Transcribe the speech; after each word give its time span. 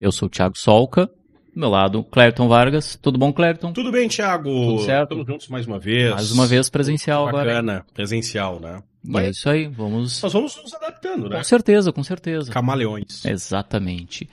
Eu 0.00 0.12
sou 0.12 0.26
o 0.26 0.30
Thiago 0.30 0.56
Solca. 0.56 1.06
Do 1.06 1.60
meu 1.60 1.68
lado, 1.68 2.04
Clerton 2.04 2.46
Vargas. 2.48 2.96
Tudo 2.96 3.18
bom, 3.18 3.32
Clerton? 3.32 3.72
Tudo 3.72 3.90
bem, 3.90 4.08
Thiago? 4.08 4.48
Tudo 4.48 4.84
certo? 4.84 5.10
Estamos 5.10 5.26
juntos 5.26 5.48
mais 5.48 5.66
uma 5.66 5.78
vez. 5.78 6.14
Mais 6.14 6.30
uma 6.30 6.46
vez 6.46 6.68
presencial 6.68 7.26
agora. 7.26 7.46
Bacana, 7.46 7.86
presencial, 7.92 8.60
né? 8.60 8.80
É 9.16 9.30
isso 9.30 9.48
aí, 9.48 9.66
vamos. 9.66 10.22
Nós 10.22 10.32
vamos 10.32 10.56
nos 10.56 10.72
adaptando, 10.74 11.28
né? 11.28 11.38
Com 11.38 11.44
certeza, 11.44 11.92
com 11.92 12.04
certeza. 12.04 12.52
Camaleões. 12.52 13.24
Exatamente. 13.24 14.28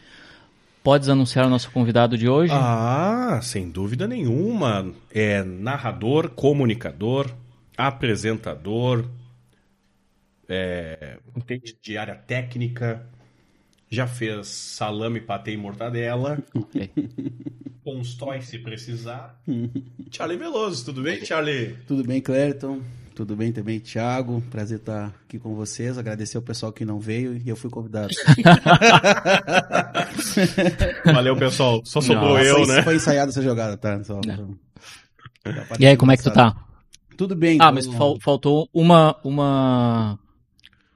Podes 0.84 1.10
anunciar 1.10 1.48
o 1.48 1.50
nosso 1.50 1.72
convidado 1.72 2.16
de 2.16 2.30
hoje? 2.30 2.54
Ah, 2.54 3.40
sem 3.42 3.72
dúvida 3.72 4.08
nenhuma. 4.08 4.94
É 5.12 5.44
narrador, 5.44 6.30
comunicador, 6.30 7.32
apresentador, 7.76 9.04
é, 10.48 11.18
entende 11.36 11.76
de 11.82 11.98
área 11.98 12.14
técnica, 12.14 13.04
já 13.90 14.08
fez 14.08 14.48
salame, 14.48 15.22
patê 15.22 15.54
e 15.54 15.58
mortadela, 15.58 16.38
Ok. 16.54 16.90
constrói 17.84 18.42
se 18.42 18.60
precisar. 18.60 19.40
Charlie 20.12 20.38
Veloso, 20.38 20.86
tudo 20.86 21.02
bem, 21.04 21.24
Charlie? 21.26 21.76
Tudo 21.88 22.04
bem, 22.04 22.22
Clériton? 22.22 22.82
Tudo 23.14 23.34
bem 23.36 23.52
também, 23.54 23.80
Thiago? 23.80 24.42
Prazer 24.52 24.80
estar 24.80 25.14
aqui 25.26 25.40
com 25.40 25.56
vocês. 25.56 25.98
Agradecer 25.98 26.36
ao 26.36 26.44
pessoal 26.44 26.74
que 26.74 26.84
não 26.84 27.00
veio 27.00 27.38
e 27.38 27.48
eu 27.48 27.56
fui 27.56 27.70
convidado. 27.70 28.14
Valeu, 31.06 31.36
pessoal. 31.38 31.82
Só 31.86 32.02
sobrou 32.02 32.32
Nossa, 32.38 32.44
eu, 32.44 32.66
foi, 32.66 32.76
né? 32.76 32.84
foi 32.84 32.96
ensaiada 32.96 33.32
essa 33.32 33.42
jogada, 33.42 33.78
tá? 33.78 34.04
Só, 34.04 34.20
Não. 34.26 34.58
Já 35.46 35.66
E 35.80 35.86
aí, 35.88 35.98
como 35.98 36.12
é 36.12 36.18
que 36.18 36.24
tu 36.24 36.32
tá? 36.32 36.56
Tudo 37.18 37.36
bem. 37.36 37.58
Ah, 37.62 37.68
tô- 37.70 37.76
mas 37.76 37.88
fal- 37.88 38.20
faltou 38.20 38.70
uma, 38.74 39.16
uma, 39.24 40.20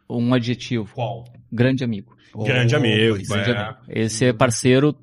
um 0.10 0.34
adjetivo. 0.34 0.90
Qual? 0.94 1.26
Grande 1.52 1.84
amigo. 1.84 2.16
Oh, 2.34 2.44
Grande 2.44 2.76
amigo. 2.76 3.16
pois 3.16 3.28
Grande 3.28 3.52
É. 3.52 3.58
amigo. 3.58 3.78
Esse 3.90 4.26
é 4.26 4.34
parceiro 4.34 4.96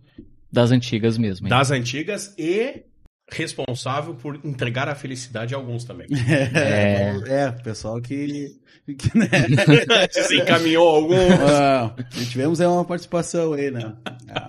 das 0.53 0.71
antigas 0.71 1.19
mesmo. 1.19 1.47
hein? 1.47 1.51
Das 1.51 1.71
antigas 1.71 2.35
e 2.39 2.83
responsável 3.31 4.15
por 4.15 4.39
entregar 4.45 4.89
a 4.89 4.95
felicidade 4.95 5.53
a 5.55 5.57
alguns 5.59 5.85
também. 5.85 6.07
É, 6.55 7.17
é, 7.27 7.51
pessoal 7.51 8.01
que, 8.01 8.57
que 8.97 9.19
né? 9.19 9.27
Se 10.13 10.37
encaminhou 10.37 10.87
algum. 10.89 11.17
Ah, 11.51 11.93
tivemos 12.29 12.61
é 12.61 12.69
uma 12.69 12.85
participação 12.85 13.53
aí, 13.53 13.71
né? 13.71 13.95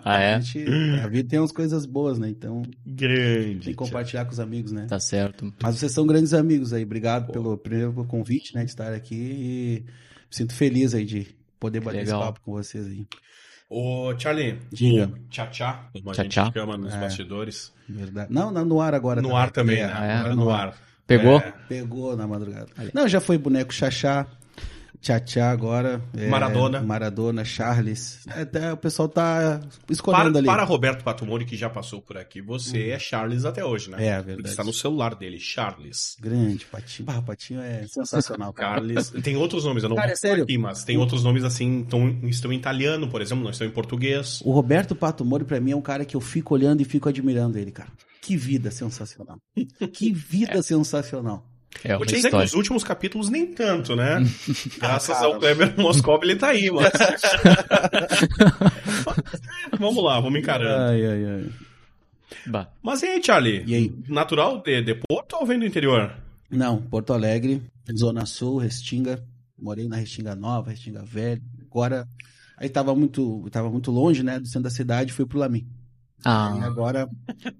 Ah, 0.05 0.19
é? 0.21 0.35
A, 0.35 0.39
gente, 0.39 0.63
a 1.03 1.07
vida 1.07 1.27
tem 1.29 1.39
umas 1.39 1.51
coisas 1.51 1.85
boas, 1.87 2.19
né? 2.19 2.29
Então, 2.29 2.61
tem 2.61 2.73
Grande. 2.85 3.59
que 3.69 3.73
compartilhar 3.73 4.25
com 4.25 4.31
os 4.31 4.39
amigos, 4.39 4.71
né? 4.71 4.85
Tá 4.87 4.99
certo. 4.99 5.51
Mas 5.61 5.77
vocês 5.79 5.91
são 5.91 6.05
grandes 6.05 6.33
amigos 6.35 6.71
aí. 6.71 6.83
Obrigado 6.83 7.31
pelo 7.31 7.57
primeiro 7.57 7.91
convite, 8.05 8.53
né, 8.53 8.63
de 8.63 8.69
estar 8.69 8.93
aqui 8.93 9.15
e 9.15 9.83
me 9.85 10.35
sinto 10.35 10.53
feliz 10.53 10.93
aí 10.93 11.03
de 11.03 11.35
poder 11.59 11.79
bater 11.81 11.97
Legal. 11.99 12.19
esse 12.19 12.27
papo 12.27 12.41
com 12.41 12.51
vocês 12.53 12.85
aí. 12.87 13.07
Ô, 13.69 14.13
Charlie, 14.17 14.59
Diga. 14.71 15.07
o 15.13 15.29
Tchá-Tchá, 15.29 15.89
como 15.93 16.09
a 16.09 16.13
Tchá-tchá. 16.13 16.45
gente 16.45 16.53
chama 16.53 16.77
nos 16.77 16.93
É. 16.93 16.99
bastidores. 16.99 17.73
Verdade. 17.89 18.33
Não, 18.33 18.49
não, 18.51 18.63
no 18.63 18.79
ar 18.81 18.93
agora. 18.93 19.21
No 19.21 19.35
ar 19.35 19.51
também, 19.51 19.77
né? 19.77 19.83
É, 19.83 19.93
Ah, 19.93 20.05
é? 20.05 20.13
Agora 20.17 20.35
no 20.35 20.49
ar. 20.49 20.73
Pegou? 21.05 21.37
É. 21.39 21.53
Pegou 21.67 22.15
na 22.15 22.27
madrugada. 22.27 22.67
Não, 22.93 23.07
já 23.07 23.19
foi 23.19 23.37
boneco 23.37 23.73
Xaxá, 23.73 24.25
Tchá-Tchá 25.01 25.51
agora. 25.51 26.01
é, 26.17 26.27
Maradona. 26.27 26.81
Maradona, 26.81 27.45
Charles. 27.45 28.25
Até 28.27 28.73
o 28.73 28.77
pessoal 28.77 29.07
tá 29.07 29.59
escolhendo 29.89 30.23
Para, 30.31 30.37
ali. 30.39 30.45
para 30.47 30.63
Roberto 30.63 31.03
Patumoni, 31.03 31.45
que 31.45 31.55
já 31.55 31.69
passou 31.69 32.01
por 32.01 32.17
aqui, 32.17 32.41
você 32.41 32.89
é 32.89 32.99
Charles 32.99 33.45
até 33.45 33.63
hoje, 33.63 33.89
né? 33.89 33.97
É, 34.05 34.15
Porque 34.15 34.27
verdade. 34.27 34.49
Está 34.49 34.63
no 34.63 34.73
celular 34.73 35.15
dele, 35.15 35.39
Charles. 35.39 36.17
Grande, 36.19 36.65
Patinho. 36.65 37.09
Ah, 37.11 37.19
o 37.19 37.23
Patinho 37.23 37.61
é 37.61 37.85
sensacional, 37.87 38.51
cara. 38.51 38.75
Carles. 38.75 39.09
Tem 39.23 39.35
outros 39.37 39.63
nomes, 39.65 39.83
eu 39.83 39.89
não 39.89 39.95
Cara, 39.95 40.07
vou 40.07 40.13
é 40.13 40.15
sério? 40.17 40.43
aqui, 40.43 40.57
mas 40.57 40.83
tem 40.83 40.97
outros 40.97 41.23
nomes 41.23 41.43
assim, 41.43 41.85
tão, 41.89 42.09
estão 42.23 42.51
em 42.51 42.57
italiano, 42.57 43.07
por 43.07 43.21
exemplo, 43.21 43.43
não 43.43 43.51
estão 43.51 43.67
em 43.67 43.71
português. 43.71 44.41
O 44.43 44.51
Roberto 44.51 44.95
Pato 44.95 45.23
Mori, 45.23 45.45
pra 45.45 45.59
mim, 45.59 45.71
é 45.71 45.75
um 45.75 45.81
cara 45.81 46.03
que 46.05 46.15
eu 46.15 46.21
fico 46.21 46.53
olhando 46.53 46.81
e 46.81 46.85
fico 46.85 47.07
admirando 47.07 47.57
ele, 47.57 47.71
cara. 47.71 47.89
Que 48.21 48.35
vida 48.35 48.71
sensacional. 48.71 49.37
Que 49.93 50.11
vida 50.13 50.61
sensacional. 50.61 51.45
É 51.83 51.95
Vou 51.95 52.05
te 52.05 52.15
dizer 52.15 52.21
que 52.23 52.27
história. 52.27 52.45
nos 52.45 52.53
últimos 52.53 52.83
capítulos 52.83 53.29
nem 53.29 53.47
tanto, 53.53 53.95
né? 53.95 54.19
Graças 54.79 55.15
cara. 55.15 55.27
ao 55.27 55.39
Kleber 55.39 55.79
Moscov 55.79 56.23
ele 56.23 56.35
tá 56.35 56.47
aí, 56.49 56.69
mas... 56.71 56.91
vamos 59.79 60.03
lá, 60.03 60.19
vamos 60.19 60.39
encarando. 60.39 60.91
Ai, 60.91 61.05
ai, 61.05 61.25
ai. 61.25 61.49
Bah. 62.47 62.67
Mas 62.81 63.01
e 63.03 63.07
aí, 63.07 63.23
Charlie? 63.23 63.63
E 63.65 63.75
aí? 63.75 63.95
Natural 64.07 64.61
de, 64.61 64.81
de 64.81 64.95
Porto 65.07 65.35
ou 65.39 65.45
vem 65.45 65.59
do 65.59 65.65
interior? 65.65 66.13
Não, 66.49 66.81
Porto 66.81 67.13
Alegre, 67.13 67.61
Zona 67.97 68.25
Sul, 68.25 68.57
Restinga. 68.57 69.23
Morei 69.57 69.87
na 69.87 69.97
Restinga 69.97 70.35
Nova, 70.35 70.69
Restinga 70.69 71.03
Velha. 71.03 71.41
Agora, 71.69 72.07
aí 72.57 72.69
tava 72.69 72.95
muito, 72.95 73.47
tava 73.51 73.69
muito 73.69 73.91
longe, 73.91 74.23
né, 74.23 74.39
do 74.39 74.47
centro 74.47 74.63
da 74.63 74.69
cidade, 74.69 75.13
fui 75.13 75.25
pro 75.25 75.39
Lami. 75.39 75.59
E 75.59 75.67
Ah, 76.25 76.65
agora, 76.65 77.07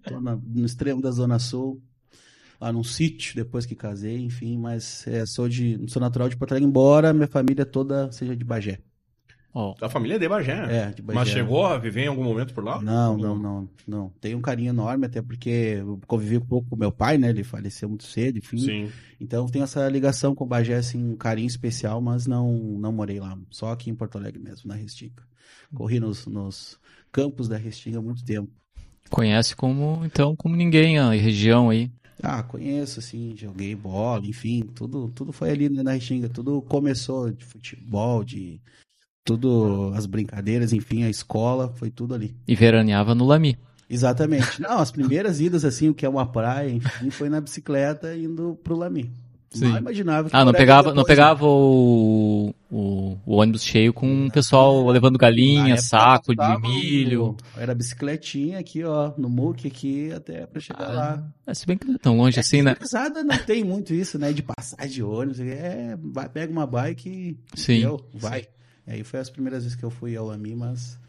tô 0.04 0.20
na- 0.20 0.36
no 0.44 0.66
extremo 0.66 1.02
da 1.02 1.12
Zona 1.12 1.40
Sul, 1.40 1.82
lá 2.60 2.72
num 2.72 2.84
sítio, 2.84 3.36
depois 3.36 3.66
que 3.66 3.76
casei, 3.76 4.20
enfim, 4.20 4.58
mas 4.58 5.06
é, 5.08 5.26
sou 5.26 5.48
de, 5.48 5.80
sou 5.88 6.00
natural 6.00 6.28
de 6.30 6.36
Porto 6.36 6.52
Alegre, 6.52 6.68
embora 6.68 7.14
minha 7.14 7.28
família 7.28 7.66
toda 7.66 8.12
seja 8.12 8.36
de 8.36 8.44
Bagé. 8.44 8.80
ó. 9.54 9.76
Da 9.80 9.90
família 9.90 10.16
é 10.16 10.20
de 10.20 10.28
Bagé. 10.28 10.66
É, 10.70 10.92
de 10.92 11.02
Bagé. 11.02 11.20
Mas 11.20 11.30
chegou 11.30 11.66
a 11.66 11.78
viver 11.78 12.06
em 12.06 12.08
algum 12.08 12.24
momento 12.24 12.54
por 12.54 12.64
lá? 12.64 12.82
Não, 12.82 13.18
não, 13.18 13.38
não, 13.38 13.70
não. 13.88 14.14
Tenho 14.20 14.38
um 14.38 14.42
carinho 14.42 14.70
enorme, 14.70 15.06
até 15.06 15.22
porque 15.22 15.78
eu 15.80 16.00
convivi 16.08 16.38
um 16.38 16.46
pouco 16.46 16.70
com 16.70 16.76
meu 16.76 16.92
pai, 16.92 17.18
né? 17.18 17.30
Ele 17.30 17.44
faleceu 17.44 17.88
muito 17.88 18.06
cedo, 18.06 18.38
enfim. 18.38 18.58
Sim. 18.58 18.92
Então 19.20 19.46
tenho 19.48 19.64
essa 19.64 19.88
ligação 19.88 20.34
com 20.34 20.44
o 20.44 20.48
Bagé, 20.48 20.76
assim, 20.76 21.12
um 21.12 21.16
carinho 21.16 21.48
especial, 21.48 22.02
mas 22.02 22.26
não, 22.26 22.52
não 22.54 22.92
morei 22.92 23.20
lá. 23.20 23.38
Só 23.50 23.72
aqui 23.72 23.90
em 23.90 23.96
Porto 23.96 24.18
Alegre 24.18 24.42
mesmo, 24.42 24.68
na 24.68 24.76
Restinga. 24.76 25.24
Corri 25.74 26.00
nos, 26.00 26.26
nos 26.26 26.80
campos 27.12 27.48
da 27.48 27.58
Restinga 27.58 28.00
há 28.00 28.02
muito 28.02 28.24
tempo. 28.24 28.50
Conhece 29.10 29.56
como, 29.56 30.02
então, 30.04 30.36
como 30.36 30.56
ninguém 30.56 31.00
a 31.00 31.12
região 31.12 31.70
aí. 31.70 31.92
Ah, 32.22 32.42
conheço, 32.42 33.00
assim, 33.00 33.36
joguei 33.36 33.76
bola, 33.76 34.26
enfim, 34.26 34.62
tudo, 34.74 35.10
tudo 35.10 35.32
foi 35.32 35.52
ali 35.52 35.70
né, 35.70 35.84
na 35.84 35.92
Restinga. 35.92 36.28
Tudo 36.28 36.62
começou 36.62 37.32
de 37.32 37.46
futebol, 37.46 38.24
de 38.24 38.60
tudo, 39.24 39.92
as 39.94 40.06
brincadeiras, 40.06 40.74
enfim, 40.74 41.04
a 41.04 41.10
escola, 41.10 41.74
foi 41.76 41.92
tudo 41.92 42.16
ali. 42.16 42.36
E 42.48 42.56
veraneava 42.56 43.14
no 43.14 43.26
Lami. 43.26 43.58
Exatamente. 43.90 44.62
Não, 44.62 44.80
as 44.80 44.92
primeiras 44.92 45.40
idas, 45.40 45.64
assim, 45.64 45.90
o 45.90 45.94
que 45.94 46.06
é 46.06 46.10
uma 46.10 46.26
praia, 46.26 46.70
enfim, 46.70 47.10
foi 47.10 47.30
na 47.30 47.40
bicicleta 47.40 48.16
indo 48.16 48.58
pro 48.64 48.76
Lami. 48.76 49.12
Sim. 49.50 49.70
Mal 49.70 49.78
imaginava 49.78 50.30
Ah, 50.34 50.44
não 50.44 50.52
pegava, 50.52 50.90
não 50.90 51.04
né? 51.04 51.08
pegava 51.08 51.46
o, 51.46 52.54
o, 52.70 53.18
o 53.26 53.36
ônibus 53.36 53.64
cheio 53.64 53.94
com 53.94 54.26
o 54.28 54.32
pessoal 54.32 54.86
levando 54.88 55.18
galinha, 55.18 55.78
saco 55.78 56.36
de 56.36 56.62
milho. 56.62 57.36
Era 57.56 57.74
bicicletinha 57.74 58.60
aqui, 58.60 58.84
ó, 58.84 59.14
no 59.18 59.30
muque 59.30 59.68
aqui, 59.68 60.12
até 60.12 60.46
pra 60.46 60.60
chegar 60.60 60.90
lá. 60.90 61.24
Ah, 61.46 61.54
se 61.56 61.66
bem 61.66 61.78
que 61.78 61.88
não 61.88 61.96
é 61.96 61.98
tão 61.98 62.18
longe 62.18 62.40
assim, 62.40 62.62
né? 62.62 62.76
Pesada 62.76 63.24
não 63.24 63.38
tem 63.38 63.64
muito 63.64 63.94
isso, 63.94 64.20
né, 64.20 64.34
de 64.34 64.44
passar 64.44 64.88
de 64.88 65.02
ônibus. 65.02 65.40
É, 65.40 65.98
vai, 66.02 66.28
pega 66.28 66.52
uma 66.52 66.68
bike 66.68 67.10
e 67.10 67.38
Sim. 67.60 67.80
deu, 67.82 68.06
vai. 68.14 68.48
E 68.86 68.92
aí 68.92 69.04
foi 69.04 69.20
as 69.20 69.30
primeiras 69.30 69.64
vezes 69.64 69.78
que 69.78 69.84
eu 69.86 69.90
fui 69.90 70.16
ao 70.16 70.26
Lami, 70.28 70.56
mas 70.56 71.00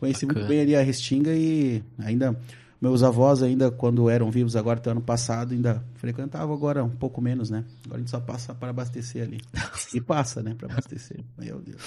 conheci 0.00 0.26
Bacana. 0.26 0.44
muito 0.44 0.54
bem 0.54 0.60
ali 0.62 0.76
a 0.76 0.82
Restinga 0.82 1.30
e 1.32 1.82
ainda... 1.98 2.36
Meus 2.80 3.02
avós 3.02 3.42
ainda, 3.42 3.70
quando 3.70 4.08
eram 4.10 4.30
vivos 4.30 4.54
agora, 4.54 4.78
até 4.78 4.90
ano 4.90 5.00
passado, 5.00 5.52
ainda 5.52 5.82
frequentavam 5.94 6.54
agora 6.54 6.84
um 6.84 6.90
pouco 6.90 7.20
menos, 7.22 7.48
né? 7.48 7.64
Agora 7.84 7.96
a 7.96 8.00
gente 8.00 8.10
só 8.10 8.20
passa 8.20 8.54
para 8.54 8.68
abastecer 8.70 9.22
ali. 9.22 9.40
E 9.94 10.00
passa, 10.00 10.42
né, 10.42 10.54
para 10.56 10.70
abastecer. 10.70 11.18
Meu 11.38 11.58
Deus. 11.60 11.80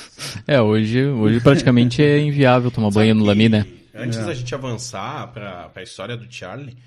É, 0.47 0.59
hoje, 0.61 1.05
hoje 1.05 1.39
praticamente 1.41 2.01
é 2.01 2.19
inviável 2.19 2.71
tomar 2.71 2.89
banho 2.91 3.13
no 3.13 3.23
Lami, 3.25 3.49
né? 3.49 3.65
Antes 3.93 4.19
É. 4.19 4.25
da 4.25 4.33
gente 4.33 4.53
avançar 4.55 5.31
pra, 5.31 5.69
pra 5.69 5.83
história 5.83 6.15
do 6.15 6.25
Charlie, 6.31 6.77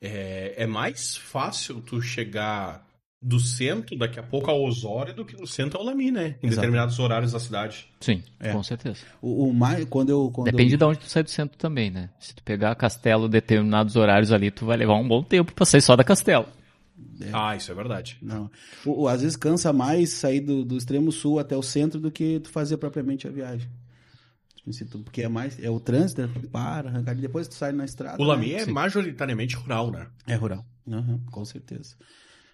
é, 0.00 0.54
é 0.56 0.66
mais 0.66 1.16
fácil 1.16 1.80
tu 1.80 2.00
chegar 2.00 2.85
do 3.26 3.40
centro 3.40 3.98
daqui 3.98 4.20
a 4.20 4.22
pouco 4.22 4.48
ao 4.50 4.62
Osório 4.62 5.12
do 5.12 5.24
que 5.24 5.34
do 5.34 5.46
centro 5.48 5.78
ao 5.80 5.84
Lami, 5.84 6.10
né? 6.12 6.36
Em 6.42 6.46
Exato. 6.46 6.54
determinados 6.60 6.98
horários 7.00 7.32
da 7.32 7.40
cidade. 7.40 7.88
Sim, 8.00 8.22
É. 8.38 8.52
com 8.52 8.62
certeza. 8.62 9.00
O, 9.20 9.48
o 9.48 9.52
mais, 9.54 9.84
quando 9.86 10.10
eu... 10.10 10.30
Quando 10.30 10.46
Depende 10.50 10.74
eu... 10.74 10.78
de 10.78 10.84
onde 10.84 10.98
tu 11.00 11.06
sai 11.08 11.24
do 11.24 11.30
centro 11.30 11.58
também, 11.58 11.90
né? 11.90 12.10
Se 12.20 12.34
tu 12.34 12.42
pegar 12.44 12.74
Castelo 12.76 13.28
determinados 13.28 13.96
horários 13.96 14.30
ali, 14.30 14.50
tu 14.52 14.64
vai 14.64 14.76
levar 14.76 14.94
um 14.94 15.08
bom 15.08 15.24
tempo 15.24 15.52
pra 15.52 15.66
sair 15.66 15.80
só 15.82 15.96
da 15.96 16.04
Castelo. 16.04 16.46
É. 17.20 17.30
Ah, 17.32 17.56
isso 17.56 17.72
é 17.72 17.74
verdade. 17.74 18.16
Não. 18.22 18.48
O, 18.84 19.02
o- 19.02 19.08
às 19.08 19.20
vezes 19.22 19.36
cansa 19.36 19.72
mais 19.72 20.10
sair 20.10 20.40
do, 20.40 20.64
do 20.64 20.76
extremo 20.76 21.10
sul 21.10 21.38
até 21.40 21.56
o 21.56 21.62
centro 21.62 21.98
do 21.98 22.10
que 22.12 22.38
tu 22.40 22.48
fazer 22.50 22.76
propriamente 22.76 23.26
a 23.26 23.30
viagem. 23.30 23.68
Se 24.70 24.84
tu- 24.84 25.00
Porque 25.00 25.22
é 25.22 25.28
mais. 25.28 25.62
É 25.62 25.68
o 25.70 25.78
trânsito, 25.80 26.22
né? 26.22 26.30
Tu 26.32 26.48
para, 26.48 26.88
arranca 26.90 27.10
ali, 27.10 27.20
depois 27.20 27.48
tu 27.48 27.54
sai 27.54 27.72
na 27.72 27.84
estrada. 27.84 28.22
O 28.22 28.24
Lami 28.24 28.48
né? 28.52 28.54
é 28.60 28.64
Sim. 28.64 28.72
majoritariamente 28.72 29.56
rural, 29.56 29.90
né? 29.90 30.06
É 30.26 30.34
rural. 30.36 30.64
Aham, 30.90 31.20
com 31.30 31.44
certeza. 31.44 31.96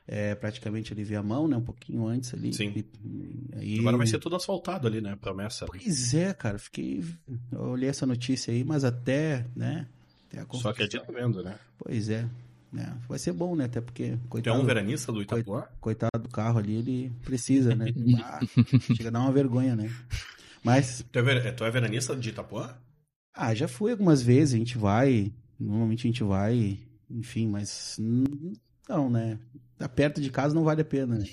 É 0.06 0.34
praticamente 0.34 0.92
ali 0.92 1.04
via 1.04 1.22
mão, 1.22 1.46
né? 1.46 1.56
Um 1.56 1.62
pouquinho 1.64 2.06
antes 2.06 2.34
ali. 2.34 2.52
Sim. 2.52 2.72
E- 2.76 2.84
aí- 3.56 3.78
Agora 3.78 3.96
vai 3.96 4.06
ser 4.06 4.18
tudo 4.18 4.34
asfaltado 4.36 4.86
ali, 4.88 5.00
né? 5.00 5.16
Promessa. 5.20 5.64
Pois 5.66 6.12
é, 6.14 6.34
cara. 6.34 6.58
Fiquei. 6.58 7.04
Eu 7.52 7.60
olhei 7.70 7.88
essa 7.88 8.04
notícia 8.04 8.52
aí, 8.52 8.64
mas 8.64 8.82
até, 8.84 9.46
né? 9.54 9.86
Até 10.28 10.38
a 10.38 10.42
Só 10.42 10.46
construção. 10.48 10.70
acredito 10.72 11.12
vendo, 11.12 11.42
né? 11.42 11.56
Pois 11.78 12.08
é. 12.08 12.28
né? 12.72 12.96
Vai 13.08 13.18
ser 13.18 13.32
bom, 13.32 13.54
né? 13.54 13.66
Até 13.66 13.80
porque. 13.80 14.10
Tu 14.12 14.14
é 14.14 14.28
Coitado, 14.28 14.60
um 14.60 14.64
veranista 14.64 15.12
do 15.12 15.22
Itapuã? 15.22 15.64
coitado 15.80 16.18
do 16.22 16.28
carro 16.28 16.58
ali, 16.58 16.74
ele 16.74 17.12
precisa, 17.24 17.74
né? 17.74 17.86
Ah, 18.24 18.40
chega 18.96 19.08
a 19.08 19.12
dar 19.12 19.20
uma 19.20 19.30
vergonha, 19.32 19.76
né? 19.76 19.88
Mas, 20.64 21.04
Tu 21.12 21.18
é, 21.18 21.22
ver- 21.22 21.54
tu 21.54 21.64
é 21.64 21.70
veranista 21.70 22.16
de 22.16 22.30
Itapuã? 22.30 22.74
Ah, 23.34 23.54
já 23.54 23.68
fui 23.68 23.92
algumas 23.92 24.20
vezes, 24.22 24.54
a 24.54 24.58
gente 24.58 24.76
vai. 24.78 25.32
Normalmente 25.60 26.00
a 26.06 26.10
gente 26.10 26.24
vai, 26.24 26.80
enfim, 27.10 27.46
mas. 27.46 27.96
Não, 28.88 29.08
né? 29.10 29.38
Tá 29.82 29.88
perto 29.88 30.20
de 30.20 30.30
casa 30.30 30.54
não 30.54 30.62
vale 30.62 30.82
a 30.82 30.84
pena, 30.84 31.16
né? 31.18 31.24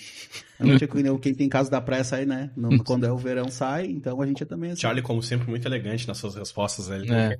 É 0.59 0.87
quem- 0.87 1.17
quem 1.19 1.33
tem 1.35 1.47
casa 1.47 1.69
da 1.69 1.79
praia 1.79 2.03
sai, 2.03 2.25
né? 2.25 2.49
No- 2.57 2.69
quando 2.83 3.05
é 3.05 3.11
o 3.11 3.15
verão 3.17 3.47
sai, 3.51 3.85
então 3.85 4.19
a 4.19 4.25
gente 4.25 4.41
é 4.41 4.45
também 4.47 4.71
assim. 4.71 4.81
Charlie, 4.81 5.03
como 5.03 5.21
sempre, 5.21 5.47
muito 5.47 5.67
elegante 5.67 6.07
nas 6.07 6.17
suas 6.17 6.33
respostas. 6.33 6.87
né? 6.87 6.97
Ele 6.97 7.13
É. 7.13 7.37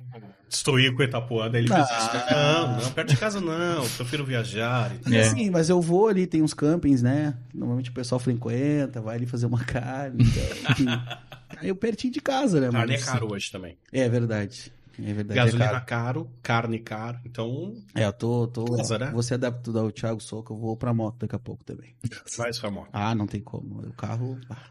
destruiu 0.48 0.94
com 0.94 1.02
Itapuã, 1.02 1.50
daí 1.50 1.64
ele 1.64 1.72
Ah. 1.72 1.84
fez 1.84 1.98
isso. 1.98 2.32
Não, 2.32 2.80
não, 2.80 2.90
perto 2.92 3.08
de 3.08 3.16
casa 3.16 3.40
não, 3.40 3.88
prefiro 3.88 4.24
viajar. 4.24 4.94
e 4.94 4.98
tal. 5.00 5.12
É. 5.12 5.24
Sim, 5.24 5.50
mas 5.50 5.68
eu 5.68 5.80
vou 5.80 6.06
ali, 6.06 6.28
tem 6.28 6.42
uns 6.42 6.54
campings, 6.54 7.02
né? 7.02 7.34
Normalmente 7.52 7.90
o 7.90 7.92
pessoal 7.92 8.20
frequenta, 8.20 9.00
vai 9.00 9.16
ali 9.16 9.26
fazer 9.26 9.46
uma 9.46 9.64
carne. 9.64 10.22
Então, 10.24 10.70
enfim. 10.70 10.86
Aí 11.60 11.68
eu 11.68 11.74
pertinho 11.74 12.12
de 12.12 12.20
casa, 12.20 12.60
né? 12.60 12.70
Carne 12.70 12.94
é 12.94 12.96
mas- 12.98 13.04
caro 13.04 13.32
hoje 13.32 13.50
também. 13.50 13.76
É 13.92 14.08
verdade. 14.08 14.72
É 15.04 15.12
verdade. 15.12 15.38
é 15.40 15.42
Gasolina 15.44 15.80
caro. 15.80 15.84
caro. 15.86 16.30
carne 16.42 16.78
caro. 16.78 17.18
Então, 17.24 17.74
É, 17.94 18.04
eu 18.06 18.12
tô. 18.12 18.46
tô 18.46 18.64
Casa, 18.76 18.98
né? 18.98 19.10
Você 19.12 19.34
adapta 19.34 19.78
ao 19.78 19.90
Thiago 19.92 20.20
Soco, 20.20 20.52
eu 20.54 20.58
vou 20.58 20.76
pra 20.76 20.92
moto 20.94 21.18
daqui 21.20 21.34
a 21.36 21.38
pouco 21.38 21.64
também. 21.64 21.94
vai 22.36 22.50
isso, 22.50 22.66
amor. 22.66 22.88
Ah, 22.92 23.14
não 23.14 23.26
tem 23.26 23.40
como. 23.40 23.80
O 23.86 23.92
carro. 23.92 24.38
ah, 24.50 24.70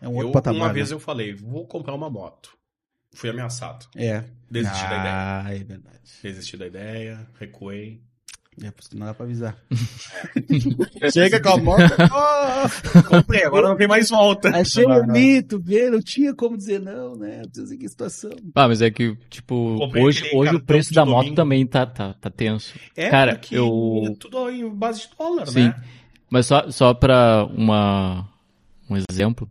É 0.00 0.08
um 0.08 0.12
Eu, 0.12 0.16
outro 0.18 0.32
patamar. 0.32 0.60
uma 0.60 0.68
né? 0.68 0.74
vez 0.74 0.90
eu 0.90 0.98
falei, 1.00 1.34
vou 1.34 1.66
comprar 1.66 1.94
uma 1.94 2.08
moto. 2.10 2.56
Fui 3.14 3.28
ameaçado. 3.28 3.86
É. 3.94 4.24
Desisti 4.50 4.82
da 4.88 4.96
ideia. 4.98 5.42
Ah, 5.44 5.54
é 5.54 5.64
verdade. 5.64 6.00
Desisti 6.22 6.56
da 6.56 6.66
ideia, 6.66 7.28
recuei. 7.38 8.02
É, 8.62 8.70
por 8.70 8.80
isso 8.80 8.90
que 8.90 8.96
não 8.96 9.06
dá 9.06 9.14
pra 9.14 9.24
avisar. 9.24 9.56
Chega 11.12 11.40
com 11.40 11.48
a 11.48 11.56
moto. 11.56 11.82
Comprei, 13.08 13.44
agora 13.44 13.68
não 13.68 13.76
tem 13.76 13.88
mais 13.88 14.10
volta. 14.10 14.50
Achei 14.50 14.84
bonito, 14.84 15.58
ver, 15.58 15.90
não 15.90 16.00
tinha 16.00 16.34
como 16.34 16.56
dizer 16.56 16.78
não, 16.80 17.16
né? 17.16 17.42
Não 17.56 17.66
sei 17.66 17.78
que 17.78 17.88
situação. 17.88 18.30
Ah, 18.54 18.68
mas 18.68 18.82
é 18.82 18.90
que, 18.90 19.16
tipo, 19.30 19.76
Comprei 19.78 20.02
hoje, 20.04 20.28
hoje 20.34 20.54
o 20.56 20.60
preço 20.62 20.92
da 20.92 21.04
moto 21.04 21.16
domingo. 21.24 21.36
também 21.36 21.66
tá, 21.66 21.86
tá, 21.86 22.12
tá 22.14 22.28
tenso. 22.30 22.74
É, 22.96 23.08
Cara, 23.08 23.36
porque 23.36 23.56
eu- 23.56 24.02
é 24.06 24.14
tudo 24.18 24.50
em 24.50 24.68
base 24.68 25.00
de 25.02 25.08
dólar, 25.16 25.46
Sim. 25.48 25.68
né? 25.68 25.82
Mas 26.30 26.46
só, 26.46 26.70
só 26.70 26.92
pra 26.94 27.46
uma, 27.54 28.28
um 28.88 28.96
exemplo, 29.10 29.48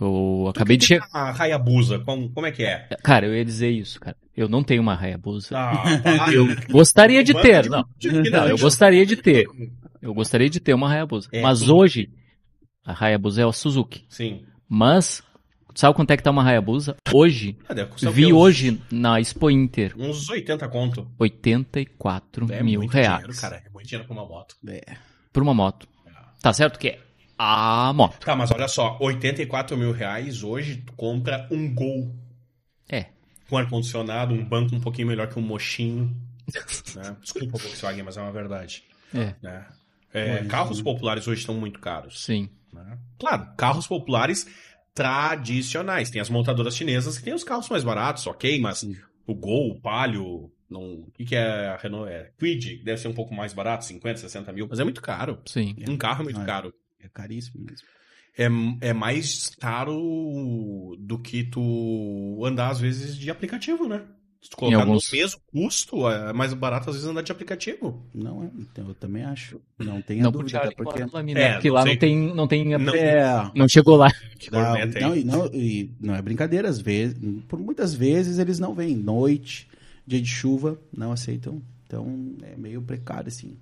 eu 0.00 0.46
acabei 0.48 0.76
de 0.78 0.86
chegar. 0.86 1.06
A 1.12 1.30
Hayabusa, 1.42 1.98
como, 2.00 2.30
como 2.30 2.46
é 2.46 2.50
que 2.52 2.62
é? 2.64 2.88
Cara, 3.02 3.26
eu 3.26 3.34
ia 3.36 3.44
dizer 3.44 3.70
isso, 3.70 4.00
cara. 4.00 4.16
Eu 4.36 4.48
não 4.48 4.62
tenho 4.62 4.80
uma 4.82 4.94
Hayabusa. 4.98 5.56
Ah, 5.56 6.32
Eu 6.32 6.46
gostaria 6.70 7.22
de 7.22 7.34
ter, 7.34 7.68
não. 7.68 7.84
Não, 8.30 8.48
eu 8.48 8.58
gostaria 8.58 9.04
de 9.04 9.16
ter. 9.16 9.46
Eu 10.00 10.14
gostaria 10.14 10.48
de 10.48 10.58
ter 10.58 10.72
uma 10.74 10.90
Hayabusa. 10.90 11.28
É, 11.32 11.42
Mas 11.42 11.60
sim. 11.60 11.70
hoje, 11.70 12.10
a 12.84 12.92
Hayabusa 13.04 13.42
é 13.42 13.44
a 13.46 13.52
Suzuki. 13.52 14.04
Sim. 14.08 14.42
Mas, 14.68 15.22
sabe 15.74 15.94
quanto 15.94 16.10
é 16.12 16.16
que 16.16 16.22
tá 16.22 16.30
uma 16.30 16.42
Hayabusa? 16.42 16.96
Hoje, 17.12 17.56
Ah, 17.68 17.74
vi 18.10 18.32
hoje 18.32 18.80
na 18.90 19.20
Expo 19.20 19.50
Inter, 19.50 19.94
Uns 19.98 20.28
80 20.30 20.66
conto. 20.68 21.06
84 21.18 22.52
É 22.52 22.62
mil 22.62 22.80
muito 22.80 22.92
reais. 22.92 23.18
dinheiro, 23.20 23.40
cara. 23.40 23.62
É 23.66 23.70
muito 23.70 23.86
dinheiro 23.86 24.06
pra 24.08 24.14
uma 24.16 24.26
moto. 24.26 24.56
É. 24.66 24.82
Por 25.32 25.42
uma 25.42 25.54
moto. 25.54 25.86
Tá 26.40 26.52
certo 26.52 26.78
que 26.78 26.88
é 26.88 26.98
a 27.38 27.92
moto. 27.94 28.18
Tá, 28.24 28.34
mas 28.34 28.50
olha 28.50 28.66
só, 28.68 28.96
84 29.00 29.76
mil 29.76 29.92
reais 29.92 30.42
hoje 30.42 30.76
tu 30.86 30.92
compra 30.94 31.46
um 31.50 31.72
Gol 31.72 32.14
É. 32.88 33.06
com 33.52 33.58
ar-condicionado, 33.58 34.32
um 34.32 34.42
banco 34.42 34.74
um 34.74 34.80
pouquinho 34.80 35.08
melhor 35.08 35.28
que 35.28 35.38
um 35.38 35.42
mochinho. 35.42 36.16
né? 36.96 37.14
Desculpa, 37.20 37.58
Volkswagen, 37.58 38.02
mas 38.02 38.16
é 38.16 38.22
uma 38.22 38.32
verdade. 38.32 38.82
É, 39.12 39.34
né? 39.42 39.66
É, 40.10 40.40
Mas, 40.40 40.48
carros 40.50 40.78
sim. 40.78 40.84
populares 40.84 41.28
hoje 41.28 41.40
estão 41.40 41.54
muito 41.54 41.78
caros. 41.78 42.24
sim. 42.24 42.48
né? 42.72 42.98
Claro, 43.18 43.48
carros 43.58 43.86
populares 43.86 44.46
tradicionais. 44.94 46.08
Tem 46.08 46.18
as 46.20 46.30
montadoras 46.30 46.74
chinesas 46.74 47.18
que 47.18 47.24
tem 47.24 47.34
os 47.34 47.44
carros 47.44 47.68
mais 47.68 47.84
baratos, 47.84 48.26
ok, 48.26 48.58
mas 48.58 48.78
Sim. 48.78 48.96
o 49.26 49.34
Gol, 49.34 49.72
o 49.72 49.80
Palio, 49.80 50.50
não... 50.70 50.94
o 51.02 51.10
que, 51.12 51.26
que 51.26 51.36
é 51.36 51.68
a 51.68 51.76
Renault? 51.76 52.10
É 52.10 52.30
que 52.38 52.82
deve 52.82 53.00
ser 53.00 53.08
um 53.08 53.14
pouco 53.14 53.34
mais 53.34 53.52
barato, 53.52 53.84
50, 53.84 54.20
60 54.20 54.50
mil, 54.52 54.66
mas 54.68 54.80
é 54.80 54.84
muito 54.84 55.02
caro. 55.02 55.38
Sim. 55.46 55.76
Um 55.86 55.96
carro 55.98 56.22
é 56.22 56.24
muito 56.24 56.40
Ah, 56.40 56.42
é. 56.42 56.46
caro. 56.46 56.74
É 57.00 57.08
caríssimo 57.08 57.62
mesmo. 57.64 57.86
É, 58.36 58.48
é 58.80 58.92
mais 58.92 59.50
caro 59.60 60.96
do 60.98 61.18
que 61.18 61.44
tu 61.44 62.40
andar, 62.44 62.70
às 62.70 62.80
vezes, 62.80 63.16
de 63.16 63.30
aplicativo, 63.30 63.86
né? 63.86 64.02
Se 64.40 64.50
tu 64.50 64.56
colocar 64.56 64.80
alguns- 64.80 65.12
no 65.12 65.18
mesmo 65.18 65.40
custo, 65.52 66.08
é 66.08 66.32
mais 66.32 66.52
barato, 66.52 66.90
às 66.90 66.96
vezes, 66.96 67.08
andar 67.08 67.22
de 67.22 67.30
aplicativo. 67.30 68.04
Não 68.12 68.42
é, 68.42 68.50
então 68.58 68.88
eu 68.88 68.94
também 68.94 69.22
acho. 69.22 69.60
Não 69.78 70.02
tenha 70.02 70.24
Não 70.24 70.32
dúvida, 70.32 70.58
até 70.58 70.70
porque. 70.74 71.00
porque... 71.00 71.16
Lami, 71.16 71.34
É? 71.34 71.52
Porque 71.52 71.68
não 71.68 71.74
lá 71.76 71.82
sei. 71.82 71.92
não 71.92 71.98
tem, 72.00 72.34
não 72.34 72.48
tem, 72.48 72.64
Não- 72.78 72.94
É, 72.94 73.50
não 73.54 73.68
chegou 73.68 73.96
lá. 73.96 74.10
Não, 74.50 74.60
não, 75.00 75.16
e 75.16 75.24
não, 75.24 75.46
e 75.54 75.90
não 76.00 76.14
é 76.16 76.22
brincadeira, 76.22 76.68
às 76.68 76.80
vezes, 76.80 77.16
por 77.46 77.60
muitas 77.60 77.94
vezes 77.94 78.38
eles 78.38 78.58
não 78.58 78.74
vêm. 78.74 78.96
Noite, 78.96 79.68
dia 80.04 80.20
de 80.20 80.28
chuva, 80.28 80.76
não 80.96 81.12
aceitam. 81.12 81.62
Então 81.86 82.34
é 82.42 82.56
meio 82.56 82.82
precário, 82.82 83.28
assim. 83.28 83.56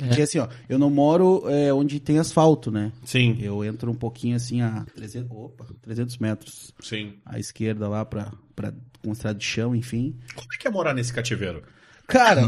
É. 0.00 0.08
Porque 0.08 0.22
assim, 0.22 0.38
ó, 0.38 0.48
eu 0.68 0.78
não 0.78 0.90
moro 0.90 1.48
é, 1.48 1.72
onde 1.72 2.00
tem 2.00 2.18
asfalto, 2.18 2.70
né? 2.70 2.92
Sim, 3.04 3.38
Eu 3.40 3.64
entro 3.64 3.90
um 3.90 3.94
pouquinho 3.94 4.34
assim 4.34 4.60
a 4.60 4.84
300, 4.96 5.30
opa, 5.30 5.66
300 5.82 6.18
metros 6.18 6.72
sim. 6.80 7.14
à 7.24 7.38
esquerda 7.38 7.88
lá 7.88 8.04
pra, 8.04 8.32
pra 8.56 8.72
com 9.02 9.12
estrada 9.12 9.38
de 9.38 9.44
chão, 9.44 9.74
enfim. 9.74 10.16
Como 10.34 10.48
é 10.52 10.56
que 10.56 10.66
é 10.66 10.70
morar 10.70 10.94
nesse 10.94 11.12
cativeiro? 11.12 11.62
Cara, 12.06 12.42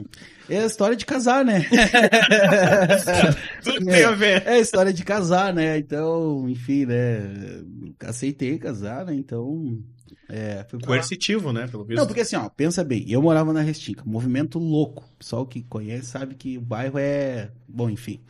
é 0.50 0.58
a 0.58 0.66
história 0.66 0.96
de 0.96 1.06
casar, 1.06 1.44
né? 1.44 1.66
Tudo 3.62 3.86
tem 3.86 4.04
a 4.04 4.10
ver. 4.12 4.42
É 4.46 4.54
a 4.54 4.58
história 4.58 4.92
de 4.92 5.04
casar, 5.04 5.54
né? 5.54 5.78
Então, 5.78 6.48
enfim, 6.48 6.84
né? 6.84 7.62
Aceitei 8.00 8.58
casar, 8.58 9.06
né? 9.06 9.14
Então, 9.14 9.82
é. 10.28 10.64
Coercitivo, 10.84 11.52
né? 11.52 11.66
Pelo 11.66 11.84
visto. 11.84 11.98
Não, 11.98 12.06
porque 12.06 12.20
assim, 12.20 12.36
ó, 12.36 12.48
pensa 12.48 12.84
bem, 12.84 13.04
eu 13.08 13.20
morava 13.22 13.52
na 13.52 13.60
Restinga, 13.62 14.02
movimento 14.04 14.58
louco. 14.58 15.04
O 15.14 15.18
pessoal 15.18 15.46
que 15.46 15.62
conhece 15.62 16.06
sabe 16.06 16.34
que 16.34 16.58
o 16.58 16.60
bairro 16.60 16.98
é. 16.98 17.50
Bom, 17.66 17.88
enfim. 17.90 18.20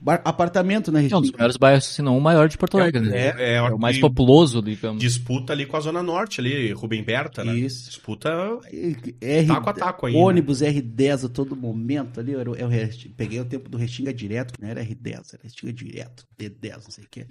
Bar- 0.00 0.22
Apartamento 0.24 0.92
na 0.92 1.00
É 1.00 1.02
um 1.02 1.08
dos 1.08 1.12
Restinga. 1.20 1.38
maiores 1.38 1.56
bairros, 1.56 1.84
se 1.86 2.02
não 2.02 2.16
o 2.16 2.20
maior 2.20 2.48
de 2.48 2.56
Porto 2.56 2.78
Alegre, 2.78 3.00
né? 3.00 3.18
É, 3.18 3.34
é, 3.36 3.54
É 3.54 3.62
o 3.62 3.76
mais 3.76 3.98
populoso, 3.98 4.62
digamos. 4.62 5.00
Disputa 5.02 5.52
ali 5.52 5.66
com 5.66 5.76
a 5.76 5.80
Zona 5.80 6.04
Norte, 6.04 6.40
ali, 6.40 6.70
Rubem 6.72 7.02
Berta, 7.02 7.42
né? 7.42 7.52
Isso. 7.56 7.86
Disputa 7.88 8.28
R... 8.72 9.46
taco 9.48 9.70
a 9.70 9.72
taco 9.72 10.06
aí. 10.06 10.14
né? 10.14 10.20
Ônibus 10.20 10.60
R10 10.62 11.26
a 11.26 11.28
todo 11.28 11.56
momento 11.56 12.20
ali. 12.20 12.30
Eu, 12.32 12.54
eu, 12.54 12.68
Restinga- 12.68 13.14
peguei 13.16 13.40
o 13.40 13.44
tempo 13.44 13.68
do 13.68 13.76
Restinga 13.76 14.14
direto, 14.14 14.54
que 14.54 14.62
não 14.62 14.68
era 14.68 14.84
R10, 14.84 15.34
era 15.34 15.42
Restinga 15.42 15.72
direto, 15.72 16.24
D10, 16.38 16.74
não 16.84 16.90
sei 16.92 17.02
o 17.04 17.08
que. 17.10 17.26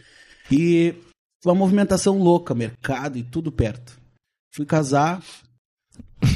E 0.51 0.93
uma 1.45 1.55
movimentação 1.55 2.17
louca, 2.19 2.53
mercado 2.53 3.17
e 3.17 3.23
tudo 3.23 3.49
perto. 3.49 3.97
Fui 4.51 4.65
casar 4.65 5.21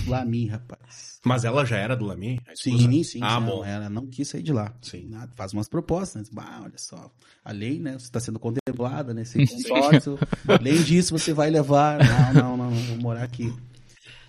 lá 0.07 0.23
mim, 0.25 0.47
rapaz. 0.47 1.19
Mas 1.25 1.43
ela 1.43 1.63
já 1.65 1.77
era 1.77 1.95
do 1.95 2.05
Lami? 2.05 2.39
Sim, 2.55 3.03
sim. 3.03 3.19
Ah, 3.21 3.39
não, 3.39 3.47
bom. 3.47 3.65
Ela 3.65 3.89
não 3.89 4.07
quis 4.07 4.27
sair 4.27 4.41
de 4.43 4.51
lá. 4.51 4.73
Sim. 4.81 5.07
Nada, 5.09 5.31
faz 5.35 5.53
umas 5.53 5.67
propostas. 5.67 6.23
Né? 6.23 6.29
Bah, 6.33 6.61
olha 6.63 6.77
só. 6.77 7.11
A 7.45 7.51
lei, 7.51 7.79
né? 7.79 7.93
Você 7.93 8.05
está 8.05 8.19
sendo 8.19 8.39
contemplada 8.39 9.13
nesse 9.13 9.45
consórcio. 9.45 10.17
Além 10.47 10.81
disso, 10.83 11.17
você 11.17 11.33
vai 11.33 11.49
levar. 11.49 11.99
Não, 11.99 12.33
não, 12.33 12.57
não, 12.57 12.71
não, 12.71 12.81
vou 12.87 12.97
morar 12.97 13.23
aqui. 13.23 13.53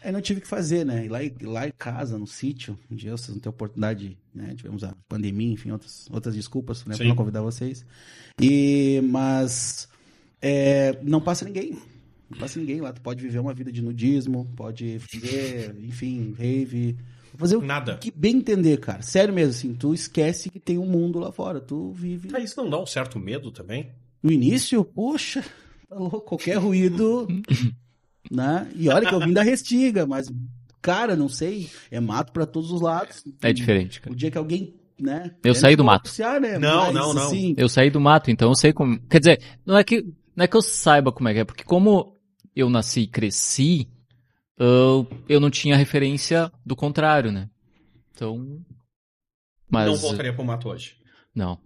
Aí 0.05 0.11
não 0.11 0.21
tive 0.21 0.41
que 0.41 0.49
fazer, 0.49 0.85
né? 0.85 1.07
E 1.07 1.09
lá, 1.09 1.23
em- 1.25 1.35
lá 1.43 1.67
em 1.69 1.73
casa, 1.79 2.19
no 2.19 2.27
sítio, 2.27 2.77
um 2.91 2.97
dia 2.97 3.13
vocês 3.13 3.31
não 3.31 3.39
têm 3.41 3.51
oportunidade, 3.51 4.19
né? 4.35 4.53
Tivemos 4.57 4.83
a 4.85 4.95
pandemia, 5.09 5.53
enfim, 5.53 5.71
outras, 5.71 6.09
outras 6.11 6.35
desculpas, 6.35 6.85
né? 6.85 6.97
Sim. 6.97 7.09
não 7.09 7.15
convidar 7.17 7.41
vocês. 7.41 7.87
E, 8.41 9.01
mas 9.05 9.89
é, 10.41 10.99
não 11.03 11.21
passa 11.21 11.45
ninguém. 11.45 11.79
Não 12.33 12.39
passa 12.39 12.59
ninguém 12.59 12.81
lá. 12.81 12.93
Tu 12.93 13.01
pode 13.01 13.23
viver 13.23 13.39
uma 13.39 13.55
vida 13.55 13.71
de 13.71 13.81
nudismo, 13.83 14.51
pode 14.57 14.99
fazer, 14.99 15.77
enfim, 15.83 16.35
rave. 16.37 16.97
Fazer 17.37 17.57
o 17.57 17.63
Nada. 17.63 17.97
que 17.97 18.11
bem 18.11 18.37
entender, 18.37 18.79
cara. 18.79 19.01
Sério 19.03 19.33
mesmo, 19.33 19.51
assim, 19.51 19.75
tu 19.75 19.95
esquece 19.95 20.51
que 20.51 20.59
tem 20.61 20.77
um 20.79 20.87
mundo 20.87 21.19
lá 21.19 21.31
fora. 21.33 21.61
Tu 21.61 21.93
vive. 21.93 22.29
Mas 22.31 22.45
isso 22.51 22.63
não 22.63 22.69
dá 22.69 22.79
um 22.81 22.87
certo 22.87 23.19
medo 23.19 23.51
também? 23.51 23.91
No 24.23 24.31
início, 24.31 24.85
poxa, 24.85 25.43
tá 25.89 25.97
louco, 25.97 26.21
qualquer 26.21 26.57
ruído, 26.59 27.27
né? 28.31 28.71
E 28.77 28.89
olha 28.89 29.09
que 29.09 29.15
eu 29.15 29.21
vim 29.21 29.33
da 29.33 29.43
Restinga, 29.43 30.07
mas, 30.07 30.31
cara, 30.81 31.17
não 31.17 31.29
sei, 31.29 31.69
é 31.91 31.99
mato 32.01 32.33
pra 32.33 32.47
todos 32.47 32.71
os 32.71 32.81
lados. 32.81 33.25
É 33.43 33.53
diferente, 33.53 34.01
cara. 34.01 34.13
O 34.13 34.17
dia 34.17 34.31
que 34.31 34.39
alguém, 34.39 34.75
né? 35.01 35.35
Eu 35.43 35.53
é 35.53 35.55
saí 35.55 35.75
do 35.75 35.83
mato. 35.85 36.11
né? 36.41 36.59
Não, 36.59 36.85
Mas, 36.87 36.95
não, 36.95 37.15
não. 37.15 37.27
assim, 37.27 37.55
Eu 37.57 37.69
saí 37.69 37.91
do 37.91 38.01
mato, 38.01 38.31
então 38.31 38.51
eu 38.51 38.55
sei 38.55 38.73
como. 38.73 38.99
Quer 39.09 39.19
dizer, 39.19 39.41
não 39.67 39.77
é 39.77 39.83
que, 39.83 40.03
não 40.37 40.45
é 40.45 40.47
que 40.47 40.57
eu 40.57 40.63
saiba 40.63 41.11
como 41.11 41.29
é 41.29 41.33
que 41.35 41.41
é, 41.41 41.45
porque 41.45 41.65
como 41.65 42.12
eu 42.55 42.69
nasci 42.69 43.01
e 43.01 43.07
cresci, 43.07 43.89
eu, 44.59 45.09
eu 45.29 45.41
não 45.41 45.51
tinha 45.51 45.77
referência 45.77 46.53
do 46.65 46.77
contrário, 46.77 47.33
né? 47.33 47.49
Então. 48.15 48.61
Mas. 49.71 49.87
Não 49.87 49.97
voltaria 49.97 50.33
pro 50.33 50.45
mato 50.45 50.69
hoje. 50.69 50.97
Não. 51.35 51.59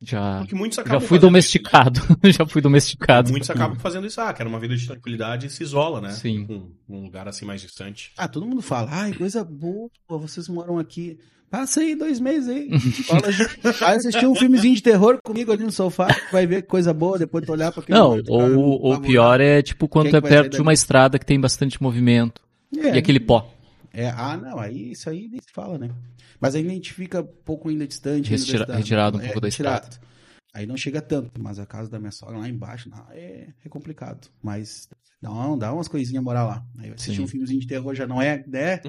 Já, 0.00 0.38
Porque 0.40 0.54
muitos 0.54 0.76
já 0.76 1.00
fui 1.00 1.18
domesticado. 1.18 2.00
já 2.24 2.46
fui 2.46 2.60
domesticado. 2.60 3.30
Muitos 3.30 3.48
acabam 3.48 3.78
fazendo 3.78 4.06
isso. 4.06 4.20
Ah, 4.20 4.32
quero 4.32 4.48
uma 4.48 4.60
vida 4.60 4.76
de 4.76 4.86
tranquilidade 4.86 5.46
e 5.46 5.50
se 5.50 5.62
isola, 5.62 6.00
né? 6.00 6.10
Sim. 6.10 6.46
Um, 6.50 6.96
um 6.96 7.04
lugar 7.04 7.26
assim 7.26 7.46
mais 7.46 7.62
distante. 7.62 8.12
Ah, 8.16 8.28
todo 8.28 8.46
mundo 8.46 8.60
fala, 8.60 8.90
ai, 8.92 9.14
coisa 9.14 9.42
boa, 9.42 9.90
vocês 10.08 10.48
moram 10.48 10.78
aqui. 10.78 11.18
Passa 11.50 11.80
aí 11.80 11.94
dois 11.94 12.18
meses 12.20 12.48
aí. 12.50 12.68
Vai 13.80 13.96
assistir 13.96 14.26
um 14.26 14.34
filmezinho 14.34 14.74
de 14.74 14.82
terror 14.82 15.18
comigo 15.22 15.52
ali 15.52 15.62
no 15.64 15.70
sofá, 15.72 16.08
vai 16.32 16.46
ver 16.46 16.62
coisa 16.62 16.92
boa, 16.92 17.18
depois 17.18 17.44
tu 17.46 17.52
olhar 17.52 17.70
pra 17.72 17.82
aquele 17.82 17.98
Não, 17.98 18.10
outro 18.16 18.36
cara, 18.38 18.56
ou 18.58 18.94
o 18.94 19.00
pior 19.00 19.40
é 19.40 19.62
tipo 19.62 19.88
quando 19.88 20.08
Quem 20.10 20.18
é 20.18 20.20
perto 20.20 20.54
de 20.56 20.60
uma 20.62 20.72
estrada 20.72 21.18
que 21.18 21.24
tem 21.26 21.40
bastante 21.40 21.80
movimento. 21.82 22.42
É, 22.76 22.94
E 22.96 22.98
aquele 22.98 23.20
pó. 23.20 23.50
é, 23.94 24.08
ah, 24.08 24.36
não, 24.36 24.58
aí 24.58 24.92
isso 24.92 25.08
aí 25.08 25.28
nem 25.30 25.40
se 25.40 25.52
fala, 25.52 25.78
né? 25.78 25.90
Mas 26.40 26.54
ainda 26.54 26.70
a 26.70 26.74
gente 26.74 26.92
fica 26.92 27.20
um 27.22 27.28
pouco 27.44 27.68
ainda 27.68 27.86
distante. 27.86 28.30
ainda 28.34 28.42
Retira- 28.44 28.58
da 28.58 28.64
cidade. 28.66 28.78
retirado 28.82 29.16
um 29.16 29.20
pouco 29.20 29.40
da 29.40 29.46
retirado. 29.46 29.96
Aí 30.56 30.64
não 30.66 30.74
chega 30.74 31.02
tanto, 31.02 31.38
mas 31.38 31.58
a 31.58 31.66
casa 31.66 31.90
da 31.90 31.98
minha 31.98 32.10
sogra 32.10 32.38
lá 32.38 32.48
embaixo 32.48 32.88
não, 32.88 33.04
é, 33.10 33.48
é 33.62 33.68
complicado. 33.68 34.30
Mas 34.42 34.88
não, 35.20 35.58
dá 35.58 35.70
umas 35.70 35.86
coisinhas 35.86 36.24
morar 36.24 36.44
lá. 36.44 36.64
Aí 36.78 36.90
assistir 36.90 37.16
Sim. 37.16 37.24
um 37.24 37.28
filmezinho 37.28 37.60
de 37.60 37.66
terror 37.66 37.94
já 37.94 38.06
não 38.06 38.22
é, 38.22 38.42
né? 38.46 38.80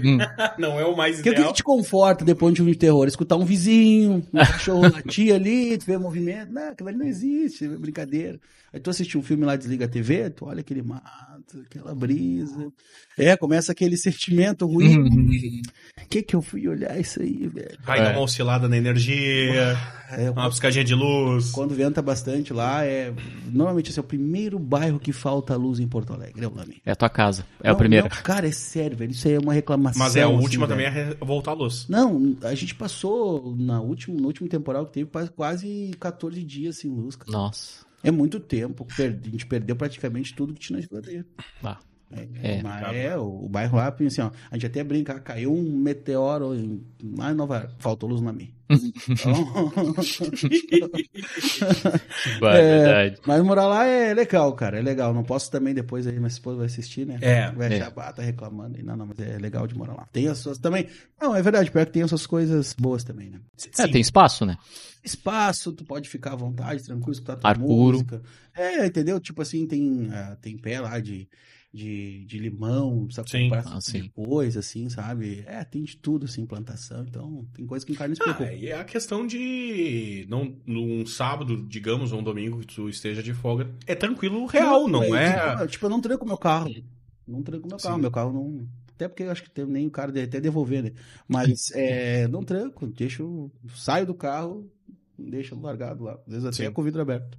Não 0.58 0.80
é 0.80 0.86
o 0.86 0.96
mais 0.96 1.16
Porque 1.16 1.28
o 1.28 1.32
que, 1.32 1.38
ideal. 1.38 1.52
que 1.52 1.56
te 1.58 1.62
conforta 1.62 2.24
depois 2.24 2.54
de 2.54 2.62
um 2.62 2.64
filme 2.64 2.72
de 2.72 2.78
terror? 2.78 3.06
Escutar 3.06 3.36
um 3.36 3.44
vizinho, 3.44 4.26
um 4.32 4.38
cachorro 4.38 4.90
latir 4.90 5.34
ali, 5.34 5.76
tu 5.76 5.84
vê 5.84 5.98
movimento. 5.98 6.50
Não, 6.50 6.70
aquilo 6.70 6.88
ali 6.88 6.96
não 6.96 7.06
existe, 7.06 7.66
é 7.66 7.68
brincadeira. 7.68 8.40
Aí 8.72 8.80
tu 8.80 8.88
assiste 8.90 9.18
um 9.18 9.22
filme 9.22 9.44
lá, 9.44 9.54
desliga 9.54 9.84
a 9.84 9.88
TV, 9.88 10.30
tu 10.30 10.46
olha 10.46 10.60
aquele 10.60 10.82
mato, 10.82 11.60
aquela 11.66 11.94
brisa. 11.94 12.72
É, 13.18 13.36
começa 13.36 13.70
aquele 13.72 13.96
sentimento 13.98 14.66
ruim. 14.66 15.60
O 16.02 16.08
que 16.08 16.22
que 16.22 16.34
eu 16.34 16.40
fui 16.40 16.66
olhar 16.66 16.98
isso 16.98 17.20
aí, 17.20 17.46
velho? 17.48 17.78
Aí 17.86 18.00
É. 18.00 18.08
uma 18.10 18.20
oscilada 18.20 18.68
na 18.68 18.76
energia, 18.76 19.76
É, 20.10 20.30
uma 20.30 20.48
piscadinha 20.48 20.84
de 20.84 20.94
luz. 20.94 21.50
quando 21.50 21.74
venta 21.74 22.00
bastante 22.02 22.52
lá, 22.52 22.84
é. 22.84 23.12
Normalmente 23.50 23.90
esse 23.90 23.98
é 23.98 24.02
o 24.02 24.04
primeiro 24.04 24.58
bairro 24.58 24.98
que 24.98 25.12
falta 25.12 25.54
luz 25.56 25.78
em 25.78 25.86
Porto 25.88 26.12
Alegre, 26.14 26.44
é 26.44 26.48
o 26.48 26.54
Lame. 26.54 26.80
É 26.84 26.92
a 26.92 26.96
tua 26.96 27.08
casa. 27.10 27.46
É 27.62 27.68
a 27.68 27.72
Não, 27.72 27.78
primeira. 27.78 28.08
não, 28.08 28.22
cara, 28.22 28.46
é 28.46 28.52
sério, 28.52 28.96
velho. 28.96 29.10
Isso 29.12 29.28
aí 29.28 29.34
é 29.34 29.38
uma 29.38 29.52
reclamação. 29.52 29.98
Mas 30.02 30.16
é 30.16 30.22
a 30.22 30.26
assim, 30.26 30.34
última 30.34 30.66
velho. 30.66 30.82
também 30.90 31.02
é 31.02 31.14
voltar 31.24 31.50
a 31.50 31.54
luz. 31.54 31.86
Não, 31.88 32.36
a 32.42 32.54
gente 32.54 32.74
passou 32.74 33.54
na 33.56 33.80
última, 33.80 34.18
no 34.18 34.26
último 34.26 34.48
temporal 34.48 34.86
que 34.86 34.92
teve 34.92 35.10
quase 35.36 35.90
14 36.00 36.42
dias 36.42 36.76
sem 36.78 36.90
luz. 36.90 37.16
cara. 37.16 37.30
Nossa. 37.30 37.90
É 38.02 38.10
muito 38.10 38.40
tempo. 38.40 38.86
A 38.98 39.28
gente 39.28 39.46
perdeu 39.46 39.76
praticamente 39.76 40.34
tudo 40.34 40.54
que 40.54 40.60
tinha 40.60 40.78
na 40.78 40.84
geladeira. 40.84 41.26
Ah, 41.62 41.78
É, 42.14 42.58
É. 42.58 42.62
mas 42.62 42.94
é, 42.94 43.16
o, 43.16 43.44
o 43.44 43.48
bairro 43.48 43.76
lá, 43.76 43.94
assim, 44.06 44.20
ó, 44.20 44.30
a 44.50 44.54
gente 44.54 44.66
até 44.66 44.84
brinca, 44.84 45.18
caiu 45.20 45.52
um 45.54 45.76
meteoro 45.78 46.54
em, 46.54 46.82
lá 47.16 47.32
em 47.32 47.34
Nova 47.34 47.56
York, 47.58 47.74
faltou 47.78 48.08
luz 48.08 48.20
na 48.20 48.32
minha. 48.32 48.50
Então, 49.08 49.34
é 52.54 52.78
verdade. 52.78 53.20
mas 53.26 53.42
morar 53.42 53.66
lá 53.66 53.86
é 53.86 54.14
legal, 54.14 54.52
cara, 54.54 54.78
é 54.78 54.82
legal. 54.82 55.12
Não 55.12 55.22
posso 55.22 55.50
também 55.50 55.74
depois 55.74 56.06
aí, 56.06 56.14
minha 56.16 56.28
esposa 56.28 56.58
vai 56.58 56.66
assistir, 56.66 57.06
né? 57.06 57.18
É. 57.20 57.50
Vai 57.52 57.72
É. 57.72 57.76
achar, 57.82 57.92
"Ah, 57.96 58.12
tá 58.12 58.22
reclamando. 58.22 58.76
aí." 58.76 58.82
Não, 58.82 58.96
não, 58.96 59.06
mas 59.06 59.18
é 59.18 59.38
legal 59.38 59.66
de 59.66 59.76
morar 59.76 59.94
lá. 59.94 60.06
Tem 60.12 60.28
as 60.28 60.38
suas 60.38 60.58
também. 60.58 60.86
Não, 61.20 61.34
é 61.34 61.42
verdade, 61.42 61.70
pior 61.70 61.84
que 61.86 61.92
tem 61.92 62.02
as 62.02 62.08
suas 62.08 62.26
coisas 62.26 62.74
boas 62.78 63.04
também, 63.04 63.30
né? 63.30 63.40
É, 63.78 63.86
tem 63.88 64.00
espaço, 64.00 64.44
né? 64.46 64.56
espaço, 65.04 65.72
tu 65.72 65.84
pode 65.84 66.08
ficar 66.08 66.32
à 66.32 66.36
vontade, 66.36 66.84
tranquilo, 66.84 67.10
escutar 67.10 67.34
tua 67.36 67.50
Ar 67.50 67.58
puro. 67.58 67.94
música. 67.98 68.22
É, 68.56 68.86
entendeu? 68.86 69.18
Tipo 69.18 69.42
assim, 69.42 69.66
tem, 69.66 70.08
ah, 70.12 70.36
tem 70.40 70.56
pé 70.56 70.80
lá 70.80 71.00
de, 71.00 71.28
de, 71.72 72.24
de 72.26 72.38
limão, 72.38 73.08
sabe? 73.10 73.30
Sim. 73.30 73.48
Comprar 73.48 73.64
Ah, 73.66 73.80
sim. 73.80 74.02
depois, 74.02 74.56
assim, 74.56 74.88
sabe? 74.90 75.42
É, 75.46 75.64
tem 75.64 75.82
de 75.82 75.96
tudo, 75.96 76.26
assim, 76.26 76.44
plantação. 76.44 77.04
Então, 77.08 77.46
tem 77.54 77.64
coisa 77.66 77.86
que 77.86 77.92
o 77.92 77.94
cara 77.96 78.08
não 78.10 78.16
preocupa. 78.16 78.44
Ah, 78.44 78.54
e 78.54 78.66
é 78.68 78.78
a 78.78 78.84
questão 78.84 79.26
de. 79.26 80.26
Não, 80.28 80.54
num 80.66 81.06
sábado, 81.06 81.56
digamos, 81.66 82.12
ou 82.12 82.20
um 82.20 82.22
domingo 82.22 82.58
que 82.58 82.66
tu 82.66 82.88
esteja 82.88 83.22
de 83.22 83.32
folga, 83.32 83.70
é 83.86 83.94
tranquilo 83.94 84.44
real, 84.46 84.86
não 84.86 85.14
é? 85.14 85.52
Tipo, 85.52 85.66
tipo, 85.68 85.86
eu 85.86 85.90
não 85.90 86.00
tranco 86.00 86.26
meu 86.26 86.36
carro. 86.36 86.70
Não 87.26 87.42
tranco 87.42 87.66
meu 87.68 87.78
carro. 87.78 87.94
Sim. 87.96 88.00
Meu 88.02 88.10
carro 88.10 88.32
não. 88.32 88.68
Até 88.94 89.08
porque 89.08 89.22
eu 89.22 89.30
acho 89.30 89.42
que 89.42 89.50
tem, 89.50 89.64
nem 89.64 89.86
o 89.86 89.90
cara 89.90 90.12
deve 90.12 90.26
até 90.26 90.40
devolver, 90.40 90.82
né? 90.82 90.92
Mas 91.26 91.70
é, 91.74 92.28
não 92.28 92.44
tranco. 92.44 92.86
Deixo. 92.86 93.50
Saio 93.74 94.04
do 94.06 94.14
carro, 94.14 94.70
deixo 95.18 95.58
largado 95.58 96.04
lá. 96.04 96.18
Às 96.26 96.32
vezes 96.32 96.44
até 96.44 96.66
Sim. 96.66 96.72
com 96.72 96.82
o 96.82 96.84
vidro 96.84 97.00
aberto. 97.00 97.38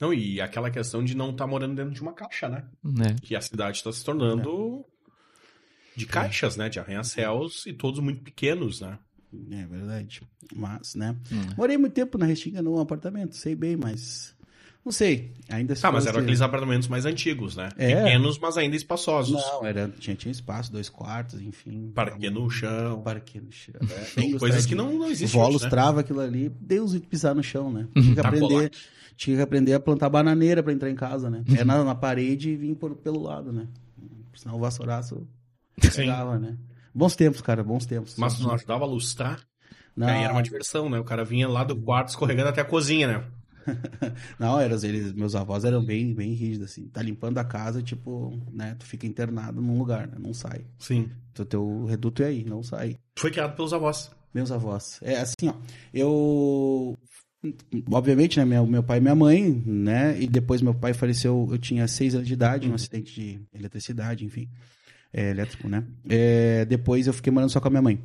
Não, 0.00 0.12
e 0.12 0.40
aquela 0.40 0.70
questão 0.70 1.04
de 1.04 1.16
não 1.16 1.30
estar 1.30 1.46
morando 1.46 1.74
dentro 1.76 1.92
de 1.92 2.02
uma 2.02 2.12
caixa, 2.12 2.48
né? 2.48 2.64
né? 2.82 3.16
Que 3.22 3.36
a 3.36 3.40
cidade 3.40 3.78
está 3.78 3.92
se 3.92 4.04
tornando 4.04 4.84
de 5.96 6.06
caixas, 6.06 6.56
né? 6.56 6.68
De 6.68 6.78
arranha-céus 6.78 7.66
e 7.66 7.72
todos 7.72 8.00
muito 8.00 8.22
pequenos, 8.22 8.80
né? 8.80 8.98
É 9.50 9.66
verdade. 9.66 10.22
Mas, 10.54 10.94
né? 10.94 11.16
Hum. 11.32 11.54
Morei 11.56 11.76
muito 11.76 11.92
tempo 11.92 12.18
na 12.18 12.26
Restinga 12.26 12.62
num 12.62 12.78
apartamento, 12.78 13.36
sei 13.36 13.54
bem, 13.54 13.76
mas. 13.76 14.33
Não 14.84 14.92
sei. 14.92 15.32
Ainda 15.48 15.74
se 15.74 15.80
Tá, 15.80 15.90
mas 15.90 16.06
eram 16.06 16.20
aqueles 16.20 16.42
apartamentos 16.42 16.88
mais 16.88 17.06
antigos, 17.06 17.56
né? 17.56 17.70
É. 17.78 17.94
Pequenos, 18.04 18.38
mas 18.38 18.58
ainda 18.58 18.76
espaçosos. 18.76 19.32
Não, 19.32 19.64
era, 19.64 19.88
tinha, 19.98 20.14
tinha 20.14 20.30
espaço, 20.30 20.70
dois 20.70 20.90
quartos, 20.90 21.40
enfim. 21.40 21.90
Parquinho 21.94 22.30
no 22.32 22.50
chão. 22.50 23.00
Parquinho 23.00 23.44
no 23.44 23.52
chão. 23.52 23.74
Tem 24.14 24.36
coisas 24.36 24.66
que 24.66 24.74
não, 24.74 24.92
não 24.92 25.06
existem. 25.06 25.40
Volos 25.40 25.62
né? 25.62 25.70
trava 25.70 26.00
aquilo 26.00 26.20
ali, 26.20 26.50
Deus 26.60 26.92
de 26.92 27.00
pisar 27.00 27.34
no 27.34 27.42
chão, 27.42 27.72
né? 27.72 27.86
Tinha 27.94 28.14
que 28.14 28.20
Tá 28.20 28.28
aprender, 28.28 28.46
colado. 28.48 28.70
tinha 29.16 29.36
que 29.36 29.42
aprender 29.42 29.72
a 29.72 29.80
plantar 29.80 30.10
bananeira 30.10 30.62
pra 30.62 30.72
entrar 30.72 30.90
em 30.90 30.94
casa, 30.96 31.30
né? 31.30 31.42
Uhum. 31.48 31.56
É 31.56 31.64
na, 31.64 31.82
na 31.82 31.94
parede 31.94 32.50
e 32.50 32.56
vir 32.56 32.74
por, 32.74 32.94
pelo 32.94 33.22
lado, 33.22 33.52
né? 33.52 33.66
Senão 34.34 34.56
o 34.56 34.58
vassouraço 34.60 35.26
Sim. 35.80 35.90
pegava, 35.96 36.38
né? 36.38 36.56
Bons 36.94 37.16
tempos, 37.16 37.40
cara, 37.40 37.64
bons 37.64 37.86
tempos. 37.86 38.16
Mas 38.18 38.38
não 38.38 38.52
ajudava 38.52 38.84
a 38.84 38.86
lustrar? 38.86 39.40
não, 39.96 40.08
Aí 40.08 40.24
era 40.24 40.32
uma 40.32 40.42
diversão, 40.42 40.90
né? 40.90 40.98
O 40.98 41.04
cara 41.04 41.24
vinha 41.24 41.48
lá 41.48 41.64
do 41.64 41.74
quarto 41.74 42.08
escorregando 42.08 42.50
até 42.50 42.60
a 42.60 42.64
cozinha, 42.64 43.08
né? 43.08 43.24
Não, 44.38 44.60
eram, 44.60 44.76
eles, 44.82 45.12
meus 45.12 45.34
avós 45.34 45.64
eram 45.64 45.84
bem, 45.84 46.14
bem 46.14 46.32
rígidos, 46.32 46.70
assim. 46.70 46.86
Tá 46.88 47.02
limpando 47.02 47.38
a 47.38 47.44
casa, 47.44 47.82
tipo, 47.82 48.38
né? 48.52 48.76
Tu 48.78 48.86
fica 48.86 49.06
internado 49.06 49.60
num 49.60 49.78
lugar, 49.78 50.06
né? 50.06 50.16
Não 50.18 50.32
sai. 50.32 50.64
Sim. 50.78 51.10
O 51.38 51.44
teu 51.44 51.84
reduto 51.84 52.22
é 52.22 52.26
aí, 52.26 52.44
não 52.44 52.62
sai. 52.62 52.98
Foi 53.16 53.30
criado 53.30 53.56
pelos 53.56 53.72
avós. 53.72 54.10
Meus 54.32 54.50
avós. 54.50 54.98
É 55.02 55.20
assim, 55.20 55.48
ó. 55.48 55.54
Eu. 55.92 56.96
Obviamente, 57.90 58.38
né? 58.38 58.44
Meu, 58.44 58.66
meu 58.66 58.82
pai 58.82 58.98
e 58.98 59.00
minha 59.00 59.14
mãe, 59.14 59.62
né? 59.66 60.20
E 60.20 60.26
depois 60.26 60.62
meu 60.62 60.74
pai 60.74 60.94
faleceu, 60.94 61.46
eu 61.50 61.58
tinha 61.58 61.86
seis 61.86 62.14
anos 62.14 62.26
de 62.26 62.32
idade, 62.32 62.68
num 62.68 62.74
acidente 62.74 63.14
de 63.14 63.40
eletricidade, 63.54 64.24
enfim. 64.24 64.48
É, 65.12 65.30
elétrico, 65.30 65.68
né? 65.68 65.84
É, 66.08 66.64
depois 66.64 67.06
eu 67.06 67.12
fiquei 67.12 67.32
morando 67.32 67.50
só 67.50 67.60
com 67.60 67.68
a 67.68 67.70
minha 67.70 67.82
mãe. 67.82 68.02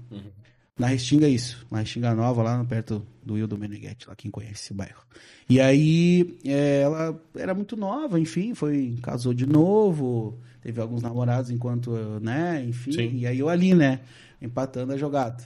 Na 0.79 0.87
Restinga, 0.87 1.27
é 1.27 1.29
isso. 1.29 1.67
Na 1.69 1.79
Restinga 1.79 2.15
Nova, 2.15 2.41
lá 2.41 2.63
perto 2.63 3.05
do 3.21 3.33
Wildo 3.33 3.57
Meneghetti, 3.57 4.07
lá 4.07 4.15
quem 4.15 4.31
conhece 4.31 4.71
o 4.71 4.75
bairro. 4.75 5.01
E 5.49 5.59
aí, 5.59 6.37
é, 6.45 6.81
ela 6.83 7.21
era 7.35 7.53
muito 7.53 7.75
nova, 7.75 8.17
enfim, 8.17 8.53
foi, 8.53 8.97
casou 9.03 9.33
de 9.33 9.45
novo, 9.45 10.39
teve 10.61 10.79
alguns 10.79 11.01
namorados 11.01 11.51
enquanto, 11.51 11.91
né, 12.21 12.63
enfim. 12.65 12.93
Sim. 12.93 13.17
E 13.17 13.27
aí 13.27 13.39
eu 13.39 13.49
ali, 13.49 13.73
né, 13.75 13.99
empatando 14.41 14.93
a 14.93 14.97
jogada. 14.97 15.43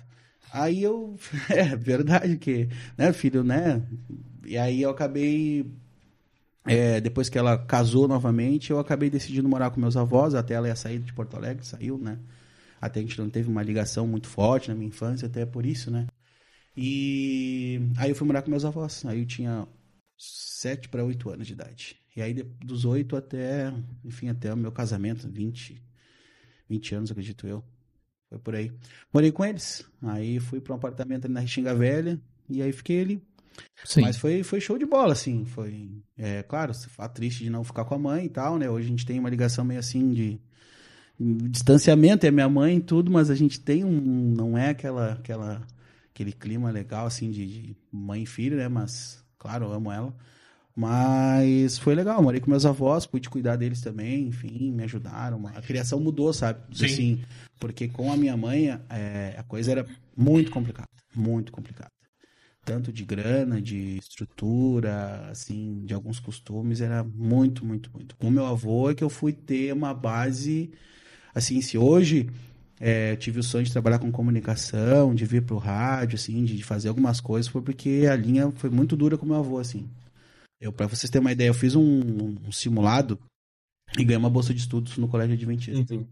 Aí 0.53 0.83
eu, 0.83 1.15
é 1.49 1.75
verdade 1.75 2.37
que, 2.37 2.69
né, 2.95 3.11
filho, 3.11 3.43
né, 3.43 3.81
e 4.45 4.55
aí 4.55 4.83
eu 4.83 4.91
acabei, 4.91 5.65
é, 6.63 7.01
depois 7.01 7.27
que 7.27 7.39
ela 7.39 7.57
casou 7.57 8.07
novamente, 8.07 8.69
eu 8.69 8.77
acabei 8.77 9.09
decidindo 9.09 9.49
morar 9.49 9.71
com 9.71 9.81
meus 9.81 9.97
avós, 9.97 10.35
até 10.35 10.53
ela 10.53 10.67
ia 10.67 10.75
sair 10.75 10.99
de 10.99 11.11
Porto 11.11 11.35
Alegre, 11.35 11.65
saiu, 11.65 11.97
né, 11.97 12.19
até 12.83 12.99
a 12.99 13.03
gente 13.03 13.17
não 13.17 13.29
teve 13.29 13.49
uma 13.49 13.63
ligação 13.63 14.05
muito 14.05 14.27
forte 14.27 14.67
na 14.67 14.75
minha 14.75 14.89
infância, 14.89 15.25
até 15.25 15.45
por 15.45 15.65
isso, 15.65 15.89
né. 15.89 16.05
E 16.75 17.79
aí 17.97 18.09
eu 18.09 18.15
fui 18.15 18.27
morar 18.27 18.41
com 18.41 18.49
meus 18.49 18.65
avós. 18.65 19.05
Aí 19.05 19.19
eu 19.19 19.25
tinha 19.25 19.65
sete 20.17 20.89
para 20.89 21.03
oito 21.05 21.29
anos 21.29 21.47
de 21.47 21.53
idade. 21.53 21.97
E 22.15 22.21
aí 22.21 22.33
dos 22.33 22.83
oito 22.83 23.15
até, 23.15 23.73
enfim, 24.03 24.27
até 24.27 24.53
o 24.53 24.57
meu 24.57 24.71
casamento, 24.71 25.29
20, 25.29 25.81
20 26.67 26.95
anos, 26.95 27.11
acredito 27.11 27.47
eu. 27.47 27.63
Foi 28.29 28.39
por 28.39 28.55
aí. 28.55 28.71
Morei 29.13 29.31
com 29.31 29.45
eles. 29.45 29.85
Aí 30.01 30.39
fui 30.39 30.59
para 30.59 30.73
um 30.73 30.75
apartamento 30.75 31.25
ali 31.25 31.33
na 31.33 31.39
Restinga 31.39 31.73
Velha. 31.73 32.19
E 32.49 32.61
aí 32.61 32.71
fiquei 32.73 33.01
ali. 33.01 33.21
Sim. 33.85 34.01
Mas 34.01 34.17
foi, 34.17 34.43
foi 34.43 34.59
show 34.59 34.77
de 34.77 34.85
bola, 34.85 35.13
assim. 35.13 35.45
Foi, 35.45 35.89
é 36.17 36.43
claro, 36.43 36.73
fala 36.73 37.07
triste 37.07 37.43
de 37.43 37.49
não 37.49 37.63
ficar 37.63 37.85
com 37.85 37.95
a 37.95 37.99
mãe 37.99 38.25
e 38.25 38.29
tal, 38.29 38.57
né? 38.57 38.69
Hoje 38.69 38.87
a 38.87 38.89
gente 38.89 39.05
tem 39.05 39.19
uma 39.19 39.29
ligação 39.29 39.63
meio 39.63 39.79
assim 39.79 40.11
de 40.11 40.41
distanciamento, 41.49 42.25
é 42.25 42.31
minha 42.31 42.49
mãe 42.49 42.77
e 42.77 42.81
tudo, 42.81 43.11
mas 43.11 43.29
a 43.29 43.35
gente 43.35 43.59
tem 43.59 43.83
um, 43.83 43.99
não 44.35 44.57
é 44.57 44.69
aquela, 44.69 45.13
aquela, 45.13 45.61
aquele 46.13 46.31
clima 46.31 46.71
legal, 46.71 47.05
assim, 47.05 47.31
de, 47.31 47.45
de 47.45 47.75
mãe 47.91 48.23
e 48.23 48.25
filho, 48.25 48.57
né? 48.57 48.67
Mas, 48.67 49.23
claro, 49.37 49.65
eu 49.65 49.73
amo 49.73 49.91
ela. 49.91 50.13
Mas 50.75 51.77
foi 51.77 51.93
legal, 51.93 52.21
morei 52.21 52.41
com 52.41 52.49
meus 52.49 52.65
avós, 52.65 53.05
pude 53.05 53.29
cuidar 53.29 53.55
deles 53.55 53.79
também, 53.81 54.27
enfim, 54.27 54.71
me 54.71 54.83
ajudaram. 54.83 55.45
A 55.47 55.61
criação 55.61 55.99
mudou, 55.99 56.33
sabe? 56.33 56.59
Sim. 56.75 56.85
Assim, 56.85 57.21
porque 57.59 57.87
com 57.87 58.11
a 58.11 58.17
minha 58.17 58.35
mãe, 58.35 58.69
é, 58.89 59.35
a 59.37 59.43
coisa 59.43 59.71
era 59.71 59.85
muito 60.17 60.49
complicada, 60.49 60.89
muito 61.15 61.51
complicada 61.51 61.93
tanto 62.65 62.91
de 62.91 63.03
grana, 63.03 63.61
de 63.61 63.97
estrutura, 63.97 65.27
assim, 65.29 65.83
de 65.85 65.93
alguns 65.93 66.19
costumes, 66.19 66.81
era 66.81 67.03
muito, 67.03 67.65
muito, 67.65 67.91
muito. 67.93 68.15
Com 68.15 68.29
meu 68.29 68.45
avô 68.45 68.89
é 68.89 68.95
que 68.95 69.03
eu 69.03 69.09
fui 69.09 69.33
ter 69.33 69.73
uma 69.73 69.93
base, 69.93 70.71
assim, 71.33 71.61
se 71.61 71.77
hoje 71.77 72.29
é, 72.79 73.15
tive 73.15 73.39
o 73.39 73.43
sonho 73.43 73.63
de 73.65 73.71
trabalhar 73.71 73.99
com 73.99 74.11
comunicação, 74.11 75.13
de 75.13 75.25
vir 75.25 75.43
pro 75.43 75.57
rádio, 75.57 76.15
assim, 76.15 76.43
de 76.43 76.63
fazer 76.63 76.89
algumas 76.89 77.19
coisas, 77.21 77.49
foi 77.51 77.61
porque 77.61 78.07
a 78.11 78.15
linha 78.15 78.51
foi 78.51 78.69
muito 78.69 78.95
dura 78.95 79.17
com 79.17 79.25
meu 79.25 79.35
avô, 79.35 79.59
assim. 79.59 79.87
Eu, 80.59 80.71
para 80.71 80.87
vocês 80.87 81.09
terem 81.09 81.25
uma 81.25 81.31
ideia, 81.31 81.49
eu 81.49 81.53
fiz 81.53 81.75
um, 81.75 82.37
um 82.45 82.51
simulado 82.51 83.19
e 83.97 84.03
ganhei 84.03 84.17
uma 84.17 84.29
bolsa 84.29 84.53
de 84.53 84.59
estudos 84.59 84.97
no 84.97 85.07
colégio 85.07 85.33
adventista. 85.35 85.93
Uhum. 85.93 86.05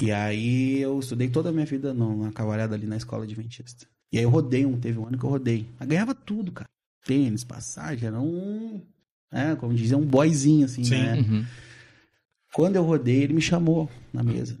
E 0.00 0.10
aí 0.10 0.80
eu 0.80 0.98
estudei 0.98 1.28
toda 1.28 1.48
a 1.48 1.52
minha 1.52 1.64
vida 1.64 1.94
no- 1.94 2.24
na 2.24 2.32
cavalhada 2.32 2.74
ali 2.74 2.86
na 2.86 2.96
escola 2.96 3.24
adventista. 3.24 3.86
E 4.12 4.18
aí 4.18 4.24
eu 4.24 4.30
rodei 4.30 4.66
um, 4.66 4.78
teve 4.78 4.98
um 4.98 5.06
ano 5.06 5.18
que 5.18 5.24
eu 5.24 5.30
rodei. 5.30 5.66
Eu 5.80 5.86
ganhava 5.86 6.14
tudo, 6.14 6.52
cara. 6.52 6.68
Tênis, 7.04 7.44
passagem, 7.44 8.06
era 8.08 8.20
um, 8.20 8.80
é, 9.30 9.54
como 9.56 9.74
dizia, 9.74 9.96
um 9.96 10.06
boyzinho, 10.06 10.64
assim, 10.64 10.84
Sim. 10.84 10.90
né? 11.02 11.14
Uhum. 11.14 11.44
Quando 12.54 12.76
eu 12.76 12.84
rodei, 12.84 13.22
ele 13.22 13.32
me 13.34 13.40
chamou 13.40 13.90
na 14.12 14.22
mesa. 14.22 14.58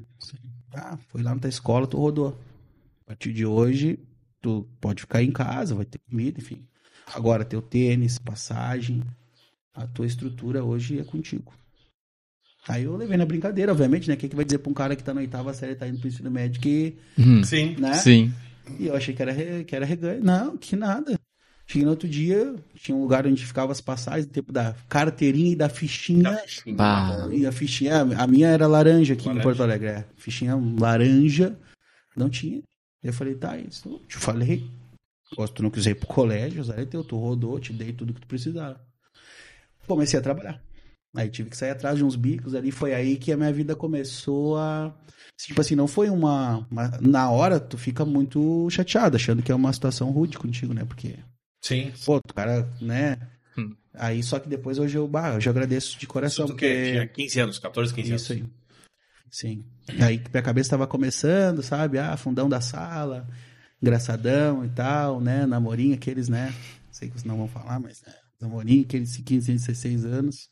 Ah, 0.72 0.96
foi 1.08 1.22
lá 1.22 1.34
na 1.34 1.40
tua 1.40 1.48
escola, 1.48 1.86
tu 1.86 1.96
rodou. 1.96 2.36
A 3.02 3.06
partir 3.08 3.32
de 3.32 3.46
hoje, 3.46 3.98
tu 4.42 4.66
pode 4.80 5.02
ficar 5.02 5.22
em 5.22 5.30
casa, 5.30 5.74
vai 5.74 5.84
ter 5.84 5.98
comida, 6.10 6.40
enfim. 6.40 6.66
Agora, 7.14 7.44
teu 7.44 7.62
tênis, 7.62 8.18
passagem, 8.18 9.02
a 9.72 9.86
tua 9.86 10.06
estrutura 10.06 10.64
hoje 10.64 10.98
é 10.98 11.04
contigo. 11.04 11.52
Aí 12.66 12.84
eu 12.84 12.96
levei 12.96 13.16
na 13.18 13.26
brincadeira, 13.26 13.72
obviamente, 13.72 14.08
né? 14.08 14.14
O 14.14 14.16
que, 14.16 14.28
que 14.28 14.34
vai 14.36 14.44
dizer 14.44 14.58
pra 14.58 14.70
um 14.70 14.74
cara 14.74 14.96
que 14.96 15.04
tá 15.04 15.12
na 15.12 15.20
oitava 15.20 15.52
série, 15.52 15.74
tá 15.76 15.86
indo 15.86 15.98
pro 16.00 16.08
ensino 16.08 16.30
médio, 16.30 16.60
que, 16.60 16.96
Uhum. 17.18 17.44
Sim. 17.44 17.76
né? 17.78 17.92
Sim. 17.94 18.32
E 18.80 18.86
eu 18.86 18.96
achei 18.96 19.14
que 19.14 19.20
era, 19.20 19.30
re- 19.32 19.64
que 19.64 19.76
era 19.76 19.84
reganho. 19.84 20.24
Não, 20.24 20.56
que 20.56 20.74
nada. 20.74 21.20
Cheguei 21.66 21.84
no 21.84 21.90
outro 21.90 22.06
dia, 22.08 22.54
tinha 22.74 22.94
um 22.96 23.00
lugar 23.00 23.26
onde 23.26 23.44
ficava 23.44 23.72
as 23.72 23.80
passagens, 23.80 24.26
do 24.26 24.32
tempo 24.32 24.52
da 24.52 24.74
carteirinha 24.88 25.52
e 25.52 25.56
da 25.56 25.68
fichinha. 25.68 26.38
Bah. 26.76 27.28
E 27.32 27.46
a 27.46 27.52
fichinha, 27.52 28.02
a 28.02 28.26
minha 28.26 28.48
era 28.48 28.66
laranja 28.66 29.14
aqui 29.14 29.24
Laranja. 29.26 29.40
em 29.40 29.42
Porto 29.42 29.62
Alegre. 29.62 29.88
É. 29.88 30.04
Fichinha 30.16 30.54
laranja, 30.78 31.58
não 32.14 32.28
tinha. 32.28 32.62
Eu 33.02 33.12
falei, 33.12 33.34
tá, 33.34 33.56
isso. 33.56 33.88
Eu 33.88 33.98
te 34.06 34.16
falei. 34.18 34.70
Se 35.34 35.52
tu 35.54 35.62
não 35.62 35.70
quiser 35.70 35.90
ir 35.90 35.94
pro 35.96 36.06
colégio, 36.06 36.60
usar 36.60 36.78
é 36.78 36.84
teu, 36.84 37.02
tu 37.02 37.16
rodou, 37.18 37.58
te 37.58 37.72
dei 37.72 37.92
tudo 37.92 38.12
que 38.14 38.20
tu 38.20 38.26
precisava. 38.26 38.78
Comecei 39.86 40.18
a 40.18 40.22
trabalhar. 40.22 40.60
Aí 41.16 41.28
tive 41.28 41.48
que 41.50 41.56
sair 41.56 41.70
atrás 41.70 41.96
de 41.96 42.04
uns 42.04 42.16
bicos 42.16 42.54
ali. 42.54 42.70
Foi 42.70 42.92
aí 42.94 43.16
que 43.16 43.32
a 43.32 43.36
minha 43.36 43.52
vida 43.52 43.74
começou 43.76 44.56
a. 44.58 44.92
Tipo 45.38 45.60
assim, 45.60 45.74
não 45.74 45.86
foi 45.86 46.08
uma. 46.10 46.66
uma- 46.70 46.98
Na 47.00 47.30
hora, 47.30 47.58
tu 47.60 47.78
fica 47.78 48.04
muito 48.04 48.68
chateado, 48.70 49.16
achando 49.16 49.42
que 49.42 49.50
é 49.52 49.54
uma 49.54 49.72
situação 49.72 50.10
rude 50.10 50.38
contigo, 50.38 50.72
né? 50.74 50.84
Porque 50.84 51.16
Sim. 51.64 51.90
Pô, 52.04 52.18
o 52.18 52.34
cara, 52.34 52.68
né? 52.78 53.16
Hum. 53.56 53.74
Aí 53.94 54.22
só 54.22 54.38
que 54.38 54.50
depois 54.50 54.78
hoje 54.78 54.98
eu, 54.98 55.08
bah, 55.08 55.32
eu 55.32 55.40
já 55.40 55.50
agradeço 55.50 55.98
de 55.98 56.06
coração. 56.06 56.44
Isso 56.44 56.52
do 56.52 56.58
quê? 56.58 56.90
Tinha 56.92 57.06
15 57.06 57.40
anos, 57.40 57.58
14, 57.58 57.94
15 57.94 58.14
Isso 58.14 58.32
anos. 58.34 58.44
aí. 58.44 58.50
Sim. 59.30 59.64
Aí 59.98 60.18
que 60.18 60.30
minha 60.30 60.42
cabeça 60.42 60.70
tava 60.70 60.86
começando, 60.86 61.62
sabe? 61.62 61.98
Ah, 61.98 62.14
fundão 62.18 62.50
da 62.50 62.60
sala, 62.60 63.26
engraçadão 63.80 64.62
e 64.62 64.68
tal, 64.68 65.22
né? 65.22 65.46
Namorinho, 65.46 65.94
aqueles, 65.94 66.28
né? 66.28 66.54
Sei 66.92 67.08
que 67.08 67.14
vocês 67.14 67.24
não 67.24 67.38
vão 67.38 67.48
falar, 67.48 67.80
mas 67.80 68.02
né? 68.06 68.12
namorinho, 68.38 68.82
aqueles 68.82 69.14
de 69.14 69.22
15, 69.22 69.50
16 69.50 70.04
anos. 70.04 70.50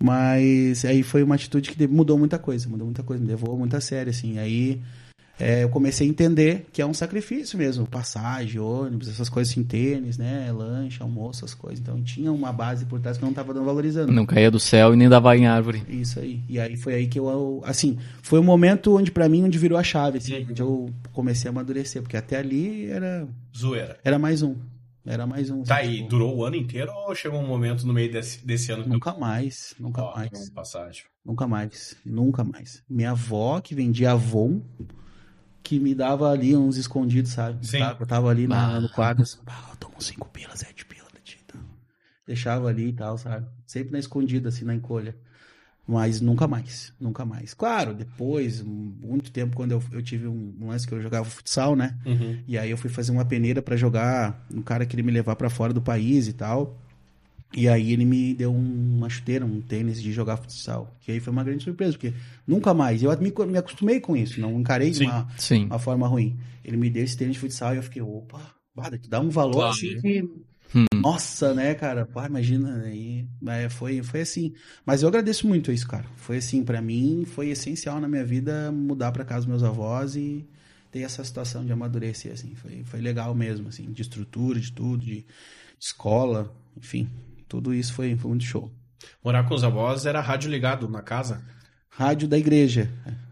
Mas 0.00 0.84
aí 0.84 1.02
foi 1.02 1.24
uma 1.24 1.34
atitude 1.34 1.72
que 1.72 1.88
mudou 1.88 2.16
muita 2.16 2.38
coisa, 2.38 2.68
mudou 2.68 2.86
muita 2.86 3.02
coisa, 3.02 3.20
me 3.20 3.28
levou 3.28 3.58
muito 3.58 3.76
a 3.76 3.80
sério, 3.80 4.10
assim. 4.10 4.38
Aí 4.38 4.80
é, 5.40 5.64
eu 5.64 5.68
comecei 5.68 6.06
a 6.06 6.10
entender 6.10 6.66
que 6.72 6.82
é 6.82 6.86
um 6.86 6.92
sacrifício 6.94 7.58
mesmo, 7.58 7.86
passagem, 7.86 8.60
ônibus, 8.60 9.08
essas 9.08 9.28
coisas 9.28 9.50
assim, 9.52 9.64
tênis, 9.64 10.18
né, 10.18 10.52
lanche, 10.52 11.02
almoço, 11.02 11.44
essas 11.44 11.54
coisas. 11.54 11.80
Então 11.80 12.02
tinha 12.02 12.30
uma 12.30 12.52
base 12.52 12.84
por 12.84 13.00
trás 13.00 13.16
que 13.16 13.24
eu 13.24 13.26
não 13.26 13.34
tava 13.34 13.54
dando 13.54 13.64
valorizando. 13.64 14.12
Não 14.12 14.26
caía 14.26 14.50
do 14.50 14.60
céu 14.60 14.92
e 14.92 14.96
nem 14.96 15.08
dava 15.08 15.36
em 15.36 15.46
árvore. 15.46 15.82
Isso 15.88 16.20
aí. 16.20 16.40
E 16.48 16.60
aí 16.60 16.76
foi 16.76 16.94
aí 16.94 17.06
que 17.06 17.18
eu, 17.18 17.62
assim, 17.64 17.98
foi 18.22 18.38
o 18.38 18.42
momento 18.44 18.96
onde 18.96 19.10
pra 19.10 19.28
mim 19.28 19.44
onde 19.44 19.58
virou 19.58 19.78
a 19.78 19.82
chave, 19.82 20.18
assim, 20.18 20.46
onde 20.48 20.60
eu 20.60 20.90
comecei 21.12 21.48
a 21.48 21.52
amadurecer, 21.52 22.02
porque 22.02 22.16
até 22.16 22.36
ali 22.38 22.86
era 22.86 23.26
Zoeira. 23.56 23.98
era 24.04 24.18
mais 24.18 24.42
um, 24.42 24.54
era 25.06 25.26
mais 25.26 25.50
um. 25.50 25.62
Tá 25.62 25.78
assim, 25.78 25.88
aí, 25.88 25.96
tipo, 25.96 26.08
durou 26.10 26.36
o 26.36 26.44
ano 26.44 26.56
inteiro 26.56 26.92
ou 26.92 27.14
chegou 27.14 27.40
um 27.40 27.46
momento 27.46 27.86
no 27.86 27.92
meio 27.92 28.12
desse, 28.12 28.44
desse 28.46 28.70
ano 28.72 28.82
que 28.84 28.88
Nunca 28.90 29.14
mais, 29.14 29.74
nunca 29.78 30.02
Ó, 30.02 30.14
mais. 30.14 30.50
passagem? 30.50 31.04
Nunca 31.24 31.46
mais, 31.46 31.96
nunca 32.04 32.44
mais. 32.44 32.82
Minha 32.88 33.10
avó, 33.12 33.60
que 33.60 33.74
vendia 33.74 34.12
Avon, 34.12 34.60
que 35.62 35.78
me 35.78 35.94
dava 35.94 36.30
ali 36.30 36.56
uns 36.56 36.76
escondidos, 36.76 37.32
sabe? 37.32 37.66
Sim. 37.66 37.78
Tá? 37.78 37.96
Eu 37.98 38.06
tava 38.06 38.28
ali 38.30 38.46
na- 38.46 38.76
Ah. 38.76 38.80
no 38.80 38.88
quadro, 38.88 39.22
assim, 39.22 39.38
ah, 39.46 39.68
eu 39.70 39.76
tomo 39.76 40.00
cinco 40.02 40.28
pilas, 40.28 40.58
sete 40.60 40.84
pilas 40.84 41.08
pra 41.10 41.20
ti 41.20 41.38
e 41.40 41.44
tal. 41.52 41.60
Deixava 42.26 42.68
ali 42.68 42.88
e 42.88 42.92
tal, 42.92 43.16
sabe? 43.18 43.46
Sempre 43.66 43.92
na 43.92 43.98
escondida, 43.98 44.48
assim, 44.48 44.64
na 44.64 44.74
encolha. 44.74 45.14
Mas 45.86 46.20
nunca 46.20 46.46
mais, 46.46 46.92
nunca 47.00 47.24
mais. 47.24 47.52
Claro, 47.52 47.92
depois, 47.94 48.62
muito 48.62 49.32
tempo, 49.32 49.56
quando 49.56 49.72
eu, 49.72 49.82
eu 49.90 50.00
tive 50.00 50.28
um, 50.28 50.54
um 50.60 50.68
lance 50.68 50.86
que 50.86 50.94
eu 50.94 51.00
jogava 51.02 51.24
futsal, 51.28 51.74
né? 51.74 51.98
Uhum. 52.06 52.38
E 52.46 52.56
aí 52.56 52.70
eu 52.70 52.76
fui 52.76 52.88
fazer 52.88 53.10
uma 53.10 53.24
peneira 53.24 53.60
pra 53.60 53.76
jogar, 53.76 54.46
um 54.54 54.62
cara 54.62 54.86
queria 54.86 55.04
me 55.04 55.10
levar 55.10 55.34
pra 55.34 55.50
fora 55.50 55.72
do 55.72 55.82
país 55.82 56.28
e 56.28 56.32
tal. 56.32 56.78
E 57.52 57.68
aí 57.68 57.92
ele 57.92 58.04
me 58.04 58.32
deu 58.34 58.52
um- 58.52 58.96
uma 58.98 59.08
chuteira, 59.08 59.44
um 59.44 59.60
tênis 59.60 60.00
de 60.00 60.12
jogar 60.12 60.36
futsal. 60.36 60.96
Que 61.00 61.10
aí 61.12 61.20
foi 61.20 61.32
uma 61.32 61.42
grande 61.42 61.64
surpresa, 61.64 61.92
porque 61.94 62.12
nunca 62.46 62.72
mais. 62.72 63.02
Eu 63.02 63.10
me, 63.20 63.32
me 63.46 63.58
acostumei 63.58 63.98
com 64.00 64.16
isso, 64.16 64.40
não 64.40 64.60
encarei 64.60 64.90
de 64.90 64.98
Sim. 64.98 65.06
uma, 65.06 65.28
Sim. 65.36 65.64
uma 65.66 65.78
forma 65.78 66.06
ruim. 66.06 66.38
Ele 66.64 66.76
me 66.76 66.88
deu 66.88 67.02
esse 67.02 67.16
tênis 67.16 67.34
de 67.34 67.40
futsal 67.40 67.74
e 67.74 67.78
eu 67.78 67.82
fiquei, 67.82 68.00
opa, 68.02 68.54
bada, 68.74 68.96
tu 68.98 69.08
dá 69.10 69.18
um 69.20 69.30
valor 69.30 69.54
Claro. 69.54 69.70
assim 69.70 70.00
que. 70.00 70.22
Hum. 70.72 70.84
Nossa, 70.94 71.52
né, 71.52 71.74
cara? 71.74 72.06
Pá, 72.06 72.26
imagina. 72.26 72.82
Aí, 72.84 73.26
mas 73.42 73.72
foi, 73.72 74.00
foi 74.04 74.20
assim. 74.20 74.52
Mas 74.86 75.02
eu 75.02 75.08
agradeço 75.08 75.48
muito 75.48 75.72
isso, 75.72 75.88
cara. 75.88 76.04
Foi 76.14 76.36
assim, 76.36 76.62
pra 76.62 76.80
mim, 76.80 77.24
foi 77.26 77.48
essencial 77.48 78.00
na 78.00 78.06
minha 78.06 78.24
vida 78.24 78.70
mudar 78.70 79.10
pra 79.10 79.24
casa 79.24 79.40
dos 79.40 79.48
meus 79.48 79.62
avós 79.64 80.14
e 80.14 80.46
ter 80.92 81.00
essa 81.00 81.24
situação 81.24 81.64
de 81.66 81.72
amadurecer, 81.72 82.30
assim. 82.32 82.54
Foi, 82.54 82.84
foi 82.84 83.00
legal 83.00 83.34
mesmo, 83.34 83.66
assim, 83.68 83.90
de 83.90 84.02
estrutura, 84.02 84.60
de 84.60 84.70
tudo, 84.70 85.04
de 85.04 85.24
escola, 85.80 86.54
enfim. 86.76 87.08
Tudo 87.50 87.74
isso 87.74 87.92
foi, 87.92 88.14
foi 88.16 88.28
muito 88.28 88.44
show. 88.44 88.70
Morar 89.24 89.42
com 89.42 89.56
os 89.56 89.64
avós 89.64 90.06
era 90.06 90.20
rádio 90.20 90.48
ligado 90.48 90.88
na 90.88 91.02
casa? 91.02 91.42
Rádio 91.88 92.28
da 92.28 92.38
igreja. 92.38 92.88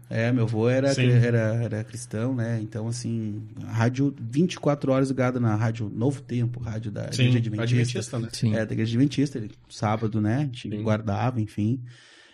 É, 0.09 0.29
meu 0.31 0.43
avô 0.43 0.67
era, 0.67 0.93
Sim. 0.93 1.09
era, 1.09 1.37
era 1.63 1.83
cristão, 1.85 2.35
né? 2.35 2.59
Então, 2.61 2.87
assim, 2.87 3.41
rádio 3.65 4.13
24 4.19 4.91
horas 4.91 5.07
ligado 5.07 5.39
na 5.39 5.55
rádio 5.55 5.89
Novo 5.89 6.21
Tempo, 6.21 6.59
rádio 6.59 6.91
da 6.91 7.11
Sim, 7.13 7.27
igreja 7.27 7.37
adventista. 7.37 7.63
adventista, 7.63 8.19
né? 8.19 8.29
Sim. 8.33 8.55
É, 8.55 8.65
da 8.65 8.73
igreja 8.73 8.89
adventista, 8.91 9.37
ele, 9.37 9.51
sábado, 9.69 10.19
né? 10.19 10.37
A 10.37 10.45
gente 10.45 10.69
Sim. 10.69 10.83
guardava, 10.83 11.39
enfim. 11.39 11.81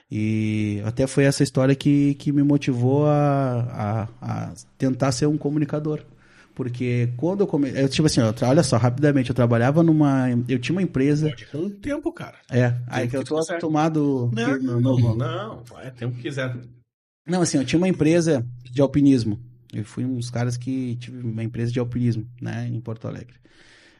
E 0.09 0.81
até 0.85 1.05
foi 1.05 1.25
essa 1.25 1.43
história 1.43 1.75
que, 1.75 2.15
que 2.15 2.31
me 2.31 2.41
motivou 2.41 3.05
a, 3.05 4.07
a, 4.21 4.47
a 4.47 4.53
tentar 4.77 5.11
ser 5.11 5.27
um 5.27 5.37
comunicador. 5.37 6.01
Porque 6.55 7.09
quando 7.17 7.41
eu 7.41 7.47
comecei. 7.47 7.83
Eu, 7.83 7.89
tipo 7.89 8.05
assim, 8.07 8.21
tra- 8.33 8.49
olha 8.49 8.63
só, 8.63 8.77
rapidamente, 8.77 9.29
eu 9.29 9.35
trabalhava 9.35 9.83
numa. 9.83 10.27
Eu 10.47 10.57
tinha 10.57 10.73
uma 10.75 10.81
empresa. 10.81 11.29
Pode 11.51 11.65
o 11.65 11.69
tempo, 11.69 12.11
cara. 12.13 12.37
É, 12.49 12.73
aí 12.87 13.01
Tempo 13.01 13.11
que 13.11 13.17
eu 13.17 13.23
tô 13.25 13.35
quiser. 13.39 13.51
acostumado. 13.53 14.31
Não, 14.33 14.57
não, 14.59 14.79
no- 14.81 15.15
não. 15.15 15.63
É 15.83 15.89
tempo 15.91 16.15
que 16.15 16.21
quiser. 16.23 16.55
Não, 17.27 17.41
assim, 17.41 17.57
eu 17.57 17.65
tinha 17.65 17.77
uma 17.77 17.87
empresa 17.89 18.45
de 18.71 18.81
alpinismo. 18.81 19.39
Eu 19.73 19.83
fui 19.83 20.05
um 20.05 20.15
dos 20.15 20.29
caras 20.29 20.55
que 20.55 20.95
tive 20.95 21.19
uma 21.27 21.43
empresa 21.43 21.71
de 21.71 21.79
alpinismo, 21.79 22.25
né, 22.41 22.69
em 22.71 22.79
Porto 22.79 23.07
Alegre. 23.07 23.35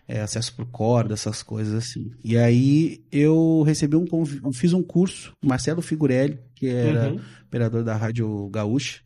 É, 0.08 0.22
acesso 0.22 0.54
por 0.56 0.66
corda, 0.68 1.16
essas 1.16 1.42
coisas 1.44 1.74
assim. 1.74 2.12
E 2.24 2.38
aí 2.38 3.04
eu 3.12 3.64
recebi 3.66 3.96
um 3.98 4.06
eu 4.44 4.54
fiz 4.54 4.72
um 4.72 4.84
curso, 4.84 5.34
Marcelo 5.44 5.82
Figurelli, 5.82 6.40
que 6.54 6.68
era 6.68 7.10
Uhum. 7.10 7.20
operador 7.48 7.84
da 7.84 7.96
Rádio 7.98 8.48
Gaúcha. 8.50 9.02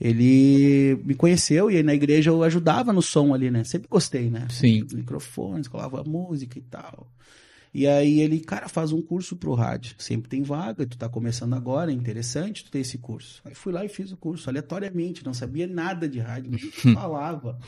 Ele 0.00 1.00
me 1.04 1.14
conheceu 1.14 1.70
e 1.70 1.76
aí 1.76 1.82
na 1.82 1.94
igreja 1.94 2.30
eu 2.30 2.42
ajudava 2.42 2.92
no 2.92 3.02
som 3.02 3.34
ali, 3.34 3.50
né? 3.50 3.64
Sempre 3.64 3.88
gostei, 3.88 4.30
né? 4.30 4.46
Sim. 4.50 4.86
microfones, 4.92 5.66
colava 5.66 6.04
música 6.04 6.58
e 6.58 6.62
tal. 6.62 7.08
E 7.74 7.86
aí 7.86 8.20
ele, 8.20 8.40
cara, 8.40 8.68
faz 8.68 8.92
um 8.92 9.02
curso 9.02 9.36
pro 9.36 9.54
rádio. 9.54 9.94
Sempre 9.98 10.28
tem 10.28 10.42
vaga, 10.42 10.86
tu 10.86 10.96
tá 10.96 11.08
começando 11.08 11.54
agora, 11.54 11.90
é 11.90 11.94
interessante 11.94 12.64
tu 12.64 12.70
ter 12.70 12.80
esse 12.80 12.98
curso. 12.98 13.42
Aí 13.44 13.54
fui 13.54 13.72
lá 13.72 13.84
e 13.84 13.88
fiz 13.88 14.12
o 14.12 14.16
curso, 14.16 14.48
aleatoriamente, 14.48 15.24
não 15.24 15.34
sabia 15.34 15.66
nada 15.66 16.08
de 16.08 16.18
rádio, 16.18 16.50
nem 16.50 16.70
falava. 16.94 17.58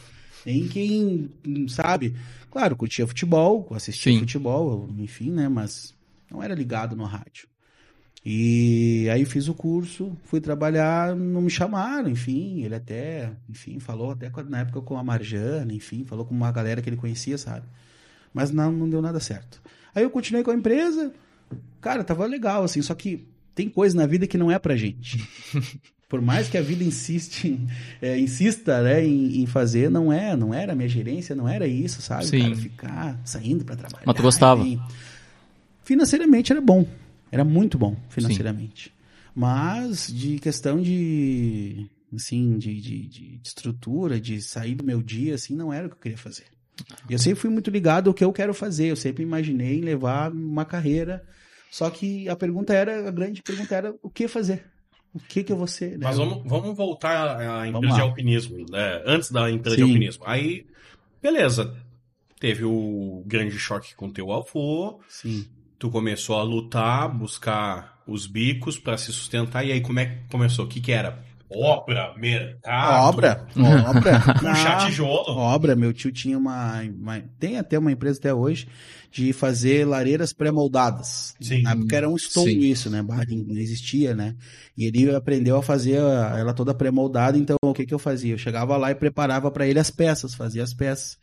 Nem 0.46 0.66
quem, 0.68 1.28
sabe? 1.68 2.16
Claro, 2.50 2.74
curtia 2.74 3.06
futebol, 3.06 3.68
assistia 3.72 4.12
Sim. 4.12 4.20
futebol, 4.20 4.88
enfim, 4.98 5.30
né? 5.30 5.48
Mas 5.48 5.94
não 6.30 6.42
era 6.42 6.54
ligado 6.54 6.96
no 6.96 7.04
rádio. 7.04 7.49
E 8.24 9.08
aí 9.10 9.24
fiz 9.24 9.48
o 9.48 9.54
curso, 9.54 10.14
fui 10.24 10.40
trabalhar, 10.40 11.16
não 11.16 11.40
me 11.40 11.48
chamaram, 11.48 12.08
enfim, 12.08 12.62
ele 12.62 12.74
até, 12.74 13.32
enfim, 13.48 13.78
falou 13.78 14.10
até 14.10 14.30
na 14.46 14.60
época 14.60 14.82
com 14.82 14.98
a 14.98 15.02
Marjana, 15.02 15.72
enfim, 15.72 16.04
falou 16.04 16.26
com 16.26 16.34
uma 16.34 16.52
galera 16.52 16.82
que 16.82 16.90
ele 16.90 16.98
conhecia, 16.98 17.38
sabe? 17.38 17.66
Mas 18.32 18.50
não, 18.50 18.70
não 18.70 18.90
deu 18.90 19.00
nada 19.00 19.18
certo. 19.20 19.62
Aí 19.94 20.02
eu 20.02 20.10
continuei 20.10 20.44
com 20.44 20.50
a 20.50 20.54
empresa, 20.54 21.12
cara, 21.80 22.04
tava 22.04 22.26
legal, 22.26 22.62
assim, 22.62 22.82
só 22.82 22.94
que 22.94 23.26
tem 23.54 23.70
coisa 23.70 23.96
na 23.96 24.06
vida 24.06 24.26
que 24.26 24.36
não 24.36 24.50
é 24.50 24.58
pra 24.58 24.76
gente. 24.76 25.26
Por 26.06 26.20
mais 26.20 26.48
que 26.48 26.58
a 26.58 26.62
vida 26.62 26.84
insiste, 26.84 27.58
é, 28.02 28.18
insista, 28.18 28.82
né, 28.82 29.02
em, 29.02 29.40
em 29.40 29.46
fazer, 29.46 29.88
não 29.88 30.12
é, 30.12 30.36
não 30.36 30.52
era 30.52 30.74
minha 30.74 30.88
gerência, 30.88 31.34
não 31.34 31.48
era 31.48 31.66
isso, 31.66 32.02
sabe? 32.02 32.26
Sim. 32.26 32.42
Cara, 32.42 32.56
ficar 32.56 33.20
saindo 33.24 33.64
pra 33.64 33.76
trabalhar. 33.76 34.04
Mas 34.04 34.16
tu 34.16 34.22
gostava? 34.22 34.60
enfim. 34.60 34.82
Financeiramente 35.84 36.52
era 36.52 36.60
bom, 36.60 36.86
era 37.30 37.44
muito 37.44 37.78
bom 37.78 37.96
financeiramente. 38.08 38.92
Mas 39.34 40.08
de 40.12 40.38
questão 40.38 40.80
de, 40.80 41.86
assim, 42.14 42.58
de, 42.58 42.80
de, 42.80 43.06
de 43.06 43.40
estrutura, 43.44 44.20
de 44.20 44.40
sair 44.42 44.74
do 44.74 44.84
meu 44.84 45.02
dia, 45.02 45.34
assim, 45.34 45.54
não 45.54 45.72
era 45.72 45.86
o 45.86 45.90
que 45.90 45.96
eu 45.96 46.00
queria 46.00 46.18
fazer. 46.18 46.44
Eu 47.08 47.18
sempre 47.18 47.40
fui 47.40 47.50
muito 47.50 47.70
ligado 47.70 48.08
ao 48.08 48.14
que 48.14 48.24
eu 48.24 48.32
quero 48.32 48.54
fazer, 48.54 48.86
eu 48.86 48.96
sempre 48.96 49.22
imaginei 49.22 49.78
em 49.78 49.82
levar 49.82 50.32
uma 50.32 50.64
carreira, 50.64 51.22
só 51.70 51.90
que 51.90 52.28
a 52.28 52.34
pergunta 52.34 52.72
era, 52.72 53.08
a 53.08 53.10
grande 53.10 53.42
pergunta 53.42 53.74
era, 53.74 53.94
o 54.02 54.10
que 54.10 54.26
fazer? 54.26 54.64
O 55.12 55.18
que 55.18 55.42
que 55.42 55.52
eu 55.52 55.56
vou 55.56 55.66
ser? 55.66 55.92
né? 55.92 56.04
Mas 56.04 56.16
vamos, 56.16 56.42
vamos 56.44 56.76
voltar 56.76 57.36
à 57.40 57.66
empresa 57.66 57.94
de 57.94 58.00
alpinismo, 58.00 58.64
né? 58.70 59.02
Antes 59.04 59.30
da 59.30 59.50
empresa 59.50 59.76
Sim. 59.76 59.84
de 59.84 59.90
alpinismo. 59.90 60.24
Aí, 60.26 60.66
beleza. 61.20 61.76
Teve 62.38 62.64
o 62.64 63.22
grande 63.26 63.58
choque 63.58 63.94
com 63.94 64.10
teu 64.10 64.32
avô, 64.32 65.00
Sim. 65.08 65.46
Tu 65.80 65.90
começou 65.90 66.38
a 66.38 66.42
lutar, 66.44 67.08
buscar 67.08 67.98
os 68.06 68.26
bicos 68.26 68.78
pra 68.78 68.96
se 68.98 69.12
sustentar, 69.12 69.64
e 69.66 69.72
aí 69.72 69.80
como 69.80 69.98
é 69.98 70.06
que 70.06 70.14
começou? 70.30 70.66
O 70.66 70.68
que 70.68 70.80
que 70.80 70.92
era? 70.92 71.18
Obra, 71.52 72.14
mercado, 72.16 73.08
obra, 73.08 73.44
obra. 73.88 74.20
puxar 74.38 74.82
Ah, 74.82 74.86
tijolo. 74.86 75.36
obra, 75.36 75.74
meu 75.74 75.92
tio 75.92 76.12
tinha 76.12 76.38
uma, 76.38 76.80
uma- 76.82 77.20
Tem 77.40 77.58
até 77.58 77.76
uma 77.76 77.90
empresa 77.90 78.20
até 78.20 78.32
hoje 78.32 78.68
de 79.10 79.32
fazer 79.32 79.84
lareiras 79.84 80.32
pré-moldadas. 80.32 81.34
Sim. 81.40 81.62
Na 81.62 81.72
época 81.72 81.96
era 81.96 82.08
um 82.08 82.14
estouro 82.14 82.48
isso, 82.48 82.88
né? 82.88 83.02
Barrinho, 83.02 83.44
não 83.48 83.56
existia, 83.56 84.14
né? 84.14 84.36
E 84.78 84.84
ele 84.84 85.12
aprendeu 85.12 85.56
a 85.56 85.62
fazer 85.62 85.94
ela 85.96 86.54
toda 86.54 86.72
pré-moldada, 86.72 87.36
então 87.36 87.56
o 87.64 87.72
que 87.74 87.84
que 87.84 87.94
eu 87.94 87.98
fazia? 87.98 88.34
Eu 88.34 88.38
chegava 88.38 88.76
lá 88.76 88.92
e 88.92 88.94
preparava 88.94 89.50
para 89.50 89.66
ele 89.66 89.80
as 89.80 89.90
peças, 89.90 90.34
fazia 90.36 90.62
as 90.62 90.72
peças. 90.72 91.18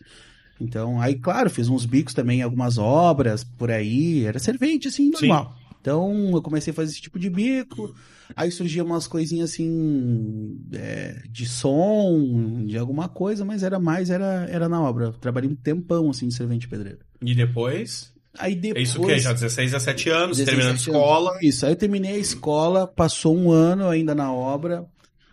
Então, 0.59 0.99
aí, 0.99 1.15
claro, 1.15 1.49
fiz 1.49 1.69
uns 1.69 1.85
bicos 1.85 2.13
também, 2.13 2.41
algumas 2.41 2.77
obras 2.77 3.43
por 3.43 3.69
aí, 3.71 4.25
era 4.25 4.39
servente, 4.39 4.87
assim, 4.87 5.11
Sim. 5.15 5.27
normal. 5.27 5.55
Então, 5.79 6.31
eu 6.33 6.41
comecei 6.41 6.71
a 6.71 6.73
fazer 6.73 6.91
esse 6.91 7.01
tipo 7.01 7.17
de 7.17 7.29
bico, 7.29 7.93
aí 8.35 8.51
surgiam 8.51 8.85
umas 8.85 9.07
coisinhas 9.07 9.51
assim, 9.51 10.59
é, 10.73 11.21
de 11.29 11.45
som, 11.45 12.65
de 12.65 12.77
alguma 12.77 13.07
coisa, 13.07 13.45
mas 13.45 13.63
era 13.63 13.79
mais, 13.79 14.09
era, 14.09 14.45
era 14.49 14.67
na 14.67 14.81
obra. 14.81 15.05
Eu 15.05 15.13
trabalhei 15.13 15.49
um 15.49 15.55
tempão, 15.55 16.09
assim, 16.09 16.27
de 16.27 16.33
servente 16.33 16.67
pedreiro. 16.67 16.99
E 17.21 17.33
depois? 17.33 18.11
Aí 18.37 18.53
É 18.53 18.55
depois... 18.55 18.89
isso 18.89 19.01
que? 19.01 19.17
Já 19.19 19.31
16, 19.33 19.71
17 19.71 20.09
anos, 20.09 20.37
16, 20.37 20.45
terminando 20.45 20.69
a 20.71 20.73
17 20.77 20.89
escola. 20.89 21.31
anos. 21.31 21.43
Isso, 21.43 21.65
aí 21.65 21.71
eu 21.71 21.75
terminei 21.77 22.11
a 22.15 22.17
escola, 22.17 22.87
passou 22.87 23.37
um 23.37 23.51
ano 23.51 23.87
ainda 23.87 24.13
na 24.13 24.33
obra, 24.33 24.85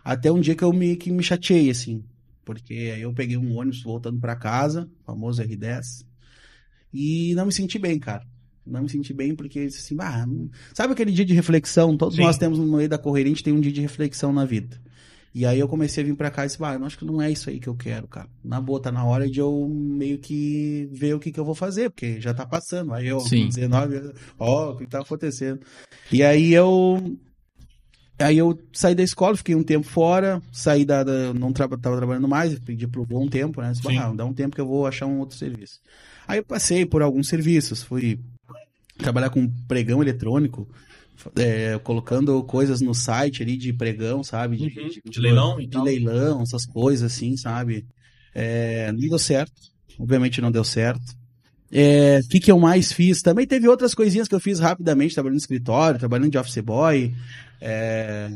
até 0.03 0.31
um 0.31 0.39
dia 0.39 0.55
que 0.55 0.63
eu 0.63 0.71
me, 0.71 0.95
que 0.95 1.11
me 1.11 1.21
chateei, 1.23 1.69
assim. 1.69 2.03
Porque 2.45 2.93
aí 2.93 3.01
eu 3.01 3.13
peguei 3.13 3.35
um 3.35 3.57
ônibus 3.57 3.81
voltando 3.81 4.19
pra 4.19 4.35
casa, 4.35 4.89
famoso 5.03 5.41
R10, 5.41 6.05
e 6.93 7.33
não 7.35 7.47
me 7.47 7.51
senti 7.51 7.77
bem, 7.77 7.99
cara. 7.99 8.23
Não 8.65 8.83
me 8.83 8.89
senti 8.89 9.13
bem 9.13 9.35
porque, 9.35 9.59
assim, 9.59 9.95
bah, 9.95 10.25
sabe 10.73 10.93
aquele 10.93 11.11
dia 11.11 11.25
de 11.25 11.33
reflexão? 11.33 11.97
Todos 11.97 12.15
Sim. 12.15 12.21
nós 12.21 12.37
temos 12.37 12.57
no 12.57 12.77
meio 12.77 12.87
da 12.87 12.97
correria, 12.97 13.31
a 13.31 13.35
gente 13.35 13.43
tem 13.43 13.53
um 13.53 13.59
dia 13.59 13.71
de 13.71 13.81
reflexão 13.81 14.31
na 14.31 14.45
vida. 14.45 14.79
E 15.33 15.45
aí 15.45 15.59
eu 15.59 15.67
comecei 15.67 16.01
a 16.01 16.07
vir 16.07 16.15
pra 16.15 16.31
cá 16.31 16.43
e 16.43 16.47
disse, 16.47 16.57
bah, 16.57 16.75
eu 16.75 16.85
acho 16.85 16.97
que 16.97 17.03
não 17.03 17.21
é 17.21 17.29
isso 17.29 17.49
aí 17.49 17.59
que 17.59 17.67
eu 17.67 17.75
quero, 17.75 18.07
cara. 18.07 18.29
Na 18.41 18.61
boa, 18.61 18.81
tá 18.81 18.89
na 18.89 19.03
hora 19.03 19.29
de 19.29 19.39
eu 19.39 19.67
meio 19.67 20.17
que 20.17 20.89
ver 20.93 21.13
o 21.13 21.19
que 21.19 21.29
que 21.29 21.39
eu 21.39 21.43
vou 21.43 21.53
fazer, 21.53 21.89
porque 21.89 22.21
já 22.21 22.33
tá 22.33 22.45
passando. 22.45 22.93
Aí 22.93 23.07
eu, 23.07 23.19
Sim. 23.19 23.49
19 23.49 23.97
anos, 23.97 24.13
ó, 24.39 24.71
o 24.71 24.77
que 24.77 24.87
tá 24.87 25.01
acontecendo? 25.01 25.59
E 26.09 26.23
aí 26.23 26.53
eu 26.53 27.17
Aí 28.17 28.37
eu 28.37 28.57
saí 28.71 28.95
da 28.95 29.03
escola, 29.03 29.35
fiquei 29.35 29.55
um 29.55 29.63
tempo 29.63 29.85
fora, 29.85 30.41
saí 30.51 30.85
da. 30.85 31.03
da- 31.03 31.33
não 31.33 31.51
tra 31.51 31.67
tava 31.67 31.97
trabalhando 31.97 32.27
mais, 32.27 32.57
pedi 32.59 32.87
pro 32.87 33.03
voo 33.03 33.23
um 33.23 33.27
tempo, 33.27 33.61
né? 33.61 33.71
Disse, 33.71 33.97
ah, 33.97 34.13
dá 34.13 34.23
um 34.25 34.33
tempo 34.33 34.55
que 34.55 34.61
eu 34.61 34.67
vou 34.67 34.87
achar 34.87 35.05
um 35.05 35.19
outro 35.19 35.37
serviço. 35.37 35.79
Aí 36.27 36.39
eu 36.39 36.43
passei 36.43 36.85
por 36.85 37.01
alguns 37.01 37.27
serviços, 37.27 37.83
fui 37.83 38.19
trabalhar 38.97 39.29
com 39.29 39.49
pregão 39.67 40.01
eletrônico, 40.01 40.67
é, 41.35 41.77
colocando 41.83 42.41
coisas 42.43 42.79
no 42.81 42.93
site 42.93 43.43
ali 43.43 43.57
de 43.57 43.73
pregão, 43.73 44.23
sabe? 44.23 44.57
Uhum, 44.63 45.11
de 45.11 45.19
leilão 45.19 45.59
e 45.59 45.65
de 45.65 45.71
tal. 45.73 45.83
leilão, 45.83 46.41
essas 46.41 46.65
coisas 46.65 47.11
assim, 47.11 47.35
sabe? 47.35 47.85
É, 48.33 48.91
não 48.93 48.99
deu 48.99 49.19
certo. 49.19 49.51
Obviamente 49.99 50.39
não 50.41 50.51
deu 50.51 50.63
certo. 50.63 51.01
É, 51.71 52.19
O 52.23 52.27
que, 52.29 52.39
que 52.39 52.51
eu 52.51 52.59
mais 52.59 52.91
fiz? 52.93 53.21
Também 53.21 53.45
teve 53.45 53.67
outras 53.67 53.93
coisinhas 53.93 54.27
que 54.27 54.35
eu 54.35 54.39
fiz 54.39 54.59
rapidamente, 54.59 55.13
trabalhando 55.13 55.35
no 55.35 55.39
escritório, 55.39 55.99
trabalhando 55.99 56.31
de 56.31 56.37
office 56.37 56.59
boy. 56.59 57.13
É, 57.61 58.29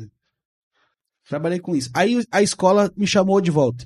Trabalhei 1.28 1.60
com 1.60 1.76
isso. 1.76 1.90
Aí 1.94 2.26
a 2.32 2.42
escola 2.42 2.92
me 2.98 3.06
chamou 3.06 3.40
de 3.40 3.52
volta. 3.52 3.86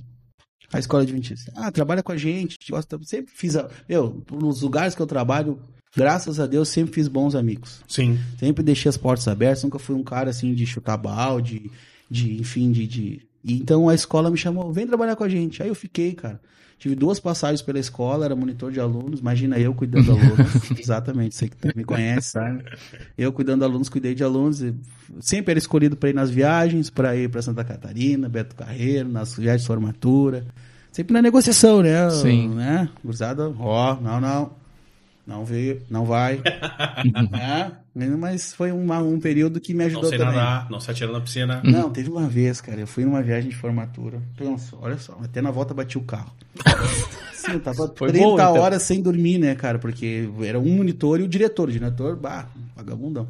A 0.72 0.80
escola 0.80 1.04
adventista. 1.04 1.52
Ah, 1.56 1.72
trabalha 1.72 2.02
com 2.02 2.12
a 2.14 2.18
gente. 2.18 2.52
a 2.52 2.54
gente 2.54 2.72
gosta- 2.72 3.00
Sempre 3.04 3.34
fiz. 3.36 3.56
A... 3.56 3.70
Eu, 3.88 4.24
nos 4.32 4.62
lugares 4.62 4.96
que 4.96 5.02
eu 5.02 5.06
trabalho, 5.06 5.60
graças 5.96 6.40
a 6.40 6.48
Deus, 6.48 6.70
sempre 6.70 6.94
fiz 6.94 7.08
bons 7.08 7.36
amigos. 7.36 7.82
Sim. 7.88 8.18
Sempre 8.40 8.64
deixei 8.64 8.90
as 8.90 8.98
portas 8.98 9.28
abertas, 9.28 9.64
nunca 9.64 9.78
fui 9.78 9.94
um 9.96 10.04
cara 10.04 10.30
assim 10.30 10.54
de 10.54 10.66
chutar 10.66 10.96
balde, 10.98 11.70
de, 12.10 12.40
enfim, 12.40 12.72
de, 12.72 12.88
de... 12.88 13.28
E 13.44 13.54
Então 13.54 13.90
a 13.90 13.96
escola 13.96 14.32
me 14.32 14.38
chamou, 14.38 14.72
vem 14.72 14.88
trabalhar 14.88 15.16
com 15.16 15.24
a 15.24 15.30
gente. 15.30 15.62
Aí 15.62 15.70
eu 15.70 15.76
fiquei, 15.76 16.14
cara. 16.14 16.40
Tive 16.78 16.96
duas 16.96 17.18
passagens 17.20 17.62
pela 17.62 17.80
escola, 17.80 18.26
era 18.26 18.36
monitor 18.36 18.70
de 18.70 18.80
alunos, 18.80 19.22
imagina 19.22 19.58
eu 19.58 19.74
cuidando 19.74 20.04
de 20.04 20.12
alunos. 20.12 20.72
Exatamente, 20.78 21.34
você 21.34 21.48
que 21.48 21.78
me 21.78 21.84
conhece, 21.86 22.32
sabe? 22.32 22.64
Eu 23.18 23.32
cuidando 23.32 23.60
de 23.60 23.66
alunos, 23.66 23.88
cuidei 23.88 24.14
de 24.14 24.24
alunos. 24.24 24.62
Sempre 25.22 25.52
era 25.52 25.60
escolhido 25.60 25.96
para 25.96 26.10
ir 26.10 26.14
nas 26.14 26.30
viagens, 26.30 26.90
para 26.90 27.16
ir 27.16 27.30
para 27.30 27.42
Santa 27.42 27.64
Catarina, 27.64 28.28
Beto 28.28 28.56
Carreiro, 28.56 29.08
nas 29.08 29.36
viagens 29.36 29.62
de 29.62 29.68
formatura. 29.68 30.46
Sempre 30.92 31.14
na 31.14 31.22
negociação, 31.22 31.82
né? 31.82 32.10
Sim. 32.10 32.50
Né? 32.50 32.90
Cruzada, 33.02 33.50
ó, 33.58 33.96
não, 34.02 34.20
não. 34.20 34.63
Não 35.26 35.46
veio, 35.46 35.82
não 35.90 36.04
vai. 36.04 36.42
é, 37.34 37.72
mas 38.18 38.54
foi 38.54 38.72
uma- 38.72 39.00
um 39.00 39.20
período 39.20 39.60
que 39.62 39.74
me 39.74 39.80
Não 39.80 39.86
ajudou 39.86 40.10
sei 40.10 40.18
também. 40.18 40.36
nadar, 40.36 40.70
não 40.70 40.80
se 40.80 40.92
atira 40.92 41.12
na 41.12 41.22
piscina. 41.22 41.62
Não, 41.64 41.90
teve 41.90 42.10
uma 42.10 42.28
vez, 42.28 42.60
cara, 42.60 42.82
eu 42.82 42.88
fui 42.88 43.06
numa 43.06 43.22
viagem 43.22 43.50
de 43.50 43.56
formatura. 43.56 44.22
Pensa, 44.38 44.76
olha 44.82 44.98
só, 44.98 45.18
até 45.24 45.42
na 45.42 45.50
volta 45.52 45.74
bati 45.74 45.98
o 45.98 46.02
carro. 46.02 46.32
Sim, 47.34 47.54
eu 47.54 47.60
tava 47.62 47.92
Foi 47.96 48.10
30 48.10 48.26
bom, 48.28 48.34
então. 48.36 48.56
horas 48.58 48.82
sem 48.84 49.02
dormir, 49.02 49.38
né, 49.38 49.54
cara? 49.56 49.78
Porque 49.80 50.30
era 50.44 50.60
um 50.60 50.76
monitor 50.78 51.20
e 51.20 51.24
o 51.24 51.28
diretor. 51.28 51.68
O 51.68 51.72
diretor, 51.72 52.16
bah, 52.16 52.48
vagabundão. 52.76 53.28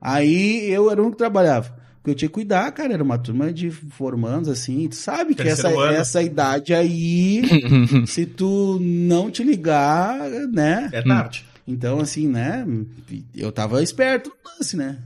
Aí 0.00 0.70
eu 0.70 0.90
era 0.90 1.00
o 1.00 1.04
único 1.04 1.16
que 1.16 1.22
trabalhava. 1.24 1.74
Porque 2.04 2.10
eu 2.10 2.14
tinha 2.16 2.28
que 2.28 2.34
cuidar, 2.34 2.70
cara, 2.72 2.92
era 2.92 3.02
uma 3.02 3.16
turma 3.16 3.50
de 3.50 3.70
formandos, 3.70 4.50
assim. 4.50 4.86
Tu 4.90 4.94
sabe 4.94 5.34
que 5.34 5.40
essa, 5.40 5.62
Terceiro 5.62 5.80
ano. 5.80 5.96
essa 5.96 6.22
idade 6.22 6.74
aí, 6.74 7.40
se 8.06 8.26
tu 8.26 8.78
não 8.78 9.30
te 9.30 9.42
ligar, 9.42 10.18
né? 10.52 10.90
É 10.92 11.00
tarde. 11.00 11.46
Então, 11.66 12.00
assim, 12.00 12.28
né? 12.28 12.66
Eu 13.34 13.50
tava 13.50 13.82
esperto 13.82 14.28
no 14.28 14.50
lance, 14.50 14.76
né? 14.76 14.98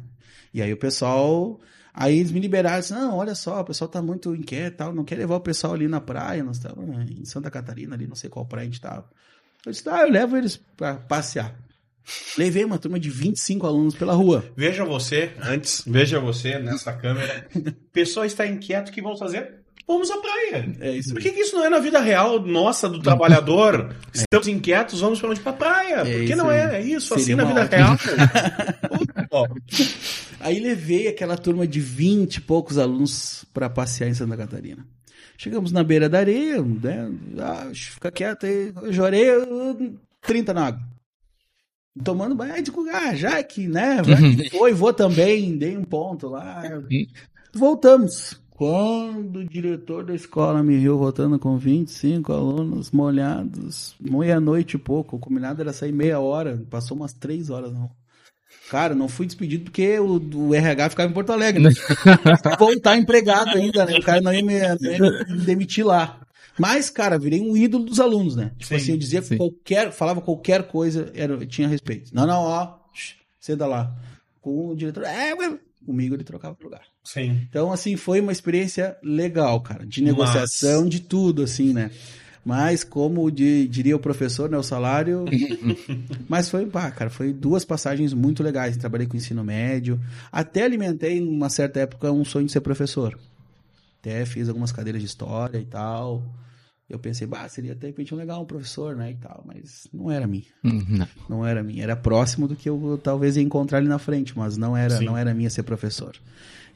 E 0.52 0.60
aí 0.60 0.72
o 0.72 0.76
pessoal. 0.76 1.60
Aí 1.94 2.18
eles 2.18 2.32
me 2.32 2.40
liberaram, 2.40 2.78
assim, 2.78 2.94
não, 2.94 3.16
olha 3.16 3.36
só, 3.36 3.60
o 3.60 3.64
pessoal 3.64 3.88
tá 3.88 4.02
muito 4.02 4.34
inquieto, 4.34 4.78
tal, 4.78 4.92
não 4.92 5.04
quer 5.04 5.18
levar 5.18 5.36
o 5.36 5.40
pessoal 5.40 5.74
ali 5.74 5.86
na 5.86 6.00
praia, 6.00 6.42
nós 6.42 6.56
estávamos 6.56 7.10
em 7.10 7.24
Santa 7.24 7.48
Catarina, 7.48 7.94
ali, 7.94 8.08
não 8.08 8.16
sei 8.16 8.28
qual 8.28 8.44
praia 8.44 8.64
a 8.66 8.70
gente 8.70 8.80
tava. 8.80 9.08
Eu 9.64 9.70
disse, 9.70 9.84
tá, 9.84 10.02
eu 10.02 10.10
levo 10.10 10.36
eles 10.36 10.56
pra 10.76 10.94
passear. 10.94 11.54
Levei 12.36 12.64
uma 12.64 12.78
turma 12.78 12.98
de 12.98 13.10
25 13.10 13.66
alunos 13.66 13.94
pela 13.94 14.12
rua. 14.14 14.44
Veja 14.56 14.84
você, 14.84 15.32
antes, 15.42 15.82
veja 15.86 16.18
você 16.20 16.58
nessa 16.58 16.92
câmera. 16.92 17.46
Pessoa 17.92 18.26
está 18.26 18.46
inquieto, 18.46 18.88
o 18.88 18.92
que 18.92 19.02
vamos 19.02 19.18
fazer? 19.18 19.58
Vamos 19.86 20.10
à 20.10 20.18
praia. 20.18 20.76
É 20.80 20.90
isso 20.92 21.14
Por 21.14 21.22
que, 21.22 21.32
que 21.32 21.40
isso 21.40 21.56
não 21.56 21.64
é 21.64 21.70
na 21.70 21.78
vida 21.78 21.98
real 21.98 22.38
nossa, 22.40 22.88
do 22.90 23.00
trabalhador? 23.00 23.96
Estamos 24.12 24.46
inquietos, 24.46 25.00
vamos 25.00 25.18
para 25.18 25.30
onde? 25.30 25.40
Pra 25.40 25.52
praia. 25.54 26.04
Por 26.04 26.26
que 26.26 26.36
não 26.36 26.50
é? 26.50 26.76
É 26.76 26.82
isso, 26.82 27.08
Seria 27.18 27.22
assim 27.22 27.34
na 27.34 27.44
vida 27.44 27.62
ótima. 27.62 27.96
real. 29.30 29.48
Aí 30.40 30.60
levei 30.60 31.08
aquela 31.08 31.36
turma 31.36 31.66
de 31.66 31.80
20 31.80 32.36
e 32.36 32.40
poucos 32.42 32.78
alunos 32.78 33.44
para 33.52 33.68
passear 33.70 34.08
em 34.08 34.14
Santa 34.14 34.36
Catarina. 34.36 34.86
Chegamos 35.36 35.72
na 35.72 35.82
beira 35.82 36.08
da 36.08 36.18
areia, 36.18 36.60
né? 36.62 37.10
Ah, 37.38 37.70
fica 37.72 38.10
quieto 38.10 38.44
aí. 38.44 38.72
Eu 38.82 38.92
chorei 38.92 39.28
eu- 39.30 39.96
30 40.20 40.52
na 40.52 40.66
água. 40.66 40.80
Tomando 42.04 42.34
banho, 42.34 42.54
aí 42.54 42.62
digo, 42.62 42.84
ah, 42.90 43.14
já 43.14 43.42
que, 43.42 43.66
né? 43.66 44.02
Vai 44.02 44.34
que 44.34 44.50
foi, 44.50 44.72
vou 44.72 44.92
também, 44.92 45.56
dei 45.56 45.76
um 45.76 45.84
ponto 45.84 46.28
lá. 46.28 46.62
Voltamos. 47.54 48.40
Quando 48.50 49.36
o 49.36 49.44
diretor 49.44 50.04
da 50.04 50.14
escola 50.14 50.64
me 50.64 50.76
viu 50.78 50.98
voltando 50.98 51.38
com 51.38 51.56
25 51.56 52.32
alunos 52.32 52.90
molhados, 52.90 53.94
meia-noite 54.00 54.74
e 54.74 54.80
pouco, 54.80 55.14
o 55.14 55.18
combinado 55.18 55.62
era 55.62 55.72
sair 55.72 55.92
meia 55.92 56.18
hora, 56.18 56.60
passou 56.68 56.96
umas 56.96 57.12
três 57.12 57.50
horas 57.50 57.72
não. 57.72 57.88
Cara, 58.68 58.94
não 58.94 59.08
fui 59.08 59.26
despedido 59.26 59.64
porque 59.64 59.98
o, 59.98 60.20
o 60.34 60.54
RH 60.54 60.90
ficava 60.90 61.10
em 61.10 61.14
Porto 61.14 61.32
Alegre. 61.32 61.62
Né? 61.68 61.70
Voltar 62.58 62.96
empregado 62.96 63.56
ainda, 63.56 63.86
né? 63.86 63.98
O 63.98 64.02
cara 64.02 64.20
não 64.20 64.32
ia 64.32 64.42
me, 64.42 64.54
me 64.60 65.40
demitir 65.44 65.86
lá. 65.86 66.20
Mas, 66.58 66.90
cara, 66.90 67.18
virei 67.18 67.40
um 67.40 67.56
ídolo 67.56 67.84
dos 67.84 68.00
alunos, 68.00 68.34
né? 68.36 68.52
Tipo 68.58 68.66
Sim, 68.68 68.74
assim, 68.76 68.92
eu 68.92 68.98
dizia 68.98 69.22
sim. 69.22 69.36
qualquer, 69.36 69.92
falava 69.92 70.20
qualquer 70.20 70.64
coisa, 70.64 71.10
era, 71.14 71.44
tinha 71.46 71.68
respeito. 71.68 72.14
Não, 72.14 72.26
não, 72.26 72.40
ó, 72.42 72.74
senta 73.40 73.66
lá. 73.66 73.94
Com 74.40 74.68
o 74.70 74.76
diretor, 74.76 75.04
é, 75.04 75.34
comigo 75.84 76.14
ele 76.14 76.24
trocava 76.24 76.56
de 76.56 76.64
lugar. 76.64 76.82
sim. 77.04 77.46
Então, 77.48 77.72
assim, 77.72 77.96
foi 77.96 78.20
uma 78.20 78.32
experiência 78.32 78.96
legal, 79.02 79.60
cara, 79.60 79.86
de 79.86 80.02
negociação, 80.02 80.88
de 80.88 81.00
tudo, 81.00 81.42
assim, 81.42 81.72
né? 81.72 81.90
Mas, 82.44 82.82
como 82.82 83.30
di- 83.30 83.68
diria 83.68 83.94
o 83.96 83.98
professor, 84.00 84.48
né, 84.48 84.56
o 84.56 84.62
salário... 84.62 85.24
Mas 86.28 86.48
foi, 86.48 86.64
pá, 86.66 86.90
cara, 86.90 87.10
foi 87.10 87.32
duas 87.32 87.64
passagens 87.64 88.14
muito 88.14 88.42
legais. 88.42 88.76
Trabalhei 88.76 89.06
com 89.06 89.16
ensino 89.16 89.44
médio, 89.44 90.00
até 90.32 90.62
alimentei, 90.62 91.20
numa 91.20 91.50
certa 91.50 91.80
época, 91.80 92.10
um 92.12 92.24
sonho 92.24 92.46
de 92.46 92.52
ser 92.52 92.60
professor. 92.60 93.18
Até 94.00 94.24
fiz 94.24 94.48
algumas 94.48 94.72
cadeiras 94.72 95.02
de 95.02 95.06
história 95.06 95.58
e 95.58 95.64
tal. 95.66 96.22
Eu 96.88 96.98
pensei, 96.98 97.26
bah, 97.26 97.46
seria 97.48 97.74
de 97.74 97.86
repente 97.86 98.14
um 98.14 98.16
legal 98.16 98.42
um 98.42 98.46
professor, 98.46 98.96
né, 98.96 99.10
e 99.10 99.16
tal, 99.16 99.44
mas 99.46 99.86
não 99.92 100.10
era 100.10 100.26
mim. 100.26 100.44
Hum, 100.64 100.82
Não. 100.88 101.08
Não 101.28 101.46
era 101.46 101.62
mim. 101.62 101.80
Era 101.80 101.94
próximo 101.94 102.48
do 102.48 102.56
que 102.56 102.68
eu 102.68 102.98
talvez 103.02 103.36
ia 103.36 103.42
encontrar 103.42 103.78
ali 103.78 103.88
na 103.88 103.98
frente, 103.98 104.36
mas 104.36 104.56
não 104.56 104.74
era, 104.76 104.96
Sim. 104.96 105.04
não 105.04 105.16
era 105.16 105.34
minha 105.34 105.50
ser 105.50 105.64
professor. 105.64 106.16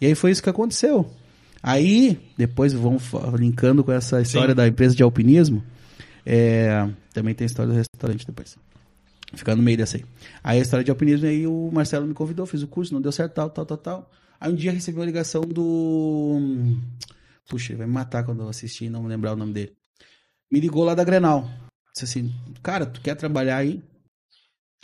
E 0.01 0.07
aí 0.07 0.15
foi 0.15 0.31
isso 0.31 0.43
que 0.43 0.51
aconteceu. 0.51 1.11
Aí, 1.63 2.21
depois 2.37 2.75
fa- 2.99 3.31
linkando 3.39 3.83
com 3.83 3.91
essa 3.93 4.21
história 4.21 4.51
Sim. 4.51 4.57
da 4.57 4.69
empresa 4.69 4.95
de 4.95 5.03
alpinismo, 5.03 5.63
é, 6.27 6.89
também 7.15 7.35
tem 7.35 7.45
a 7.45 7.47
história 7.47 7.73
do 7.73 7.77
restaurante 7.79 8.27
depois. 8.27 8.59
Ficar 9.35 9.57
no 9.57 9.63
meio 9.63 9.79
dessa 9.79 9.97
aí. 9.97 10.05
Aí 10.45 10.59
a 10.59 10.63
história 10.63 10.85
de 10.85 10.91
alpinismo, 10.91 11.27
aí 11.27 11.47
o 11.47 11.71
Marcelo 11.73 12.07
me 12.07 12.13
convidou, 12.13 12.45
fiz 12.45 12.63
o 12.63 12.67
curso, 12.69 12.93
não 12.93 13.01
deu 13.01 13.13
certo, 13.13 13.33
tal, 13.33 13.49
tal, 13.49 13.65
tal, 13.65 13.79
tal. 13.79 14.11
Aí 14.39 14.53
um 14.53 14.55
dia 14.57 14.73
recebi 14.73 14.99
uma 14.99 15.07
ligação 15.07 15.41
do. 15.43 16.39
Puxa, 17.49 17.73
ele 17.73 17.79
vai 17.79 17.87
me 17.87 17.93
matar 17.95 18.25
quando 18.25 18.43
eu 18.43 18.49
assistir 18.49 18.87
e 18.87 18.91
não 18.91 19.03
me 19.03 19.09
lembrar 19.09 19.33
o 19.33 19.37
nome 19.37 19.53
dele. 19.55 19.73
Me 20.53 20.61
ligou 20.61 20.85
lá 20.85 20.95
da 20.95 21.03
Grenal. 21.03 21.49
Disse 21.95 22.05
assim, 22.05 22.35
cara, 22.63 22.85
tu 22.85 23.01
quer 23.01 23.15
trabalhar 23.15 23.57
aí? 23.57 23.83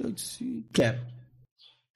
Eu 0.01 0.11
disse, 0.11 0.65
quero. 0.73 0.99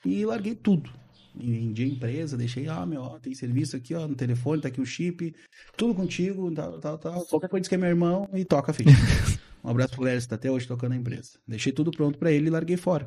E 0.05 0.27
larguei 0.27 0.55
tudo. 0.55 0.93
E 1.35 1.51
vendi 1.51 1.85
a 1.85 1.87
empresa, 1.87 2.37
deixei, 2.37 2.69
ah, 2.69 2.85
meu, 2.85 3.01
ó, 3.01 3.19
tem 3.19 3.35
serviço 3.35 3.75
aqui, 3.75 3.95
ó, 3.95 4.07
no 4.07 4.15
telefone, 4.15 4.61
tá 4.61 4.69
aqui 4.69 4.79
o 4.79 4.85
chip, 4.85 5.35
tudo 5.75 5.95
contigo, 5.95 6.53
tal, 6.53 6.79
tal, 6.81 6.99
tal. 6.99 7.25
Qualquer 7.25 7.49
coisa 7.49 7.67
que 7.67 7.75
é 7.75 7.79
meu 7.79 7.89
irmão 7.89 8.29
e 8.35 8.45
toca 8.45 8.73
a 8.73 8.75
ficha. 8.75 8.91
um 9.65 9.71
abraço 9.71 9.95
pro 9.95 10.05
Léo, 10.05 10.29
tá 10.29 10.35
até 10.35 10.51
hoje 10.51 10.69
tocando 10.69 10.93
a 10.93 10.97
empresa. 10.97 11.39
Deixei 11.49 11.73
tudo 11.73 11.91
pronto 11.91 12.19
pra 12.19 12.31
ele 12.31 12.49
e 12.49 12.51
larguei 12.51 12.77
fora. 12.77 13.07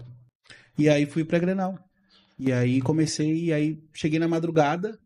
E 0.76 0.90
aí 0.90 1.06
fui 1.06 1.24
pra 1.24 1.38
Grenal. 1.38 1.78
E 2.40 2.52
aí 2.52 2.82
comecei, 2.82 3.46
e 3.46 3.54
aí 3.54 3.84
cheguei 3.94 4.18
na 4.18 4.28
madrugada, 4.28 4.98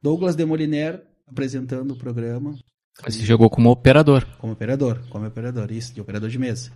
Douglas 0.00 0.34
Demoliner 0.34 1.06
apresentando 1.26 1.92
o 1.92 1.98
programa, 1.98 2.58
Você 3.04 3.24
jogou 3.24 3.48
como 3.50 3.70
operador. 3.70 4.24
como 4.38 4.52
operador, 4.52 5.00
como 5.08 5.26
operador, 5.26 5.72
isso, 5.72 5.92
de 5.94 6.00
operador 6.00 6.28
de 6.28 6.38
mesa. 6.38 6.70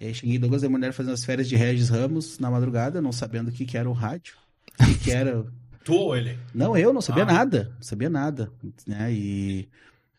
E 0.00 0.06
aí 0.06 0.14
cheguei 0.14 0.38
Douglas 0.38 0.62
de 0.62 0.68
Mulher 0.68 0.92
fazendo 0.92 1.14
as 1.14 1.24
férias 1.24 1.48
de 1.48 1.56
Regis 1.56 1.88
Ramos 1.88 2.38
na 2.38 2.50
madrugada, 2.50 3.00
não 3.02 3.12
sabendo 3.12 3.48
o 3.48 3.52
que, 3.52 3.64
que 3.64 3.76
era 3.76 3.88
o 3.88 3.92
rádio. 3.92 4.34
O 4.80 4.84
que, 4.86 4.94
que 4.94 5.10
era. 5.10 5.44
Tu 5.84 5.94
ou 5.94 6.14
ele? 6.16 6.38
Não, 6.54 6.76
eu 6.76 6.92
não 6.92 7.00
sabia 7.00 7.22
Ah. 7.22 7.26
nada. 7.32 7.70
Não 7.76 7.82
sabia 7.82 8.10
nada. 8.10 8.50
Né? 8.86 9.10
E, 9.12 9.68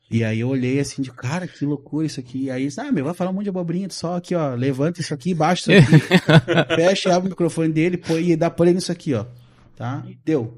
e 0.09 0.23
aí 0.23 0.39
eu 0.39 0.49
olhei 0.49 0.79
assim 0.79 1.01
de 1.01 1.11
cara, 1.11 1.47
que 1.47 1.63
loucura 1.63 2.07
isso 2.07 2.19
aqui. 2.19 2.45
E 2.45 2.51
aí, 2.51 2.67
ah, 2.79 2.91
meu, 2.91 3.05
vai 3.05 3.13
falar 3.13 3.29
um 3.29 3.33
monte 3.33 3.43
de 3.43 3.49
abobrinha, 3.49 3.87
só 3.91 4.15
aqui, 4.17 4.33
ó. 4.33 4.55
Levanta 4.55 4.99
isso 4.99 5.13
aqui, 5.13 5.33
baixa 5.33 5.71
isso 5.71 5.95
aqui, 5.95 6.05
fecha, 6.75 7.15
abre 7.15 7.27
o 7.27 7.31
microfone 7.31 7.71
dele 7.71 7.97
põe, 7.97 8.31
e 8.31 8.35
dá 8.35 8.49
play 8.49 8.73
nisso 8.73 8.91
aqui, 8.91 9.13
ó. 9.13 9.25
Tá? 9.75 10.03
E 10.07 10.17
deu. 10.25 10.57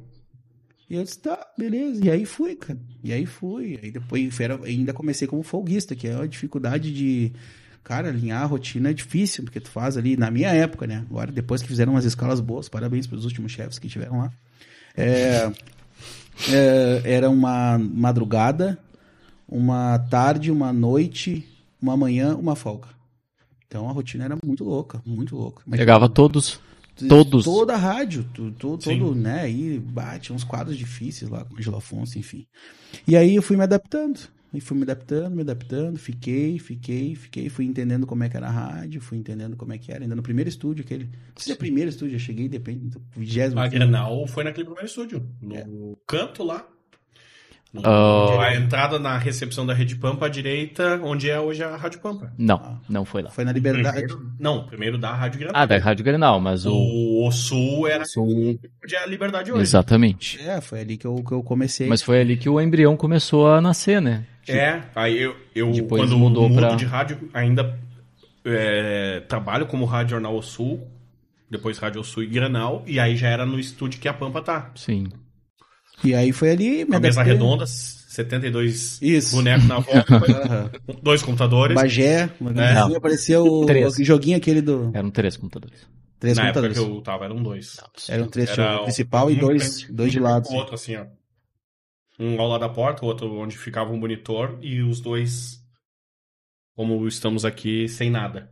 E 0.91 0.95
eu 0.95 1.03
disse, 1.05 1.19
tá, 1.19 1.47
beleza. 1.57 2.03
E 2.05 2.11
aí 2.11 2.25
fui, 2.25 2.53
cara. 2.53 2.77
E 3.01 3.13
aí 3.13 3.25
fui. 3.25 3.79
Aí 3.81 3.91
depois 3.91 4.37
era- 4.41 4.59
ainda 4.65 4.91
comecei 4.91 5.25
como 5.25 5.41
folguista, 5.41 5.95
que 5.95 6.05
é 6.05 6.13
uma 6.17 6.27
dificuldade 6.27 6.93
de. 6.93 7.31
Cara, 7.81 8.09
alinhar 8.09 8.41
a 8.41 8.45
rotina 8.45 8.89
é 8.89 8.93
difícil, 8.93 9.45
porque 9.45 9.61
tu 9.61 9.69
faz 9.69 9.95
ali, 9.95 10.17
na 10.17 10.29
minha 10.29 10.49
época, 10.49 10.85
né? 10.85 11.05
Agora, 11.09 11.31
depois 11.31 11.61
que 11.61 11.67
fizeram 11.69 11.93
umas 11.93 12.03
escalas 12.03 12.41
boas, 12.41 12.67
parabéns 12.67 13.07
para 13.07 13.17
os 13.17 13.23
últimos 13.23 13.53
chefes 13.53 13.79
que 13.79 13.87
tiveram 13.87 14.17
lá. 14.19 14.33
É, 14.97 15.49
é, 16.49 17.01
era 17.05 17.29
uma 17.29 17.77
madrugada, 17.79 18.77
uma 19.47 19.97
tarde, 19.97 20.51
uma 20.51 20.73
noite, 20.73 21.47
uma 21.81 21.95
manhã, 21.95 22.35
uma 22.35 22.53
folga. 22.53 22.89
Então 23.65 23.87
a 23.87 23.93
rotina 23.93 24.25
era 24.25 24.37
muito 24.45 24.65
louca, 24.65 25.01
muito 25.05 25.37
louca. 25.37 25.63
Mas 25.65 25.79
Pegava 25.79 26.09
todos. 26.09 26.59
Todos. 27.07 27.45
Toda 27.45 27.73
a 27.73 27.77
rádio, 27.77 28.23
tu- 28.33 28.51
todo, 28.51 29.15
né? 29.15 29.41
Aí 29.41 29.79
bate 29.79 30.31
uns 30.33 30.43
quadros 30.43 30.77
difíceis 30.77 31.29
lá 31.29 31.43
com 31.45 31.55
o 31.55 31.57
Angelo 31.57 31.77
Afonso, 31.77 32.17
enfim. 32.19 32.45
E 33.07 33.15
aí 33.15 33.35
eu 33.35 33.41
fui 33.41 33.55
me 33.57 33.63
adaptando. 33.63 34.19
E 34.53 34.59
fui 34.59 34.75
me 34.75 34.83
adaptando, 34.83 35.33
me 35.33 35.43
adaptando, 35.43 35.97
fiquei, 35.97 36.59
fiquei, 36.59 37.15
fiquei, 37.15 37.47
fui 37.47 37.63
entendendo 37.63 38.05
como 38.05 38.21
é 38.25 38.27
que 38.27 38.35
era 38.35 38.47
a 38.47 38.51
rádio, 38.51 38.99
fui 38.99 39.17
entendendo 39.17 39.55
como 39.55 39.71
é 39.71 39.77
que 39.77 39.93
era, 39.93 40.03
ainda 40.03 40.13
no 40.13 40.21
primeiro 40.21 40.49
estúdio, 40.49 40.83
aquele. 40.83 41.05
Não 41.05 41.11
sei 41.37 41.45
se 41.45 41.51
é 41.51 41.53
o 41.53 41.57
primeiro 41.57 41.89
estúdio, 41.89 42.15
eu 42.15 42.19
cheguei, 42.19 42.49
depende 42.49 42.89
do 42.89 43.01
vigésimo. 43.15 43.61
A 43.61 43.67
Grenal 43.69 44.27
foi 44.27 44.43
naquele 44.43 44.65
primeiro 44.65 44.85
estúdio. 44.87 45.25
No 45.41 45.97
canto 46.05 46.43
lá. 46.43 46.67
Ah. 47.83 48.41
A 48.43 48.55
entrada 48.55 48.99
na 48.99 49.17
recepção 49.17 49.65
da 49.65 49.73
Rede 49.73 49.95
Pampa 49.95 50.25
à 50.25 50.29
direita, 50.29 50.99
onde 51.03 51.29
é 51.29 51.39
hoje 51.39 51.63
a 51.63 51.75
Rádio 51.77 51.99
Pampa. 52.01 52.33
Não, 52.37 52.81
não 52.89 53.05
foi 53.05 53.21
lá. 53.21 53.29
Foi 53.29 53.45
na 53.45 53.53
Liberdade. 53.53 53.97
Primeiro- 54.07 54.31
não, 54.37 54.65
primeiro 54.65 54.97
da 54.97 55.13
Rádio 55.13 55.39
Grenal. 55.39 55.61
Ah, 55.61 55.65
da 55.65 55.77
Rádio 55.77 56.03
Grenal, 56.03 56.39
mas 56.41 56.65
o. 56.65 56.73
O, 56.73 57.27
o 57.27 57.31
Sul 57.31 57.87
era 57.87 58.03
Sul- 58.03 58.59
onde 58.83 58.95
é 58.95 59.01
a 59.01 59.05
Liberdade 59.05 59.51
hoje. 59.53 59.61
Exatamente. 59.61 60.37
É, 60.41 60.59
foi 60.59 60.81
ali 60.81 60.97
que 60.97 61.07
eu, 61.07 61.15
que 61.23 61.31
eu 61.31 61.41
comecei. 61.41 61.87
Mas 61.87 62.01
foi 62.01 62.19
ali 62.19 62.35
que 62.35 62.49
o 62.49 62.59
embrião 62.59 62.97
começou 62.97 63.49
a 63.49 63.61
nascer, 63.61 64.01
né? 64.01 64.25
É, 64.49 64.81
aí 64.95 65.17
eu, 65.21 65.35
eu 65.55 65.71
Depois 65.71 66.01
quando 66.01 66.17
mudou 66.17 66.49
mudo 66.49 66.59
pra- 66.59 66.75
de 66.75 66.83
rádio, 66.83 67.29
ainda 67.33 67.77
é, 68.43 69.21
trabalho 69.27 69.65
como 69.67 69.85
Rádio 69.85 70.11
Jornal 70.11 70.41
Sul, 70.41 70.85
depois 71.49 71.77
Rádio 71.77 72.03
Sul 72.03 72.23
e 72.23 72.27
Granal, 72.27 72.83
e 72.87 72.99
aí 72.99 73.15
já 73.15 73.27
era 73.29 73.45
no 73.45 73.59
estúdio 73.59 73.99
que 73.99 74.07
a 74.07 74.13
Pampa 74.13 74.41
tá. 74.41 74.71
Sim. 74.75 75.07
E 76.03 76.13
aí 76.15 76.31
foi 76.31 76.51
ali, 76.51 76.85
me 76.85 76.91
Uma 76.91 76.99
mesa 76.99 77.21
adaptei. 77.21 77.33
redonda, 77.33 77.65
72 77.67 79.01
Isso. 79.01 79.35
bonecos 79.35 79.65
na 79.67 79.79
volta, 79.79 80.71
dois 81.01 81.21
computadores. 81.21 81.75
Bagé, 81.75 82.29
uma 82.39 82.51
garotinha, 82.51 82.97
apareceu 82.97 83.45
o 83.45 83.65
o 83.65 84.03
joguinho 84.03 84.37
aquele 84.37 84.61
do. 84.61 84.91
Eram 84.93 85.09
três 85.11 85.37
computadores. 85.37 85.87
Três 86.19 86.37
Na 86.37 86.47
época 86.49 86.61
computadores. 86.67 86.91
que 86.93 86.97
eu 86.97 87.01
tava, 87.01 87.25
eram 87.25 87.41
dois. 87.41 87.77
Eram 88.09 88.27
três, 88.27 88.49
Era 88.51 88.81
um- 88.81 88.83
principal 88.83 89.31
e 89.31 89.35
um 89.35 89.39
dois, 89.39 89.81
frente, 89.81 89.93
dois 89.93 90.11
de 90.11 90.19
um 90.19 90.23
lado. 90.23 90.47
o 90.49 90.53
outro, 90.55 90.75
assim, 90.75 90.95
ó. 90.95 91.05
Um 92.19 92.39
ao 92.39 92.47
lado 92.47 92.61
da 92.61 92.69
porta, 92.69 93.03
o 93.03 93.07
outro 93.07 93.33
onde 93.39 93.57
ficava 93.57 93.91
um 93.91 93.97
monitor, 93.97 94.57
e 94.61 94.81
os 94.83 94.99
dois, 95.01 95.57
como 96.75 97.07
estamos 97.07 97.43
aqui, 97.45 97.87
sem 97.87 98.09
nada. 98.11 98.51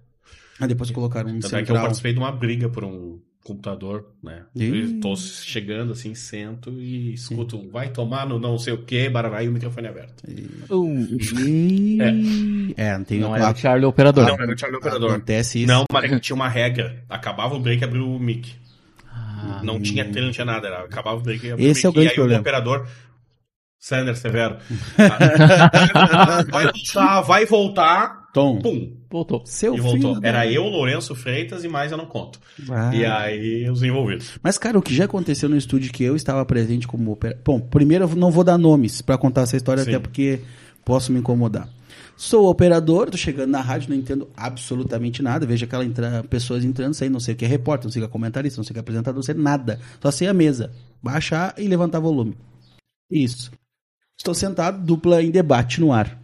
Aí 0.60 0.68
depois 0.68 0.90
colocaram 0.92 1.30
um 1.30 1.40
Tanto 1.40 1.48
é 1.48 1.50
que 1.50 1.56
eu 1.58 1.60
central. 1.68 1.84
participei 1.84 2.14
de 2.14 2.20
uma 2.20 2.32
briga 2.32 2.68
por 2.70 2.84
um 2.84 3.20
computador, 3.54 4.06
né? 4.24 4.44
Tô 5.02 5.16
chegando 5.16 5.92
assim, 5.94 6.14
sento 6.16 6.72
e 6.80 7.14
escuto, 7.14 7.58
um, 7.58 7.70
vai 7.70 7.90
tomar 7.90 8.28
no 8.28 8.40
não 8.40 8.58
sei 8.58 8.74
o 8.74 8.84
que, 8.84 9.10
barará, 9.10 9.44
e 9.44 9.50
o 9.50 9.52
microfone 9.52 9.88
é 9.88 9.90
aberto. 9.90 10.24
E... 10.28 11.98
É, 12.78 12.98
não 12.98 13.04
tem 13.04 13.20
Não 13.20 13.34
a- 13.34 13.38
era 13.40 13.52
o 13.52 13.56
Charlie 13.56 13.86
o 13.86 13.90
operador. 13.90 14.26
Não, 14.28 14.36
era 14.36 14.54
o 14.54 14.58
Charlie 14.58 14.78
Operador. 14.78 15.12
Acontece 15.12 15.60
isso. 15.64 15.68
Não, 15.68 15.84
mas 15.92 16.22
tinha 16.22 16.36
uma 16.36 16.48
regra. 16.50 17.04
Acabava 17.10 17.56
o 17.56 17.60
break, 17.60 17.84
abriu 17.84 18.08
o 18.08 18.20
mic. 18.20 18.54
Ah, 19.12 19.62
Não 19.64 19.80
tinha 19.82 20.04
trilha, 20.06 20.26
não 20.26 20.32
tinha 20.32 20.46
nada. 20.46 20.68
Era, 20.68 20.84
acabava 20.84 21.18
o 21.18 21.22
break 21.22 21.46
e 21.46 21.52
abriu 21.52 21.70
Esse 21.70 21.86
é 21.86 21.90
o 21.90 21.92
mic. 21.92 21.96
grande 21.96 22.08
e 22.08 22.12
aí 22.12 22.16
problema. 22.16 22.40
o 22.40 22.42
operador... 22.42 22.88
Sander 23.82 24.16
Severo. 24.18 24.58
Ah, 25.94 26.44
vai 26.52 26.66
voltar, 26.66 27.22
vai 27.22 27.46
voltar. 27.46 28.19
Tom, 28.40 28.60
Pum. 28.62 28.92
voltou. 29.10 29.42
seu 29.46 29.74
E 29.76 29.78
filho. 29.78 29.90
voltou. 30.02 30.20
da- 30.22 30.28
Era 30.28 30.48
eu, 30.52 30.64
Lourenço 30.64 31.14
Freitas 31.16 31.64
e 31.64 31.68
mais 31.68 31.92
eu 31.92 31.98
não 31.98 32.06
conto. 32.06 32.40
Ah. 32.70 32.94
E 32.96 33.06
aí, 33.06 33.70
os 33.70 33.82
envolvidos. 33.84 34.40
Mas, 34.44 34.58
cara, 34.58 34.78
o 34.78 34.82
que 34.82 34.94
já 34.96 35.06
aconteceu 35.06 35.48
no 35.50 35.58
estúdio 35.58 35.92
que 35.92 36.04
eu 36.04 36.16
estava 36.16 36.46
presente 36.46 36.88
como 36.88 37.12
operador. 37.12 37.42
Bom, 37.46 37.60
primeiro 37.60 38.06
eu 38.06 38.16
não 38.16 38.32
vou 38.32 38.44
dar 38.44 38.58
nomes 38.58 39.02
pra 39.02 39.18
contar 39.18 39.42
essa 39.42 39.56
história, 39.58 39.84
Sim. 39.84 39.92
até 39.92 40.00
porque 40.00 40.42
posso 40.86 41.12
me 41.12 41.20
incomodar. 41.20 41.70
Sou 42.18 42.50
operador, 42.50 43.10
tô 43.10 43.16
chegando 43.18 43.52
na 43.52 43.62
rádio, 43.62 43.90
não 43.92 43.96
entendo 43.96 44.30
absolutamente 44.36 45.22
nada. 45.24 45.46
Vejo 45.46 45.64
aquela 45.64 45.86
entra... 45.86 46.22
pessoas 46.30 46.66
entrando, 46.66 46.94
saindo, 46.94 47.14
não 47.14 47.20
sei 47.22 47.34
o 47.34 47.38
que 47.38 47.46
é 47.46 47.48
repórter, 47.48 47.86
não 47.86 47.92
sei 47.94 48.02
o 48.02 48.06
que 48.06 48.10
é 48.10 48.12
comentarista, 48.12 48.58
não 48.60 48.64
sei 48.66 48.72
o 48.72 48.74
que 48.74 48.80
é 48.80 48.82
apresentador, 48.82 49.16
não 49.16 49.24
sei 49.24 49.36
nada. 49.36 49.80
Só 50.02 50.12
sei 50.12 50.28
a 50.28 50.34
mesa. 50.34 50.70
Baixar 51.02 51.56
e 51.58 51.66
levantar 51.66 52.00
volume. 52.02 52.36
Isso. 53.10 53.52
Estou 54.18 54.34
sentado, 54.34 54.84
dupla 54.86 55.24
em 55.24 55.32
debate 55.32 55.80
no 55.80 55.94
ar. 55.94 56.19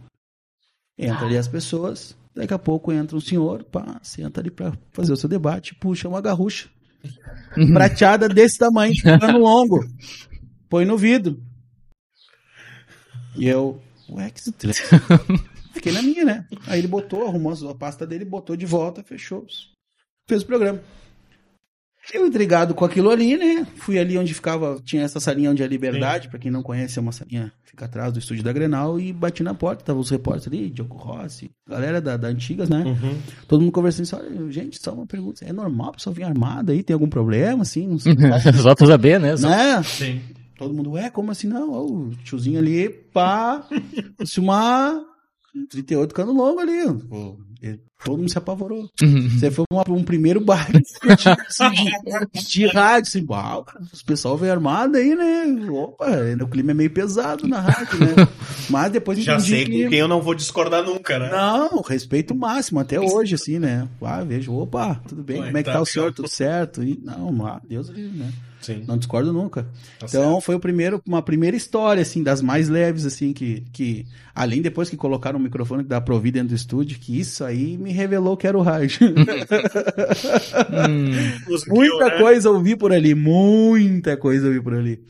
Entra 0.98 1.26
ali 1.26 1.36
as 1.36 1.48
pessoas, 1.48 2.16
daqui 2.34 2.54
a 2.54 2.58
pouco 2.58 2.92
entra 2.92 3.16
um 3.16 3.20
senhor, 3.20 3.64
pá, 3.64 4.00
senta 4.02 4.40
ali 4.40 4.50
pra 4.50 4.72
fazer 4.92 5.12
o 5.12 5.16
seu 5.16 5.28
debate, 5.28 5.74
puxa 5.74 6.08
uma 6.08 6.22
garrucha 6.22 6.68
prateada 7.72 8.28
desse 8.28 8.58
tamanho, 8.58 8.94
pano 9.20 9.38
longo. 9.38 9.84
Põe 10.68 10.84
no 10.84 10.96
vidro. 10.96 11.40
E 13.36 13.46
eu, 13.46 13.80
ué, 14.08 14.30
que 14.30 14.40
estranho. 14.40 14.74
Fiquei 15.72 15.92
na 15.92 16.02
minha, 16.02 16.24
né? 16.24 16.46
Aí 16.66 16.78
ele 16.78 16.88
botou, 16.88 17.26
arrumou 17.26 17.52
a 17.52 17.74
pasta 17.74 18.06
dele, 18.06 18.24
botou 18.24 18.56
de 18.56 18.64
volta, 18.64 19.02
fechou. 19.02 19.46
Fez 20.26 20.42
o 20.42 20.46
programa. 20.46 20.80
Eu 22.14 22.24
intrigado 22.26 22.74
com 22.74 22.84
aquilo 22.84 23.10
ali, 23.10 23.36
né? 23.36 23.66
Fui 23.76 23.98
ali 23.98 24.16
onde 24.16 24.32
ficava, 24.32 24.80
tinha 24.84 25.02
essa 25.02 25.18
salinha 25.18 25.50
onde 25.50 25.62
é 25.62 25.64
a 25.66 25.68
Liberdade, 25.68 26.28
pra 26.28 26.38
quem 26.38 26.50
não 26.50 26.62
conhece, 26.62 26.98
é 26.98 27.02
uma 27.02 27.10
salinha, 27.12 27.52
fica 27.64 27.84
atrás 27.84 28.12
do 28.12 28.18
estúdio 28.18 28.44
da 28.44 28.52
Grenal, 28.52 29.00
e 29.00 29.12
bati 29.12 29.42
na 29.42 29.54
porta, 29.54 29.84
tava 29.84 29.98
os 29.98 30.08
repórteres 30.10 30.46
ali, 30.46 30.70
Diogo 30.70 30.96
Rossi, 30.96 31.50
galera 31.68 32.00
da, 32.00 32.16
da 32.16 32.28
Antigas, 32.28 32.68
né? 32.68 32.84
Uhum. 32.84 33.18
Todo 33.48 33.60
mundo 33.60 33.72
conversando 33.72 34.02
assim, 34.04 34.16
olha, 34.16 34.52
gente, 34.52 34.78
só 34.80 34.92
uma 34.94 35.06
pergunta, 35.06 35.44
é 35.44 35.52
normal 35.52 35.88
a 35.90 35.92
pessoa 35.94 36.14
vir 36.14 36.22
armada 36.24 36.72
aí? 36.72 36.82
Tem 36.82 36.94
algum 36.94 37.08
problema, 37.08 37.62
assim? 37.62 37.88
Não 37.88 37.98
sei. 37.98 38.14
Só 38.62 38.74
pra 38.74 38.86
saber, 38.86 39.18
né? 39.18 39.36
Só- 39.36 39.48
né? 39.48 39.82
Sim. 39.82 40.20
Todo 40.56 40.72
mundo, 40.72 40.92
ué, 40.92 41.10
como 41.10 41.30
assim? 41.32 41.48
Não, 41.48 41.72
ó, 41.72 41.84
o 41.84 42.10
tiozinho 42.24 42.58
ali, 42.58 42.88
pá, 42.88 43.66
se 44.24 44.40
uma 44.40 45.04
38 45.70 46.14
cano 46.14 46.32
longo 46.32 46.60
ali. 46.60 46.82
Pô, 47.08 47.36
e 47.45 47.45
todo 48.04 48.18
mundo 48.18 48.30
se 48.30 48.38
apavorou. 48.38 48.88
Uhum. 49.02 49.28
Você 49.30 49.50
foi 49.50 49.64
uma- 49.70 49.84
um 49.88 50.02
primeiro 50.04 50.40
baile 50.40 50.80
de, 50.80 52.40
de 52.48 52.66
rádio, 52.66 53.08
assim, 53.08 53.26
uau, 53.28 53.66
os 53.92 54.02
pessoal 54.02 54.36
veio 54.36 54.52
armado 54.52 54.96
aí, 54.96 55.14
né? 55.14 55.44
Opa, 55.70 56.06
o 56.42 56.48
clima 56.48 56.70
é 56.72 56.74
meio 56.74 56.90
pesado 56.90 57.46
na 57.48 57.60
rádio, 57.60 57.98
né? 58.00 58.28
Mas 58.70 58.92
depois 58.92 59.18
Já 59.22 59.38
sei 59.38 59.64
que... 59.64 59.84
com 59.84 59.90
quem 59.90 59.98
eu 59.98 60.08
não 60.08 60.20
vou 60.20 60.34
discordar 60.34 60.82
nunca, 60.84 61.18
né? 61.18 61.30
Não, 61.30 61.80
respeito 61.82 62.34
máximo, 62.34 62.80
até 62.80 63.00
hoje, 63.00 63.34
assim, 63.34 63.58
né? 63.58 63.88
Ah, 64.02 64.22
vejo, 64.22 64.52
opa, 64.54 65.00
tudo 65.08 65.22
bem, 65.22 65.40
Ué, 65.40 65.46
como 65.46 65.58
é 65.58 65.62
que 65.62 65.66
tá 65.70 65.74
tá 65.76 65.80
o 65.80 65.86
senhor, 65.86 66.12
tudo 66.12 66.28
certo? 66.28 66.82
E, 66.82 66.98
não, 67.02 67.46
ah, 67.46 67.60
Deus 67.68 67.88
livre, 67.88 68.18
né? 68.18 68.32
Sim. 68.66 68.82
Não 68.84 68.98
discordo 68.98 69.32
nunca. 69.32 69.62
Tá 69.96 70.06
Então 70.08 70.40
foi 70.40 70.56
o 70.56 70.60
primeiro, 70.60 71.00
uma 71.06 71.22
primeira 71.22 71.56
história, 71.56 72.02
assim, 72.02 72.20
das 72.20 72.42
mais 72.42 72.68
leves, 72.68 73.06
assim, 73.06 73.32
que, 73.32 73.62
que 73.72 74.04
além 74.34 74.60
depois 74.60 74.90
que 74.90 74.96
colocaram 74.96 75.38
o 75.38 75.42
microfone 75.42 75.84
da 75.84 76.00
Provi 76.00 76.32
dentro 76.32 76.48
do 76.48 76.56
estúdio, 76.56 76.98
que 76.98 77.16
isso 77.16 77.44
aí 77.44 77.78
me 77.78 77.92
revelou 77.92 78.36
que 78.36 78.44
era 78.44 78.58
o 78.58 78.62
rádio. 78.62 78.98
Hum. 80.88 81.12
Os 81.48 81.66
muita 81.66 82.06
né? 82.06 82.18
coisa 82.18 82.48
eu 82.48 82.60
vi 82.60 82.76
por 82.76 82.92
ali, 82.92 83.14
muita 83.14 84.16
coisa 84.16 84.46
eu 84.46 84.52
vi 84.52 84.60
por 84.60 84.74
ali. 84.74 85.00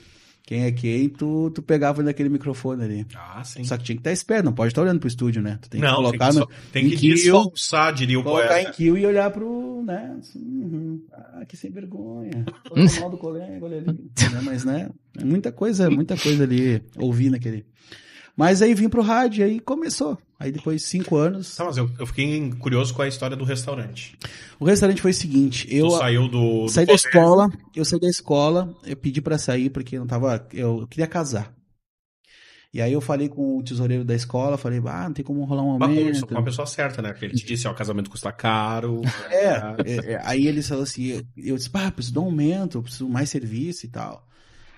Quem 0.46 0.62
é 0.62 0.70
quem, 0.70 1.08
tu, 1.08 1.50
tu 1.50 1.60
pegava 1.60 2.04
naquele 2.04 2.28
microfone 2.28 2.84
ali. 2.84 3.06
Ah, 3.16 3.42
sim. 3.42 3.64
Só 3.64 3.76
que 3.76 3.82
tinha 3.82 3.96
que 3.96 4.00
estar 4.00 4.12
esperto, 4.12 4.44
não 4.44 4.52
pode 4.52 4.68
estar 4.68 4.80
olhando 4.82 5.00
pro 5.00 5.08
estúdio, 5.08 5.42
né? 5.42 5.58
Tu 5.60 5.68
tem 5.68 5.80
que 5.80 5.86
não, 5.86 5.96
colocar 5.96 6.30
tem 6.30 6.38
no, 6.38 6.46
que, 6.46 6.54
só- 6.54 6.60
tem 6.72 6.86
em 6.86 6.90
que 6.90 6.96
kill, 6.98 7.14
disfarçar, 7.16 7.92
diria 7.92 8.20
o 8.20 8.22
colocar 8.22 8.60
em 8.60 8.62
poeta. 8.64 8.70
kill 8.76 8.96
e 8.96 9.04
olhar 9.04 9.28
pro, 9.32 9.82
né? 9.84 10.16
assim, 10.20 10.38
uhum. 10.38 11.02
ah, 11.12 11.44
que 11.48 11.56
sem 11.56 11.72
vergonha. 11.72 12.44
Falando 12.68 13.00
mal 13.00 13.10
do 13.10 13.18
colega, 13.18 13.64
olha 13.64 13.78
ali. 13.78 13.86
Né, 13.88 14.40
Mas, 14.44 14.64
né? 14.64 14.88
é 15.18 15.24
Muita 15.24 15.50
coisa, 15.50 15.90
muita 15.90 16.16
coisa 16.16 16.44
ali, 16.44 16.80
ouvi 16.96 17.28
naquele. 17.28 17.66
Mas 18.36 18.62
aí 18.62 18.72
vim 18.72 18.88
pro 18.88 19.02
rádio, 19.02 19.44
aí 19.44 19.58
começou. 19.58 20.16
Aí 20.38 20.52
depois 20.52 20.82
de 20.82 20.88
cinco 20.88 21.16
anos. 21.16 21.56
Tá, 21.56 21.64
mas 21.64 21.78
eu, 21.78 21.90
eu 21.98 22.06
fiquei 22.06 22.50
curioso 22.58 22.92
com 22.92 23.02
a 23.02 23.08
história 23.08 23.36
do 23.36 23.44
restaurante. 23.44 24.18
O 24.60 24.64
restaurante 24.64 25.00
foi 25.00 25.10
o 25.10 25.14
seguinte, 25.14 25.66
eu 25.74 25.88
tu 25.88 25.98
saiu 25.98 26.28
do, 26.28 26.64
do 26.64 26.68
saí 26.68 26.84
da 26.84 26.92
escola, 26.92 27.50
eu 27.74 27.84
saí 27.84 28.00
da 28.00 28.08
escola, 28.08 28.74
eu 28.84 28.96
pedi 28.96 29.22
pra 29.22 29.38
sair 29.38 29.70
porque 29.70 29.96
eu 29.96 30.00
não 30.00 30.06
tava, 30.06 30.46
eu, 30.52 30.80
eu 30.80 30.86
queria 30.86 31.06
casar. 31.06 31.56
E 32.76 32.82
aí 32.82 32.92
eu 32.92 33.00
falei 33.00 33.30
com 33.30 33.56
o 33.56 33.62
tesoureiro 33.62 34.04
da 34.04 34.14
escola, 34.14 34.58
falei, 34.58 34.82
ah, 34.84 35.04
não 35.04 35.14
tem 35.14 35.24
como 35.24 35.42
rolar 35.44 35.62
um 35.62 35.78
Mas 35.78 35.88
com 35.88 35.98
aumento. 35.98 36.30
uma 36.30 36.44
pessoa 36.44 36.66
certa, 36.66 37.00
né? 37.00 37.10
Porque 37.10 37.24
ele 37.24 37.34
te 37.34 37.46
disse, 37.46 37.66
ó, 37.66 37.72
casamento 37.72 38.10
custa 38.10 38.30
caro. 38.30 39.00
É, 39.30 39.46
é, 39.86 40.12
é, 40.12 40.20
aí 40.22 40.46
ele 40.46 40.62
falou 40.62 40.82
assim, 40.82 41.04
eu, 41.06 41.22
eu 41.38 41.56
disse, 41.56 41.70
ah, 41.72 41.90
preciso 41.90 42.12
de 42.12 42.18
um 42.18 42.24
aumento, 42.24 42.76
eu 42.76 42.82
preciso 42.82 43.08
mais 43.08 43.30
serviço 43.30 43.86
e 43.86 43.88
tal. 43.88 44.26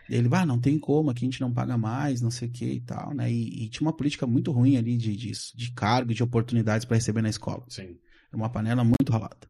Ele, 0.09 0.29
ah, 0.33 0.47
não 0.47 0.59
tem 0.59 0.79
como, 0.79 1.11
aqui 1.11 1.25
a 1.25 1.27
gente 1.27 1.41
não 1.41 1.53
paga 1.53 1.77
mais, 1.77 2.21
não 2.21 2.31
sei 2.31 2.49
o 2.49 2.51
que 2.51 2.65
e 2.65 2.81
tal, 2.81 3.15
né? 3.15 3.31
E, 3.31 3.65
e 3.65 3.69
tinha 3.69 3.87
uma 3.87 3.93
política 3.93 4.27
muito 4.27 4.51
ruim 4.51 4.77
ali 4.77 4.97
de, 4.97 5.15
de, 5.15 5.33
de 5.55 5.73
cargo, 5.73 6.15
de 6.15 6.23
oportunidades 6.23 6.85
para 6.87 6.97
receber 6.97 7.23
na 7.23 7.29
escola. 7.29 7.65
Sim. 7.69 7.97
Uma 8.33 8.49
panela 8.49 8.85
muito 8.85 9.11
ralada. 9.11 9.49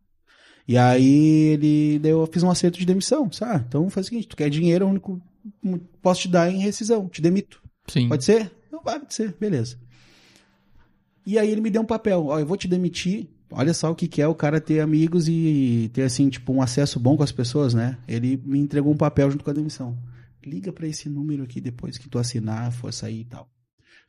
E 0.66 0.77
aí 0.77 1.53
ele, 1.53 1.99
daí 1.99 2.12
eu 2.12 2.29
fiz 2.31 2.42
um 2.42 2.51
acerto 2.51 2.79
de 2.79 2.85
demissão, 2.85 3.31
sabe? 3.33 3.64
Então 3.68 3.88
faz 3.88 4.07
o 4.07 4.09
seguinte, 4.09 4.29
tu 4.29 4.37
quer 4.37 4.51
dinheiro, 4.51 4.85
é 4.85 4.87
o 4.87 4.90
único 4.90 5.23
posso 6.03 6.23
te 6.23 6.29
dar 6.29 6.51
em 6.51 6.59
rescisão, 6.59 7.09
te 7.09 7.23
demito. 7.23 7.62
Sim. 7.87 8.09
Pode 8.09 8.25
ser? 8.25 8.53
Não, 8.71 8.83
vai, 8.83 8.99
pode 8.99 9.14
ser, 9.14 9.35
beleza. 9.38 9.79
E 11.25 11.38
aí 11.38 11.51
ele 11.51 11.61
me 11.61 11.71
deu 11.71 11.83
um 11.83 11.87
papel, 11.87 12.27
ó, 12.27 12.38
eu 12.38 12.47
vou 12.47 12.57
te 12.57 12.68
demitir. 12.68 13.29
Olha 13.51 13.73
só 13.73 13.90
o 13.90 13.94
que, 13.94 14.07
que 14.07 14.21
é 14.21 14.29
o 14.29 14.35
cara 14.35 14.61
ter 14.61 14.81
amigos 14.81 15.27
e 15.27 15.90
ter, 15.94 16.03
assim, 16.03 16.29
tipo, 16.29 16.53
um 16.53 16.61
acesso 16.61 17.01
bom 17.01 17.16
com 17.16 17.23
as 17.23 17.33
pessoas, 17.33 17.73
né? 17.73 17.97
Ele 18.07 18.38
me 18.44 18.59
entregou 18.59 18.92
um 18.92 18.97
papel 18.97 19.31
junto 19.31 19.42
com 19.42 19.51
a 19.51 19.55
demissão. 19.55 19.97
Liga 20.49 20.73
pra 20.73 20.87
esse 20.87 21.09
número 21.09 21.43
aqui 21.43 21.61
depois 21.61 21.99
que 21.99 22.09
tu 22.09 22.19
assinar, 22.19 22.73
for 22.73 22.93
sair 22.93 23.21
e 23.21 23.25
tal. 23.25 23.49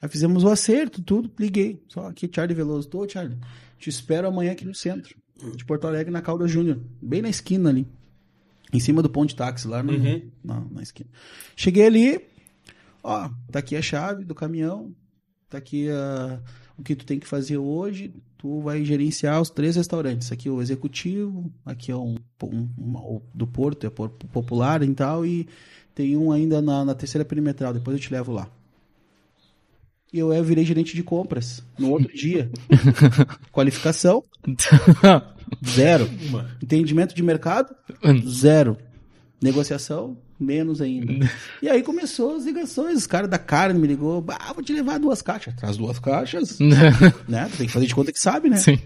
Aí 0.02 0.08
fizemos 0.08 0.44
o 0.44 0.50
acerto, 0.50 1.02
tudo, 1.02 1.30
liguei. 1.38 1.84
Só 1.88 2.08
aqui, 2.08 2.30
Charlie 2.34 2.56
Veloso. 2.56 2.88
Tô, 2.88 3.08
Charlie, 3.08 3.38
te 3.78 3.90
espero 3.90 4.28
amanhã 4.28 4.54
aqui 4.54 4.64
no 4.66 4.74
centro, 4.74 5.16
de 5.56 5.66
Porto 5.66 5.86
Alegre, 5.88 6.12
na 6.12 6.22
Calda 6.22 6.48
Júnior. 6.48 6.80
Bem 7.02 7.22
na 7.22 7.30
esquina 7.30 7.70
ali. 7.70 7.86
Em 8.72 8.80
cima 8.80 9.02
do 9.02 9.10
ponto 9.10 9.30
de 9.30 9.36
táxi, 9.36 9.68
lá 9.68 9.82
no, 9.84 9.92
Uhum. 9.94 10.30
na, 10.44 10.62
na 10.72 10.82
esquina. 10.84 11.10
Cheguei 11.56 11.86
ali, 11.88 12.22
ó, 13.04 13.30
tá 13.52 13.60
aqui 13.60 13.76
a 13.76 13.82
chave 13.82 14.24
do 14.24 14.36
caminhão, 14.36 14.94
tá 15.50 15.58
aqui 15.58 15.90
a, 15.90 16.40
o 16.78 16.84
que 16.84 16.96
tu 16.96 17.06
tem 17.06 17.20
que 17.20 17.28
fazer 17.28 17.58
hoje, 17.58 18.14
tu 18.38 18.62
vai 18.62 18.86
gerenciar 18.86 19.42
os 19.42 19.50
três 19.50 19.76
restaurantes. 19.76 20.32
Aqui 20.32 20.48
é 20.48 20.52
o 20.52 20.62
executivo, 20.62 21.52
aqui 21.66 21.92
é 21.92 21.96
um, 21.98 22.16
um- 22.44 22.70
o 22.96 23.22
do 23.34 23.48
Porto, 23.48 23.86
é 23.88 23.90
popular 23.90 24.82
e 24.84 24.94
tal, 24.94 25.26
e 25.26 25.48
tem 26.00 26.16
um 26.16 26.32
ainda 26.32 26.62
na, 26.62 26.86
na 26.86 26.96
terceira 26.96 27.26
perimetral, 27.26 27.74
depois 27.74 27.94
eu 27.98 28.02
te 28.02 28.10
levo 28.10 28.32
lá. 28.32 28.48
E 30.14 30.18
eu, 30.18 30.32
eu 30.32 30.42
virei 30.46 30.64
gerente 30.64 30.96
de 30.96 31.04
compras 31.04 31.62
no 31.78 31.90
outro 31.92 32.08
dia. 32.16 32.50
Qualificação, 33.52 34.24
zero. 35.68 36.10
Entendimento 36.64 37.14
de 37.14 37.22
mercado, 37.22 37.76
Zero. 38.26 38.78
Negociação, 39.42 40.18
menos 40.40 40.80
ainda. 40.80 41.30
E 41.62 41.68
aí 41.68 41.84
começou 41.84 42.38
as 42.38 42.46
ligações. 42.46 43.00
Os 43.00 43.08
caras 43.08 43.30
da 43.30 43.38
carne 43.38 43.78
me 43.78 43.88
ligou. 43.88 44.24
Ah, 44.30 44.54
vou 44.54 44.64
te 44.64 44.72
levar 44.72 45.00
duas 45.00 45.22
caixas. 45.22 45.54
Traz 45.56 45.76
duas 45.76 46.00
caixas. 46.00 46.60
né? 47.28 47.50
Tem 47.58 47.68
que 47.68 47.74
fazer 47.74 47.88
de 47.88 47.96
conta 47.96 48.14
que 48.14 48.20
sabe, 48.20 48.50
né? 48.50 48.56
Sim. 48.56 48.80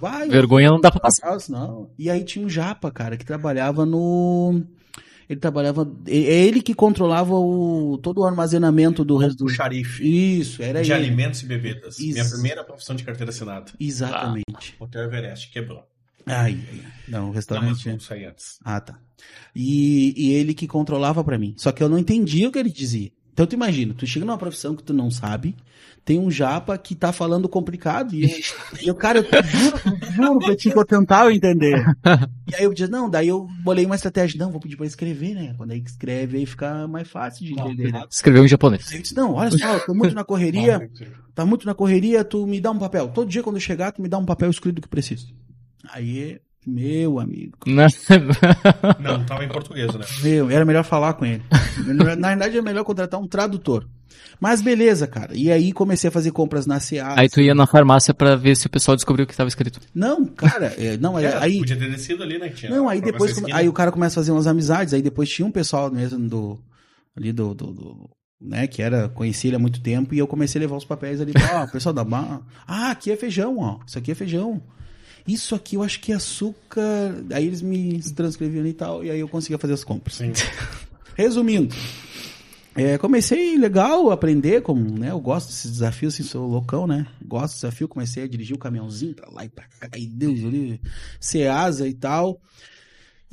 Vai, 0.00 0.28
Vergonha 0.28 0.70
não 0.70 0.80
dá 0.80 0.92
pra 0.92 1.00
passar. 1.00 1.36
Não. 1.48 1.90
E 1.98 2.08
aí 2.08 2.22
tinha 2.22 2.46
um 2.46 2.48
japa, 2.48 2.88
cara, 2.92 3.16
que 3.16 3.24
trabalhava 3.24 3.84
no... 3.84 4.62
Ele 5.28 5.40
trabalhava... 5.40 5.90
É 6.06 6.46
ele 6.46 6.62
que 6.62 6.72
controlava 6.74 7.34
o... 7.34 7.98
todo 7.98 8.20
o 8.20 8.24
armazenamento 8.24 9.04
do 9.04 9.16
resto 9.16 9.44
do... 9.44 9.48
xarife 9.48 10.02
Isso, 10.40 10.62
era 10.62 10.82
de 10.82 10.92
ele. 10.92 11.04
alimentos 11.04 11.42
e 11.42 11.46
bebidas. 11.46 11.98
Isso. 11.98 12.12
Minha 12.12 12.24
primeira 12.28 12.64
profissão 12.64 12.94
de 12.94 13.02
carteira 13.02 13.30
assinada. 13.30 13.72
Exatamente. 13.78 14.76
Hotel 14.78 15.04
Everest, 15.04 15.50
quebrou. 15.50 15.82
Ai, 16.24 16.58
ai. 16.70 16.82
Não, 17.08 17.18
o 17.18 17.22
Não, 17.22 17.26
mas 17.28 17.36
restaurante... 17.36 17.84
vamos 17.84 18.04
sair 18.04 18.26
antes. 18.26 18.58
Ah, 18.64 18.80
tá. 18.80 18.98
E, 19.54 20.12
e 20.16 20.32
ele 20.32 20.54
que 20.54 20.66
controlava 20.66 21.22
pra 21.24 21.38
mim. 21.38 21.54
Só 21.56 21.72
que 21.72 21.82
eu 21.82 21.88
não 21.88 21.98
entendia 21.98 22.48
o 22.48 22.52
que 22.52 22.58
ele 22.58 22.70
dizia. 22.70 23.10
Então 23.36 23.46
tu 23.46 23.52
imagina, 23.52 23.92
tu 23.92 24.06
chega 24.06 24.24
numa 24.24 24.38
profissão 24.38 24.74
que 24.74 24.82
tu 24.82 24.94
não 24.94 25.10
sabe, 25.10 25.54
tem 26.06 26.18
um 26.18 26.30
japa 26.30 26.78
que 26.78 26.94
tá 26.94 27.12
falando 27.12 27.46
complicado 27.50 28.14
e, 28.14 28.24
e 28.80 28.90
o 28.90 28.94
cara, 28.94 29.18
eu 29.18 29.24
juro, 29.44 29.76
eu 29.84 30.12
juro 30.12 30.38
pra 30.38 30.56
ti 30.56 30.70
que 30.70 30.78
eu 30.78 30.86
tentava 30.86 31.30
entender. 31.34 31.84
E 32.48 32.54
aí 32.54 32.62
eu 32.64 32.72
disse, 32.72 32.90
não, 32.90 33.10
daí 33.10 33.28
eu 33.28 33.46
bolei 33.62 33.84
uma 33.84 33.94
estratégia, 33.96 34.38
não, 34.38 34.50
vou 34.52 34.60
pedir 34.60 34.76
pra 34.76 34.86
escrever, 34.86 35.34
né? 35.34 35.52
Quando 35.58 35.72
aí 35.72 35.82
escreve 35.84 36.38
aí 36.38 36.46
fica 36.46 36.86
mais 36.88 37.06
fácil 37.08 37.44
de 37.44 37.52
entender. 37.52 37.92
né? 37.92 38.04
Escreveu 38.08 38.42
em 38.44 38.48
japonês. 38.48 38.88
Aí 38.88 38.96
eu 38.98 39.02
disse, 39.02 39.14
não, 39.16 39.34
olha 39.34 39.50
só, 39.50 39.74
eu 39.74 39.84
tô 39.84 39.92
muito 39.92 40.14
na 40.14 40.24
correria, 40.24 40.88
tá 41.34 41.44
muito 41.44 41.66
na 41.66 41.74
correria, 41.74 42.24
tu 42.24 42.46
me 42.46 42.58
dá 42.60 42.70
um 42.70 42.78
papel. 42.78 43.08
Todo 43.08 43.28
dia 43.28 43.42
quando 43.42 43.56
eu 43.56 43.60
chegar, 43.60 43.92
tu 43.92 44.00
me 44.00 44.08
dá 44.08 44.16
um 44.16 44.24
papel 44.24 44.48
escrito 44.48 44.76
do 44.76 44.80
que 44.80 44.88
preciso. 44.88 45.26
Aí, 45.90 46.40
meu 46.66 47.18
amigo, 47.20 47.56
Não, 49.00 49.24
tava 49.24 49.44
em 49.44 49.48
português, 49.48 49.92
né? 49.94 50.04
meu, 50.22 50.50
era 50.50 50.64
melhor 50.64 50.84
falar 50.84 51.14
com 51.14 51.24
ele. 51.24 51.42
Na 51.86 52.04
verdade, 52.28 52.58
é 52.58 52.62
melhor 52.62 52.84
contratar 52.84 53.20
um 53.20 53.26
tradutor. 53.28 53.86
Mas 54.40 54.60
beleza, 54.60 55.06
cara. 55.06 55.34
E 55.34 55.50
aí 55.50 55.72
comecei 55.72 56.08
a 56.08 56.10
fazer 56.10 56.30
compras 56.30 56.66
na 56.66 56.78
CA. 56.78 57.14
Aí 57.16 57.28
tu 57.28 57.40
ia 57.40 57.54
na 57.54 57.66
farmácia 57.66 58.12
pra 58.12 58.36
ver 58.36 58.56
se 58.56 58.66
o 58.66 58.70
pessoal 58.70 58.94
descobriu 58.96 59.24
o 59.24 59.26
que 59.26 59.36
tava 59.36 59.48
escrito. 59.48 59.80
Não, 59.94 60.24
cara, 60.26 60.66
é, 60.76 60.96
não, 60.98 61.18
é, 61.18 61.24
É, 61.24 61.36
aí. 61.38 61.58
Podia 61.58 61.76
ter 61.76 61.90
descido 61.90 62.22
ali, 62.22 62.38
né? 62.38 62.48
tinha 62.50 62.70
Não, 62.70 62.88
aí 62.88 63.00
depois. 63.00 63.30
esquina. 63.30 63.56
Aí 63.56 63.68
o 63.68 63.72
cara 63.72 63.90
começa 63.92 64.18
a 64.18 64.22
fazer 64.22 64.32
umas 64.32 64.46
amizades. 64.46 64.92
Aí 64.92 65.00
depois 65.02 65.28
tinha 65.30 65.46
um 65.46 65.50
pessoal 65.50 65.90
mesmo 65.90 66.28
do. 66.28 66.60
Ali 67.16 67.32
do. 67.32 67.54
do- 67.54 67.72
do- 67.72 68.10
né, 68.38 68.66
que 68.66 68.82
era, 68.82 69.08
conhecia 69.08 69.48
ele 69.48 69.56
há 69.56 69.58
muito 69.58 69.80
tempo, 69.80 70.14
e 70.14 70.18
eu 70.18 70.26
comecei 70.26 70.58
a 70.58 70.62
levar 70.62 70.76
os 70.76 70.84
papéis 70.84 71.22
ali, 71.22 71.32
ó, 71.54 71.64
o 71.64 71.70
pessoal 71.72 71.94
da 71.94 72.04
bar, 72.04 72.42
ah, 72.68 72.90
aqui 72.90 73.10
é 73.10 73.16
feijão, 73.16 73.56
ó, 73.58 73.78
isso 73.86 73.96
aqui 73.96 74.10
é 74.10 74.14
feijão, 74.14 74.62
isso 75.26 75.54
aqui 75.54 75.76
eu 75.76 75.82
acho 75.82 76.00
que 76.00 76.12
é 76.12 76.16
açúcar, 76.16 77.24
aí 77.32 77.46
eles 77.46 77.62
me 77.62 78.00
transcreviam 78.14 78.66
e 78.66 78.72
tal, 78.72 79.04
e 79.04 79.10
aí 79.10 79.18
eu 79.20 79.28
conseguia 79.28 79.58
fazer 79.58 79.72
as 79.74 79.82
compras. 79.84 80.20
Resumindo, 81.16 81.74
é, 82.74 82.98
comecei 82.98 83.56
legal 83.56 84.10
a 84.10 84.14
aprender, 84.14 84.60
como, 84.62 84.98
né, 84.98 85.10
eu 85.10 85.18
gosto 85.20 85.48
desses 85.48 85.70
desafios, 85.70 86.14
assim, 86.14 86.22
sou 86.22 86.46
loucão, 86.46 86.86
né, 86.86 87.06
gosto 87.24 87.46
desse 87.54 87.56
desafio, 87.62 87.88
comecei 87.88 88.22
a 88.22 88.28
dirigir 88.28 88.54
o 88.54 88.58
caminhãozinho 88.58 89.14
pra 89.14 89.30
lá 89.30 89.44
e 89.44 89.48
pra 89.48 89.64
cá, 89.64 89.88
e 89.98 90.06
Deus 90.06 90.44
ali, 90.44 90.80
Ceasa 91.18 91.88
e 91.88 91.94
tal, 91.94 92.38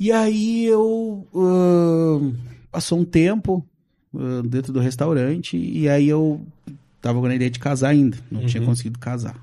e 0.00 0.10
aí 0.10 0.64
eu, 0.64 1.28
ahn, 1.34 2.32
passou 2.72 2.98
um 2.98 3.04
tempo 3.04 3.64
ahn, 4.14 4.42
dentro 4.48 4.72
do 4.72 4.80
restaurante, 4.80 5.56
e 5.56 5.88
aí 5.88 6.08
eu 6.08 6.40
tava 7.02 7.20
com 7.20 7.26
a 7.26 7.34
ideia 7.34 7.50
de 7.50 7.58
casar 7.58 7.90
ainda, 7.90 8.16
não 8.30 8.46
tinha 8.46 8.62
Uhum. 8.62 8.68
conseguido 8.68 8.98
casar. 8.98 9.36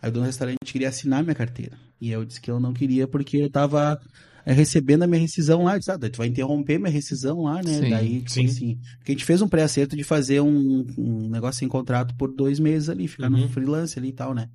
Aí 0.00 0.08
o 0.08 0.12
dono 0.12 0.24
do 0.24 0.28
restaurante 0.28 0.56
queria 0.64 0.88
assinar 0.88 1.22
minha 1.22 1.34
carteira, 1.34 1.76
e 2.02 2.10
eu 2.10 2.24
disse 2.24 2.40
que 2.40 2.50
eu 2.50 2.58
não 2.58 2.72
queria 2.72 3.06
porque 3.06 3.36
eu 3.36 3.48
tava 3.48 4.00
é, 4.44 4.52
recebendo 4.52 5.04
a 5.04 5.06
minha 5.06 5.20
rescisão 5.20 5.62
lá, 5.62 5.76
eu 5.76 5.78
disse, 5.78 5.90
ah, 5.92 5.96
tu 5.98 6.18
vai 6.18 6.26
interromper 6.26 6.76
minha 6.76 6.90
rescisão 6.90 7.42
lá, 7.42 7.62
né? 7.62 7.74
Sim, 7.74 7.90
Daí, 7.90 8.18
tipo 8.22 8.30
sim. 8.30 8.44
assim, 8.46 8.78
porque 8.98 9.12
a 9.12 9.14
gente 9.14 9.24
fez 9.24 9.40
um 9.40 9.46
pré-acerto 9.46 9.96
de 9.96 10.02
fazer 10.02 10.40
um, 10.40 10.84
um 10.98 11.28
negócio 11.28 11.60
sem 11.60 11.68
contrato 11.68 12.12
por 12.16 12.32
dois 12.34 12.58
meses 12.58 12.88
ali, 12.88 13.06
ficar 13.06 13.30
no 13.30 13.38
Uhum. 13.38 13.48
freelance 13.48 13.96
ali 13.96 14.08
e 14.08 14.12
tal, 14.12 14.34
né? 14.34 14.48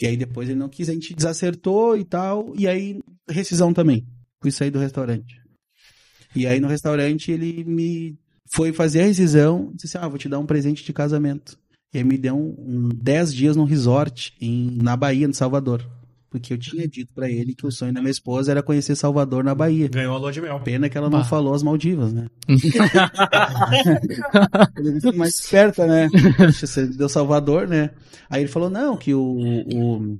E 0.00 0.06
aí 0.06 0.16
depois 0.16 0.48
ele 0.48 0.58
não 0.58 0.70
quis, 0.70 0.88
a 0.88 0.94
gente 0.94 1.14
desacertou 1.14 1.98
e 1.98 2.04
tal, 2.04 2.54
e 2.56 2.66
aí 2.66 2.98
rescisão 3.28 3.74
também. 3.74 4.06
Fui 4.40 4.50
sair 4.50 4.70
do 4.70 4.78
restaurante. 4.78 5.38
E 6.34 6.46
aí 6.46 6.58
no 6.58 6.68
restaurante 6.68 7.30
ele 7.30 7.62
me 7.64 8.18
foi 8.50 8.72
fazer 8.72 9.02
a 9.02 9.04
rescisão, 9.06 9.70
disse 9.74 9.98
assim, 9.98 10.06
ah, 10.06 10.08
vou 10.08 10.16
te 10.16 10.30
dar 10.30 10.38
um 10.38 10.46
presente 10.46 10.82
de 10.82 10.92
casamento. 10.94 11.58
E 11.92 11.98
aí 11.98 12.04
me 12.04 12.16
deu 12.16 12.34
um, 12.34 12.54
um 12.58 12.88
10 12.88 13.34
dias 13.34 13.54
num 13.56 13.64
resort 13.64 14.32
em, 14.40 14.78
na 14.80 14.96
Bahia, 14.96 15.28
no 15.28 15.34
Salvador. 15.34 15.84
Porque 16.30 16.52
eu 16.52 16.58
tinha 16.58 16.86
dito 16.86 17.12
pra 17.12 17.28
ele 17.28 17.54
que 17.56 17.66
o 17.66 17.72
sonho 17.72 17.92
da 17.92 18.00
minha 18.00 18.10
esposa 18.12 18.52
era 18.52 18.62
conhecer 18.62 18.94
Salvador 18.94 19.42
na 19.42 19.52
Bahia. 19.52 19.88
Ganhou 19.88 20.14
a 20.14 20.18
lua 20.18 20.30
de 20.30 20.40
mel. 20.40 20.60
Pena 20.60 20.88
que 20.88 20.96
ela 20.96 21.10
não 21.10 21.18
Bah. 21.18 21.24
falou 21.24 21.52
as 21.52 21.62
Maldivas, 21.62 22.12
né? 22.12 22.28
ele 24.78 25.00
foi 25.00 25.12
mais 25.12 25.34
esperta, 25.38 25.86
né? 25.86 26.08
Você 26.52 26.86
deu 26.86 27.08
Salvador, 27.08 27.66
né? 27.68 27.90
Aí 28.28 28.42
ele 28.42 28.48
falou, 28.48 28.70
não, 28.70 28.96
que 28.96 29.14
o, 29.14 29.20
o- 29.22 30.18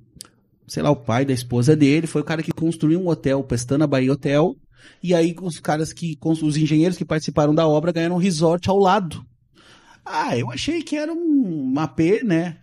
sei 0.66 0.82
lá, 0.82 0.90
o 0.90 0.96
pai 0.96 1.24
da 1.24 1.32
esposa 1.32 1.76
dele 1.76 2.06
foi 2.06 2.20
o 2.22 2.24
cara 2.24 2.42
que 2.42 2.52
construiu 2.52 3.00
um 3.00 3.08
hotel, 3.08 3.42
Pestana 3.44 3.86
Bahia 3.86 4.12
Hotel, 4.12 4.56
e 5.02 5.14
aí 5.14 5.34
os 5.40 5.60
caras 5.60 5.92
que, 5.92 6.16
os 6.24 6.56
engenheiros 6.56 6.96
que 6.98 7.04
participaram 7.04 7.54
da 7.54 7.66
obra 7.68 7.92
ganharam 7.92 8.16
um 8.16 8.18
resort 8.18 8.68
ao 8.68 8.78
lado. 8.78 9.24
Ah, 10.04 10.36
eu 10.36 10.50
achei 10.50 10.82
que 10.82 10.96
era 10.96 11.12
um, 11.12 11.70
uma 11.70 11.86
P, 11.86 12.22
né? 12.24 12.56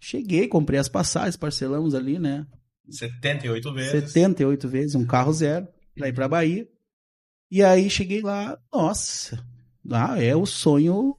Cheguei, 0.00 0.48
comprei 0.48 0.80
as 0.80 0.88
passagens, 0.88 1.36
parcelamos 1.36 1.94
ali, 1.94 2.18
né? 2.18 2.46
78 2.88 3.72
vezes. 3.72 4.12
78 4.12 4.68
vezes, 4.68 4.94
um 4.94 5.06
carro 5.06 5.32
zero, 5.32 5.68
pra 5.94 6.08
ir 6.08 6.12
pra 6.12 6.28
Bahia. 6.28 6.66
E 7.50 7.62
aí 7.62 7.88
cheguei 7.90 8.22
lá, 8.22 8.58
nossa, 8.72 9.44
ah, 9.90 10.22
é 10.22 10.34
o 10.34 10.46
sonho, 10.46 11.16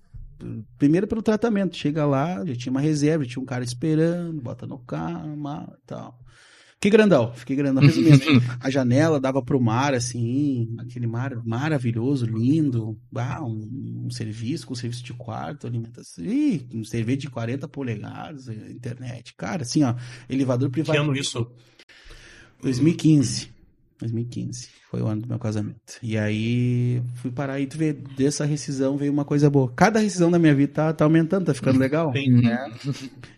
primeiro 0.78 1.08
pelo 1.08 1.22
tratamento, 1.22 1.78
chega 1.78 2.06
lá, 2.06 2.44
já 2.46 2.56
tinha 2.56 2.72
uma 2.72 2.82
reserva, 2.82 3.26
tinha 3.26 3.42
um 3.42 3.46
cara 3.46 3.64
esperando, 3.64 4.42
bota 4.42 4.66
no 4.66 4.80
carro, 4.80 5.36
e 5.36 5.88
tal. 5.88 6.20
Fiquei 6.84 6.98
grandão, 6.98 7.32
fiquei 7.34 7.56
grandão. 7.56 7.82
Resumindo, 7.82 8.26
a 8.60 8.70
janela 8.70 9.18
dava 9.18 9.42
pro 9.42 9.58
mar, 9.58 9.94
assim, 9.94 10.76
aquele 10.78 11.08
mar 11.08 11.42
maravilhoso, 11.46 12.26
lindo, 12.26 13.00
ah, 13.16 13.42
um, 13.42 14.04
um 14.06 14.10
serviço 14.10 14.68
com 14.68 14.76
serviço 14.76 15.02
de 15.02 15.14
quarto, 15.14 15.66
alimentação, 15.66 16.26
Ih, 16.26 16.68
um 16.74 16.84
cerveja 16.84 17.20
de 17.20 17.30
40 17.30 17.70
polegadas, 17.70 18.50
internet, 18.50 19.34
cara, 19.38 19.62
assim, 19.62 19.82
ó, 19.82 19.96
elevador 20.28 20.68
Que 20.68 20.84
privado. 20.84 21.00
ano 21.00 21.16
isso? 21.16 21.50
2015. 22.62 23.50
2015. 24.00 24.70
Foi 24.94 25.02
o 25.02 25.08
ano 25.08 25.24
do 25.24 25.28
meu 25.28 25.40
casamento. 25.40 25.98
E 26.04 26.16
aí 26.16 27.02
fui 27.16 27.32
parar 27.32 27.60
e 27.60 27.66
tu 27.66 27.80
vê, 27.80 27.94
dessa 27.94 28.46
rescisão 28.46 28.96
veio 28.96 29.12
uma 29.12 29.26
coisa 29.26 29.50
boa. 29.50 29.74
Cada 29.76 30.00
rescisão 30.00 30.30
da 30.30 30.38
minha 30.38 30.54
vida 30.54 30.72
tá, 30.72 30.94
tá 30.94 31.04
aumentando, 31.04 31.48
tá 31.48 31.54
ficando 31.56 31.80
legal. 31.80 32.14
Sim. 32.14 32.44
Né? 32.44 32.72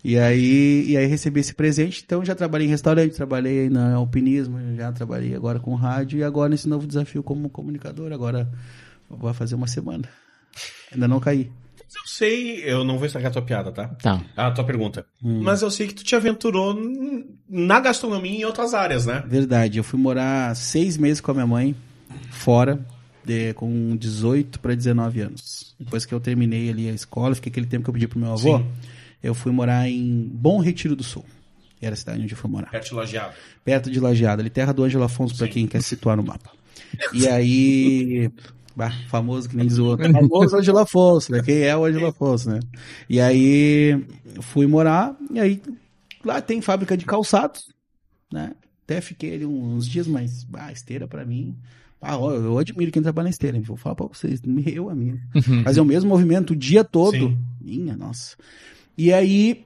E 0.03 0.19
aí, 0.19 0.83
e 0.85 0.97
aí 0.97 1.05
recebi 1.05 1.39
esse 1.39 1.53
presente. 1.53 2.03
Então 2.05 2.25
já 2.25 2.35
trabalhei 2.35 2.67
em 2.67 2.69
restaurante, 2.69 3.15
trabalhei 3.15 3.61
aí 3.61 3.69
na 3.69 3.93
alpinismo, 3.93 4.59
já 4.75 4.91
trabalhei 4.91 5.33
agora 5.33 5.57
com 5.57 5.73
rádio 5.75 6.19
e 6.19 6.25
agora 6.25 6.49
nesse 6.49 6.67
novo 6.67 6.85
desafio 6.85 7.23
como 7.23 7.49
comunicador. 7.49 8.11
Agora 8.11 8.51
vou 9.09 9.33
fazer 9.33 9.55
uma 9.55 9.67
semana. 9.67 10.09
Ainda 10.91 11.07
não 11.07 11.21
caí. 11.21 11.49
Eu 11.93 12.07
sei, 12.07 12.63
eu 12.63 12.83
não 12.83 12.97
vou 12.97 13.05
estragar 13.05 13.29
a 13.29 13.33
tua 13.33 13.41
piada, 13.41 13.71
tá? 13.71 13.87
Tá. 14.01 14.21
A 14.35 14.51
tua 14.51 14.63
pergunta. 14.63 15.05
Hum. 15.23 15.41
Mas 15.43 15.61
eu 15.61 15.71
sei 15.71 15.87
que 15.87 15.93
tu 15.95 16.03
te 16.03 16.15
aventurou 16.15 16.77
na 17.49 17.79
gastronomia 17.79 18.31
e 18.31 18.41
em 18.41 18.45
outras 18.45 18.73
áreas, 18.73 19.05
né? 19.05 19.23
Verdade, 19.27 19.77
eu 19.77 19.83
fui 19.83 19.99
morar 19.99 20.55
seis 20.55 20.97
meses 20.97 21.21
com 21.21 21.31
a 21.31 21.33
minha 21.33 21.47
mãe, 21.47 21.75
fora, 22.31 22.79
de- 23.23 23.53
com 23.53 23.95
18 23.95 24.59
para 24.59 24.75
19 24.75 25.21
anos. 25.21 25.75
Depois 25.79 26.05
que 26.05 26.13
eu 26.13 26.19
terminei 26.19 26.69
ali 26.69 26.89
a 26.89 26.93
escola, 26.93 27.33
fiquei 27.35 27.49
aquele 27.49 27.65
tempo 27.65 27.83
que 27.85 27.89
eu 27.89 27.93
pedi 27.93 28.07
pro 28.07 28.19
meu 28.19 28.31
avô, 28.33 28.57
Sim. 28.59 28.65
eu 29.23 29.33
fui 29.33 29.51
morar 29.51 29.87
em 29.89 30.29
Bom 30.33 30.59
Retiro 30.59 30.95
do 30.95 31.03
Sul. 31.03 31.25
Era 31.81 31.93
a 31.93 31.97
cidade 31.97 32.21
onde 32.21 32.33
eu 32.33 32.37
fui 32.37 32.49
morar. 32.49 32.71
Perto 32.71 32.89
de 32.89 32.93
Lajeado. 32.95 33.33
Perto 33.63 33.91
de 33.91 33.99
Lajeado, 33.99 34.41
ali 34.41 34.49
terra 34.49 34.73
do 34.73 34.83
Ângelo 34.83 35.03
Afonso, 35.03 35.35
para 35.37 35.47
quem 35.47 35.67
quer 35.67 35.81
se 35.81 35.89
situar 35.89 36.17
no 36.17 36.23
mapa. 36.23 36.49
E 37.13 37.27
aí, 37.27 38.29
bah, 38.75 38.91
famoso 39.07 39.49
que 39.49 39.55
nem 39.55 39.67
diz 39.67 39.77
o 39.77 39.85
outro. 39.85 40.05
Famoso 40.11 40.57
Ângelo 40.57 40.79
Afonso, 40.79 41.31
né? 41.31 41.41
Quem 41.43 41.61
é 41.61 41.75
o 41.75 41.85
Ângelo 41.85 42.07
Afonso, 42.07 42.49
né? 42.49 42.59
E 43.09 43.19
aí, 43.19 44.05
fui 44.41 44.67
morar, 44.67 45.15
e 45.31 45.39
aí, 45.39 45.61
lá 46.23 46.41
tem 46.41 46.61
fábrica 46.61 46.97
de 46.97 47.05
calçados, 47.05 47.69
né? 48.31 48.53
Até 48.83 49.01
fiquei 49.01 49.35
ali 49.35 49.45
uns 49.45 49.87
dias, 49.87 50.07
mas, 50.07 50.43
bah, 50.43 50.71
esteira 50.71 51.07
pra 51.07 51.25
mim. 51.25 51.55
Ah, 52.01 52.15
eu 52.15 52.59
admiro 52.59 52.91
quem 52.91 53.01
trabalha 53.01 53.25
na 53.25 53.29
esteira, 53.31 53.57
hein? 53.57 53.63
vou 53.63 53.77
falar 53.77 53.95
pra 53.95 54.05
vocês, 54.05 54.39
meu 54.43 54.89
amigo. 54.89 55.19
Fazer 55.63 55.81
o 55.81 55.85
mesmo 55.85 56.09
movimento 56.09 56.51
o 56.51 56.55
dia 56.55 56.83
todo. 56.83 57.17
Sim. 57.17 57.37
Minha 57.59 57.97
nossa. 57.97 58.35
E 58.95 59.11
aí 59.11 59.65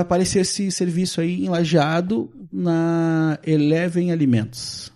apareceu 0.00 0.42
esse 0.42 0.72
serviço 0.72 1.20
aí 1.20 1.44
em 1.44 1.48
Lajeado 1.48 2.30
na 2.52 3.38
Eleven 3.46 4.10
Alimentos, 4.10 4.92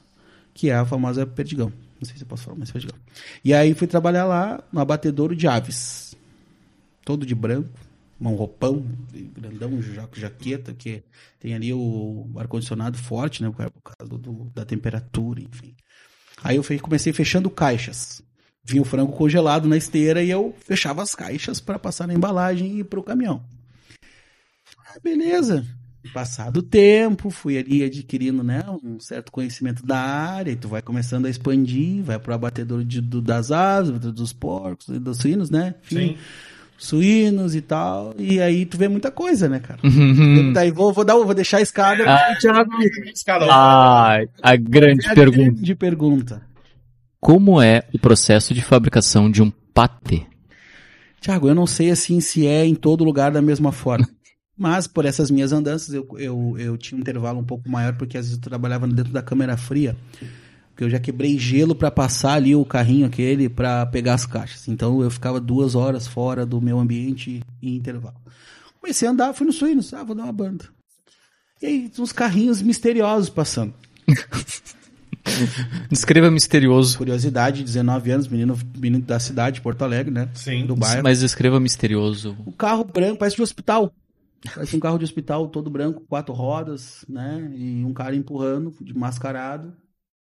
que 0.52 0.70
é 0.70 0.74
a 0.74 0.84
famosa 0.84 1.24
Perdigão. 1.24 1.72
Não 2.00 2.06
sei 2.06 2.16
se 2.16 2.22
eu 2.22 2.26
posso 2.28 2.44
falar, 2.44 2.56
mas 2.56 2.70
Perdigão. 2.70 2.96
E 3.44 3.52
aí 3.52 3.74
fui 3.74 3.86
trabalhar 3.86 4.24
lá 4.24 4.62
no 4.72 4.80
abatedouro 4.80 5.34
de 5.34 5.46
aves. 5.48 6.14
Todo 7.04 7.26
de 7.26 7.34
branco, 7.34 7.70
um 8.20 8.28
roupão, 8.34 8.84
grandão, 9.36 9.80
ja- 9.82 10.08
jaqueta, 10.14 10.72
que 10.74 11.02
tem 11.40 11.54
ali 11.54 11.72
o 11.72 12.30
ar-condicionado 12.36 12.96
forte, 12.98 13.42
né? 13.42 13.50
Por 13.50 13.82
causa 13.82 14.18
do- 14.18 14.50
da 14.54 14.64
temperatura, 14.64 15.40
enfim. 15.40 15.74
Aí 16.42 16.56
eu 16.56 16.64
comecei 16.80 17.12
fechando 17.12 17.50
caixas. 17.50 18.22
Vinha 18.62 18.82
o 18.82 18.84
frango 18.84 19.12
congelado 19.12 19.66
na 19.66 19.76
esteira 19.76 20.22
e 20.22 20.30
eu 20.30 20.54
fechava 20.60 21.02
as 21.02 21.14
caixas 21.14 21.58
para 21.58 21.78
passar 21.78 22.06
na 22.06 22.14
embalagem 22.14 22.72
e 22.76 22.80
ir 22.80 22.84
pro 22.84 23.02
caminhão. 23.02 23.42
Ah, 24.86 24.98
beleza. 25.02 25.66
Passado 26.14 26.58
o 26.58 26.62
tempo, 26.62 27.28
fui 27.28 27.58
ali 27.58 27.82
adquirindo 27.82 28.42
né, 28.42 28.64
um 28.82 28.98
certo 29.00 29.30
conhecimento 29.32 29.84
da 29.84 29.98
área, 29.98 30.50
e 30.52 30.56
tu 30.56 30.66
vai 30.68 30.80
começando 30.80 31.26
a 31.26 31.30
expandir, 31.30 32.02
vai 32.02 32.18
pro 32.18 32.32
abatedor 32.32 32.84
de, 32.84 33.00
do- 33.00 33.20
das 33.20 33.50
aves, 33.50 33.90
dos 33.98 34.32
porcos, 34.32 34.88
e 34.88 34.98
dos 34.98 35.18
suínos, 35.18 35.50
né? 35.50 35.74
Enfim, 35.84 35.96
Sim. 36.10 36.16
suínos 36.78 37.54
e 37.54 37.60
tal. 37.60 38.14
E 38.16 38.40
aí 38.40 38.64
tu 38.64 38.78
vê 38.78 38.88
muita 38.88 39.10
coisa, 39.10 39.48
né, 39.48 39.58
cara? 39.58 39.80
Uhum. 39.84 40.52
Daí 40.52 40.70
vou, 40.70 40.92
vou, 40.92 41.04
dar, 41.04 41.14
vou 41.14 41.34
deixar 41.34 41.58
a 41.58 41.62
escada 41.62 42.04
Ah. 42.06 42.36
Thiago. 42.40 42.70
Ah, 43.50 44.18
a 44.42 44.56
grande 44.56 45.06
É 45.06 45.10
a 45.10 45.14
pergunta. 45.14 45.50
grande 45.50 45.74
pergunta. 45.74 46.42
Como 47.20 47.60
é 47.60 47.82
o 47.92 47.98
processo 47.98 48.54
de 48.54 48.62
fabricação 48.62 49.28
de 49.30 49.42
um 49.42 49.50
patê? 49.74 50.22
Tiago, 51.20 51.48
eu 51.48 51.54
não 51.54 51.66
sei 51.66 51.90
assim 51.90 52.20
se 52.20 52.46
é 52.46 52.64
em 52.64 52.76
todo 52.76 53.02
lugar 53.04 53.32
da 53.32 53.42
mesma 53.42 53.72
forma. 53.72 54.08
Mas 54.58 54.88
por 54.88 55.04
essas 55.04 55.30
minhas 55.30 55.52
andanças 55.52 55.94
eu, 55.94 56.06
eu, 56.18 56.56
eu 56.58 56.76
tinha 56.76 56.98
um 56.98 57.00
intervalo 57.00 57.38
um 57.38 57.44
pouco 57.44 57.70
maior 57.70 57.96
porque 57.96 58.18
às 58.18 58.24
vezes 58.26 58.38
eu 58.38 58.42
trabalhava 58.42 58.88
dentro 58.88 59.12
da 59.12 59.22
câmera 59.22 59.56
fria. 59.56 59.96
Porque 60.70 60.84
eu 60.84 60.90
já 60.90 60.98
quebrei 60.98 61.38
gelo 61.38 61.74
para 61.74 61.90
passar 61.90 62.34
ali 62.34 62.54
o 62.54 62.64
carrinho 62.64 63.06
aquele 63.06 63.48
para 63.48 63.86
pegar 63.86 64.14
as 64.14 64.26
caixas. 64.26 64.66
Então 64.66 65.00
eu 65.02 65.10
ficava 65.10 65.40
duas 65.40 65.74
horas 65.74 66.06
fora 66.06 66.44
do 66.44 66.60
meu 66.60 66.78
ambiente 66.78 67.42
em 67.62 67.76
intervalo. 67.76 68.16
Comecei 68.80 69.06
a 69.06 69.10
andar, 69.12 69.32
fui 69.32 69.46
no 69.46 69.52
Suínos, 69.52 69.94
ah, 69.94 70.02
vou 70.02 70.16
dar 70.16 70.24
uma 70.24 70.32
banda. 70.32 70.64
E 71.62 71.66
aí 71.66 71.92
uns 71.98 72.12
carrinhos 72.12 72.60
misteriosos 72.60 73.28
passando. 73.28 73.74
Descreva 75.90 76.30
misterioso. 76.30 76.98
Curiosidade, 76.98 77.62
19 77.62 78.10
anos, 78.10 78.28
menino, 78.28 78.58
menino 78.76 79.04
da 79.04 79.18
cidade, 79.18 79.60
Porto 79.60 79.82
Alegre, 79.82 80.12
né? 80.12 80.28
Sim. 80.34 80.66
Do 80.66 80.74
bairro. 80.74 81.02
Mas 81.02 81.20
descreva 81.20 81.60
misterioso. 81.60 82.36
Um 82.46 82.52
carro 82.52 82.84
branco, 82.84 83.18
parece 83.18 83.36
de 83.36 83.42
hospital. 83.42 83.92
Parece 84.54 84.76
um 84.76 84.80
carro 84.80 84.98
de 84.98 85.04
hospital 85.04 85.48
todo 85.48 85.70
branco, 85.70 86.04
quatro 86.08 86.32
rodas, 86.34 87.04
né? 87.08 87.50
E 87.56 87.84
um 87.84 87.92
cara 87.92 88.14
empurrando, 88.14 88.74
de 88.80 88.96
mascarado, 88.96 89.74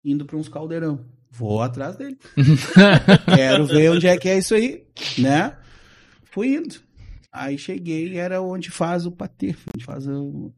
indo 0.04 0.26
para 0.26 0.38
uns 0.38 0.50
caldeirão. 0.50 1.06
Vou 1.30 1.62
atrás 1.62 1.96
dele. 1.96 2.18
Quero 3.34 3.66
ver 3.66 3.92
onde 3.92 4.08
é 4.08 4.18
que 4.18 4.28
é 4.28 4.38
isso 4.38 4.54
aí, 4.54 4.84
né? 5.18 5.56
Fui 6.26 6.56
indo. 6.56 6.76
Aí 7.32 7.58
cheguei, 7.58 8.18
era 8.18 8.42
onde 8.42 8.70
faz 8.70 9.06
o 9.06 9.12
patê, 9.12 9.56
onde 9.74 9.86
faz 9.86 10.06
o... 10.08 10.52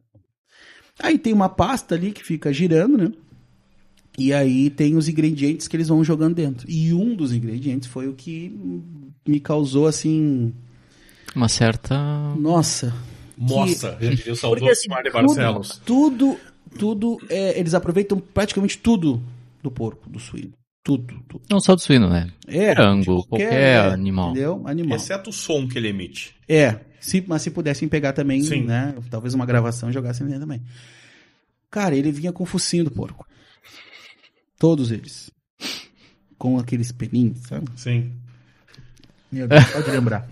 Aí 0.99 1.20
tem 1.20 1.32
uma 1.34 1.49
pasta 1.49 1.93
ali 1.93 2.12
que 2.12 2.24
fica 2.24 2.51
girando, 2.51 2.97
né? 2.97 3.12
E 4.18 4.34
aí 4.34 4.70
tem 4.70 4.95
os 4.95 5.08
ingredientes 5.08 5.68
que 5.68 5.76
eles 5.76 5.88
vão 5.88 6.04
jogando 6.04 6.36
dentro. 6.36 6.70
E 6.70 6.93
um 6.93 7.16
dos 7.16 7.32
ingredientes 7.34 7.88
foi 7.88 8.08
o 8.08 8.14
que 8.14 8.51
me 9.28 9.39
causou 9.39 9.88
assim, 9.88 10.54
Uma 11.36 11.49
certa. 11.49 11.95
nossa, 12.36 12.93
Moça, 13.38 13.97
eu 13.99 14.09
diria 14.15 14.34
o 14.34 14.36
saudoso 14.36 14.71
assim, 14.71 14.89
Barcelos. 14.89 15.81
tudo, 15.86 16.38
tudo, 16.77 17.17
tudo 17.17 17.25
é, 17.29 17.59
eles 17.59 17.73
aproveitam 17.73 18.19
praticamente 18.19 18.77
tudo 18.77 19.21
do 19.61 19.71
porco, 19.71 20.09
do 20.09 20.19
suíno. 20.19 20.53
Tudo, 20.84 21.15
tudo. 21.29 21.43
Não 21.49 21.61
só 21.61 21.75
do 21.75 21.81
suíno, 21.81 22.09
né? 22.09 22.29
É, 22.45 22.75
Frango, 22.75 23.21
de 23.21 23.27
qualquer 23.27 23.53
é, 23.53 23.77
animal. 23.79 24.31
Entendeu? 24.31 24.61
Animal. 24.65 24.97
Exceto 24.97 25.29
o 25.29 25.34
som 25.34 25.65
que 25.65 25.77
ele 25.77 25.88
emite. 25.88 26.36
É, 26.47 26.81
se, 26.99 27.23
mas 27.25 27.41
se 27.41 27.51
pudessem 27.51 27.88
pegar 27.88 28.11
também, 28.11 28.43
Sim. 28.43 28.63
né? 28.63 28.93
Talvez 29.09 29.34
uma 29.34 29.45
gravação 29.45 29.89
e 29.89 29.93
jogassem 29.93 30.27
dentro 30.27 30.41
também. 30.41 30.61
Cara, 31.71 31.95
ele 31.95 32.11
vinha 32.11 32.34
com 32.34 32.43
o 32.43 32.45
focinho 32.45 32.84
do 32.84 32.91
porco. 32.91 33.25
Todos 34.59 34.91
eles. 34.91 35.31
Com 36.38 36.59
aqueles 36.59 36.91
pelinhos, 36.91 37.39
sabe? 37.47 37.65
Sim. 37.77 38.11
Meu 39.31 39.47
Deus, 39.47 39.63
pode 39.71 39.89
lembrar. 39.89 40.27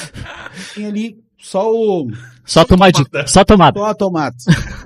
Tinha 0.74 0.88
ali 0.88 1.24
só 1.38 1.72
o. 1.72 2.10
Só 2.44 2.64
tomate. 2.64 3.02
Só 3.26 3.44
tomate. 3.44 3.78
Só 3.78 3.84
a 3.86 3.94
tomate. 3.94 4.44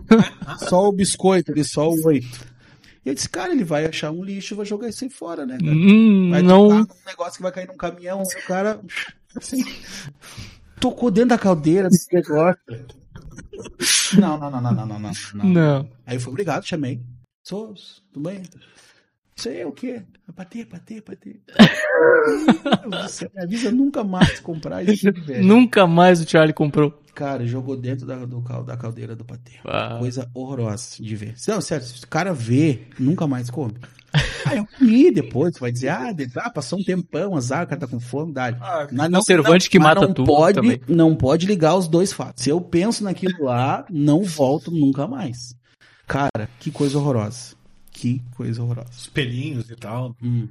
só 0.68 0.88
o 0.88 0.92
biscoito 0.92 1.52
ali, 1.52 1.64
só 1.64 1.88
o 1.88 2.06
oito. 2.06 2.52
E 3.04 3.08
eu 3.08 3.14
disse, 3.14 3.28
cara, 3.28 3.52
ele 3.52 3.64
vai 3.64 3.86
achar 3.86 4.12
um 4.12 4.22
lixo 4.22 4.54
e 4.54 4.56
vai 4.56 4.66
jogar 4.66 4.88
isso 4.88 5.02
aí 5.04 5.10
fora, 5.10 5.44
né? 5.44 5.58
cara? 5.58 5.72
Hum, 5.72 6.30
Vai 6.30 6.42
não. 6.42 6.68
um 6.68 6.86
negócio 7.06 7.36
que 7.36 7.42
vai 7.42 7.50
cair 7.50 7.66
num 7.66 7.76
caminhão, 7.76 8.20
aí 8.20 8.42
o 8.42 8.46
cara. 8.46 8.80
Assim. 9.36 9.64
tocou 10.78 11.10
dentro 11.10 11.30
da 11.30 11.38
caldeira 11.38 11.88
desse 11.88 12.14
negócio. 12.14 12.60
Não, 14.18 14.38
não, 14.38 14.50
não, 14.50 14.60
não, 14.60 14.72
não, 14.74 14.86
não, 14.86 14.98
não. 14.98 15.12
não. 15.34 15.44
Não. 15.44 15.90
Aí 16.06 16.16
eu 16.16 16.20
fui 16.20 16.30
obrigado, 16.30 16.64
chamei. 16.64 17.00
Sou, 17.42 17.74
tudo 18.12 18.28
bem? 18.28 18.42
Isso 19.36 19.48
aí 19.48 19.60
é 19.60 19.66
o 19.66 19.72
quê? 19.72 20.02
Bater, 20.34 20.66
bater, 20.66 21.02
céu, 23.08 23.30
Me 23.34 23.42
avisa 23.42 23.70
nunca 23.70 24.02
mais 24.04 24.40
comprar 24.40 24.82
isso, 24.82 25.10
velho. 25.12 25.44
Nunca 25.44 25.86
mais 25.86 26.20
o 26.20 26.28
Charlie 26.28 26.54
comprou. 26.54 26.92
Cara, 27.14 27.46
jogou 27.46 27.76
dentro 27.76 28.06
da, 28.06 28.24
do, 28.24 28.40
da 28.64 28.76
caldeira 28.76 29.14
do 29.14 29.24
patê. 29.24 29.52
Ah. 29.64 29.96
Coisa 29.98 30.30
horrorosa 30.32 31.02
de 31.02 31.14
ver. 31.16 31.34
Não, 31.46 31.60
sério, 31.60 31.84
se 31.84 32.02
o 32.04 32.08
cara 32.08 32.32
vê, 32.32 32.82
nunca 32.98 33.26
mais 33.26 33.50
come. 33.50 33.74
Ah, 34.44 34.56
eu 34.56 34.66
comi 34.76 35.10
depois, 35.10 35.54
tu 35.54 35.60
vai 35.60 35.70
dizer, 35.70 35.88
ah, 35.88 36.10
de- 36.12 36.28
ah, 36.36 36.50
passou 36.50 36.78
um 36.78 36.82
tempão, 36.82 37.36
azar, 37.36 37.62
o 37.64 37.66
cara 37.66 37.80
tá 37.80 37.86
com 37.86 38.00
fome, 38.00 38.32
dá. 38.32 38.48
Ah, 38.60 38.88
não, 38.90 39.20
Conservante 39.20 39.70
que 39.70 39.78
mata 39.78 40.00
não 40.00 40.12
tudo 40.12 40.26
pode, 40.26 40.60
também. 40.60 40.80
Não 40.88 41.14
pode 41.14 41.46
ligar 41.46 41.76
os 41.76 41.86
dois 41.86 42.12
fatos. 42.12 42.42
Se 42.42 42.50
eu 42.50 42.60
penso 42.60 43.04
naquilo 43.04 43.44
lá, 43.44 43.86
não 43.88 44.22
volto 44.24 44.70
nunca 44.72 45.06
mais. 45.06 45.54
Cara, 46.08 46.48
que 46.58 46.72
coisa 46.72 46.98
horrorosa. 46.98 47.54
Que 48.02 48.20
coisa 48.34 48.60
horrorosa. 48.62 48.90
Os 48.90 49.06
pelinhos 49.06 49.70
e 49.70 49.76
tal. 49.76 50.16
Hum. 50.20 50.48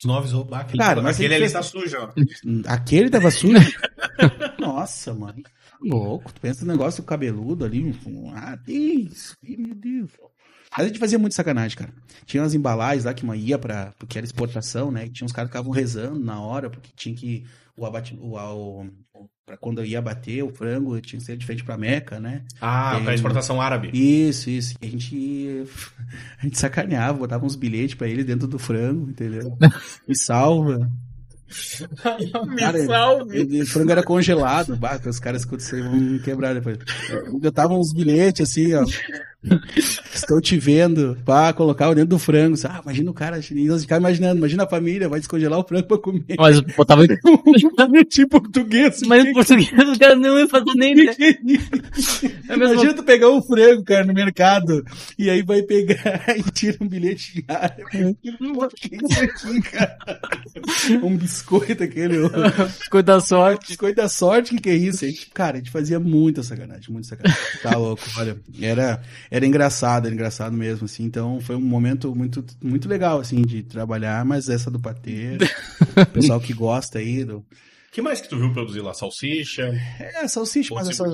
Os 0.00 0.04
novos 0.06 0.32
ou 0.32 0.48
aquele, 0.54 0.78
Cara, 0.78 1.02
mas 1.02 1.16
aquele 1.16 1.34
ele 1.34 1.34
ali 1.34 1.42
fez- 1.42 1.52
tá 1.52 1.62
sujo, 1.62 1.96
ó. 1.98 2.12
Aquele 2.72 3.10
tava 3.10 3.28
sujo? 3.30 3.54
Nossa, 4.58 5.12
mano. 5.12 5.42
Louco. 5.82 6.32
Tu 6.32 6.40
pensa 6.40 6.64
no 6.64 6.70
negócio 6.70 7.02
cabeludo 7.02 7.64
ali. 7.64 7.92
Ah, 8.34 8.56
isso. 8.68 9.36
Meu 9.42 9.74
Deus. 9.74 10.10
Mas 10.70 10.84
a 10.84 10.88
gente 10.88 11.00
fazia 11.00 11.18
muito 11.18 11.34
sacanagem, 11.34 11.76
cara. 11.76 11.92
Tinha 12.24 12.42
umas 12.42 12.54
embalagens 12.54 13.04
lá 13.04 13.12
que 13.12 13.24
uma 13.24 13.36
ia 13.36 13.58
pra. 13.58 13.92
Porque 13.98 14.16
era 14.16 14.24
exportação, 14.24 14.92
né? 14.92 15.06
E 15.06 15.10
tinha 15.10 15.26
uns 15.26 15.32
caras 15.32 15.50
que 15.50 15.56
ficavam 15.56 15.72
rezando 15.72 16.20
na 16.20 16.40
hora, 16.40 16.70
porque 16.70 16.90
tinha 16.94 17.14
que. 17.14 17.44
O 17.76 17.84
abate. 17.84 18.16
O, 18.20 18.36
o, 18.38 19.28
pra 19.50 19.56
quando 19.56 19.84
ia 19.84 20.00
bater 20.00 20.44
o 20.44 20.50
frango, 20.50 21.00
tinha 21.00 21.18
que 21.18 21.26
ser 21.26 21.36
de 21.36 21.44
frente 21.44 21.64
pra 21.64 21.76
Meca, 21.76 22.20
né? 22.20 22.42
Ah, 22.60 23.00
pra 23.02 23.14
exportação 23.14 23.60
árabe. 23.60 23.90
Isso, 23.92 24.48
isso. 24.48 24.76
A 24.80 24.86
gente. 24.86 25.64
A 26.40 26.42
gente 26.44 26.58
sacaneava, 26.58 27.18
botava 27.18 27.44
uns 27.44 27.56
bilhetes 27.56 27.94
pra 27.94 28.08
ele 28.08 28.24
dentro 28.24 28.46
do 28.48 28.58
frango, 28.58 29.10
entendeu? 29.10 29.56
Me 30.08 30.16
salva. 30.16 30.90
Cara, 32.56 32.78
E 33.34 33.62
o 33.62 33.66
frango 33.66 33.90
era 33.90 34.02
congelado, 34.04 34.76
bah, 34.76 35.00
os 35.04 35.18
caras 35.18 35.42
escutam 35.42 35.82
vão 35.82 35.96
me 35.96 36.18
quebrar 36.20 36.54
depois. 36.54 36.78
Eu 37.42 37.50
tava 37.50 37.74
uns 37.74 37.92
bilhetes 37.92 38.48
assim, 38.48 38.72
ó. 38.74 38.84
Estou 40.14 40.40
te 40.40 40.58
vendo, 40.58 41.16
pá, 41.24 41.52
colocar 41.52 41.92
dentro 41.94 42.10
do 42.10 42.18
frango. 42.18 42.56
Ah, 42.64 42.80
imagina 42.82 43.10
o 43.10 43.14
cara, 43.14 43.36
nós 43.36 43.84
imaginando, 43.84 44.38
imagina 44.38 44.64
a 44.64 44.68
família, 44.68 45.08
vai 45.08 45.18
descongelar 45.18 45.58
o 45.58 45.66
frango 45.66 45.86
pra 45.86 45.98
comer. 45.98 46.24
Mas 46.38 46.60
botava. 46.60 47.06
tipo 48.08 48.40
português. 48.40 49.02
Mas 49.06 49.24
em 49.24 49.32
português 49.32 49.70
o 49.72 49.98
cara 49.98 50.16
não 50.16 50.38
ia 50.38 50.48
fazer 50.48 50.72
nem 50.74 50.92
ideia. 50.92 51.38
É 52.48 52.54
Imagina 52.54 52.94
tu 52.94 53.02
pegar 53.02 53.30
um 53.30 53.42
frango, 53.42 53.84
cara, 53.84 54.04
no 54.04 54.14
mercado, 54.14 54.84
e 55.18 55.30
aí 55.30 55.42
vai 55.42 55.62
pegar 55.62 56.24
e 56.36 56.42
tira 56.50 56.76
um 56.80 56.88
bilhete 56.88 57.34
de 57.34 57.44
área. 57.48 57.84
Que 57.86 57.98
é 57.98 58.96
isso 58.96 59.48
aqui, 59.48 59.62
cara? 59.62 59.98
Um 61.02 61.16
biscoito 61.16 61.82
aquele. 61.82 62.28
Biscoito 62.78 63.06
da 63.06 63.20
sorte. 63.20 63.68
Biscoito 63.68 63.96
da 63.96 64.08
sorte, 64.08 64.54
que 64.54 64.60
que 64.60 64.70
é 64.70 64.74
isso? 64.76 65.04
A 65.04 65.08
gente, 65.08 65.30
cara, 65.30 65.56
a 65.56 65.58
gente 65.58 65.70
fazia 65.70 65.98
muita 65.98 66.42
sacanagem, 66.42 66.90
muita 66.90 67.08
sacanagem. 67.08 67.40
Tá 67.62 67.76
louco, 67.76 68.02
olha. 68.16 68.36
Era, 68.60 69.02
era 69.30 69.46
engraçado, 69.46 70.06
era 70.06 70.14
engraçado 70.14 70.56
mesmo, 70.56 70.86
assim. 70.86 71.04
Então 71.04 71.40
foi 71.40 71.56
um 71.56 71.60
momento 71.60 72.14
muito, 72.14 72.44
muito 72.62 72.88
legal, 72.88 73.20
assim, 73.20 73.42
de 73.42 73.62
trabalhar, 73.62 74.24
mas 74.24 74.48
essa 74.48 74.70
do 74.70 74.80
patê, 74.80 75.38
o 75.96 76.06
pessoal 76.06 76.40
que 76.40 76.52
gosta 76.52 76.98
aí, 76.98 77.24
do... 77.24 77.44
que 77.92 78.02
mais 78.02 78.20
que 78.20 78.28
tu 78.28 78.38
viu 78.38 78.52
produzir 78.52 78.80
lá? 78.80 78.92
Salsicha? 78.92 79.72
É, 79.98 80.26
salsicha, 80.26 80.74
mas 80.74 80.88
essa? 80.88 81.04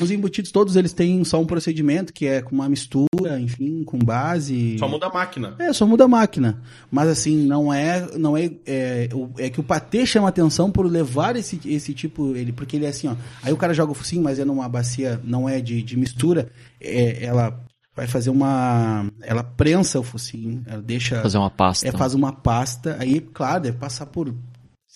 Os 0.00 0.10
embutidos 0.10 0.50
todos 0.50 0.76
eles 0.76 0.92
têm 0.92 1.22
só 1.24 1.40
um 1.40 1.46
procedimento, 1.46 2.12
que 2.12 2.26
é 2.26 2.40
com 2.40 2.54
uma 2.54 2.68
mistura, 2.68 3.38
enfim, 3.38 3.84
com 3.84 3.98
base... 3.98 4.78
Só 4.78 4.88
muda 4.88 5.06
a 5.06 5.10
máquina. 5.10 5.54
É, 5.58 5.72
só 5.72 5.86
muda 5.86 6.04
a 6.04 6.08
máquina. 6.08 6.62
Mas 6.90 7.08
assim, 7.08 7.36
não 7.46 7.72
é. 7.72 8.06
Não 8.16 8.36
é, 8.36 8.50
é, 8.66 9.08
é 9.38 9.50
que 9.50 9.60
o 9.60 9.62
patê 9.62 10.06
chama 10.06 10.28
atenção 10.28 10.70
por 10.70 10.86
levar 10.86 11.36
esse, 11.36 11.60
esse 11.66 11.92
tipo. 11.92 12.34
Ele, 12.34 12.52
porque 12.52 12.76
ele 12.76 12.86
é 12.86 12.88
assim, 12.88 13.08
ó. 13.08 13.16
Aí 13.42 13.52
o 13.52 13.56
cara 13.56 13.74
joga 13.74 13.92
o 13.92 13.94
focinho, 13.94 14.22
mas 14.22 14.38
é 14.38 14.44
numa 14.44 14.68
bacia, 14.68 15.20
não 15.24 15.48
é 15.48 15.60
de, 15.60 15.82
de 15.82 15.96
mistura. 15.96 16.50
É, 16.80 17.24
ela 17.24 17.60
vai 17.94 18.06
fazer 18.06 18.30
uma. 18.30 19.06
Ela 19.20 19.42
prensa 19.42 20.00
o 20.00 20.02
focinho, 20.02 20.62
ela 20.66 20.82
deixa. 20.82 21.20
Fazer 21.22 21.38
uma 21.38 21.50
pasta. 21.50 21.86
É, 21.86 21.92
faz 21.92 22.14
uma 22.14 22.32
pasta. 22.32 22.96
Aí, 22.98 23.20
claro, 23.20 23.64
deve 23.64 23.78
passar 23.78 24.06
por 24.06 24.34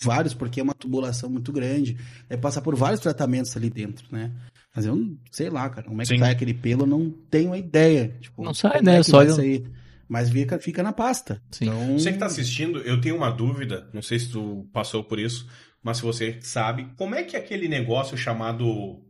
vários, 0.01 0.33
porque 0.33 0.59
é 0.59 0.63
uma 0.63 0.73
tubulação 0.73 1.29
muito 1.29 1.51
grande. 1.51 1.97
Deve 2.27 2.41
passar 2.41 2.61
por 2.61 2.75
vários 2.75 2.99
tratamentos 2.99 3.55
ali 3.55 3.69
dentro, 3.69 4.05
né? 4.11 4.31
Mas 4.77 4.85
eu 4.85 4.95
não 4.95 5.17
sei 5.31 5.49
lá, 5.49 5.67
cara. 5.71 5.87
Como 5.87 5.99
é 5.99 6.05
que 6.05 6.09
Sim. 6.13 6.19
sai 6.19 6.31
aquele 6.33 6.53
pelo, 6.53 6.83
eu 6.83 6.87
não 6.87 7.09
tenho 7.31 7.51
a 7.51 7.57
ideia. 7.57 8.15
Tipo, 8.21 8.43
Não 8.43 8.53
sai, 8.53 8.79
né? 8.83 8.99
é 8.99 9.03
Só 9.03 9.23
eu- 9.23 9.33
sair. 9.35 9.67
Mas 10.07 10.29
fica, 10.29 10.59
fica 10.59 10.83
na 10.83 10.93
pasta. 10.93 11.41
Sim. 11.49 11.65
Então, 11.65 11.97
Você 11.99 12.13
que 12.13 12.19
tá 12.19 12.27
assistindo, 12.27 12.77
eu 12.81 13.01
tenho 13.01 13.17
uma 13.17 13.31
dúvida, 13.31 13.89
não 13.91 14.03
sei 14.03 14.19
se 14.19 14.29
tu 14.31 14.69
passou 14.71 15.03
por 15.03 15.17
isso, 15.17 15.47
mas 15.81 15.97
se 15.97 16.03
você 16.03 16.37
sabe, 16.41 16.87
como 16.95 17.15
é 17.15 17.23
que 17.23 17.35
é 17.35 17.39
aquele 17.39 17.67
negócio 17.67 18.15
chamado. 18.15 19.01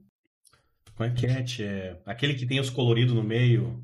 Como 0.95 1.09
é 1.09 1.11
que 1.13 1.25
é, 1.25 1.43
tchê? 1.43 1.97
Aquele 2.05 2.33
que 2.33 2.45
tem 2.45 2.61
os 2.61 2.69
coloridos 2.69 3.13
no 3.13 3.23
meio. 3.23 3.83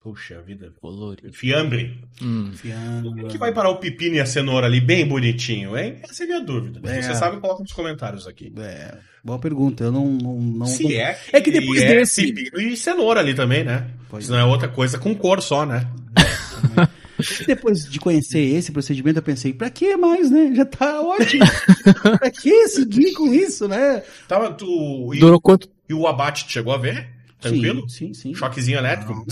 Puxa 0.00 0.40
vida. 0.40 0.72
Colorido. 0.80 1.32
Fiambre. 1.32 2.00
Hum. 2.22 2.50
Enfiando. 2.52 3.08
Como 3.10 3.26
é 3.26 3.30
que 3.30 3.38
vai 3.38 3.52
parar 3.52 3.70
o 3.70 3.76
pepino 3.78 4.14
e 4.16 4.20
a 4.20 4.26
cenoura 4.26 4.66
ali 4.66 4.80
bem 4.80 5.06
bonitinho, 5.06 5.76
hein? 5.76 5.98
Essa 6.02 6.22
é 6.22 6.24
a 6.24 6.26
minha 6.28 6.40
dúvida. 6.44 6.80
É. 6.88 7.02
Se 7.02 7.08
você 7.08 7.14
sabe, 7.16 7.40
coloca 7.40 7.62
nos 7.62 7.72
comentários 7.72 8.26
aqui. 8.26 8.52
É, 8.56 8.98
boa 9.24 9.38
pergunta. 9.38 9.84
Eu 9.84 9.92
não. 9.92 10.06
não, 10.08 10.34
não 10.40 10.66
Se 10.66 10.82
não- 10.84 10.90
é, 10.90 11.18
É 11.32 11.40
que 11.40 11.50
depois 11.50 11.80
e 11.80 11.84
é 11.84 11.94
desse- 11.96 12.32
pepino 12.32 12.60
e 12.60 12.76
cenoura 12.76 13.20
ali 13.20 13.34
também, 13.34 13.64
né? 13.64 13.86
Pois 14.08 14.24
Isso 14.24 14.32
não 14.32 14.38
é 14.38 14.44
outra 14.44 14.68
coisa 14.68 14.98
com 14.98 15.14
cor 15.14 15.40
só, 15.42 15.64
né? 15.66 15.88
Depois 17.46 17.84
de 17.88 18.00
conhecer 18.00 18.40
esse 18.40 18.72
procedimento, 18.72 19.18
eu 19.18 19.22
pensei, 19.22 19.52
pra 19.52 19.70
que 19.70 19.96
mais, 19.96 20.28
né? 20.30 20.52
Já 20.54 20.64
tá 20.64 21.00
ótimo. 21.00 21.44
pra 22.18 22.30
que 22.30 22.68
seguir 22.68 23.12
com 23.12 23.32
isso, 23.32 23.68
né? 23.68 24.02
Tava, 24.26 24.52
tu, 24.52 25.12
e, 25.14 25.20
Durou 25.20 25.40
quanto? 25.40 25.68
e 25.88 25.94
o 25.94 26.06
abate, 26.08 26.50
chegou 26.50 26.72
a 26.72 26.78
ver? 26.78 27.08
Tranquilo? 27.40 27.88
Sim, 27.88 28.12
sim. 28.12 28.14
sim. 28.14 28.34
Choquezinho 28.34 28.78
elétrico? 28.78 29.24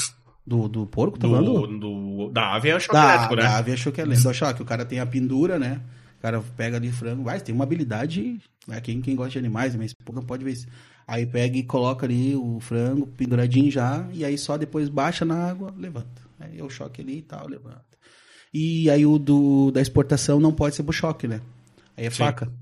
Do, 0.46 0.68
do 0.68 0.86
porco, 0.86 1.18
tá 1.18 1.26
Do, 1.26 1.34
falando? 1.34 1.78
do- 1.78 2.30
da 2.30 2.54
ave 2.54 2.68
é 2.70 2.78
choque 2.78 2.92
Da, 2.94 3.08
elétrico, 3.14 3.36
né? 3.36 3.42
da 3.42 3.56
ave 3.58 3.72
achou 3.72 3.92
que 3.92 4.00
é 4.00 4.04
lento. 4.04 4.22
Do 4.22 4.34
choque, 4.34 4.62
o 4.62 4.64
cara 4.64 4.84
tem 4.84 5.00
a 5.00 5.06
pendura, 5.06 5.58
né? 5.58 5.80
O 6.18 6.22
cara 6.22 6.40
pega 6.56 6.76
ali 6.76 6.92
frango, 6.92 7.24
vai, 7.24 7.40
tem 7.40 7.54
uma 7.54 7.64
habilidade. 7.64 8.38
Quem, 8.78 9.00
quem 9.00 9.16
gosta 9.16 9.32
de 9.32 9.38
animais, 9.38 9.74
mas 9.74 9.94
pouco 9.94 10.22
pode 10.22 10.44
ver 10.44 10.52
isso. 10.52 10.66
Aí 11.06 11.26
pega 11.26 11.56
e 11.56 11.62
coloca 11.62 12.06
ali 12.06 12.36
o 12.36 12.60
frango 12.60 13.06
penduradinho 13.06 13.70
já, 13.70 14.08
e 14.12 14.24
aí 14.24 14.36
só 14.36 14.56
depois 14.56 14.88
baixa 14.88 15.24
na 15.24 15.34
água, 15.34 15.74
levanta. 15.76 16.22
Aí 16.38 16.58
é 16.58 16.62
o 16.62 16.70
choque 16.70 17.00
ali 17.00 17.18
e 17.18 17.22
tal, 17.22 17.48
levanta. 17.48 17.84
E 18.52 18.90
aí 18.90 19.06
o 19.06 19.18
do, 19.18 19.70
da 19.70 19.80
exportação 19.80 20.38
não 20.38 20.52
pode 20.52 20.76
ser 20.76 20.82
pro 20.82 20.92
choque, 20.92 21.26
né? 21.26 21.40
Aí 21.96 22.06
é 22.06 22.10
Sim. 22.10 22.18
faca. 22.18 22.52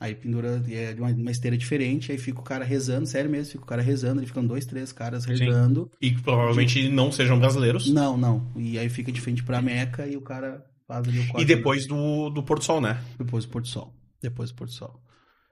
Aí 0.00 0.14
pendura 0.14 0.62
é 0.70 0.92
de 0.92 1.00
uma, 1.00 1.10
uma 1.10 1.30
esteira 1.30 1.58
diferente, 1.58 2.12
aí 2.12 2.18
fica 2.18 2.38
o 2.38 2.42
cara 2.42 2.64
rezando, 2.64 3.04
sério 3.04 3.28
mesmo, 3.28 3.50
fica 3.50 3.64
o 3.64 3.66
cara 3.66 3.82
rezando, 3.82 4.20
ele 4.20 4.28
ficam 4.28 4.46
dois, 4.46 4.64
três 4.64 4.92
caras 4.92 5.24
rezando. 5.24 5.90
E 6.00 6.12
que 6.12 6.22
provavelmente 6.22 6.88
não 6.88 7.10
sejam 7.10 7.38
brasileiros. 7.38 7.90
Não, 7.90 8.16
não. 8.16 8.46
E 8.54 8.78
aí 8.78 8.88
fica 8.88 9.10
de 9.10 9.20
frente 9.20 9.42
pra 9.42 9.60
Meca 9.60 10.06
e 10.06 10.16
o 10.16 10.20
cara 10.20 10.64
faz 10.86 11.08
ali 11.08 11.18
o 11.18 11.26
corte. 11.26 11.42
E 11.42 11.44
depois 11.44 11.86
do, 11.86 12.30
do 12.30 12.44
Porto 12.44 12.64
Sol, 12.64 12.80
né? 12.80 13.02
Depois 13.18 13.44
do 13.44 13.50
Porto 13.50 13.68
Sol. 13.68 13.92
Depois 14.22 14.50
do 14.50 14.56
Porto 14.56 14.72
Sol. 14.72 15.00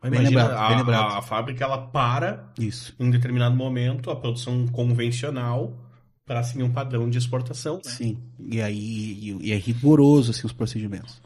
Bem 0.02 0.12
Imagina, 0.12 0.42
lembrado, 0.42 0.68
bem 0.68 0.74
a, 0.74 0.78
lembrado. 0.78 1.16
a 1.16 1.22
fábrica 1.22 1.64
ela 1.64 1.78
para 1.78 2.52
Isso. 2.58 2.94
em 2.98 3.06
um 3.06 3.10
determinado 3.10 3.56
momento 3.56 4.10
a 4.10 4.16
produção 4.16 4.66
convencional 4.68 5.76
para 6.24 6.42
seguir 6.42 6.62
um 6.62 6.72
padrão 6.72 7.08
de 7.08 7.18
exportação. 7.18 7.76
Né? 7.76 7.90
Sim. 7.90 8.18
E 8.38 8.60
aí 8.60 8.76
e, 8.78 9.48
e 9.48 9.52
é 9.52 9.56
rigoroso, 9.56 10.32
assim, 10.32 10.46
os 10.46 10.52
procedimentos. 10.52 11.20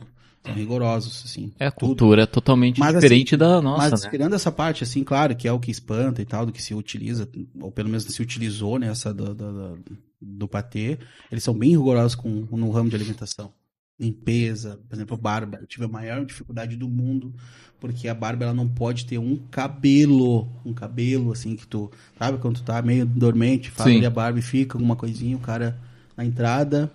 São 0.45 0.55
rigorosos, 0.55 1.23
assim. 1.27 1.53
É, 1.59 1.67
a 1.67 1.71
cultura 1.71 2.23
é 2.23 2.27
totalmente 2.27 2.81
Mas, 2.81 2.95
diferente 2.95 3.37
da 3.37 3.61
nossa, 3.61 3.91
Mas 3.91 4.05
né? 4.05 4.11
tirando 4.11 4.35
essa 4.35 4.51
parte, 4.51 4.85
assim, 4.85 5.05
claro, 5.05 5.37
que 5.37 5.47
é 5.47 5.53
o 5.53 5.61
que 5.61 5.71
espanta 5.71 6.23
e 6.23 6.25
tal, 6.25 6.47
do 6.47 6.53
que 6.53 6.63
se 6.63 6.75
utiliza, 6.75 7.29
ou 7.61 7.71
pelo 7.71 7.89
menos 7.89 8.05
se 8.05 8.23
utilizou 8.23 8.79
nessa 8.79 9.13
do, 9.13 9.35
do, 9.35 9.53
do, 9.53 9.99
do 10.21 10.49
patê, 10.49 10.99
eles 11.31 11.45
são 11.45 11.53
bem 11.53 11.71
rigorosos 11.71 12.15
com, 12.15 12.29
no 12.29 12.71
ramo 12.71 12.89
de 12.89 12.97
alimentação. 12.97 13.53
Limpeza, 13.99 14.81
por 14.89 14.95
exemplo, 14.95 15.15
barba. 15.15 15.59
Eu 15.61 15.67
tive 15.67 15.85
a 15.85 15.89
maior 15.89 16.25
dificuldade 16.25 16.75
do 16.75 16.89
mundo, 16.89 17.35
porque 17.81 18.07
a 18.09 18.15
barba 18.15 18.45
ela 18.45 18.55
não 18.55 18.69
pode 18.69 19.07
ter 19.07 19.19
um 19.19 19.37
cabelo, 19.51 20.47
um 20.65 20.73
cabelo 20.75 21.33
assim 21.33 21.57
que 21.57 21.67
tu, 21.67 21.91
sabe, 22.19 22.39
quando 22.39 22.57
tu 22.57 22.63
tá 22.63 22.81
meio 22.83 23.07
dormente, 23.07 23.71
faz 23.71 23.89
ali 23.97 24.05
a 24.07 24.11
barba 24.11 24.39
e 24.39 24.43
fica 24.43 24.77
alguma 24.77 24.95
coisinha, 24.97 25.37
o 25.37 25.41
cara 25.41 25.79
na 26.17 26.25
entrada, 26.25 26.93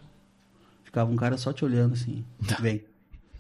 ficava 0.84 1.12
um 1.12 1.16
cara 1.16 1.38
só 1.38 1.52
te 1.52 1.66
olhando 1.66 1.94
assim, 1.94 2.24
vem. 2.62 2.84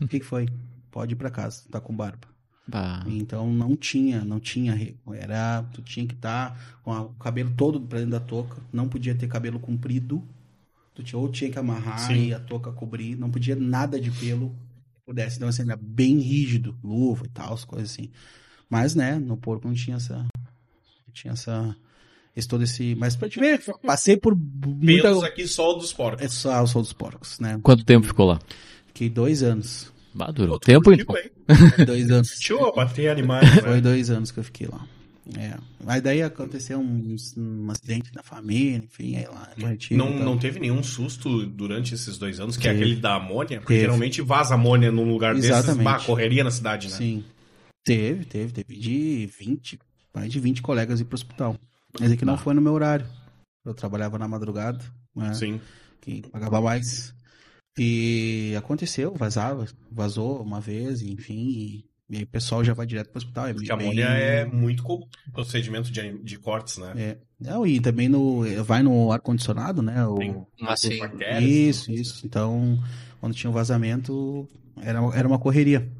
O 0.01 0.07
que 0.07 0.19
que 0.19 0.25
foi? 0.25 0.47
Pode 0.91 1.13
ir 1.13 1.15
pra 1.15 1.29
casa, 1.29 1.61
tá 1.69 1.79
com 1.79 1.95
barba. 1.95 2.27
Bah. 2.67 3.03
Então 3.05 3.53
não 3.53 3.75
tinha, 3.75 4.25
não 4.25 4.39
tinha, 4.39 4.75
era, 5.13 5.63
tu 5.71 5.83
tinha 5.83 6.05
que 6.07 6.15
estar 6.15 6.59
com 6.83 6.91
a- 6.91 7.03
o 7.03 7.09
cabelo 7.13 7.51
todo 7.55 7.79
pra 7.79 7.99
dentro 7.99 8.13
da 8.13 8.19
touca, 8.19 8.57
não 8.73 8.89
podia 8.89 9.13
ter 9.13 9.27
cabelo 9.27 9.59
comprido, 9.59 10.23
tu 10.95 11.03
tinha, 11.03 11.19
ou 11.19 11.29
tinha 11.29 11.51
que 11.51 11.59
amarrar 11.59 11.99
Sim. 11.99 12.29
e 12.29 12.33
a 12.33 12.39
touca 12.39 12.71
cobrir, 12.71 13.15
não 13.15 13.29
podia 13.29 13.55
nada 13.55 14.01
de 14.01 14.09
pelo 14.09 14.51
pudesse, 15.05 15.37
então 15.37 15.47
assim, 15.47 15.63
era 15.63 15.77
bem 15.79 16.19
rígido, 16.19 16.75
luva 16.83 17.25
e 17.25 17.29
tal, 17.29 17.53
as 17.53 17.63
coisas 17.63 17.91
assim. 17.91 18.09
Mas, 18.69 18.95
né, 18.95 19.15
no 19.15 19.37
porco 19.37 19.67
não 19.67 19.75
tinha 19.75 19.97
essa. 19.97 20.15
Não 20.15 21.13
tinha 21.13 21.33
essa. 21.33 21.75
Esse, 22.35 22.47
todo 22.47 22.63
esse. 22.63 22.95
Mas 22.95 23.15
pra 23.15 23.29
te 23.29 23.39
ver, 23.39 23.61
passei 23.85 24.17
por 24.17 24.35
muita. 24.35 25.03
Pelos 25.03 25.23
aqui 25.23 25.47
só 25.47 25.73
dos 25.73 25.93
porcos. 25.93 26.25
É 26.25 26.27
só 26.27 26.61
o 26.61 26.67
sol 26.67 26.81
dos 26.81 26.91
porcos, 26.93 27.39
né? 27.39 27.59
Quanto 27.63 27.85
tempo 27.85 28.05
ficou 28.07 28.25
lá? 28.25 28.39
Fiquei 28.87 29.09
dois 29.09 29.41
anos. 29.43 29.93
Bah, 30.13 30.31
durou 30.31 30.59
tempo, 30.59 30.91
então. 30.91 31.15
hein? 31.15 31.29
dois 31.85 32.09
anos. 32.09 32.31
Curtiu 32.31 32.73
bater 32.73 33.09
animais, 33.09 33.49
Foi 33.59 33.75
né? 33.75 33.81
dois 33.81 34.09
anos 34.09 34.31
que 34.31 34.39
eu 34.39 34.43
fiquei 34.43 34.67
lá. 34.67 34.85
É. 35.35 35.57
Mas 35.83 36.03
daí 36.03 36.21
aconteceu 36.21 36.79
um, 36.79 37.15
um 37.37 37.71
acidente 37.71 38.13
na 38.13 38.21
família, 38.21 38.77
enfim, 38.77 39.15
aí 39.15 39.25
lá. 39.25 39.49
Retiro, 39.57 39.97
Não, 39.97 40.11
então. 40.13 40.25
não 40.25 40.37
teve 40.37 40.59
nenhum 40.59 40.83
susto 40.83 41.45
durante 41.47 41.95
esses 41.95 42.17
dois 42.17 42.39
anos, 42.39 42.57
que 42.57 42.67
é 42.67 42.71
Teve. 42.71 42.83
aquele 42.83 43.01
da 43.01 43.15
amônia? 43.15 43.59
Porque 43.59 43.73
Teve. 43.73 43.81
geralmente 43.85 44.21
vaza 44.21 44.53
amônia 44.53 44.91
num 44.91 45.09
lugar 45.11 45.33
desses, 45.33 45.49
Exatamente. 45.49 45.83
bah, 45.83 45.99
correria 45.99 46.43
na 46.43 46.51
cidade, 46.51 46.89
né? 46.89 46.97
Sim. 46.97 47.23
Teve, 47.83 48.25
teve. 48.25 48.51
Teve 48.53 48.75
de 48.79 49.25
20, 49.39 49.79
mais 50.13 50.31
de 50.31 50.39
20 50.39 50.61
colegas 50.61 50.99
ir 50.99 51.05
pro 51.05 51.15
hospital. 51.15 51.55
Mas 51.99 52.11
é 52.11 52.17
que 52.17 52.25
não 52.25 52.37
foi 52.37 52.53
no 52.53 52.61
meu 52.61 52.73
horário. 52.73 53.07
Eu 53.65 53.73
trabalhava 53.73 54.19
na 54.19 54.27
madrugada, 54.27 54.83
né? 55.15 55.33
Sim. 55.33 55.59
que 56.01 56.21
pagava 56.29 56.61
mais. 56.61 57.15
E 57.77 58.53
aconteceu, 58.57 59.13
vazava, 59.15 59.65
vazou 59.91 60.41
uma 60.41 60.61
vez, 60.61 61.01
enfim, 61.01 61.49
e, 61.49 61.85
e 62.09 62.17
aí 62.17 62.23
o 62.23 62.27
pessoal 62.27 62.63
já 62.63 62.73
vai 62.73 62.85
direto 62.85 63.09
pro 63.09 63.17
hospital. 63.17 63.47
É 63.47 63.53
Porque 63.53 63.67
bem- 63.67 63.75
a 63.77 63.81
amônia 63.81 64.05
é 64.05 64.45
muito 64.45 64.83
comum 64.83 65.05
procedimento 65.33 65.91
de, 65.91 66.17
de 66.23 66.37
cortes, 66.37 66.77
né? 66.77 66.93
É. 66.95 67.17
Não, 67.39 67.65
e 67.65 67.79
também 67.79 68.07
no, 68.07 68.41
vai 68.63 68.81
no 68.83 69.11
ar-condicionado, 69.11 69.81
né? 69.81 70.05
O, 70.07 70.15
Tem 70.15 70.45
Ah, 70.61 70.75
sim. 70.77 70.99
bactérias. 70.99 71.43
isso, 71.51 71.91
isso. 71.91 72.25
Então, 72.25 72.77
quando 73.19 73.33
tinha 73.35 73.49
um 73.49 73.53
vazamento, 73.53 74.47
era, 74.81 74.99
era 75.13 75.27
uma 75.27 75.39
correria. 75.39 75.91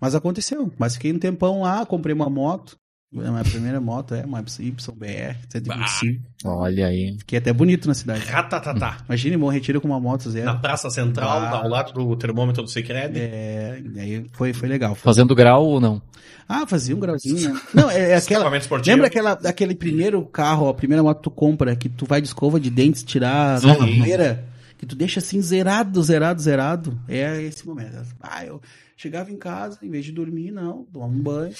Mas 0.00 0.14
aconteceu. 0.14 0.72
Mas 0.78 0.94
fiquei 0.94 1.12
um 1.12 1.18
tempão 1.18 1.62
lá, 1.62 1.84
comprei 1.84 2.14
uma 2.14 2.30
moto. 2.30 2.76
A 3.18 3.30
minha 3.30 3.44
primeira 3.44 3.80
moto 3.80 4.14
é 4.14 4.24
uma 4.24 4.40
YBR 4.40 5.36
125. 5.48 6.22
Olha 6.44 6.86
aí. 6.86 7.16
Fiquei 7.18 7.38
até 7.38 7.52
bonito 7.52 7.88
na 7.88 7.94
cidade. 7.94 8.24
Ratatatá. 8.26 8.98
Imagine, 9.08 9.36
Bom 9.36 9.48
Retiro 9.48 9.80
com 9.80 9.88
uma 9.88 9.98
moto 10.00 10.30
zero. 10.30 10.46
Na 10.46 10.54
Praça 10.56 10.90
Central, 10.90 11.28
Ah. 11.28 11.50
ao 11.62 11.68
lado 11.68 11.92
do 11.92 12.16
termômetro 12.16 12.62
do 12.62 12.68
Secred. 12.70 13.18
É, 13.18 13.80
aí 13.96 14.26
foi, 14.32 14.52
foi 14.52 14.68
legal. 14.68 14.94
Fazendo 14.94 15.34
grau 15.34 15.64
ou 15.64 15.80
não? 15.80 16.00
Ah, 16.48 16.66
fazia 16.66 16.94
um 16.94 17.00
grauzinho, 17.00 17.52
né? 17.54 17.60
Não, 17.74 17.90
é, 17.90 18.10
é 18.10 18.16
aquela. 18.18 18.48
Lembra 18.86 19.06
aquela, 19.08 19.32
aquele 19.32 19.74
primeiro 19.74 20.24
carro, 20.26 20.68
a 20.68 20.74
primeira 20.74 21.02
moto 21.02 21.16
que 21.18 21.22
tu 21.24 21.30
compra, 21.30 21.74
que 21.74 21.88
tu 21.88 22.06
vai 22.06 22.20
de 22.20 22.28
escova 22.28 22.60
de 22.60 22.70
dentes 22.70 23.02
tirar 23.02 23.54
a 23.54 23.58
Sim. 23.60 23.74
poeira, 24.00 24.44
que 24.78 24.86
tu 24.86 24.94
deixa 24.94 25.18
assim 25.20 25.40
zerado, 25.40 26.02
zerado, 26.02 26.40
zerado. 26.40 27.00
É 27.08 27.42
esse 27.42 27.66
momento. 27.66 27.96
Ah, 28.20 28.44
eu 28.44 28.60
chegava 28.96 29.30
em 29.30 29.36
casa, 29.36 29.78
em 29.82 29.90
vez 29.90 30.04
de 30.04 30.12
dormir, 30.12 30.50
não, 30.52 30.84
tomava 30.92 31.12
um 31.12 31.18
banho, 31.20 31.52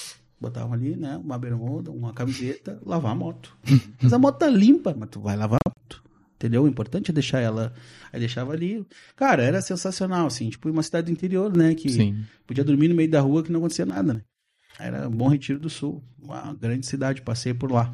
botava 0.46 0.74
ali, 0.74 0.96
né, 0.96 1.16
uma 1.16 1.38
bermuda, 1.38 1.90
uma 1.90 2.12
camiseta, 2.12 2.78
lavar 2.84 3.12
a 3.12 3.14
moto. 3.14 3.56
Mas 4.00 4.12
a 4.12 4.18
moto 4.18 4.38
tá 4.38 4.48
limpa, 4.48 4.94
mas 4.96 5.08
tu 5.10 5.20
vai 5.20 5.36
lavar 5.36 5.58
a 5.64 5.68
moto. 5.68 6.02
Entendeu? 6.36 6.64
O 6.64 6.68
importante 6.68 7.10
é 7.10 7.14
deixar 7.14 7.40
ela. 7.40 7.72
Aí 8.12 8.20
deixava 8.20 8.52
ali. 8.52 8.86
Cara, 9.16 9.42
era 9.42 9.60
sensacional, 9.62 10.26
assim, 10.26 10.50
tipo, 10.50 10.68
uma 10.70 10.82
cidade 10.82 11.06
do 11.06 11.12
interior, 11.12 11.54
né? 11.56 11.74
Que 11.74 11.88
Sim. 11.88 12.24
Podia 12.46 12.62
dormir 12.62 12.88
no 12.88 12.94
meio 12.94 13.10
da 13.10 13.20
rua 13.20 13.42
que 13.42 13.50
não 13.50 13.60
acontecia 13.60 13.86
nada, 13.86 14.14
né? 14.14 14.20
Era 14.78 15.08
Bom 15.08 15.28
Retiro 15.28 15.58
do 15.58 15.70
Sul, 15.70 16.04
uma 16.22 16.54
grande 16.54 16.84
cidade, 16.84 17.22
passei 17.22 17.54
por 17.54 17.72
lá. 17.72 17.92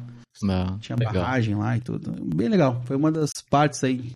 Ah, 0.49 0.77
Tinha 0.79 0.97
legal. 0.97 1.13
barragem 1.13 1.55
lá 1.55 1.77
e 1.77 1.79
tudo. 1.79 2.11
Bem 2.35 2.49
legal. 2.49 2.81
Foi 2.85 2.97
uma 2.97 3.11
das 3.11 3.31
partes 3.49 3.81
aí, 3.83 4.11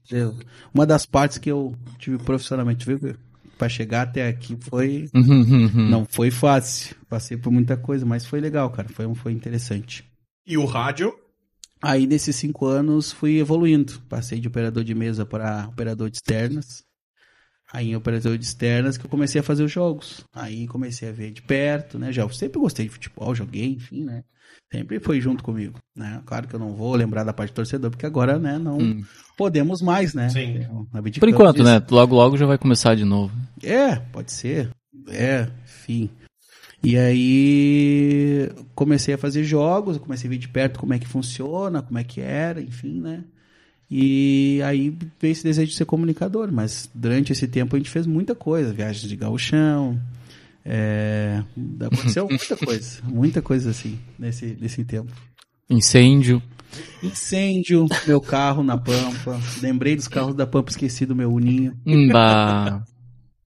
uma 0.74 0.86
das 0.86 1.06
partes 1.06 1.38
que 1.38 1.50
eu 1.50 1.74
tive 1.98 2.18
profissionalmente, 2.18 2.86
viu? 2.86 3.16
Pra 3.58 3.68
chegar 3.70 4.04
até 4.04 4.28
aqui 4.28 4.58
foi 4.62 5.10
Uhum. 5.14 5.90
não 5.90 6.06
foi 6.06 6.30
fácil. 6.32 6.96
Passei 7.10 7.38
por 7.38 7.52
muita 7.52 7.76
coisa, 7.76 8.06
mas 8.06 8.26
foi 8.26 8.40
legal, 8.40 8.70
cara. 8.70 8.88
Foi 8.90 9.14
foi 9.16 9.32
interessante. 9.32 10.04
E 10.46 10.58
o 10.58 10.66
rádio, 10.66 11.14
Aí 11.82 12.08
nesses 12.08 12.36
cinco 12.36 12.66
anos 12.66 13.12
fui 13.12 13.38
evoluindo. 13.40 14.02
Passei 14.10 14.40
de 14.40 14.48
operador 14.48 14.84
de 14.84 14.96
mesa 14.96 15.26
para 15.26 15.68
operador 15.68 16.10
de 16.10 16.18
externas. 16.18 16.84
Aí 17.72 17.90
em 17.90 17.96
operador 17.96 18.38
de 18.38 18.46
externas 18.46 18.98
que 18.98 19.06
eu 19.06 19.10
comecei 19.10 19.42
a 19.42 19.44
fazer 19.44 19.64
os 19.64 19.72
jogos. 19.72 20.26
Aí 20.34 20.68
comecei 20.68 21.10
a 21.10 21.12
ver 21.12 21.32
de 21.32 21.42
perto, 21.42 22.00
né? 22.00 22.12
Já 22.12 22.24
eu 22.24 22.30
sempre 22.30 22.60
gostei 22.60 22.86
de 22.86 22.92
futebol, 22.94 23.36
joguei, 23.36 23.74
enfim, 23.74 24.04
né? 24.06 24.24
Sempre 24.72 25.00
foi 25.00 25.22
junto 25.22 25.44
comigo, 25.44 25.80
né? 25.96 26.22
Claro 26.26 26.48
que 26.48 26.54
eu 26.54 26.60
não 26.60 26.74
vou 26.74 26.94
lembrar 26.96 27.24
da 27.24 27.32
parte 27.32 27.52
do 27.52 27.56
torcedor, 27.56 27.90
porque 27.90 28.06
agora, 28.06 28.38
né, 28.38 28.58
não 28.60 28.78
Hum. 28.78 29.04
podemos 29.38 29.82
mais, 29.82 30.14
né? 30.14 30.28
Sim. 30.30 30.66
Por 31.20 31.30
enquanto, 31.30 31.58
disso. 31.58 31.66
né? 31.70 31.82
Logo, 31.90 32.16
logo 32.16 32.36
já 32.38 32.46
vai 32.46 32.58
começar 32.58 32.94
de 32.96 33.06
novo. 33.06 33.34
É, 33.64 33.96
pode 33.96 34.32
ser. 34.32 34.70
É, 35.08 35.48
enfim. 35.64 36.10
E 36.84 36.98
aí 36.98 38.52
comecei 38.76 39.14
a 39.14 39.18
fazer 39.18 39.44
jogos, 39.44 39.96
eu 39.96 40.02
comecei 40.02 40.28
a 40.28 40.32
ver 40.32 40.38
de 40.38 40.48
perto 40.50 40.80
como 40.80 40.94
é 40.94 41.00
que 41.00 41.08
funciona, 41.08 41.82
como 41.82 41.98
é 41.98 42.04
que 42.04 42.20
era, 42.22 42.62
enfim, 42.62 43.00
né? 43.00 43.24
E 43.90 44.62
aí 44.66 44.96
veio 45.20 45.32
esse 45.32 45.44
desejo 45.46 45.72
de 45.72 45.78
ser 45.78 45.86
comunicador, 45.86 46.52
mas 46.52 46.90
durante 46.94 47.32
esse 47.32 47.48
tempo 47.48 47.76
a 47.76 47.80
gente 47.80 47.90
fez 47.90 48.06
muita 48.06 48.36
coisa, 48.36 48.74
viagens 48.74 49.08
de 49.10 49.16
gauchão, 49.16 49.98
é, 50.70 51.42
aconteceu 51.80 52.28
muita 52.28 52.58
coisa, 52.58 53.00
muita 53.04 53.42
coisa 53.42 53.70
assim, 53.70 53.98
nesse, 54.20 54.58
nesse 54.60 54.84
tempo. 54.84 55.12
Incêndio. 55.70 56.42
Incêndio, 57.02 57.86
meu 58.06 58.20
carro 58.20 58.62
na 58.64 58.78
Pampa, 58.78 59.40
lembrei 59.62 59.96
dos 59.96 60.08
carros 60.08 60.36
da 60.36 60.46
Pampa, 60.46 60.70
esqueci 60.70 61.06
do 61.06 61.16
meu 61.16 61.32
uninho. 61.32 61.74
Bah. 62.12 62.84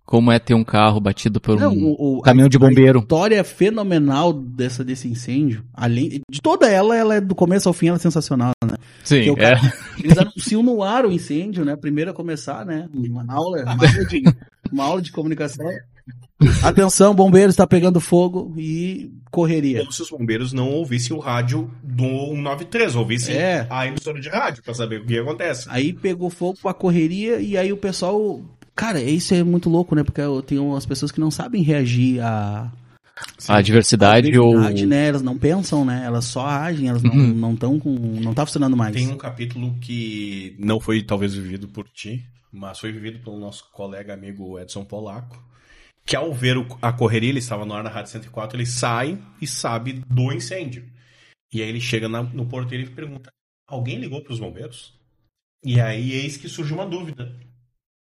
Como 0.03 0.29
é 0.31 0.39
ter 0.39 0.53
um 0.55 0.63
carro 0.63 0.99
batido 0.99 1.39
por 1.39 1.57
Não, 1.57 1.71
um 1.71 1.85
o- 1.85 2.17
o- 2.17 2.21
caminhão 2.21 2.49
de 2.49 2.57
A 2.57 2.59
bombeiro. 2.59 2.99
história 2.99 3.41
fenomenal 3.45 4.33
dessa, 4.33 4.83
desse 4.83 5.07
incêndio, 5.07 5.63
além 5.73 6.21
de 6.29 6.41
toda 6.41 6.67
ela, 6.67 6.97
ela 6.97 7.15
é 7.15 7.21
do 7.21 7.33
começo 7.33 7.69
ao 7.69 7.73
fim, 7.73 7.87
ela 7.87 7.95
é 7.95 7.99
sensacional, 7.99 8.51
né? 8.65 8.75
Sim, 9.05 9.29
é. 9.29 9.35
cara- 9.35 9.73
Eles 10.03 10.17
anunciam 10.17 10.61
no 10.63 10.83
ar 10.83 11.05
o 11.05 11.11
incêndio, 11.13 11.63
né? 11.63 11.77
Primeiro 11.77 12.11
a 12.11 12.13
começar, 12.13 12.65
né? 12.65 12.89
Uma 12.93 13.23
aula, 13.33 13.61
uma 13.63 13.71
aula 13.71 14.05
de, 14.05 14.23
uma 14.71 14.83
aula 14.83 15.01
de 15.01 15.11
comunicação. 15.13 15.65
Atenção, 16.63 17.13
bombeiro 17.13 17.49
está 17.49 17.65
pegando 17.67 17.99
fogo 17.99 18.53
e 18.57 19.11
correria. 19.29 19.79
como 19.79 19.91
se 19.91 20.01
os 20.01 20.09
bombeiros 20.09 20.51
não 20.53 20.69
ouvissem 20.69 21.15
o 21.15 21.19
rádio 21.19 21.69
do 21.83 22.03
193, 22.03 22.95
ouvissem 22.95 23.35
É. 23.35 23.67
a 23.69 23.87
emissora 23.87 24.19
de 24.19 24.29
rádio 24.29 24.63
pra 24.63 24.73
saber 24.73 25.01
o 25.01 25.05
que 25.05 25.17
acontece. 25.17 25.67
Aí 25.69 25.93
pegou 25.93 26.29
fogo 26.29 26.57
com 26.61 26.69
a 26.69 26.73
correria 26.73 27.39
e 27.39 27.57
aí 27.57 27.71
o 27.71 27.77
pessoal. 27.77 28.41
Cara, 28.75 29.01
isso 29.01 29.33
é 29.33 29.43
muito 29.43 29.69
louco, 29.69 29.93
né? 29.95 30.03
Porque 30.03 30.21
eu 30.21 30.41
tenho 30.41 30.65
umas 30.65 30.85
pessoas 30.85 31.11
que 31.11 31.19
não 31.19 31.29
sabem 31.29 31.61
reagir 31.61 32.19
a, 32.21 32.71
A 33.47 33.61
diversidade 33.61 34.35
ou. 34.39 34.53
Verdade, 34.53 34.85
né? 34.85 35.07
Elas 35.09 35.21
não 35.21 35.37
pensam, 35.37 35.85
né? 35.85 36.01
Elas 36.05 36.25
só 36.25 36.45
agem, 36.47 36.87
elas 36.87 37.03
não 37.03 37.11
Uhum. 37.13 37.33
não 37.33 37.53
estão 37.53 37.79
com. 37.79 37.89
não 38.21 38.33
tá 38.33 38.45
funcionando 38.45 38.75
mais. 38.75 38.95
Tem 38.95 39.09
um 39.09 39.17
capítulo 39.17 39.75
que 39.81 40.55
não 40.57 40.79
foi 40.79 41.03
talvez 41.03 41.35
vivido 41.35 41.67
por 41.67 41.87
ti, 41.87 42.23
mas 42.51 42.79
foi 42.79 42.91
vivido 42.91 43.19
pelo 43.19 43.37
nosso 43.39 43.69
colega 43.71 44.13
amigo 44.13 44.57
Edson 44.57 44.83
Polaco, 44.83 45.37
que 46.05 46.15
ao 46.15 46.33
ver 46.33 46.57
o- 46.57 46.77
a 46.81 46.91
correria, 46.91 47.29
ele 47.29 47.39
estava 47.39 47.65
no 47.65 47.73
ar 47.73 47.83
na 47.83 47.89
Rádio 47.89 48.11
104, 48.11 48.57
ele 48.57 48.65
sai 48.65 49.17
e 49.41 49.47
sabe 49.47 49.93
do 49.93 50.31
incêndio. 50.31 50.85
E 51.53 51.61
aí 51.61 51.69
ele 51.69 51.81
chega 51.81 52.07
na- 52.09 52.23
no 52.23 52.45
porteiro 52.45 52.83
e 52.85 52.89
pergunta, 52.89 53.29
alguém 53.67 53.97
ligou 53.99 54.21
para 54.23 54.33
os 54.33 54.39
bombeiros? 54.39 54.93
E 55.63 55.79
aí 55.79 56.11
eis 56.13 56.37
que 56.37 56.49
surge 56.49 56.73
uma 56.73 56.85
dúvida. 56.85 57.35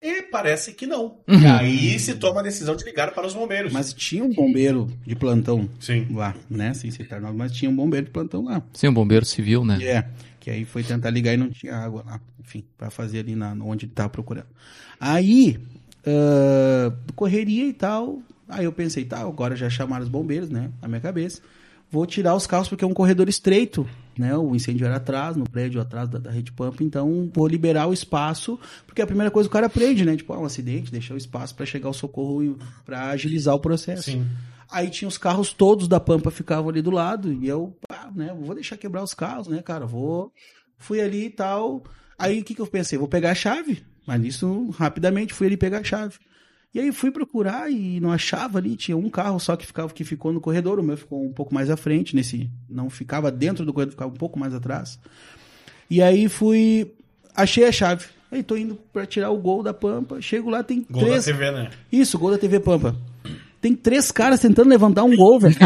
E 0.01 0.21
parece 0.23 0.73
que 0.73 0.85
não. 0.85 1.19
E 1.27 1.33
Uhum. 1.33 1.53
aí 1.55 1.97
se 1.99 2.15
toma 2.15 2.41
a 2.41 2.43
decisão 2.43 2.75
de 2.75 2.83
ligar 2.83 3.13
para 3.13 3.25
os 3.25 3.33
bombeiros. 3.33 3.71
Mas 3.71 3.93
tinha 3.93 4.23
um 4.23 4.33
bombeiro 4.33 4.91
de 5.05 5.15
plantão 5.15 5.69
Sim. 5.79 6.07
lá, 6.13 6.35
né? 6.49 6.73
Sem 6.73 6.91
citar 6.91 7.21
nome, 7.21 7.37
mas 7.37 7.53
tinha 7.53 7.71
um 7.71 7.75
bombeiro 7.75 8.07
de 8.07 8.11
plantão 8.11 8.43
lá. 8.43 8.61
Sim, 8.73 8.89
um 8.89 8.93
bombeiro 8.93 9.25
civil, 9.25 9.63
né? 9.63 9.81
É. 9.81 10.09
Que 10.41 10.49
aí 10.51 10.65
foi 10.65 10.83
tentar 10.83 11.09
ligar 11.09 11.33
e 11.33 11.37
não 11.37 11.49
tinha 11.49 11.75
água 11.77 12.03
lá. 12.05 12.19
Enfim, 12.39 12.65
pra 12.77 12.89
fazer 12.89 13.19
ali 13.19 13.33
na, 13.33 13.53
onde 13.61 13.85
ele 13.85 13.93
tava 13.93 14.09
procurando. 14.09 14.47
Aí, 14.99 15.57
ah, 16.05 16.93
correria 17.15 17.67
e 17.67 17.73
tal. 17.73 18.21
Aí 18.47 18.65
eu 18.65 18.73
pensei, 18.73 19.05
tá, 19.05 19.19
agora 19.21 19.55
já 19.55 19.69
chamaram 19.69 20.03
os 20.03 20.09
bombeiros, 20.09 20.49
né? 20.49 20.71
Na 20.81 20.87
minha 20.87 21.01
cabeça. 21.01 21.41
Vou 21.89 22.05
tirar 22.05 22.35
os 22.35 22.47
carros 22.47 22.67
porque 22.67 22.83
é 22.83 22.87
um 22.87 22.93
corredor 22.93 23.29
estreito, 23.29 23.87
né? 24.17 24.35
O 24.35 24.55
incêndio 24.55 24.85
era 24.85 24.95
atrás, 24.95 25.35
no 25.35 25.47
prédio 25.47 25.79
atrás 25.79 26.09
da, 26.09 26.17
da 26.17 26.31
rede 26.31 26.51
pampa, 26.51 26.83
então 26.83 27.29
vou 27.33 27.47
liberar 27.47 27.87
o 27.87 27.93
espaço, 27.93 28.59
porque 28.87 29.01
a 29.01 29.05
primeira 29.05 29.29
coisa 29.29 29.47
que 29.47 29.51
o 29.51 29.53
cara 29.53 29.67
aprende, 29.67 30.03
né? 30.03 30.15
Tipo, 30.17 30.33
ah, 30.33 30.39
um 30.39 30.45
acidente, 30.45 30.91
deixar 30.91 31.13
o 31.13 31.17
espaço 31.17 31.53
para 31.53 31.65
chegar 31.65 31.89
o 31.89 31.93
socorro 31.93 32.43
e 32.43 32.55
para 32.83 33.09
agilizar 33.09 33.53
o 33.53 33.59
processo. 33.59 34.11
Sim. 34.11 34.25
Aí 34.71 34.89
tinha 34.89 35.07
os 35.07 35.19
carros 35.19 35.53
todos 35.53 35.87
da 35.87 35.99
Pampa 35.99 36.31
ficavam 36.31 36.69
ali 36.69 36.81
do 36.81 36.89
lado 36.89 37.31
e 37.31 37.47
eu, 37.47 37.77
pá, 37.87 38.11
né, 38.15 38.35
vou 38.39 38.55
deixar 38.55 38.75
quebrar 38.75 39.03
os 39.03 39.13
carros, 39.13 39.47
né, 39.47 39.61
cara, 39.61 39.85
vou 39.85 40.31
fui 40.79 40.99
ali 40.99 41.25
e 41.25 41.29
tal. 41.29 41.83
Aí 42.17 42.39
o 42.39 42.43
que 42.43 42.55
que 42.55 42.61
eu 42.61 42.67
pensei? 42.67 42.97
Vou 42.97 43.07
pegar 43.07 43.31
a 43.31 43.35
chave. 43.35 43.83
Mas 44.05 44.21
nisso 44.21 44.69
rapidamente 44.71 45.33
fui 45.33 45.47
ali 45.47 45.57
pegar 45.57 45.79
a 45.79 45.83
chave. 45.83 46.15
E 46.73 46.79
aí 46.79 46.91
fui 46.91 47.11
procurar 47.11 47.71
e 47.71 47.99
não 47.99 48.11
achava 48.11 48.57
ali, 48.57 48.75
tinha 48.75 48.97
um 48.97 49.07
carro 49.07 49.39
só 49.39 49.55
que 49.55 49.65
ficava 49.65 49.93
que 49.93 50.03
ficou 50.03 50.33
no 50.33 50.41
corredor, 50.41 50.79
o 50.79 50.83
meu 50.83 50.97
ficou 50.97 51.23
um 51.23 51.31
pouco 51.31 51.53
mais 51.53 51.69
à 51.69 51.77
frente, 51.77 52.15
nesse 52.15 52.49
não 52.67 52.89
ficava 52.89 53.31
dentro 53.31 53.63
do 53.63 53.71
corredor, 53.71 53.91
ficava 53.91 54.11
um 54.11 54.17
pouco 54.17 54.39
mais 54.39 54.55
atrás. 54.55 54.99
E 55.87 56.01
aí 56.01 56.27
fui 56.27 56.91
achei 57.35 57.65
a 57.65 57.71
chave. 57.71 58.05
Aí 58.31 58.41
tô 58.41 58.57
indo 58.57 58.79
pra 58.91 59.05
tirar 59.05 59.29
o 59.29 59.37
gol 59.37 59.61
da 59.61 59.71
Pampa, 59.71 60.19
chego 60.19 60.49
lá 60.49 60.63
tem 60.63 60.83
Gol 60.89 61.03
três 61.03 61.25
da 61.25 61.31
TV, 61.31 61.51
né? 61.51 61.69
isso, 61.91 62.17
gol 62.17 62.31
da 62.31 62.39
TV 62.39 62.59
Pampa. 62.59 62.95
Tem 63.61 63.75
três 63.75 64.11
caras 64.11 64.39
tentando 64.41 64.67
levantar 64.67 65.03
um 65.03 65.15
gol, 65.15 65.39
velho. 65.39 65.55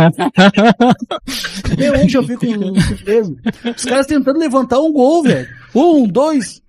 Até 1.72 1.92
hoje 1.92 2.16
eu 2.16 2.24
fico 2.24 2.46
surpreso. 2.82 3.38
Os 3.76 3.86
caras 3.86 4.06
tentando 4.06 4.38
levantar 4.38 4.80
um 4.80 4.92
gol, 4.92 5.24
velho. 5.24 5.48
Um, 5.74 6.06
dois. 6.08 6.62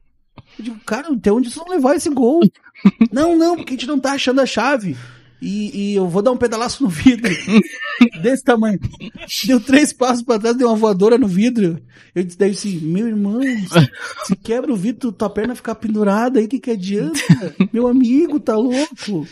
Eu 0.59 0.65
digo, 0.65 0.81
cara, 0.85 1.13
até 1.13 1.33
onde 1.33 1.51
vocês 1.51 1.65
vão 1.65 1.75
levar 1.75 1.97
esse 1.97 2.11
gol? 2.11 2.41
Não, 3.13 3.37
não, 3.37 3.57
porque 3.57 3.75
a 3.75 3.77
gente 3.77 3.89
não 3.89 3.99
tá 3.99 4.13
achando 4.13 4.41
a 4.41 4.47
chave. 4.47 4.97
E, 5.43 5.93
e 5.93 5.95
eu 5.97 6.09
vou 6.09 6.23
dar 6.23 6.31
um 6.31 6.37
pedalaço 6.37 6.83
no 6.83 6.89
vidro. 6.89 7.29
desse 8.23 8.45
tamanho. 8.45 8.79
Deu 9.45 9.61
três 9.61 9.93
passos 9.93 10.23
pra 10.23 10.39
trás, 10.39 10.57
deu 10.57 10.69
uma 10.69 10.77
voadora 10.77 11.19
no 11.19 11.27
vidro. 11.27 11.81
Eu 12.15 12.23
disse, 12.23 12.39
daí 12.39 12.51
assim, 12.51 12.79
meu 12.79 13.09
irmão, 13.09 13.41
se 14.25 14.37
quebra 14.37 14.73
o 14.73 14.77
vidro, 14.77 15.13
tua 15.13 15.31
perna 15.31 15.55
ficar 15.55 15.75
pendurada 15.75 16.39
aí, 16.39 16.47
o 16.47 16.49
que 16.49 16.59
que 16.59 16.71
adianta? 16.71 17.19
Meu 17.73 17.87
amigo, 17.87 18.39
tá 18.41 18.57
louco? 18.57 19.27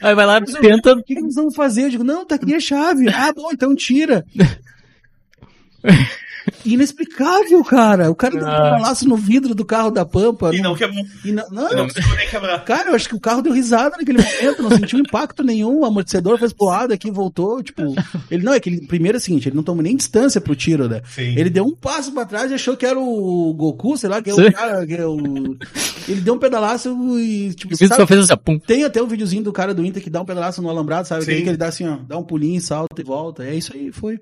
Aí 0.00 0.14
vai 0.14 0.26
lá, 0.26 0.40
tenta. 0.40 0.92
O 0.92 1.02
que, 1.02 1.14
que 1.14 1.20
nós 1.20 1.34
vamos 1.34 1.54
fazer? 1.54 1.84
Eu 1.84 1.90
digo, 1.90 2.04
não, 2.04 2.24
tá 2.24 2.36
aqui 2.36 2.54
a 2.54 2.60
chave. 2.60 3.08
Ah, 3.08 3.32
bom, 3.32 3.50
então 3.52 3.74
tira. 3.74 4.24
Inexplicável, 6.64 7.62
cara. 7.64 8.10
O 8.10 8.14
cara 8.14 8.34
deu 8.36 8.46
um 8.46 8.50
Ah. 8.50 8.70
balaço 8.70 9.08
no 9.08 9.16
vidro 9.16 9.54
do 9.54 9.64
carro 9.64 9.90
da 9.90 10.04
Pampa. 10.04 10.54
E 10.54 10.60
não 10.60 10.74
quebrou. 10.74 11.02
E 11.24 11.32
não, 11.32 11.48
não, 11.50 11.70
Não 11.70 11.86
precisou 11.86 12.16
nem 12.16 12.28
quebrar. 12.28 12.64
Cara, 12.64 12.90
eu 12.90 12.94
acho 12.94 13.08
que 13.08 13.14
o 13.14 13.20
carro 13.20 13.42
deu 13.42 13.52
risada 13.52 13.96
naquele 13.96 14.18
momento, 14.22 14.62
não 14.62 14.70
sentiu 14.70 14.98
impacto 14.98 15.42
nenhum, 15.42 15.80
o 15.80 15.84
amortecedor 15.84 16.38
fez 16.38 16.52
pro 16.52 16.66
lado 16.66 16.92
aqui, 16.92 17.10
voltou, 17.10 17.62
tipo, 17.62 17.82
ele 18.30 18.42
não, 18.42 18.52
é 18.52 18.60
que 18.60 18.68
ele, 18.68 18.86
primeiro 18.86 19.16
é 19.16 19.20
o 19.20 19.22
seguinte, 19.22 19.48
ele 19.48 19.56
não 19.56 19.62
tomou 19.62 19.82
nem 19.82 19.96
distância 19.96 20.40
pro 20.40 20.54
tiro, 20.56 20.88
né? 20.88 21.00
Sim. 21.08 21.34
Ele 21.36 21.50
deu 21.50 21.64
um 21.64 21.74
passo 21.74 22.12
pra 22.12 22.24
trás 22.24 22.50
e 22.50 22.54
achou 22.54 22.76
que 22.76 22.84
era 22.86 22.98
o 22.98 23.54
Goku, 23.54 23.96
sei 23.96 24.08
lá, 24.10 24.20
que 24.22 24.30
é 24.30 24.34
Sim. 24.34 24.46
o 24.48 24.52
cara, 24.52 24.86
que 24.86 24.94
é 24.94 25.06
o... 25.06 25.56
Ele 26.08 26.20
deu 26.20 26.34
um 26.34 26.38
pedalaço 26.38 27.18
e, 27.18 27.54
tipo, 27.54 27.76
sabe- 27.76 27.94
só 27.94 28.06
fez 28.06 28.20
assim, 28.30 28.40
pum. 28.44 28.58
tem 28.58 28.84
até 28.84 29.02
um 29.02 29.06
videozinho 29.06 29.42
do 29.44 29.52
cara 29.52 29.72
do 29.72 29.84
Inter 29.84 30.02
que 30.02 30.10
dá 30.10 30.20
um 30.20 30.24
pedalaço 30.24 30.60
no 30.60 30.68
alambrado, 30.68 31.06
sabe? 31.06 31.24
Que 31.24 31.30
ele 31.32 31.56
dá 31.56 31.68
assim, 31.68 31.86
ó, 31.86 31.96
dá 32.06 32.18
um 32.18 32.22
pulinho, 32.24 32.60
salta 32.60 33.00
e 33.00 33.04
volta. 33.04 33.44
É 33.44 33.54
isso 33.54 33.72
aí, 33.74 33.92
foi. 33.92 34.18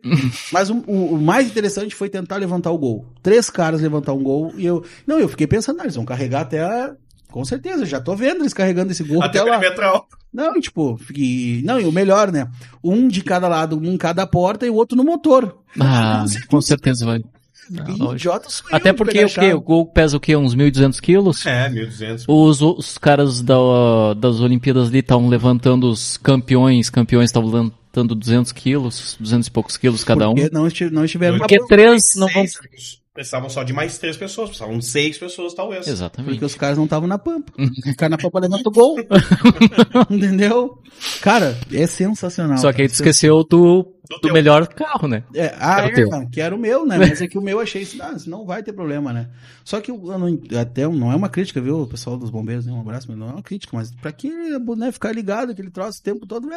Mas 0.52 0.68
o, 0.70 0.82
o- 0.86 1.14
o 1.14 1.20
mais 1.20 1.46
interessante 1.46 1.94
foi 1.94 2.08
tentar 2.08 2.27
levantar 2.36 2.70
o 2.70 2.78
gol. 2.78 3.06
Três 3.22 3.48
caras 3.50 3.80
levantar 3.80 4.12
um 4.12 4.22
gol 4.22 4.52
e 4.56 4.66
eu. 4.66 4.84
Não, 5.06 5.18
eu 5.18 5.28
fiquei 5.28 5.46
pensando, 5.46 5.80
ah, 5.80 5.84
eles 5.84 5.96
vão 5.96 6.04
carregar 6.04 6.42
até 6.42 6.60
a. 6.62 6.94
Com 7.30 7.44
certeza, 7.44 7.84
já 7.84 8.00
tô 8.00 8.16
vendo 8.16 8.40
eles 8.40 8.54
carregando 8.54 8.90
esse 8.90 9.04
gol 9.04 9.22
Até 9.22 9.38
até, 9.38 9.50
o 9.50 9.80
lá. 9.80 10.02
Não, 10.32 10.56
e 10.56 10.60
tipo, 10.60 10.98
e, 11.14 11.62
não, 11.64 11.78
e 11.78 11.84
o 11.84 11.92
melhor, 11.92 12.32
né? 12.32 12.48
Um 12.82 13.06
de 13.06 13.22
cada 13.22 13.48
lado, 13.48 13.78
um 13.78 13.84
em 13.84 13.96
cada 13.98 14.26
porta 14.26 14.66
e 14.66 14.70
o 14.70 14.74
outro 14.74 14.96
no 14.96 15.04
motor. 15.04 15.58
Ah, 15.78 16.24
com 16.48 16.60
certeza 16.60 17.04
vai. 17.04 17.20
Ah, 17.76 18.14
idiota 18.14 18.48
sou 18.48 18.66
Até 18.72 18.92
porque 18.92 19.24
o 19.24 19.28
quê? 19.28 19.52
O 19.52 19.60
gol 19.60 19.86
pesa 19.86 20.16
o 20.16 20.20
quê? 20.20 20.34
Uns 20.34 20.56
1.200 20.56 21.00
quilos? 21.00 21.44
É, 21.44 21.68
1.200. 21.68 22.24
Os, 22.26 22.62
os 22.62 22.96
caras 22.96 23.42
da, 23.42 23.54
das 24.16 24.40
Olimpíadas 24.40 24.88
ali 24.88 25.00
estavam 25.00 25.28
levantando 25.28 25.88
os 25.88 26.16
campeões, 26.16 26.88
campeões 26.88 27.28
estavam 27.28 27.70
levantando 27.88 28.14
200 28.14 28.52
quilos, 28.52 29.16
200 29.18 29.48
e 29.48 29.50
poucos 29.50 29.76
quilos 29.76 30.04
cada 30.04 30.28
um. 30.28 30.34
Porque 30.34 30.50
não, 30.52 30.66
esti- 30.66 30.90
não 30.90 31.04
estiveram 31.04 31.38
Porque 31.38 31.58
três 31.66 32.14
não 32.16 32.28
vão... 32.28 32.44
Precisavam 33.18 33.50
só 33.50 33.64
de 33.64 33.72
mais 33.72 33.98
três 33.98 34.16
pessoas. 34.16 34.50
Precisavam 34.50 34.78
de 34.78 34.86
seis 34.86 35.18
pessoas, 35.18 35.52
talvez. 35.52 35.88
Exatamente. 35.88 36.34
Porque 36.34 36.44
os 36.44 36.54
caras 36.54 36.76
não 36.76 36.84
estavam 36.84 37.08
na 37.08 37.18
pampa. 37.18 37.52
Os 37.58 37.96
caras 37.96 38.12
na 38.12 38.16
pampa 38.16 38.38
levanta 38.38 38.68
o 38.68 38.72
gol. 38.72 38.96
Entendeu? 40.08 40.80
Cara, 41.20 41.58
é 41.72 41.84
sensacional. 41.88 42.58
Só 42.58 42.72
que 42.72 42.82
aí 42.82 42.86
tu 42.86 42.92
cara. 42.92 43.10
esqueceu 43.10 43.42
do, 43.42 43.92
Do 44.22 44.32
melhor 44.32 44.68
carro, 44.68 45.08
né? 45.08 45.24
É, 45.34 45.52
ah, 45.58 45.80
Era 45.80 46.00
é, 46.00 46.04
o 46.04 46.30
que 46.30 46.40
era 46.40 46.54
o 46.54 46.58
meu, 46.60 46.86
né? 46.86 46.96
Mas 47.10 47.20
é 47.20 47.26
que 47.26 47.36
o 47.36 47.42
meu 47.42 47.56
eu 47.56 47.60
achei 47.60 47.82
isso, 47.82 48.00
ah, 48.00 48.12
isso 48.12 48.30
não 48.30 48.46
vai 48.46 48.62
ter 48.62 48.72
problema, 48.72 49.12
né? 49.12 49.28
Só 49.64 49.80
que 49.80 49.90
eu, 49.90 49.98
não, 49.98 50.38
até 50.56 50.86
não 50.86 51.10
é 51.10 51.16
uma 51.16 51.28
crítica, 51.28 51.60
viu, 51.60 51.88
pessoal 51.88 52.16
dos 52.16 52.30
bombeiros, 52.30 52.66
né? 52.66 52.72
Um 52.72 52.82
abraço, 52.82 53.08
mas 53.08 53.18
não 53.18 53.30
é 53.30 53.32
uma 53.32 53.42
crítica, 53.42 53.76
mas 53.76 53.90
pra 53.96 54.12
que 54.12 54.30
né, 54.30 54.92
ficar 54.92 55.10
ligado 55.10 55.50
aquele 55.50 55.72
troço 55.72 55.98
o 55.98 56.04
tempo 56.04 56.24
todo? 56.24 56.48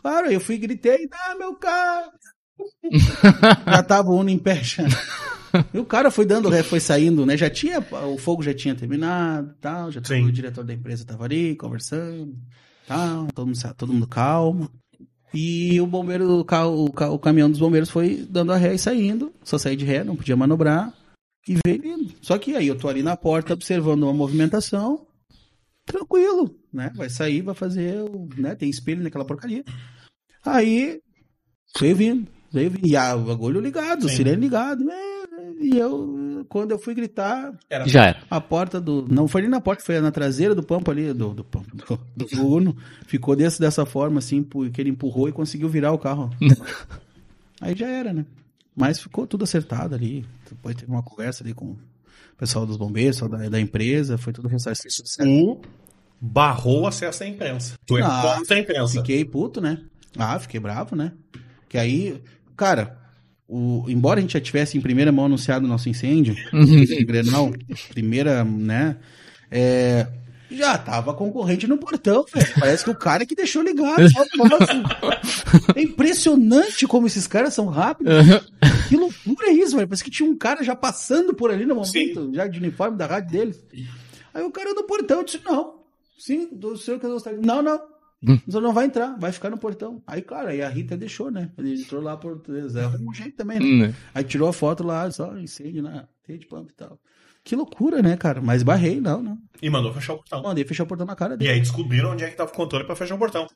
Claro, 0.00 0.30
eu 0.30 0.40
fui 0.40 0.54
e 0.54 0.58
gritei, 0.58 1.08
ah, 1.12 1.34
meu 1.38 1.54
carro! 1.56 2.10
já 3.66 3.82
tava 3.82 4.10
o 4.10 4.16
Uno 4.16 4.30
em 4.30 4.38
pé 4.38 4.62
já. 4.62 4.84
E 5.74 5.78
o 5.78 5.84
cara 5.84 6.10
foi 6.10 6.24
dando, 6.24 6.48
ré, 6.48 6.62
foi 6.62 6.80
saindo, 6.80 7.24
né? 7.26 7.36
Já 7.36 7.50
tinha, 7.50 7.78
o 7.80 8.16
fogo 8.18 8.42
já 8.42 8.54
tinha 8.54 8.74
terminado, 8.74 9.54
tal, 9.60 9.90
já 9.90 10.00
tava, 10.00 10.20
o 10.20 10.32
diretor 10.32 10.64
da 10.64 10.72
empresa 10.74 11.04
tava 11.04 11.24
ali 11.24 11.54
conversando, 11.56 12.36
tal, 12.86 13.26
todo 13.34 13.46
mundo, 13.46 13.74
todo 13.76 13.92
mundo 13.92 14.06
calmo. 14.06 14.70
E 15.34 15.80
o 15.80 15.86
bombeiro, 15.86 16.40
o, 16.40 16.44
carro, 16.44 16.84
o, 16.84 16.92
ca- 16.92 17.10
o 17.10 17.18
caminhão 17.18 17.50
dos 17.50 17.58
bombeiros 17.60 17.88
foi 17.90 18.26
dando 18.28 18.52
a 18.52 18.56
ré 18.56 18.74
e 18.74 18.78
saindo. 18.78 19.32
Só 19.42 19.56
saí 19.56 19.76
de 19.76 19.84
ré, 19.84 20.04
não 20.04 20.14
podia 20.16 20.36
manobrar. 20.36 20.92
E 21.48 21.56
veio 21.66 21.84
indo. 21.86 22.14
Só 22.20 22.36
que 22.38 22.54
aí 22.54 22.68
eu 22.68 22.76
tô 22.78 22.86
ali 22.88 23.02
na 23.02 23.16
porta 23.16 23.54
observando 23.54 24.02
uma 24.02 24.12
movimentação. 24.12 25.06
Tranquilo, 25.86 26.54
né? 26.72 26.92
Vai 26.94 27.08
sair, 27.10 27.40
vai 27.42 27.54
fazer, 27.54 27.96
né? 28.36 28.54
Tem 28.54 28.68
espelho 28.70 29.02
naquela 29.02 29.24
porcaria. 29.24 29.64
Aí 30.44 31.00
veio 31.80 31.96
vindo, 31.96 32.28
veio 32.52 32.70
vindo. 32.70 32.86
E 32.86 32.94
a, 32.94 33.16
o 33.16 33.42
olho 33.42 33.60
ligado, 33.60 34.04
o 34.04 34.08
Sim. 34.08 34.16
sirene 34.16 34.36
ligado. 34.40 34.84
né? 34.84 34.94
E 35.62 35.78
eu, 35.78 36.44
quando 36.48 36.72
eu 36.72 36.78
fui 36.78 36.94
gritar, 36.94 37.52
Era 37.70 37.86
Já 37.86 38.06
era. 38.06 38.22
a 38.28 38.40
porta 38.40 38.80
do. 38.80 39.06
Não 39.08 39.28
foi 39.28 39.42
nem 39.42 39.50
na 39.50 39.60
porta, 39.60 39.84
foi 39.84 40.00
na 40.00 40.10
traseira 40.10 40.54
do 40.54 40.62
Pampa 40.62 40.90
ali, 40.90 41.12
do, 41.12 41.32
do, 41.32 41.44
Pampa, 41.44 41.66
do, 41.72 42.26
do 42.26 42.46
Uno. 42.46 42.76
Ficou 43.06 43.36
desse, 43.36 43.60
dessa 43.60 43.86
forma, 43.86 44.18
assim, 44.18 44.42
porque 44.42 44.80
ele 44.80 44.90
empurrou 44.90 45.28
e 45.28 45.32
conseguiu 45.32 45.68
virar 45.68 45.92
o 45.92 45.98
carro. 45.98 46.30
Aí 47.60 47.76
já 47.76 47.86
era, 47.86 48.12
né? 48.12 48.26
Mas 48.74 48.98
ficou 49.00 49.26
tudo 49.26 49.44
acertado 49.44 49.94
ali. 49.94 50.26
Depois 50.48 50.74
teve 50.74 50.90
uma 50.90 51.02
conversa 51.02 51.44
ali 51.44 51.54
com 51.54 51.66
o 51.66 51.78
pessoal 52.36 52.66
dos 52.66 52.76
bombeiros, 52.76 53.20
pessoal 53.20 53.30
da, 53.40 53.48
da 53.48 53.60
empresa, 53.60 54.18
foi 54.18 54.32
tudo 54.32 54.48
ressarcido. 54.48 54.88
Tu 55.18 55.60
barrou 56.20 56.82
o 56.82 56.86
acesso 56.86 57.22
à 57.22 57.26
imprensa. 57.26 57.74
Tu 57.86 57.98
é 57.98 58.02
Ah, 58.02 58.34
contra 58.38 58.56
a 58.56 58.60
imprensa. 58.60 58.94
Fiquei 59.00 59.24
puto, 59.24 59.60
né? 59.60 59.78
Ah, 60.16 60.38
fiquei 60.38 60.58
bravo, 60.58 60.96
né? 60.96 61.12
Que 61.68 61.78
aí, 61.78 62.20
cara, 62.56 62.98
o, 63.54 63.84
embora 63.86 64.18
a 64.18 64.22
gente 64.22 64.32
já 64.32 64.40
tivesse 64.40 64.78
em 64.78 64.80
primeira 64.80 65.12
mão 65.12 65.26
anunciado 65.26 65.66
o 65.66 65.68
nosso 65.68 65.88
incêndio, 65.88 66.34
em 66.54 67.04
Grenal, 67.04 67.52
primeira, 67.90 68.42
né? 68.44 68.96
É, 69.50 70.06
já 70.50 70.76
tava 70.78 71.12
concorrente 71.14 71.66
no 71.66 71.76
portão, 71.78 72.24
velho. 72.32 72.46
Parece 72.58 72.84
que 72.84 72.90
o 72.90 72.94
cara 72.94 73.26
que 73.26 73.34
deixou 73.34 73.62
ligado. 73.62 74.08
só 74.10 74.22
o 74.22 74.42
negócio. 74.42 74.82
É 75.76 75.82
impressionante 75.82 76.86
como 76.86 77.06
esses 77.06 77.26
caras 77.26 77.54
são 77.54 77.66
rápidos. 77.66 78.12
Que 78.88 78.96
loucura 78.96 79.48
é 79.48 79.52
isso, 79.52 79.76
velho? 79.76 79.88
Parece 79.88 80.04
que 80.04 80.10
tinha 80.10 80.28
um 80.28 80.36
cara 80.36 80.62
já 80.62 80.74
passando 80.74 81.34
por 81.34 81.50
ali 81.50 81.66
no 81.66 81.74
momento, 81.74 82.30
já 82.34 82.46
de 82.46 82.58
uniforme 82.58 82.96
da 82.96 83.06
rádio 83.06 83.30
deles. 83.30 83.64
Aí 84.32 84.42
o 84.42 84.50
cara 84.50 84.74
do 84.74 84.84
portão 84.84 85.22
disse, 85.22 85.40
não. 85.44 85.74
Sim, 86.18 86.48
do 86.52 86.76
senhor 86.76 86.98
que 86.98 87.06
eu 87.06 87.10
gostaria. 87.10 87.40
Não, 87.40 87.62
não. 87.62 87.80
O 88.24 88.50
senhor 88.50 88.62
não 88.62 88.72
vai 88.72 88.86
entrar, 88.86 89.18
vai 89.18 89.32
ficar 89.32 89.50
no 89.50 89.58
portão. 89.58 90.02
Aí, 90.06 90.22
cara, 90.22 90.50
aí 90.50 90.62
a 90.62 90.68
Rita 90.68 90.96
deixou, 90.96 91.30
né? 91.30 91.50
Ele 91.58 91.80
entrou 91.82 92.00
lá 92.00 92.16
por. 92.16 92.40
É 92.48 92.86
um 93.02 93.12
jeito 93.12 93.36
também, 93.36 93.58
né? 93.58 93.64
Hum, 93.64 93.78
né? 93.88 93.94
Aí 94.14 94.22
tirou 94.22 94.48
a 94.48 94.52
foto 94.52 94.84
lá, 94.84 95.10
só 95.10 95.36
incêndio 95.38 95.82
na 95.82 96.06
rede 96.26 96.46
pump 96.46 96.70
e 96.70 96.74
tal. 96.74 97.00
Que 97.44 97.56
loucura, 97.56 98.00
né, 98.00 98.16
cara? 98.16 98.40
Mas 98.40 98.62
barrei, 98.62 99.00
não, 99.00 99.20
não. 99.20 99.36
E 99.60 99.68
mandou 99.68 99.92
fechar 99.92 100.12
o 100.12 100.18
portão. 100.18 100.42
Mandei 100.42 100.64
fechar 100.64 100.84
o 100.84 100.86
portão 100.86 101.06
na 101.06 101.16
cara 101.16 101.34
E 101.34 101.38
dele. 101.38 101.50
aí 101.50 101.58
descobriram 101.60 102.12
onde 102.12 102.22
é 102.22 102.30
que 102.30 102.36
tava 102.36 102.50
o 102.52 102.54
controle 102.54 102.84
pra 102.84 102.94
fechar 102.94 103.16
o 103.16 103.18
portão. 103.18 103.46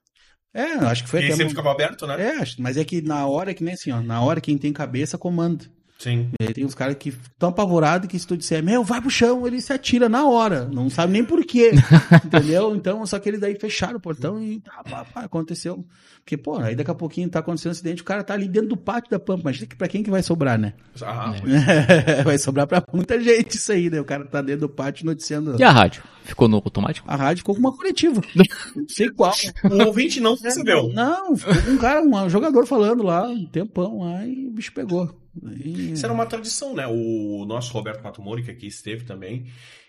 É, 0.52 0.72
acho 0.72 1.04
que 1.04 1.10
foi 1.10 1.20
E 1.20 1.22
aí 1.24 1.28
até. 1.28 1.36
sempre 1.36 1.50
ficava 1.50 1.70
aberto, 1.70 2.06
né? 2.06 2.20
É, 2.20 2.44
mas 2.58 2.76
é 2.76 2.84
que 2.84 3.00
na 3.02 3.26
hora 3.26 3.54
que 3.54 3.62
nem 3.62 3.74
assim, 3.74 3.92
ó. 3.92 4.00
Na 4.00 4.20
hora 4.22 4.40
quem 4.40 4.58
tem 4.58 4.72
cabeça 4.72 5.16
comanda. 5.16 5.64
Sim. 5.98 6.30
E 6.40 6.46
aí 6.46 6.52
tem 6.52 6.64
uns 6.64 6.74
caras 6.74 6.96
que 6.96 7.08
estão 7.08 7.48
apavorados 7.48 8.08
que 8.08 8.18
se 8.18 8.26
tu 8.26 8.36
disser, 8.36 8.62
meu, 8.62 8.84
vai 8.84 9.00
pro 9.00 9.10
chão, 9.10 9.46
ele 9.46 9.60
se 9.60 9.72
atira 9.72 10.08
na 10.08 10.26
hora. 10.26 10.66
Não 10.66 10.90
sabe 10.90 11.12
nem 11.12 11.24
por 11.24 11.44
quê. 11.44 11.72
entendeu? 12.24 12.76
Então, 12.76 13.04
só 13.06 13.18
que 13.18 13.28
eles 13.28 13.40
daí 13.40 13.54
fecharam 13.54 13.96
o 13.96 14.00
portão 14.00 14.42
e 14.42 14.60
tá, 14.60 14.82
pá, 14.88 15.04
pá, 15.04 15.20
aconteceu. 15.22 15.84
Porque, 16.18 16.36
pô, 16.36 16.58
aí 16.58 16.74
daqui 16.74 16.90
a 16.90 16.94
pouquinho 16.94 17.28
tá 17.28 17.38
acontecendo 17.38 17.70
um 17.70 17.72
acidente, 17.72 18.02
o 18.02 18.04
cara 18.04 18.22
tá 18.22 18.34
ali 18.34 18.48
dentro 18.48 18.70
do 18.70 18.76
pátio 18.76 19.10
da 19.10 19.18
Pampa. 19.18 19.42
Imagina 19.42 19.66
que 19.66 19.76
pra 19.76 19.88
quem 19.88 20.02
que 20.02 20.10
vai 20.10 20.22
sobrar, 20.22 20.58
né? 20.58 20.74
Ah, 21.00 21.32
vai 22.24 22.36
sobrar 22.36 22.66
pra 22.66 22.82
muita 22.92 23.20
gente 23.20 23.56
isso 23.56 23.72
aí, 23.72 23.88
né? 23.88 24.00
O 24.00 24.04
cara 24.04 24.24
tá 24.24 24.42
dentro 24.42 24.62
do 24.62 24.68
pátio 24.68 25.06
noticiando. 25.06 25.56
E 25.58 25.62
a 25.62 25.70
rádio? 25.70 26.02
Ficou 26.24 26.48
no 26.48 26.56
automático? 26.56 27.08
A 27.08 27.14
rádio 27.14 27.38
ficou 27.38 27.54
com 27.54 27.60
uma 27.60 27.76
coletiva. 27.76 28.20
Não 28.74 28.88
sei 28.88 29.08
qual. 29.10 29.32
O 29.64 29.86
ouvinte 29.86 30.20
não 30.20 30.36
percebeu. 30.36 30.88
Não, 30.92 31.36
ficou 31.36 31.62
com 31.62 31.70
um 31.70 31.78
cara, 31.78 32.02
um 32.02 32.28
jogador 32.28 32.66
falando 32.66 33.04
lá, 33.04 33.28
um 33.28 33.46
tempão 33.46 34.00
lá, 34.00 34.26
e 34.26 34.48
o 34.48 34.50
bicho 34.50 34.72
pegou. 34.72 35.25
Isso 35.64 36.04
era 36.04 36.12
uma 36.14 36.26
tradição, 36.26 36.74
né? 36.74 36.86
O 36.86 37.44
nosso 37.46 37.72
Roberto 37.72 38.02
Mato 38.02 38.22
Mori, 38.22 38.42
que 38.42 38.50
aqui 38.50 38.66
esteve 38.66 39.04
também, 39.04 39.46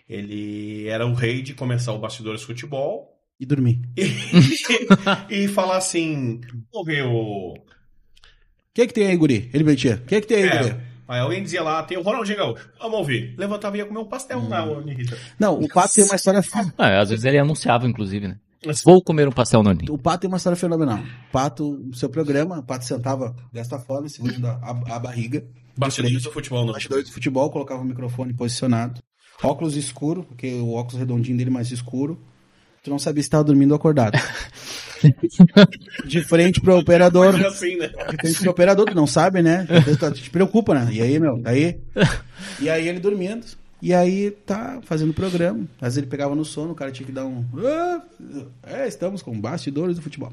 ele 0.08 0.86
era 0.88 1.06
o 1.06 1.14
rei 1.14 1.42
de 1.42 1.54
começar 1.54 1.92
o 1.92 1.98
Bastidores 1.98 2.42
Futebol 2.42 3.18
E 3.40 3.46
dormi. 3.46 3.82
e, 3.96 4.08
e 5.44 5.48
falar 5.48 5.76
assim, 5.78 6.40
vamos 6.72 6.86
ver 6.86 7.04
o... 7.04 7.54
O 7.54 7.60
que 8.74 8.86
que 8.86 8.94
tem 8.94 9.06
aí, 9.08 9.16
guri? 9.16 9.50
Ele 9.52 9.64
metia. 9.64 9.96
O 9.96 10.06
que 10.06 10.20
que 10.20 10.26
tem 10.26 10.44
aí, 10.44 10.48
É, 10.48 10.62
guri? 10.62 10.76
aí 11.08 11.20
alguém 11.20 11.42
dizia 11.42 11.62
lá, 11.62 11.82
tem 11.82 11.98
o 11.98 12.02
Ronaldinho 12.02 12.38
Gaúcho. 12.38 12.68
Vamos 12.78 12.98
ouvir. 12.98 13.34
Levantava 13.36 13.76
e 13.76 13.80
ia 13.80 13.86
comer 13.86 13.98
um 14.00 14.04
pastel 14.04 14.38
Hum. 14.38 14.48
na 14.48 14.64
Unirita. 14.64 15.18
Não, 15.38 15.58
o 15.58 15.68
Pato 15.68 15.94
tem 15.94 16.04
uma 16.04 16.14
história 16.14 16.40
Ah, 16.78 17.00
às 17.00 17.10
vezes 17.10 17.24
ele 17.24 17.38
anunciava, 17.38 17.88
inclusive, 17.88 18.28
né? 18.28 18.38
Vou 18.84 19.02
comer 19.02 19.28
um 19.28 19.32
pastel 19.32 19.62
no 19.62 19.72
ninho. 19.72 19.92
O 19.92 19.98
Pato 19.98 20.22
tem 20.22 20.28
uma 20.28 20.36
história 20.36 20.56
fenomenal. 20.56 20.98
O 20.98 21.32
Pato, 21.32 21.78
no 21.78 21.94
seu 21.94 22.08
programa, 22.08 22.58
o 22.58 22.62
Pato 22.62 22.84
sentava 22.84 23.34
desta 23.52 23.78
forma, 23.78 24.08
segurando 24.08 24.46
a, 24.46 24.70
a 24.88 24.98
barriga. 24.98 25.44
Bastidores 25.76 26.22
do 26.22 26.32
futebol, 26.32 26.64
não. 26.64 26.72
Bastidores 26.72 27.06
de 27.06 27.12
futebol, 27.12 27.50
colocava 27.50 27.80
o 27.80 27.84
microfone 27.84 28.34
posicionado. 28.34 29.00
Óculos 29.42 29.76
escuro, 29.76 30.24
porque 30.24 30.54
o 30.54 30.72
óculos 30.72 30.98
redondinho 30.98 31.38
dele 31.38 31.50
mais 31.50 31.70
escuro. 31.70 32.20
Tu 32.82 32.90
não 32.90 32.98
sabia 32.98 33.22
se 33.22 33.28
estava 33.28 33.44
dormindo 33.44 33.70
ou 33.70 33.76
acordado. 33.76 34.18
de 36.04 36.22
frente 36.22 36.60
pro 36.60 36.78
operador. 36.78 37.34
Assim, 37.46 37.76
né? 37.76 37.88
De 38.10 38.16
frente 38.16 38.40
pro 38.40 38.50
operador, 38.50 38.86
tu 38.86 38.94
não 38.94 39.06
sabe, 39.06 39.42
né? 39.42 39.66
Tu 39.98 40.12
te 40.12 40.30
preocupa, 40.30 40.74
né? 40.74 40.88
E 40.92 41.00
aí, 41.00 41.20
meu, 41.20 41.40
aí. 41.44 41.80
E 42.60 42.68
aí 42.68 42.88
ele 42.88 42.98
dormindo. 42.98 43.46
E 43.80 43.94
aí 43.94 44.30
tá 44.30 44.80
fazendo 44.82 45.14
programa. 45.14 45.60
Às 45.76 45.94
vezes 45.94 45.98
ele 45.98 46.06
pegava 46.08 46.34
no 46.34 46.44
sono, 46.44 46.72
o 46.72 46.74
cara 46.74 46.90
tinha 46.90 47.06
que 47.06 47.12
dar 47.12 47.26
um. 47.26 47.44
"Ah, 47.64 48.02
É, 48.64 48.88
estamos 48.88 49.22
com 49.22 49.38
bastidores 49.40 49.96
do 49.96 50.02
futebol. 50.02 50.32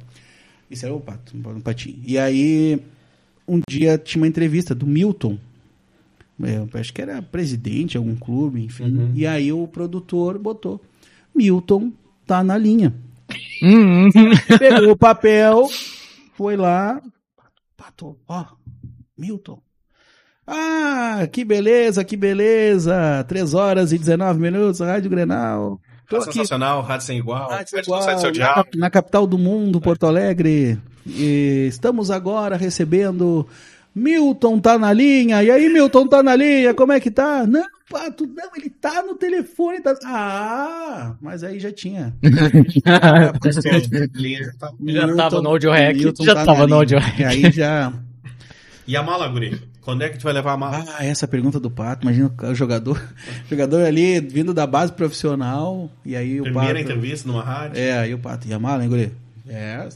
Isso 0.69 0.83
era 0.85 0.93
o 0.95 0.99
pato, 0.99 1.37
um 1.37 1.61
patinho. 1.61 2.01
E 2.03 2.17
aí, 2.17 2.79
um 3.47 3.59
dia 3.69 3.97
tinha 3.99 4.21
uma 4.21 4.27
entrevista 4.27 4.73
do 4.73 4.87
Milton. 4.87 5.37
Eu 6.39 6.67
acho 6.79 6.91
que 6.91 7.01
era 7.01 7.21
presidente 7.21 7.91
de 7.91 7.97
algum 7.97 8.15
clube, 8.15 8.61
enfim. 8.63 8.83
E 9.15 9.27
aí 9.27 9.53
o 9.53 9.67
produtor 9.67 10.37
botou: 10.39 10.81
Milton 11.33 11.93
tá 12.25 12.43
na 12.43 12.57
linha. 12.57 12.93
Hum, 13.61 14.09
Pegou 14.59 14.91
o 14.91 14.97
papel, 14.97 15.69
foi 16.33 16.57
lá. 16.57 17.01
Pato, 17.77 18.17
ó, 18.27 18.45
Milton. 19.17 19.61
Ah, 20.47 21.27
que 21.31 21.43
beleza, 21.43 22.03
que 22.03 22.15
beleza. 22.15 23.23
3 23.27 23.53
horas 23.53 23.91
e 23.91 23.97
19 23.97 24.39
minutos, 24.39 24.79
Rádio 24.79 25.09
Grenal. 25.09 25.79
Tô 26.07 26.17
aqui 26.17 26.33
Sensacional, 26.33 26.81
rádio 26.83 27.07
sem 27.07 27.17
igual. 27.17 27.49
ah, 27.49 27.57
Rádio 27.57 27.79
igual, 27.79 27.99
do 27.99 28.19
seu 28.21 28.31
na, 28.33 28.65
na 28.75 28.89
capital 28.91 29.25
do 29.25 29.39
mundo, 29.39 29.81
Porto 29.81 30.05
Alegre. 30.05 30.77
E 31.07 31.65
estamos 31.67 32.11
agora 32.11 32.55
recebendo. 32.55 33.47
Milton 33.93 34.59
tá 34.59 34.77
na 34.77 34.91
linha. 34.93 35.41
E 35.41 35.49
aí, 35.49 35.69
Milton 35.69 36.05
tá 36.05 36.21
na 36.21 36.35
linha? 36.35 36.73
Como 36.73 36.91
é 36.91 36.99
que 36.99 37.09
tá? 37.09 37.47
Não, 37.47 37.65
Pato, 37.89 38.27
não, 38.27 38.49
ele 38.55 38.69
tá 38.69 39.01
no 39.01 39.15
telefone. 39.15 39.79
Tá... 39.79 39.95
Ah, 40.03 41.15
mas 41.21 41.43
aí 41.43 41.59
já 41.59 41.71
tinha. 41.71 42.13
Já 44.85 45.15
tava 45.15 45.41
no 45.41 45.49
audio 45.49 45.71
hack, 45.71 45.95
Milton 45.95 46.23
já 46.23 46.35
tá 46.35 46.45
tava 46.45 46.67
no 46.67 46.75
audio 46.75 46.99
hack. 46.99 47.19
E 47.19 47.23
aí 47.23 47.51
já. 47.51 47.93
E 48.87 48.95
a 48.95 49.01
mala, 49.01 49.27
guri? 49.27 49.59
Quando 49.85 50.01
é 50.01 50.09
que 50.09 50.17
tu 50.17 50.23
vai 50.23 50.33
levar 50.33 50.53
a 50.53 50.57
mala? 50.57 50.83
Ah, 50.97 51.05
essa 51.05 51.27
pergunta 51.27 51.59
do 51.59 51.69
Pato. 51.69 52.01
Imagina 52.05 52.33
o 52.41 52.55
jogador, 52.55 52.97
o 52.97 53.45
jogador 53.47 53.85
ali 53.85 54.19
vindo 54.19 54.51
da 54.51 54.65
base 54.65 54.91
profissional. 54.91 55.91
E 56.03 56.15
aí 56.15 56.41
o 56.41 56.43
Primeira 56.43 56.69
Pato. 56.69 56.81
entrevista 56.81 57.27
numa 57.27 57.43
rádio. 57.43 57.79
É, 57.79 57.99
aí 57.99 58.11
o 58.11 58.17
Pato, 58.17 58.47
e 58.47 58.53
a 58.53 58.57
mala, 58.57 58.83
hein, 58.83 58.89
guri? 58.89 59.13
É, 59.47 59.87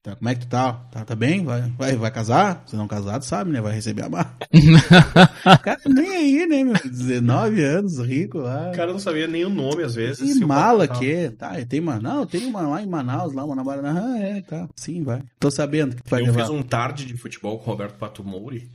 tá, 0.00 0.14
como 0.14 0.28
é 0.28 0.34
que 0.36 0.42
tu 0.42 0.46
tá? 0.46 0.74
Tá, 0.92 1.04
tá 1.04 1.16
bem? 1.16 1.44
Vai, 1.44 1.62
vai, 1.76 1.96
vai 1.96 2.10
casar? 2.12 2.62
Se 2.68 2.76
não 2.76 2.86
casado, 2.86 3.24
sabe, 3.24 3.50
né? 3.50 3.60
Vai 3.60 3.72
receber 3.74 4.04
a 4.04 4.08
mala. 4.08 4.32
cara, 5.60 5.80
nem 5.88 6.08
aí, 6.16 6.46
né, 6.46 6.62
meu? 6.62 6.74
19 6.74 7.64
anos, 7.64 7.98
rico 7.98 8.38
lá. 8.38 8.70
O 8.70 8.76
cara 8.76 8.92
não 8.92 9.00
sabia 9.00 9.26
nem 9.26 9.44
o 9.44 9.50
nome, 9.50 9.82
às 9.82 9.96
vezes. 9.96 10.40
o 10.40 10.46
mala 10.46 10.86
que 10.86 11.10
é? 11.10 11.30
Tá, 11.30 11.52
tem 11.68 11.80
uma. 11.80 11.98
Não, 11.98 12.24
tem 12.24 12.46
uma 12.46 12.60
lá 12.62 12.80
em 12.80 12.86
Manaus, 12.86 13.32
lá, 13.34 13.44
uma 13.44 13.56
na 13.56 13.64
Barana. 13.64 14.00
Ah, 14.14 14.18
é, 14.20 14.40
tá. 14.40 14.68
Sim, 14.76 15.02
vai. 15.02 15.20
Tô 15.40 15.50
sabendo 15.50 15.96
que 15.96 16.02
tu 16.04 16.10
vai 16.10 16.20
Eu 16.20 16.26
levar. 16.26 16.42
fiz 16.42 16.50
um 16.50 16.62
tarde 16.62 17.04
de 17.04 17.16
futebol 17.16 17.58
com 17.58 17.64
o 17.64 17.72
Roberto 17.72 17.96
Pato 17.98 18.22
Mouri. 18.22 18.68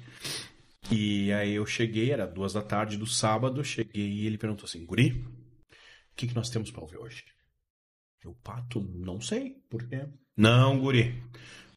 E 0.91 1.33
aí 1.33 1.53
eu 1.53 1.65
cheguei, 1.65 2.11
era 2.11 2.25
duas 2.25 2.53
da 2.53 2.61
tarde 2.61 2.97
do 2.97 3.05
sábado, 3.05 3.63
cheguei 3.63 4.07
e 4.07 4.25
ele 4.25 4.37
perguntou 4.37 4.65
assim, 4.65 4.85
Guri, 4.85 5.11
o 5.11 6.15
que, 6.15 6.27
que 6.27 6.35
nós 6.35 6.49
temos 6.49 6.71
pra 6.71 6.81
ouvir 6.81 6.97
hoje? 6.97 7.25
Eu, 8.23 8.33
Pato, 8.43 8.81
não 8.95 9.19
sei. 9.21 9.57
Por 9.69 9.87
quê? 9.87 10.05
Não, 10.35 10.79
Guri. 10.79 11.21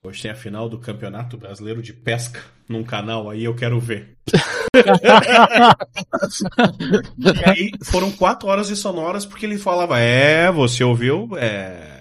Hoje 0.03 0.23
tem 0.23 0.31
a 0.31 0.35
final 0.35 0.67
do 0.67 0.79
Campeonato 0.79 1.37
Brasileiro 1.37 1.83
de 1.83 1.93
Pesca 1.93 2.43
num 2.67 2.83
canal 2.83 3.29
aí, 3.29 3.45
eu 3.45 3.55
quero 3.55 3.79
ver. 3.79 4.17
e 7.19 7.45
aí 7.45 7.71
foram 7.85 8.11
quatro 8.11 8.49
horas 8.49 8.69
de 8.69 8.77
sonoras 8.77 9.27
porque 9.27 9.45
ele 9.45 9.59
falava, 9.59 9.99
é, 9.99 10.51
você 10.51 10.83
ouviu? 10.83 11.29
É... 11.37 12.00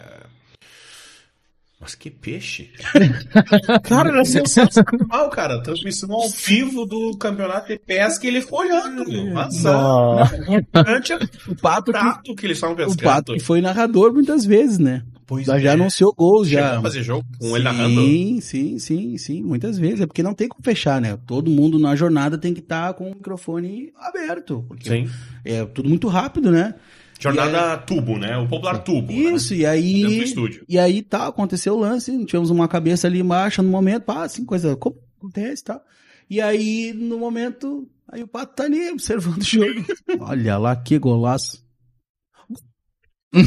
Mas 1.81 1.95
que 1.95 2.09
peixe. 2.09 2.69
cara, 3.83 4.09
era 4.09 4.25
sensacional, 4.25 5.29
cara. 5.29 5.63
Transmissão 5.63 6.11
ao 6.11 6.27
vivo 6.27 6.85
do 6.85 7.15
campeonato 7.17 7.69
de 7.69 7.79
pesca 7.79 8.25
e 8.25 8.29
ele 8.29 8.41
ficou 8.41 8.59
olhando. 8.59 9.09
meu. 9.09 9.33
Nossa, 9.33 10.29
durante 10.73 11.13
O 11.47 11.55
Pato, 11.55 11.91
o 11.91 12.21
que, 12.23 12.35
que 12.35 12.45
eles 12.47 12.57
estavam 12.57 12.73
o 12.73 12.77
pescando. 12.77 13.01
Pato 13.01 13.33
que 13.33 13.39
foi 13.39 13.61
narrador 13.61 14.13
muitas 14.13 14.45
vezes, 14.45 14.77
né? 14.77 15.03
Pois 15.25 15.45
já, 15.45 15.57
é. 15.57 15.61
já 15.61 15.73
anunciou 15.73 16.11
gols, 16.11 16.47
Chegou 16.49 16.63
já. 16.65 16.79
a 16.79 16.81
fazer 16.81 17.03
jogo 17.03 17.23
com 17.39 17.55
ele 17.55 17.63
narrando. 17.63 18.01
Sim, 18.01 18.41
sim, 18.41 18.79
sim, 18.79 19.17
sim, 19.17 19.43
muitas 19.43 19.77
vezes. 19.77 20.01
É 20.01 20.07
porque 20.07 20.23
não 20.23 20.33
tem 20.33 20.49
como 20.49 20.63
fechar, 20.63 20.99
né? 20.99 21.17
Todo 21.27 21.51
mundo 21.51 21.77
na 21.77 21.95
jornada 21.95 22.35
tem 22.35 22.51
que 22.51 22.61
estar 22.61 22.93
com 22.95 23.05
o 23.11 23.15
microfone 23.15 23.93
aberto. 23.95 24.65
Porque 24.67 24.89
Sim. 24.89 25.09
é 25.45 25.63
tudo 25.65 25.87
muito 25.87 26.07
rápido, 26.07 26.51
né? 26.51 26.73
Jornada 27.19 27.77
tubo, 27.77 28.17
né? 28.17 28.37
O 28.37 28.47
popular 28.47 28.79
tubo. 28.79 29.11
Isso, 29.11 29.53
e 29.53 29.63
Né? 29.63 29.75
Dentro 29.75 30.01
do 30.01 30.07
aí. 30.07 30.23
estúdio. 30.23 30.65
E 30.69 30.79
aí 30.79 31.01
tá, 31.01 31.27
aconteceu 31.27 31.75
o 31.75 31.79
lance, 31.79 32.25
tivemos 32.25 32.49
uma 32.49 32.67
cabeça 32.67 33.07
ali 33.07 33.19
embaixo 33.19 33.61
no 33.61 33.69
momento, 33.69 34.03
pá, 34.03 34.23
assim, 34.23 34.45
coisa 34.45 34.75
como 34.77 34.97
acontece 35.17 35.61
e 35.61 35.65
tal. 35.65 35.81
E 36.29 36.39
aí, 36.41 36.93
no 36.93 37.19
momento, 37.19 37.89
aí 38.07 38.23
o 38.23 38.27
Pato 38.27 38.55
tá 38.55 38.63
ali 38.63 38.89
observando 38.89 39.41
o 39.41 39.43
jogo. 39.43 39.85
Olha 40.21 40.57
lá 40.57 40.75
que 40.75 40.97
golaço. 40.97 41.67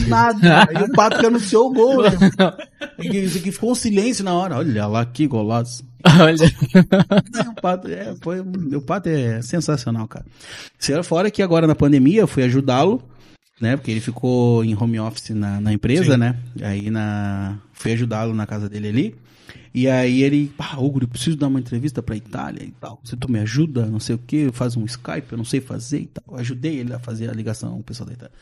Nada. 0.07 0.69
Aí 0.69 0.85
o 0.85 0.93
Pato 0.93 1.19
que 1.19 1.27
anunciou 1.27 1.71
o 1.71 1.73
gol, 1.73 2.03
né? 2.03 2.11
Que, 3.01 3.41
que 3.41 3.51
ficou 3.51 3.73
um 3.73 3.75
silêncio 3.75 4.25
na 4.25 4.35
hora. 4.35 4.59
Olha 4.59 4.87
lá 4.87 5.05
que 5.05 5.27
golaço. 5.27 5.85
Olha. 6.21 6.47
O 7.51 7.61
Pato 7.61 7.89
é, 7.89 8.15
foi, 8.23 8.41
o 8.41 8.83
Pato 8.83 9.09
é 9.09 9.41
sensacional, 9.43 10.07
cara. 10.07 10.27
Se 10.79 11.03
fora 11.03 11.31
que 11.31 11.43
agora 11.43 11.67
na 11.67 11.75
pandemia 11.75 12.21
eu 12.21 12.29
fui 12.29 12.45
ajudá-lo, 12.45 13.03
né? 13.63 13.77
Porque 13.77 13.93
ele 13.93 14.01
ficou 14.01 14.65
em 14.65 14.75
home 14.75 14.99
office 14.99 15.31
na, 15.31 15.61
na 15.61 15.73
empresa, 15.73 16.15
Sim. 16.15 16.19
né? 16.19 16.37
Aí 16.61 16.91
na, 16.91 17.59
fui 17.73 17.93
ajudá-lo 17.93 18.35
na 18.35 18.45
casa 18.45 18.69
dele 18.69 18.89
ali. 18.89 19.15
E 19.73 19.89
aí 19.89 20.23
ele, 20.23 20.53
ah, 20.59 20.79
Hugo, 20.79 21.03
eu 21.03 21.09
preciso 21.09 21.37
dar 21.37 21.47
uma 21.47 21.61
entrevista 21.61 22.03
pra 22.03 22.17
Itália 22.17 22.65
e 22.65 22.73
tal. 22.73 23.01
Se 23.05 23.17
tu 23.17 23.31
me 23.31 23.39
ajuda, 23.39 23.87
não 23.87 24.01
sei 24.01 24.17
o 24.17 24.19
que, 24.19 24.51
faz 24.53 24.77
um 24.77 24.85
Skype, 24.85 25.31
eu 25.31 25.39
não 25.39 25.45
sei 25.45 25.61
fazer 25.61 26.01
e 26.01 26.07
tal. 26.07 26.25
Eu 26.35 26.41
ajudei 26.41 26.79
ele 26.79 26.93
a 26.93 26.99
fazer 26.99 27.31
a 27.31 27.33
ligação 27.33 27.71
com 27.71 27.79
o 27.79 27.85
pessoal 27.85 28.09
da 28.09 28.15
Itália. 28.15 28.35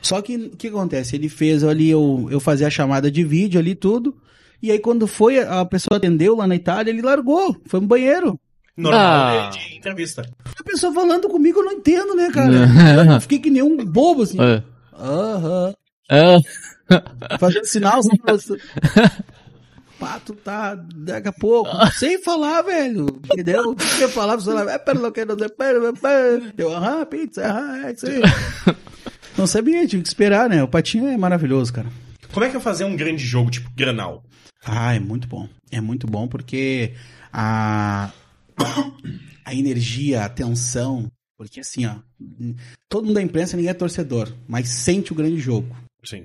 Só 0.00 0.22
que 0.22 0.36
o 0.36 0.56
que 0.56 0.68
acontece? 0.68 1.16
Ele 1.16 1.28
fez 1.28 1.64
ali, 1.64 1.90
eu, 1.90 2.28
eu 2.30 2.40
fazia 2.40 2.68
a 2.68 2.70
chamada 2.70 3.10
de 3.10 3.24
vídeo 3.24 3.58
ali, 3.58 3.74
tudo. 3.74 4.16
E 4.62 4.70
aí 4.70 4.78
quando 4.78 5.06
foi, 5.06 5.40
a 5.40 5.64
pessoa 5.64 5.98
atendeu 5.98 6.36
lá 6.36 6.46
na 6.46 6.54
Itália, 6.54 6.90
ele 6.90 7.02
largou, 7.02 7.60
foi 7.66 7.80
no 7.80 7.86
banheiro. 7.86 8.38
Normal 8.80 9.00
Ah. 9.00 9.50
de, 9.52 9.58
de 9.70 9.76
entrevista. 9.76 10.22
A 10.58 10.64
pessoa 10.64 10.92
falando 10.92 11.28
comigo, 11.28 11.60
eu 11.60 11.64
não 11.64 11.72
entendo, 11.72 12.14
né, 12.14 12.30
cara? 12.32 12.52
Eu 13.14 13.20
fiquei 13.22 13.38
que 13.38 13.50
nem 13.50 13.62
um 13.62 13.76
bobo, 13.84 14.22
assim. 14.22 14.38
É. 14.40 14.62
Aham. 14.98 15.74
É. 16.10 16.36
Fazendo 17.38 17.64
sinal, 17.66 17.98
assim. 18.00 18.56
Pato 19.98 20.32
tá, 20.34 20.74
daqui 20.96 21.28
a 21.28 21.32
pouco, 21.32 21.70
sem 21.98 22.22
falar, 22.22 22.62
velho, 22.62 23.06
entendeu? 23.32 23.70
O 23.70 23.76
que 23.76 23.84
você 23.84 24.08
falava, 24.08 24.40
você 24.40 24.50
falava, 24.50 24.70
é, 24.72 24.78
pera, 24.78 24.98
não 24.98 25.12
quero, 25.12 25.36
pera, 25.36 25.50
pera, 25.50 25.92
pera. 25.92 26.42
Eu, 26.56 26.72
aham, 26.74 27.04
pizza, 27.04 27.46
aham, 27.46 27.86
é 27.86 27.92
isso 27.92 28.06
aí. 28.06 28.22
Não 29.38 29.46
sabia, 29.46 29.86
tive 29.86 30.02
que 30.02 30.08
esperar, 30.08 30.48
né? 30.50 30.62
O 30.62 30.68
Patinho 30.68 31.06
é 31.08 31.16
maravilhoso, 31.16 31.72
cara. 31.72 31.86
Como 32.32 32.44
é 32.44 32.48
que 32.50 32.56
é 32.56 32.60
fazer 32.60 32.84
um 32.84 32.96
grande 32.96 33.24
jogo, 33.24 33.50
tipo 33.50 33.70
Granal? 33.76 34.24
Ah, 34.66 34.92
é 34.94 34.98
muito 34.98 35.28
bom. 35.28 35.48
É 35.70 35.80
muito 35.80 36.06
bom 36.06 36.26
porque 36.26 36.92
a, 37.32 38.10
a 39.44 39.54
energia, 39.54 40.24
a 40.24 40.28
tensão, 40.28 41.10
porque 41.36 41.60
assim, 41.60 41.86
ó, 41.86 41.96
todo 42.88 43.04
mundo 43.04 43.14
da 43.14 43.22
imprensa, 43.22 43.56
ninguém 43.56 43.70
é 43.70 43.74
torcedor, 43.74 44.32
mas 44.46 44.68
sente 44.68 45.12
o 45.12 45.16
grande 45.16 45.38
jogo. 45.38 45.74
Sim. 46.04 46.24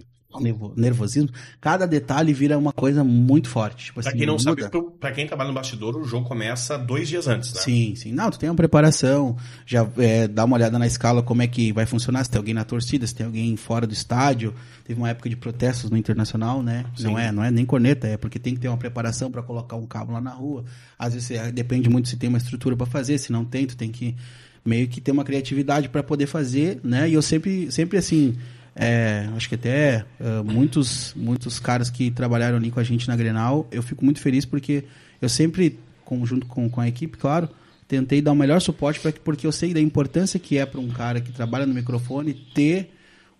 Nervosismo, 0.75 1.29
cada 1.61 1.85
detalhe 1.85 2.33
vira 2.33 2.57
uma 2.57 2.71
coisa 2.73 3.03
muito 3.03 3.49
forte. 3.49 3.85
Tipo 3.85 4.01
Pra 4.01 4.09
assim, 4.09 4.17
quem 4.17 4.27
não 4.27 4.33
muda. 4.35 4.43
sabe, 4.43 4.69
pro- 4.69 4.91
pra 4.91 5.11
quem 5.11 5.25
trabalha 5.27 5.47
no 5.49 5.53
bastidor, 5.55 5.95
o 5.97 6.03
jogo 6.03 6.27
começa 6.27 6.77
dois 6.77 7.07
dias 7.07 7.27
antes, 7.27 7.53
né? 7.53 7.61
Sim, 7.61 7.95
sim. 7.95 8.11
Não, 8.11 8.29
tu 8.29 8.39
tem 8.39 8.49
uma 8.49 8.55
preparação, 8.55 9.35
já 9.65 9.87
é, 9.97 10.27
dá 10.27 10.45
uma 10.45 10.55
olhada 10.55 10.77
na 10.79 10.87
escala 10.87 11.21
como 11.23 11.41
é 11.41 11.47
que 11.47 11.71
vai 11.71 11.85
funcionar, 11.85 12.23
se 12.23 12.29
tem 12.29 12.37
alguém 12.37 12.53
na 12.53 12.63
torcida, 12.63 13.05
se 13.07 13.15
tem 13.15 13.25
alguém 13.25 13.55
fora 13.55 13.85
do 13.87 13.93
estádio. 13.93 14.53
Teve 14.83 14.99
uma 14.99 15.09
época 15.09 15.27
de 15.29 15.35
protestos 15.35 15.89
no 15.89 15.97
Internacional, 15.97 16.61
né? 16.61 16.85
Sim. 16.95 17.03
Não 17.05 17.19
é, 17.19 17.31
não 17.31 17.43
é 17.43 17.49
nem 17.49 17.65
corneta, 17.65 18.07
é 18.07 18.17
porque 18.17 18.37
tem 18.37 18.53
que 18.53 18.59
ter 18.59 18.67
uma 18.67 18.77
preparação 18.77 19.31
para 19.31 19.41
colocar 19.41 19.75
um 19.75 19.85
cabo 19.87 20.11
lá 20.13 20.21
na 20.21 20.31
rua. 20.31 20.63
Às 20.97 21.13
vezes 21.13 21.31
é, 21.31 21.51
depende 21.51 21.89
muito 21.89 22.07
se 22.07 22.17
tem 22.17 22.29
uma 22.29 22.37
estrutura 22.37 22.75
para 22.75 22.85
fazer, 22.85 23.17
se 23.17 23.31
não 23.31 23.43
tem, 23.43 23.65
tu 23.65 23.75
tem 23.75 23.89
que 23.91 24.15
meio 24.63 24.87
que 24.87 24.99
ter 24.99 25.11
uma 25.11 25.23
criatividade 25.23 25.89
para 25.89 26.01
poder 26.01 26.25
fazer, 26.27 26.79
né? 26.83 27.07
E 27.09 27.13
eu 27.13 27.21
sempre, 27.21 27.71
sempre 27.71 27.97
assim, 27.97 28.35
é, 28.75 29.29
acho 29.35 29.47
que 29.47 29.55
até 29.55 30.05
ah, 30.19 30.43
muitos, 30.43 31.13
muitos 31.15 31.59
caras 31.59 31.89
que 31.89 32.11
trabalharam 32.11 32.57
ali 32.57 32.69
com 32.69 32.79
a 32.79 32.83
gente 32.83 33.07
na 33.07 33.15
Grenal, 33.15 33.67
eu 33.71 33.81
fico 33.81 34.03
muito 34.03 34.19
feliz 34.19 34.43
porque 34.45 34.83
eu 35.21 35.29
sempre, 35.29 35.79
junto 36.23 36.45
com, 36.45 36.69
com 36.69 36.81
a 36.81 36.87
equipe, 36.87 37.17
claro, 37.17 37.49
tentei 37.87 38.21
dar 38.21 38.31
o 38.33 38.35
melhor 38.35 38.59
suporte 38.59 38.99
para 38.99 39.11
que 39.11 39.19
porque 39.19 39.47
eu 39.47 39.51
sei 39.51 39.73
da 39.73 39.79
importância 39.79 40.39
que 40.39 40.57
é 40.57 40.65
para 40.65 40.79
um 40.79 40.89
cara 40.89 41.21
que 41.21 41.31
trabalha 41.31 41.65
no 41.65 41.73
microfone 41.73 42.33
ter 42.33 42.91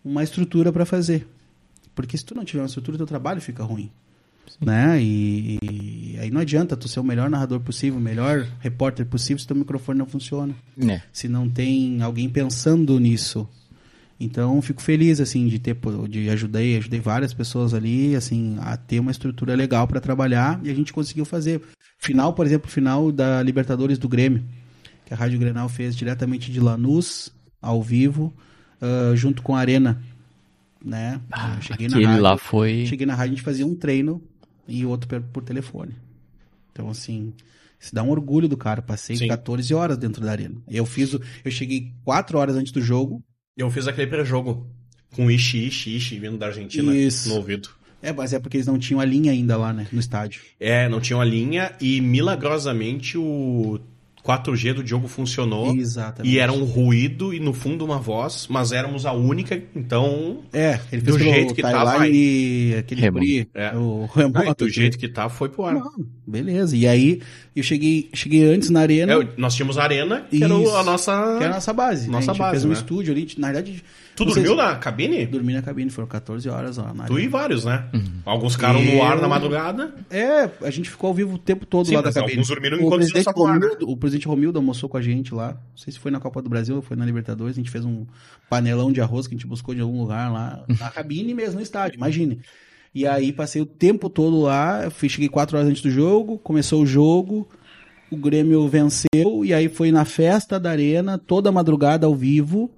uma 0.03 0.23
estrutura 0.23 0.71
para 0.71 0.85
fazer. 0.85 1.27
Porque 1.93 2.17
se 2.17 2.23
tu 2.25 2.35
não 2.35 2.45
tiver 2.45 2.61
uma 2.61 2.67
estrutura, 2.67 2.97
teu 2.97 3.07
trabalho 3.07 3.41
fica 3.41 3.63
ruim. 3.63 3.89
Né? 4.61 5.01
E, 5.01 5.57
e 5.63 6.17
aí 6.19 6.29
não 6.29 6.39
adianta 6.39 6.77
tu 6.77 6.87
ser 6.87 6.99
o 6.99 7.03
melhor 7.03 7.29
narrador 7.29 7.59
possível, 7.59 7.97
o 7.99 8.01
melhor 8.01 8.47
repórter 8.59 9.05
possível 9.05 9.39
se 9.39 9.47
teu 9.47 9.55
microfone 9.55 9.97
não 9.97 10.05
funciona 10.05 10.53
É. 10.79 11.01
se 11.11 11.27
não 11.27 11.49
tem 11.49 12.01
alguém 12.01 12.29
pensando 12.29 12.99
nisso. 12.99 13.49
Então, 14.19 14.61
fico 14.61 14.81
feliz, 14.81 15.19
assim, 15.19 15.47
de 15.47 15.59
ter, 15.59 15.77
de 16.09 16.29
ajudei, 16.29 16.77
ajudei 16.77 16.99
várias 16.99 17.33
pessoas 17.33 17.73
ali, 17.73 18.15
assim, 18.15 18.57
a 18.61 18.77
ter 18.77 18.99
uma 18.99 19.11
estrutura 19.11 19.55
legal 19.55 19.87
para 19.87 19.99
trabalhar 19.99 20.59
e 20.63 20.69
a 20.69 20.73
gente 20.73 20.93
conseguiu 20.93 21.25
fazer. 21.25 21.61
Final, 21.97 22.33
por 22.33 22.45
exemplo, 22.45 22.69
final 22.69 23.11
da 23.11 23.41
Libertadores 23.43 23.97
do 23.97 24.07
Grêmio, 24.07 24.43
que 25.05 25.13
a 25.13 25.17
Rádio 25.17 25.39
Grenal 25.39 25.67
fez 25.67 25.95
diretamente 25.95 26.51
de 26.51 26.59
Lanús, 26.59 27.33
ao 27.61 27.81
vivo, 27.81 28.33
uh, 28.81 29.15
junto 29.15 29.41
com 29.41 29.55
a 29.55 29.59
Arena, 29.59 30.01
né? 30.83 31.19
Ah, 31.31 31.57
cheguei 31.59 31.87
na 31.87 31.97
rádio, 31.97 32.21
lá 32.21 32.37
foi. 32.37 32.85
cheguei 32.85 33.05
na 33.05 33.15
rádio, 33.15 33.33
a 33.33 33.35
gente 33.35 33.43
fazia 33.43 33.65
um 33.65 33.75
treino 33.75 34.21
e 34.67 34.85
outro 34.85 35.09
por, 35.09 35.21
por 35.21 35.43
telefone. 35.43 35.93
Então, 36.71 36.89
assim, 36.89 37.33
isso 37.79 37.93
dá 37.93 38.03
um 38.03 38.09
orgulho 38.09 38.47
do 38.47 38.57
cara. 38.57 38.81
Passei 38.81 39.15
Sim. 39.15 39.27
14 39.27 39.73
horas 39.73 39.97
dentro 39.97 40.23
da 40.23 40.31
arena. 40.31 40.55
Eu 40.67 40.85
fiz 40.85 41.13
o, 41.13 41.21
eu 41.43 41.51
cheguei 41.51 41.91
4 42.03 42.37
horas 42.37 42.55
antes 42.55 42.71
do 42.71 42.81
jogo. 42.81 43.23
Eu 43.57 43.71
fiz 43.71 43.87
aquele 43.87 44.07
pré-jogo 44.07 44.67
com 45.15 45.31
Ishi, 45.31 45.67
Ishi, 45.67 45.95
Ishi 45.95 46.19
vindo 46.19 46.37
da 46.37 46.47
Argentina 46.47 46.95
Isso. 46.95 47.29
no 47.29 47.35
ouvido. 47.35 47.69
É, 48.01 48.11
mas 48.11 48.33
é 48.33 48.39
porque 48.39 48.57
eles 48.57 48.67
não 48.67 48.77
tinham 48.77 48.99
a 48.99 49.05
linha 49.05 49.31
ainda 49.31 49.57
lá, 49.57 49.71
né, 49.71 49.87
no 49.91 49.99
estádio. 49.99 50.41
É, 50.59 50.87
não 50.89 50.99
tinha 50.99 51.17
uma 51.17 51.25
linha 51.25 51.73
e 51.79 52.01
milagrosamente 52.01 53.17
o 53.17 53.79
4G 54.25 54.73
do 54.73 54.83
Diogo 54.83 55.07
funcionou. 55.07 55.75
Exatamente. 55.75 56.33
E 56.33 56.39
era 56.39 56.51
um 56.51 56.63
ruído 56.63 57.33
e 57.33 57.39
no 57.39 57.53
fundo 57.53 57.85
uma 57.85 57.99
voz, 57.99 58.47
mas 58.49 58.71
éramos 58.71 59.05
a 59.05 59.11
única, 59.13 59.61
então. 59.75 60.39
É, 60.51 60.79
ele 60.91 61.01
Do 61.03 61.13
fez 61.13 61.17
pelo 61.17 61.35
jeito 61.35 61.53
que 61.53 61.61
tá, 61.61 61.69
timeline 61.69 61.97
vai. 61.97 62.11
e 62.11 62.75
aquele 62.79 63.01
Remoto. 63.01 63.25
É. 63.53 63.75
o 63.75 64.09
Ah, 64.15 64.19
e 64.19 64.21
remoto. 64.21 64.65
do 64.65 64.69
jeito 64.71 64.97
que 64.97 65.07
tá, 65.07 65.29
foi 65.29 65.49
pro 65.49 65.65
ar. 65.65 65.73
Não, 65.75 65.91
beleza. 66.25 66.75
E 66.75 66.87
aí, 66.87 67.21
eu 67.55 67.61
cheguei, 67.63 68.09
cheguei 68.13 68.43
antes 68.51 68.69
na 68.69 68.79
arena, 68.81 69.13
É, 69.13 69.27
nós 69.37 69.53
tínhamos 69.55 69.77
a 69.77 69.83
arena, 69.83 70.21
que 70.29 70.43
era 70.43 70.55
o- 70.55 70.63
Isso. 70.63 70.75
a 70.75 70.83
nossa. 70.83 71.35
que 71.37 71.43
era 71.43 71.53
a 71.53 71.55
nossa 71.55 71.73
base. 71.73 72.09
Nossa 72.09 72.25
né? 72.27 72.31
A 72.31 72.33
gente 72.33 72.39
base, 72.39 72.51
fez 72.51 72.65
um 72.65 72.69
né? 72.69 72.73
estúdio 72.73 73.13
ali, 73.13 73.27
na 73.37 73.51
verdade... 73.51 73.83
Tu 74.15 74.23
dormiu 74.23 74.55
na 74.55 74.75
cabine? 74.77 75.25
Dormi 75.25 75.51
na 75.51 75.61
cabine, 75.61 75.89
foram 75.89 76.07
14 76.07 76.47
horas 76.47 76.77
lá 76.77 76.93
na 76.93 77.03
Tu 77.03 77.13
arena. 77.15 77.19
e 77.27 77.27
vários, 77.27 77.65
né? 77.65 77.83
Alguns 78.23 78.53
ficaram 78.53 78.81
no 78.81 79.03
ar 79.03 79.19
na 79.19 79.27
madrugada. 79.27 79.93
É, 80.09 80.49
a 80.61 80.69
gente 80.71 80.89
ficou 80.89 81.09
ao 81.09 81.13
vivo 81.13 81.35
o 81.35 81.37
tempo 81.37 81.65
todo 81.65 81.87
Sim, 81.87 81.95
lá 81.95 82.01
da 82.01 82.13
cabine. 82.13 82.31
alguns 82.31 82.47
dormiram 82.47 82.77
o 82.77 82.79
enquanto 82.79 82.99
presidente, 82.99 83.25
né? 83.25 83.33
Romildo, 83.35 83.89
o 83.91 83.97
presidente 83.97 84.14
Romildo 84.23 84.57
almoçou 84.57 84.87
com 84.87 84.95
a 84.95 85.01
gente 85.01 85.33
lá. 85.33 85.51
Não 85.53 85.77
sei 85.77 85.91
se 85.91 85.99
foi 85.99 86.11
na 86.11 86.19
Copa 86.21 86.41
do 86.41 86.49
Brasil 86.49 86.77
ou 86.77 86.81
foi 86.81 86.95
na 86.95 87.05
Libertadores. 87.05 87.55
A 87.57 87.59
gente 87.59 87.69
fez 87.69 87.83
um 87.83 88.05
panelão 88.49 88.91
de 88.91 89.01
arroz 89.01 89.27
que 89.27 89.35
a 89.35 89.37
gente 89.37 89.45
buscou 89.47 89.75
de 89.75 89.81
algum 89.81 89.99
lugar 89.99 90.31
lá. 90.31 90.63
Na 90.79 90.89
cabine 90.89 91.33
mesmo, 91.33 91.55
no 91.55 91.61
estádio, 91.61 91.97
imagine. 91.97 92.39
E 92.93 93.05
aí 93.05 93.33
passei 93.33 93.61
o 93.61 93.65
tempo 93.65 94.09
todo 94.09 94.39
lá. 94.39 94.89
Fui, 94.89 95.09
cheguei 95.09 95.27
quatro 95.27 95.57
horas 95.57 95.69
antes 95.69 95.81
do 95.81 95.91
jogo. 95.91 96.37
Começou 96.37 96.81
o 96.81 96.85
jogo. 96.85 97.45
O 98.09 98.15
Grêmio 98.15 98.65
venceu. 98.69 99.43
E 99.43 99.53
aí 99.53 99.67
foi 99.67 99.91
na 99.91 100.05
festa 100.05 100.57
da 100.57 100.71
Arena, 100.71 101.17
toda 101.17 101.51
madrugada 101.51 102.05
ao 102.07 102.15
vivo. 102.15 102.71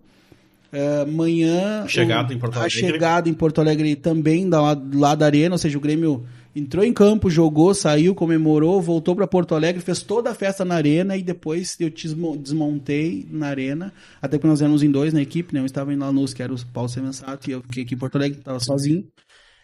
É, 0.71 1.05
manhã. 1.05 1.85
Chegada 1.87 2.29
o- 2.31 2.35
em 2.35 2.39
Porto 2.39 2.55
A 2.57 2.61
Alegre. 2.61 2.79
chegada 2.79 3.29
em 3.29 3.33
Porto 3.33 3.61
Alegre 3.61 3.95
também 3.95 4.49
da, 4.49 4.61
lá, 4.61 4.81
lá 4.93 5.15
da 5.15 5.25
Arena, 5.25 5.55
ou 5.55 5.59
seja, 5.59 5.77
o 5.77 5.81
Grêmio 5.81 6.25
entrou 6.57 6.83
em 6.83 6.91
campo, 6.93 7.29
jogou, 7.29 7.73
saiu, 7.73 8.15
comemorou, 8.15 8.81
voltou 8.81 9.15
para 9.15 9.27
Porto 9.27 9.53
Alegre, 9.55 9.81
fez 9.81 10.01
toda 10.01 10.31
a 10.31 10.35
festa 10.35 10.65
na 10.65 10.75
Arena 10.75 11.15
e 11.15 11.21
depois 11.23 11.75
eu 11.79 11.89
desmo- 11.89 12.37
desmontei 12.37 13.27
na 13.29 13.47
Arena, 13.47 13.93
até 14.21 14.37
porque 14.37 14.47
nós 14.47 14.61
éramos 14.61 14.83
em 14.83 14.91
dois 14.91 15.13
na 15.13 15.21
equipe, 15.21 15.53
né? 15.53 15.59
Eu 15.59 15.65
estava 15.65 15.93
em 15.93 15.97
Lanús, 15.97 16.33
que 16.33 16.41
era 16.41 16.53
o 16.53 16.65
Paulo 16.67 16.89
Semensato, 16.89 17.49
e 17.49 17.53
eu 17.53 17.61
fiquei 17.61 17.83
aqui 17.83 17.95
em 17.95 17.97
Porto 17.97 18.15
Alegre, 18.15 18.39
estava 18.39 18.59
sozinho. 18.59 19.05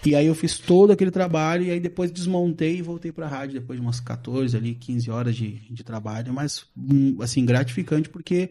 E 0.06 0.16
aí 0.16 0.28
eu 0.28 0.36
fiz 0.36 0.60
todo 0.60 0.92
aquele 0.92 1.12
trabalho 1.12 1.64
e 1.64 1.72
aí 1.72 1.80
depois 1.80 2.12
desmontei 2.12 2.78
e 2.78 2.82
voltei 2.82 3.12
pra 3.12 3.26
rádio 3.28 3.62
depois 3.62 3.80
de 3.80 3.86
umas 3.86 4.02
14 4.02 4.56
ali, 4.58 4.76
15 4.76 5.10
horas 5.10 5.34
de, 5.36 5.62
de 5.72 5.82
trabalho, 5.84 6.34
mas 6.34 6.66
hum, 6.78 7.16
assim, 7.22 7.46
gratificante 7.46 8.10
porque 8.10 8.50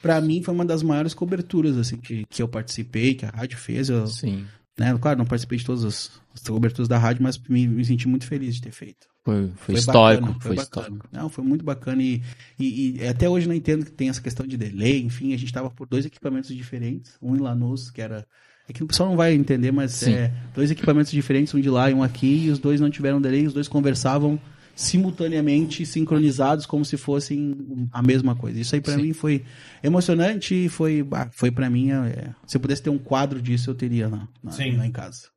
pra 0.00 0.20
mim 0.20 0.42
foi 0.44 0.54
uma 0.54 0.64
das 0.64 0.80
maiores 0.80 1.12
coberturas 1.12 1.76
assim 1.76 1.96
que, 1.96 2.24
que 2.30 2.40
eu 2.40 2.46
participei, 2.46 3.14
que 3.14 3.26
a 3.26 3.30
rádio 3.30 3.58
fez. 3.58 3.88
Eu, 3.88 4.06
Sim. 4.06 4.44
Né, 4.78 4.96
claro, 5.00 5.18
não 5.18 5.26
participei 5.26 5.58
de 5.58 5.64
todas 5.64 5.84
as, 5.84 6.10
as 6.34 6.42
coberturas 6.42 6.88
da 6.88 6.98
rádio, 6.98 7.22
mas 7.22 7.38
me, 7.48 7.66
me 7.68 7.84
senti 7.84 8.08
muito 8.08 8.26
feliz 8.26 8.54
de 8.54 8.62
ter 8.62 8.72
feito. 8.72 9.06
Foi, 9.24 9.46
foi, 9.48 9.54
Foi 9.56 9.74
histórico. 9.76 10.22
bacana, 10.26 10.40
foi 10.40 10.56
bacana. 10.56 10.86
histórico. 10.86 11.08
Não, 11.12 11.28
foi 11.28 11.44
muito 11.44 11.64
bacana 11.64 12.02
e, 12.02 12.20
e- 12.58 12.96
e 12.98 13.06
até 13.06 13.28
hoje 13.28 13.46
não 13.46 13.54
entendo 13.54 13.84
que 13.84 13.92
tem 13.92 14.08
essa 14.08 14.20
questão 14.20 14.46
de 14.46 14.56
delay, 14.56 15.00
enfim, 15.02 15.32
a 15.32 15.38
gente 15.38 15.52
tava 15.52 15.70
por 15.70 15.86
dois 15.86 16.04
equipamentos 16.04 16.54
diferentes, 16.54 17.12
um 17.22 17.36
em 17.36 17.38
Lanús, 17.38 17.90
que 17.90 18.00
era 18.02 18.26
é 18.68 18.72
que 18.72 18.82
o 18.82 18.86
pessoal 18.86 19.08
não 19.10 19.16
vai 19.16 19.34
entender, 19.34 19.72
mas 19.72 19.92
Sim. 19.92 20.12
é 20.14 20.32
dois 20.54 20.70
equipamentos 20.70 21.10
diferentes, 21.12 21.52
um 21.54 21.60
de 21.60 21.68
lá 21.68 21.90
e 21.90 21.94
um 21.94 22.02
aqui, 22.02 22.46
e 22.46 22.50
os 22.50 22.58
dois 22.60 22.80
não 22.80 22.88
tiveram 22.90 23.20
delay, 23.20 23.46
os 23.46 23.52
dois 23.54 23.66
conversavam 23.68 24.40
simultaneamente, 24.82 25.86
sincronizados, 25.86 26.66
como 26.66 26.84
se 26.84 26.96
fossem 26.96 27.88
a 27.92 28.02
mesma 28.02 28.34
coisa. 28.34 28.58
Isso 28.58 28.74
aí 28.74 28.80
pra 28.80 28.94
Sim. 28.94 29.02
mim 29.02 29.12
foi 29.12 29.44
emocionante 29.82 30.66
e 30.66 30.68
foi, 30.68 31.06
foi 31.30 31.50
para 31.50 31.70
mim, 31.70 31.92
é, 31.92 32.34
se 32.46 32.56
eu 32.56 32.60
pudesse 32.60 32.82
ter 32.82 32.90
um 32.90 32.98
quadro 32.98 33.40
disso, 33.40 33.70
eu 33.70 33.74
teria 33.74 34.08
lá, 34.08 34.28
lá, 34.42 34.86
em 34.86 34.90
casa. 34.90 35.28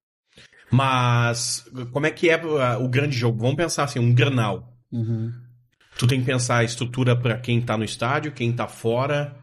Mas 0.72 1.64
como 1.92 2.08
é 2.08 2.12
que 2.12 2.30
é 2.30 2.44
uh, 2.44 2.84
o 2.84 2.90
grande 2.90 3.16
jogo? 3.16 3.40
Vamos 3.40 3.56
pensar 3.56 3.84
assim, 3.84 4.00
um 4.00 4.14
granal. 4.14 4.74
Uhum. 4.92 5.32
Tu 5.98 6.08
tem 6.08 6.20
que 6.20 6.26
pensar 6.26 6.58
a 6.58 6.64
estrutura 6.64 7.16
pra 7.16 7.38
quem 7.38 7.62
tá 7.62 7.78
no 7.78 7.84
estádio, 7.84 8.32
quem 8.32 8.52
tá 8.52 8.68
fora, 8.68 9.36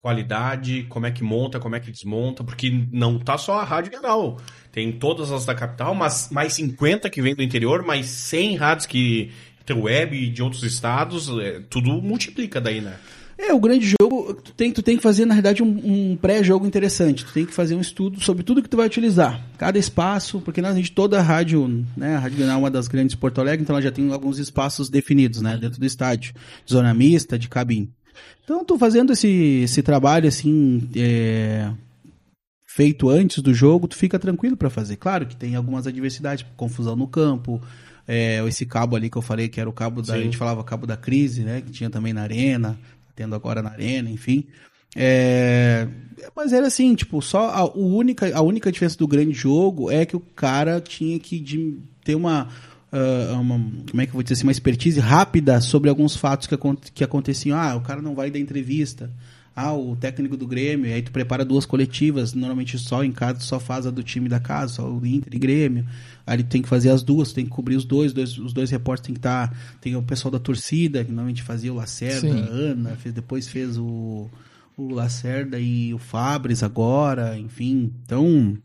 qualidade, 0.00 0.84
como 0.84 1.06
é 1.06 1.10
que 1.10 1.24
monta, 1.24 1.58
como 1.58 1.74
é 1.74 1.80
que 1.80 1.90
desmonta, 1.90 2.44
porque 2.44 2.86
não 2.92 3.18
tá 3.18 3.36
só 3.36 3.58
a 3.58 3.64
Rádio 3.64 3.90
Granal. 3.90 4.38
Tem 4.70 4.92
todas 4.92 5.32
as 5.32 5.44
da 5.44 5.54
capital, 5.54 5.94
mas 5.94 6.30
mais 6.30 6.52
50 6.54 7.10
que 7.10 7.20
vem 7.20 7.34
do 7.34 7.42
interior, 7.42 7.84
mais 7.84 8.06
100 8.06 8.56
rádios 8.56 8.86
que 8.86 9.32
web 9.74 10.16
e 10.16 10.30
de 10.30 10.42
outros 10.42 10.62
estados, 10.62 11.28
é, 11.40 11.60
tudo 11.68 12.02
multiplica 12.02 12.60
daí, 12.60 12.80
né? 12.80 12.96
É, 13.40 13.54
o 13.54 13.60
grande 13.60 13.94
jogo, 14.00 14.34
tu 14.34 14.52
tem, 14.52 14.72
tu 14.72 14.82
tem 14.82 14.96
que 14.96 15.02
fazer, 15.02 15.24
na 15.24 15.34
verdade, 15.34 15.62
um, 15.62 15.68
um 15.68 16.16
pré-jogo 16.16 16.66
interessante. 16.66 17.24
Tu 17.24 17.32
tem 17.32 17.46
que 17.46 17.54
fazer 17.54 17.76
um 17.76 17.80
estudo 17.80 18.20
sobre 18.20 18.42
tudo 18.42 18.60
que 18.60 18.68
tu 18.68 18.76
vai 18.76 18.86
utilizar. 18.86 19.40
Cada 19.56 19.78
espaço, 19.78 20.40
porque 20.40 20.60
na 20.60 20.74
gente, 20.74 20.90
toda 20.90 21.20
a 21.20 21.22
rádio, 21.22 21.86
né, 21.96 22.16
a 22.16 22.18
Rádio 22.18 22.38
Granal 22.38 22.56
é 22.56 22.58
uma 22.58 22.70
das 22.70 22.88
grandes 22.88 23.12
de 23.12 23.16
Porto 23.16 23.40
Alegre, 23.40 23.62
então 23.62 23.76
ela 23.76 23.82
já 23.82 23.92
tem 23.92 24.12
alguns 24.12 24.40
espaços 24.40 24.90
definidos, 24.90 25.40
né, 25.40 25.56
dentro 25.56 25.78
do 25.78 25.86
estádio. 25.86 26.34
Zona 26.68 26.92
mista, 26.92 27.38
de 27.38 27.48
cabine. 27.48 27.88
Então, 28.42 28.64
tô 28.64 28.76
fazendo 28.76 29.12
esse, 29.12 29.60
esse 29.62 29.82
trabalho, 29.82 30.26
assim, 30.26 30.88
é, 30.96 31.70
feito 32.66 33.08
antes 33.08 33.40
do 33.40 33.54
jogo, 33.54 33.86
tu 33.86 33.94
fica 33.94 34.18
tranquilo 34.18 34.56
pra 34.56 34.68
fazer. 34.68 34.96
Claro 34.96 35.26
que 35.26 35.36
tem 35.36 35.54
algumas 35.54 35.86
adversidades, 35.86 36.44
confusão 36.56 36.96
no 36.96 37.06
campo, 37.06 37.62
é, 38.08 38.42
esse 38.48 38.64
cabo 38.66 38.96
ali 38.96 39.08
que 39.10 39.18
eu 39.18 39.22
falei, 39.22 39.48
que 39.48 39.60
era 39.60 39.68
o 39.70 39.72
cabo 39.72 40.00
da, 40.02 40.14
a 40.14 40.16
Sim. 40.16 40.24
gente 40.24 40.36
falava 40.38 40.64
cabo 40.64 40.86
da 40.86 40.96
crise, 40.96 41.42
né, 41.42 41.60
que 41.60 41.70
tinha 41.70 41.90
também 41.90 42.12
na 42.14 42.22
arena, 42.22 42.76
tendo 43.14 43.34
agora 43.34 43.62
na 43.62 43.70
arena, 43.70 44.10
enfim. 44.10 44.44
É, 44.96 45.86
mas 46.34 46.52
era 46.52 46.66
assim, 46.66 46.94
tipo, 46.94 47.20
só 47.20 47.50
a, 47.50 47.64
o 47.64 47.94
única, 47.96 48.34
a 48.36 48.40
única 48.40 48.72
diferença 48.72 48.96
do 48.98 49.06
grande 49.06 49.32
jogo 49.32 49.90
é 49.90 50.06
que 50.06 50.16
o 50.16 50.20
cara 50.20 50.80
tinha 50.80 51.18
que 51.18 51.38
de- 51.38 51.78
ter 52.02 52.14
uma, 52.14 52.48
ah, 52.90 53.38
uma- 53.40 53.60
como 53.90 54.00
é 54.02 54.06
que 54.06 54.12
vou 54.12 54.22
dizer 54.22 54.34
assim, 54.34 54.44
uma 54.44 54.52
expertise 54.52 54.98
rápida 54.98 55.60
sobre 55.60 55.90
alguns 55.90 56.16
fatos 56.16 56.46
que, 56.46 56.54
acon- 56.54 56.74
que 56.94 57.04
aconteciam. 57.04 57.58
Ah, 57.58 57.76
o 57.76 57.80
cara 57.82 58.00
não 58.00 58.14
vai 58.14 58.30
dar 58.30 58.38
entrevista. 58.38 59.10
Ah, 59.60 59.72
o 59.74 59.96
técnico 59.96 60.36
do 60.36 60.46
Grêmio, 60.46 60.92
aí 60.94 61.02
tu 61.02 61.10
prepara 61.10 61.44
duas 61.44 61.66
coletivas, 61.66 62.32
normalmente 62.32 62.78
só 62.78 63.02
em 63.02 63.10
casa, 63.10 63.40
só 63.40 63.58
faz 63.58 63.86
a 63.86 63.90
do 63.90 64.04
time 64.04 64.28
da 64.28 64.38
casa, 64.38 64.74
só 64.74 64.88
o 64.88 65.04
Inter 65.04 65.34
e 65.34 65.38
Grêmio. 65.38 65.84
Aí 66.24 66.38
tu 66.44 66.48
tem 66.48 66.62
que 66.62 66.68
fazer 66.68 66.90
as 66.90 67.02
duas, 67.02 67.30
tu 67.30 67.34
tem 67.36 67.44
que 67.44 67.50
cobrir 67.50 67.74
os 67.74 67.84
dois, 67.84 68.12
dois- 68.12 68.38
os 68.38 68.52
dois 68.52 68.70
repórteres 68.70 69.06
tem 69.06 69.14
que 69.14 69.18
estar, 69.18 69.56
tem 69.80 69.96
o 69.96 70.02
pessoal 70.02 70.30
da 70.30 70.38
torcida, 70.38 71.04
que 71.04 71.10
normalmente 71.10 71.42
fazia 71.42 71.72
o 71.72 71.76
Lacerda, 71.76 72.28
Sim. 72.28 72.40
a 72.40 72.46
Ana, 72.46 72.96
fez, 72.96 73.12
depois 73.14 73.48
fez 73.48 73.76
o, 73.76 74.28
o 74.76 74.94
Lacerda 74.94 75.58
e 75.58 75.92
o 75.92 75.98
Fabres 75.98 76.62
agora, 76.62 77.36
enfim. 77.36 77.92
Então, 78.04 78.56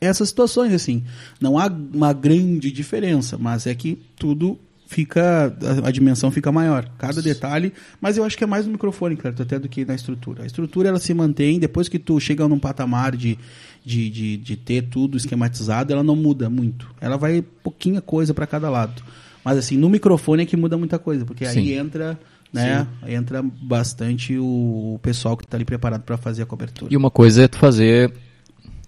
essas 0.00 0.28
situações, 0.28 0.74
assim, 0.74 1.02
não 1.40 1.58
há 1.58 1.66
uma 1.66 2.12
grande 2.12 2.70
diferença, 2.70 3.38
mas 3.38 3.66
é 3.66 3.74
que 3.74 3.98
tudo 4.16 4.58
fica, 4.86 5.56
a, 5.84 5.88
a 5.88 5.90
dimensão 5.90 6.30
fica 6.30 6.52
maior, 6.52 6.88
cada 6.98 7.20
detalhe, 7.22 7.72
mas 8.00 8.16
eu 8.16 8.24
acho 8.24 8.36
que 8.36 8.44
é 8.44 8.46
mais 8.46 8.66
no 8.66 8.72
microfone, 8.72 9.16
claro, 9.16 9.36
até 9.40 9.58
do 9.58 9.68
que 9.68 9.84
na 9.84 9.94
estrutura. 9.94 10.42
A 10.42 10.46
estrutura, 10.46 10.88
ela 10.88 11.00
se 11.00 11.12
mantém, 11.14 11.58
depois 11.58 11.88
que 11.88 11.98
tu 11.98 12.18
chega 12.20 12.46
num 12.46 12.58
patamar 12.58 13.16
de, 13.16 13.38
de, 13.84 14.10
de, 14.10 14.36
de 14.36 14.56
ter 14.56 14.82
tudo 14.82 15.16
esquematizado, 15.16 15.92
ela 15.92 16.02
não 16.02 16.16
muda 16.16 16.48
muito. 16.48 16.90
Ela 17.00 17.16
vai 17.16 17.42
pouquinha 17.62 18.00
coisa 18.00 18.34
para 18.34 18.46
cada 18.46 18.68
lado. 18.70 19.02
Mas 19.44 19.58
assim, 19.58 19.76
no 19.76 19.90
microfone 19.90 20.42
é 20.42 20.46
que 20.46 20.56
muda 20.56 20.76
muita 20.76 20.98
coisa, 20.98 21.24
porque 21.24 21.44
aí 21.44 21.54
Sim. 21.54 21.72
entra, 21.72 22.18
né, 22.52 22.86
entra 23.06 23.42
bastante 23.42 24.38
o, 24.38 24.98
pessoal 25.02 25.36
que 25.36 25.46
tá 25.46 25.56
ali 25.56 25.64
preparado 25.64 26.02
para 26.02 26.16
fazer 26.16 26.42
a 26.42 26.46
cobertura. 26.46 26.92
E 26.92 26.96
uma 26.96 27.10
coisa 27.10 27.42
é 27.42 27.48
tu 27.48 27.58
fazer. 27.58 28.12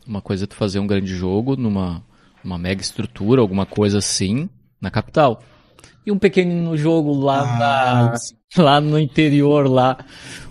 Uma 0.06 0.22
coisa 0.22 0.44
é 0.44 0.46
tu 0.46 0.54
fazer 0.54 0.78
um 0.78 0.86
grande 0.86 1.14
jogo 1.14 1.56
numa 1.56 2.02
uma 2.42 2.56
mega 2.56 2.80
estrutura, 2.80 3.40
alguma 3.40 3.66
coisa 3.66 3.98
assim, 3.98 4.48
na 4.80 4.88
capital. 4.88 5.42
E 6.06 6.12
um 6.12 6.18
pequenino 6.18 6.76
jogo 6.76 7.12
lá, 7.18 7.42
Ah, 7.42 8.12
na- 8.56 8.62
lá 8.62 8.80
no 8.80 8.98
interior, 8.98 9.68
lá. 9.68 9.98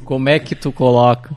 Como 0.03 0.28
é 0.30 0.38
que 0.38 0.53
tu 0.53 0.72
coloca? 0.72 1.34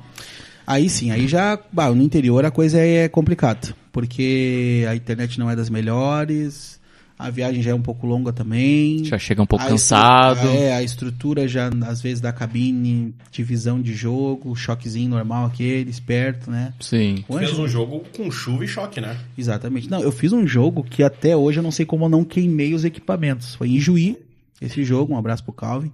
Aí 0.66 0.90
sim, 0.90 1.10
aí 1.10 1.26
já, 1.28 1.58
bah, 1.72 1.88
no 1.90 2.02
interior 2.02 2.44
a 2.44 2.50
coisa 2.50 2.78
é 2.78 3.08
complicada, 3.08 3.74
porque 3.92 4.84
a 4.90 4.94
internet 4.94 5.38
não 5.38 5.48
é 5.48 5.56
das 5.56 5.70
melhores, 5.70 6.77
A 7.18 7.30
viagem 7.30 7.60
já 7.60 7.72
é 7.72 7.74
um 7.74 7.82
pouco 7.82 8.06
longa 8.06 8.32
também. 8.32 9.04
Já 9.04 9.18
chega 9.18 9.42
um 9.42 9.46
pouco 9.46 9.64
A 9.64 9.68
cansado. 9.68 10.46
É, 10.46 10.72
a 10.72 10.82
estrutura 10.84 11.48
já, 11.48 11.68
às 11.84 12.00
vezes, 12.00 12.20
da 12.20 12.32
cabine, 12.32 13.12
divisão 13.32 13.82
de 13.82 13.92
jogo, 13.92 14.54
choquezinho 14.54 15.10
normal 15.10 15.46
aquele, 15.46 15.90
esperto, 15.90 16.48
né? 16.48 16.72
Sim. 16.78 17.24
O 17.26 17.36
Fez 17.36 17.58
um 17.58 17.66
jogo 17.66 18.04
com 18.16 18.30
chuva 18.30 18.64
e 18.64 18.68
choque, 18.68 19.00
né? 19.00 19.18
Exatamente. 19.36 19.90
Não, 19.90 20.00
eu 20.00 20.12
fiz 20.12 20.32
um 20.32 20.46
jogo 20.46 20.84
que 20.84 21.02
até 21.02 21.36
hoje 21.36 21.58
eu 21.58 21.62
não 21.62 21.72
sei 21.72 21.84
como 21.84 22.04
eu 22.04 22.08
não 22.08 22.22
queimei 22.22 22.72
os 22.72 22.84
equipamentos. 22.84 23.56
Foi 23.56 23.68
em 23.68 23.80
Juí, 23.80 24.16
esse 24.62 24.84
jogo, 24.84 25.12
um 25.12 25.18
abraço 25.18 25.42
pro 25.42 25.52
Calvin. 25.52 25.90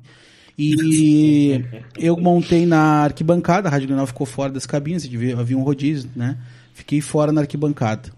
E 0.59 1.65
eu 1.97 2.19
montei 2.19 2.67
na 2.67 3.03
arquibancada, 3.03 3.69
a 3.69 3.71
Rádio 3.71 3.89
Granal 3.89 4.07
ficou 4.07 4.27
fora 4.27 4.53
das 4.53 4.67
cabines, 4.67 5.09
havia 5.39 5.57
um 5.57 5.63
rodízio, 5.63 6.11
né? 6.15 6.37
Fiquei 6.75 7.01
fora 7.01 7.33
na 7.33 7.41
arquibancada. 7.41 8.11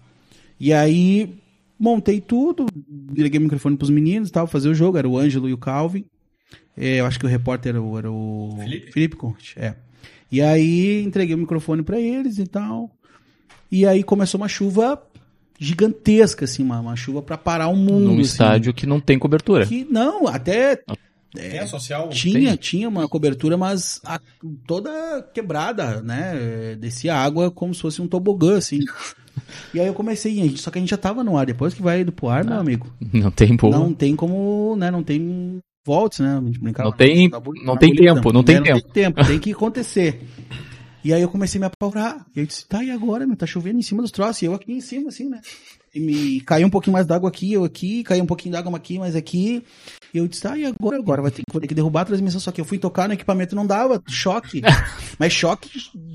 E 0.59 0.73
aí 0.73 1.37
montei 1.79 2.19
tudo, 2.21 2.65
liguei 3.11 3.39
o 3.39 3.43
microfone 3.43 3.77
pros 3.77 3.89
meninos 3.89 4.29
e 4.29 4.31
tal, 4.31 4.47
fazer 4.47 4.69
o 4.69 4.75
jogo, 4.75 4.97
era 4.97 5.07
o 5.07 5.17
Ângelo 5.17 5.47
e 5.49 5.53
o 5.53 5.57
Calvin. 5.57 6.05
É, 6.75 6.99
eu 6.99 7.05
acho 7.05 7.19
que 7.19 7.25
o 7.25 7.29
repórter 7.29 7.69
era 7.71 7.81
o, 7.81 7.97
era 7.97 8.11
o 8.11 8.55
Felipe? 8.59 8.91
Felipe 8.91 9.15
Conte, 9.15 9.53
é. 9.57 9.75
E 10.31 10.41
aí 10.41 11.03
entreguei 11.03 11.33
o 11.35 11.37
microfone 11.39 11.81
pra 11.83 11.99
eles 11.99 12.37
e 12.37 12.45
tal. 12.45 12.91
E 13.71 13.85
aí 13.85 14.03
começou 14.03 14.39
uma 14.39 14.47
chuva 14.47 15.01
gigantesca, 15.59 16.45
assim, 16.45 16.63
uma, 16.63 16.79
uma 16.79 16.95
chuva 16.95 17.21
pra 17.21 17.37
parar 17.37 17.67
o 17.67 17.75
mundo. 17.75 18.05
Num 18.05 18.11
assim. 18.13 18.21
estádio 18.21 18.73
que 18.73 18.85
não 18.85 18.99
tem 18.99 19.17
cobertura. 19.17 19.65
Que, 19.65 19.85
não, 19.89 20.27
até 20.27 20.81
É, 21.35 21.65
social. 21.65 22.09
tinha, 22.09 22.55
tinha 22.55 22.87
uma 22.87 23.07
cobertura, 23.07 23.57
mas 23.57 23.99
a- 24.05 24.21
toda 24.67 25.21
quebrada, 25.33 26.01
né? 26.01 26.75
Descia 26.79 27.15
água 27.15 27.49
como 27.49 27.73
se 27.73 27.81
fosse 27.81 28.01
um 28.01 28.07
tobogã, 28.07 28.57
assim. 28.57 28.79
E 29.73 29.79
aí 29.79 29.87
eu 29.87 29.93
comecei, 29.93 30.55
só 30.57 30.69
que 30.71 30.77
a 30.77 30.81
gente 30.81 30.89
já 30.89 30.97
tava 30.97 31.23
no 31.23 31.37
ar. 31.37 31.45
Depois 31.45 31.73
que 31.73 31.81
vai 31.81 32.01
indo 32.01 32.11
pro 32.11 32.29
ar, 32.29 32.43
meu 32.45 32.57
amigo, 32.59 32.87
Não 33.13 33.31
tem 33.31 33.55
pouco. 33.57 33.77
não 33.77 33.93
tem 33.93 34.15
como, 34.15 34.75
né? 34.77 34.89
Não 34.91 35.03
tem 35.03 35.59
volts, 35.85 36.19
né? 36.19 36.37
A 36.37 36.45
gente 36.45 36.59
brincava 36.59 36.89
Não 36.89 36.97
tem- 36.97 37.29
bu- 37.29 37.53
não 37.63 37.77
tem 37.77 37.95
tempo, 37.95 38.31
não 38.33 38.41
né? 38.41 38.45
tem 38.45 38.55
Não 38.57 38.63
tempo. 38.63 38.81
tem 38.81 39.03
tempo, 39.03 39.25
tem 39.25 39.39
que 39.39 39.51
acontecer. 39.53 40.21
E 41.03 41.13
aí 41.13 41.21
eu 41.21 41.29
comecei 41.29 41.57
a 41.59 41.61
me 41.61 41.65
apavorar. 41.67 42.25
E 42.35 42.39
eu 42.41 42.45
disse, 42.45 42.67
tá, 42.67 42.83
e 42.83 42.91
agora, 42.91 43.25
meu? 43.25 43.37
Tá 43.37 43.45
chovendo 43.45 43.79
em 43.79 43.81
cima 43.81 44.01
dos 44.01 44.11
troços. 44.11 44.41
E 44.41 44.45
eu 44.45 44.53
aqui 44.53 44.73
em 44.73 44.81
cima, 44.81 45.07
assim, 45.09 45.29
né? 45.29 45.39
E 45.95 45.99
me 46.01 46.41
caiu 46.41 46.67
um 46.67 46.69
pouquinho 46.69 46.93
mais 46.93 47.05
d'água 47.05 47.29
aqui, 47.29 47.53
eu 47.53 47.63
aqui, 47.63 48.03
caiu 48.03 48.23
um 48.23 48.27
pouquinho 48.27 48.51
d'água 48.51 48.75
aqui, 48.75 48.99
mais 48.99 49.15
aqui. 49.15 49.63
E 50.13 50.17
eu 50.17 50.27
disse, 50.27 50.41
tá, 50.41 50.57
e 50.57 50.65
agora? 50.65 50.97
Agora 50.97 51.21
vai 51.21 51.31
ter, 51.31 51.43
vou 51.51 51.59
ter 51.61 51.67
que 51.67 51.75
derrubar 51.75 52.01
a 52.01 52.05
transmissão. 52.05 52.39
Só 52.39 52.51
que 52.51 52.61
eu 52.61 52.65
fui 52.65 52.77
tocar 52.77 53.07
no 53.07 53.13
equipamento 53.13 53.55
não 53.55 53.65
dava, 53.65 54.01
choque. 54.07 54.61
Mas 55.19 55.33
choque 55.33 55.69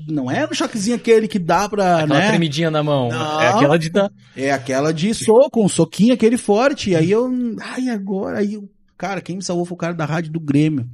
não 0.07 0.29
é 0.29 0.45
o 0.45 0.53
choquezinho 0.53 0.95
aquele 0.95 1.27
que 1.27 1.39
dá 1.39 1.69
pra, 1.69 1.99
Aquela 1.99 2.19
né? 2.19 2.27
tremidinha 2.29 2.71
na 2.71 2.83
mão. 2.83 3.09
Não. 3.09 3.41
É 3.41 3.49
aquela 3.49 3.77
de. 3.77 3.91
É 4.35 4.51
aquela 4.51 4.93
de 4.93 5.13
soco, 5.13 5.63
um 5.63 5.69
soquinho 5.69 6.13
aquele 6.13 6.37
forte. 6.37 6.91
E 6.91 6.95
aí 6.95 7.11
eu. 7.11 7.29
Ai, 7.61 7.89
agora? 7.89 8.39
Aí, 8.39 8.59
cara, 8.97 9.21
quem 9.21 9.37
me 9.37 9.43
salvou 9.43 9.65
foi 9.65 9.75
o 9.75 9.79
cara 9.79 9.93
da 9.93 10.05
rádio 10.05 10.31
do 10.31 10.39
Grêmio. 10.39 10.89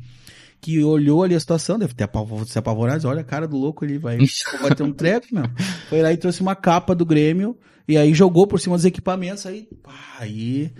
Que 0.61 0.83
olhou 0.83 1.23
ali 1.23 1.35
a 1.35 1.39
situação, 1.39 1.79
deve 1.79 1.93
ter 1.93 2.09
se 2.45 2.59
apavorado. 2.59 3.07
Olha 3.07 3.21
a 3.21 3.23
cara 3.23 3.47
do 3.47 3.55
louco 3.55 3.85
ali, 3.85 3.97
vai, 3.97 4.17
vai 4.61 4.75
ter 4.75 4.83
um 4.83 4.91
treco, 4.91 5.27
meu. 5.31 5.45
Foi 5.87 6.01
lá 6.01 6.11
e 6.11 6.17
trouxe 6.17 6.41
uma 6.41 6.53
capa 6.53 6.93
do 6.93 7.05
Grêmio. 7.05 7.57
E 7.87 7.97
aí 7.97 8.13
jogou 8.13 8.45
por 8.45 8.59
cima 8.59 8.75
dos 8.75 8.83
equipamentos. 8.83 9.45
Aí, 9.45 9.69
pá, 9.81 10.17
aí 10.19 10.73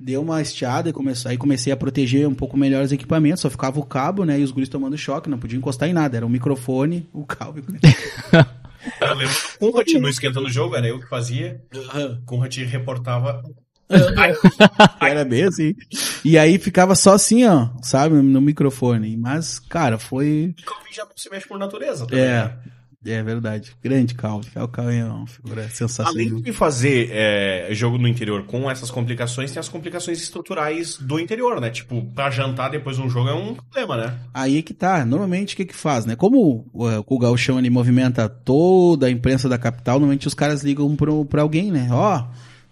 deu 0.00 0.22
uma 0.22 0.40
estiada 0.40 0.88
e 0.88 0.92
começou, 0.92 1.30
aí 1.30 1.36
comecei 1.36 1.70
a 1.70 1.76
proteger 1.76 2.26
um 2.26 2.34
pouco 2.34 2.56
melhor 2.56 2.82
os 2.82 2.90
equipamentos. 2.90 3.42
Só 3.42 3.50
ficava 3.50 3.78
o 3.78 3.84
cabo, 3.84 4.24
né? 4.24 4.40
E 4.40 4.42
os 4.42 4.50
guris 4.50 4.68
tomando 4.68 4.96
choque, 4.96 5.28
não 5.28 5.38
podia 5.38 5.58
encostar 5.58 5.88
em 5.88 5.92
nada. 5.92 6.16
Era 6.16 6.26
o 6.26 6.30
microfone, 6.30 7.08
o 7.12 7.24
cabo. 7.26 7.60
Eu 8.98 9.14
lembro 9.14 9.34
que 9.34 9.64
o 9.64 9.70
Conrad 9.72 9.92
no 9.92 10.08
esquentando 10.08 10.46
o 10.46 10.50
jogo, 10.50 10.74
era 10.74 10.88
eu 10.88 10.98
que 10.98 11.06
fazia. 11.06 11.62
O 11.70 12.24
Conrad 12.24 12.56
reportava. 12.56 13.42
Era 15.02 15.24
bem 15.24 15.44
assim. 15.44 15.74
E 16.24 16.38
aí 16.38 16.58
ficava 16.58 16.94
só 16.94 17.12
assim, 17.14 17.44
ó, 17.44 17.68
sabe, 17.82 18.14
no 18.14 18.40
microfone. 18.40 19.16
Mas, 19.18 19.58
cara, 19.58 19.98
foi. 19.98 20.54
O 20.60 20.64
Calvin 20.64 20.92
já 20.92 21.04
não 21.04 21.12
se 21.14 21.28
mexe 21.28 21.46
por 21.46 21.58
natureza. 21.58 22.06
também, 22.06 22.24
É, 22.24 22.44
né? 22.44 22.58
É 23.06 23.22
verdade. 23.22 23.72
Grande 23.82 24.14
Calvin. 24.14 24.50
O 24.56 24.68
Calvin 24.68 24.98
é 24.98 25.04
uma 25.04 25.26
figura 25.26 25.68
sensacional. 25.70 26.12
Além 26.12 26.42
de 26.42 26.52
fazer 26.52 27.08
é, 27.10 27.68
jogo 27.72 27.96
no 27.96 28.06
interior 28.06 28.44
com 28.44 28.70
essas 28.70 28.90
complicações, 28.90 29.50
tem 29.50 29.58
as 29.58 29.68
complicações 29.68 30.22
estruturais 30.22 30.98
do 30.98 31.18
interior, 31.18 31.60
né? 31.60 31.70
Tipo, 31.70 32.04
pra 32.14 32.30
jantar 32.30 32.70
depois 32.70 32.96
de 32.96 33.02
um 33.02 33.08
jogo 33.08 33.28
é 33.30 33.34
um 33.34 33.54
problema, 33.54 33.96
né? 33.96 34.18
Aí 34.34 34.58
é 34.58 34.62
que 34.62 34.74
tá. 34.74 35.04
Normalmente 35.04 35.54
o 35.54 35.56
que 35.56 35.64
que 35.64 35.74
faz, 35.74 36.04
né? 36.04 36.14
Como 36.14 36.66
o, 36.72 36.86
o 37.06 37.18
Gauchão 37.18 37.58
ele 37.58 37.70
movimenta 37.70 38.28
toda 38.28 39.06
a 39.06 39.10
imprensa 39.10 39.48
da 39.48 39.56
capital, 39.56 39.98
normalmente 39.98 40.26
os 40.28 40.34
caras 40.34 40.62
ligam 40.62 40.94
pro, 40.94 41.24
pra 41.24 41.40
alguém, 41.42 41.70
né? 41.70 41.88
Ó, 41.90 42.24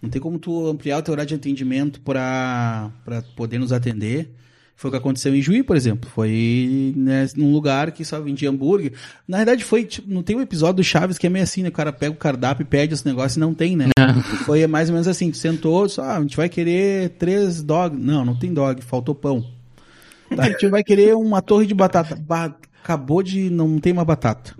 não 0.02 0.10
tem 0.10 0.20
como 0.20 0.38
tu 0.38 0.68
ampliar 0.68 0.98
o 0.98 1.02
teu 1.02 1.12
horário 1.12 1.28
de 1.28 1.34
atendimento 1.34 2.00
pra, 2.02 2.90
pra 3.04 3.22
poder 3.34 3.58
nos 3.58 3.72
atender. 3.72 4.30
Foi 4.78 4.90
o 4.90 4.92
que 4.92 4.96
aconteceu 4.96 5.34
em 5.34 5.42
Juí, 5.42 5.64
por 5.64 5.76
exemplo. 5.76 6.08
Foi 6.08 6.94
né, 6.96 7.26
num 7.34 7.52
lugar 7.52 7.90
que 7.90 8.04
só 8.04 8.20
vendia 8.20 8.48
hambúrguer. 8.48 8.92
Na 9.26 9.38
verdade, 9.38 9.64
foi, 9.64 9.84
tipo, 9.84 10.08
não 10.08 10.22
tem 10.22 10.36
um 10.36 10.40
episódio 10.40 10.76
do 10.76 10.84
Chaves 10.84 11.18
que 11.18 11.26
é 11.26 11.30
meio 11.30 11.42
assim, 11.42 11.64
né? 11.64 11.68
O 11.68 11.72
cara 11.72 11.92
pega 11.92 12.12
o 12.12 12.16
cardápio 12.16 12.62
e 12.62 12.64
pede 12.64 12.94
esse 12.94 13.04
negócio 13.04 13.40
e 13.40 13.40
não 13.40 13.52
tem, 13.52 13.76
né? 13.76 13.86
foi 14.46 14.64
mais 14.68 14.88
ou 14.88 14.92
menos 14.92 15.08
assim, 15.08 15.32
tu 15.32 15.36
sentou, 15.36 15.88
só, 15.88 16.02
ah, 16.02 16.18
a 16.18 16.20
gente 16.20 16.36
vai 16.36 16.48
querer 16.48 17.08
três 17.18 17.60
dog. 17.60 17.96
Não, 17.96 18.24
não 18.24 18.36
tem 18.36 18.54
dog, 18.54 18.80
faltou 18.80 19.16
pão. 19.16 19.44
Tá, 20.36 20.44
a 20.44 20.48
gente 20.50 20.68
vai 20.68 20.84
querer 20.84 21.16
uma 21.16 21.42
torre 21.42 21.66
de 21.66 21.74
batata. 21.74 22.14
Bah, 22.14 22.54
acabou 22.80 23.20
de. 23.20 23.50
não 23.50 23.80
tem 23.80 23.92
mais 23.92 24.06
batata. 24.06 24.54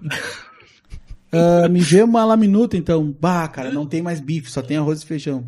Ah, 1.30 1.68
me 1.68 1.78
vê 1.78 2.02
uma 2.02 2.24
laminuta, 2.24 2.76
então. 2.76 3.14
Bah, 3.20 3.46
cara, 3.46 3.70
não 3.70 3.86
tem 3.86 4.02
mais 4.02 4.18
bife, 4.18 4.50
só 4.50 4.62
tem 4.62 4.78
arroz 4.78 5.02
e 5.02 5.06
feijão. 5.06 5.44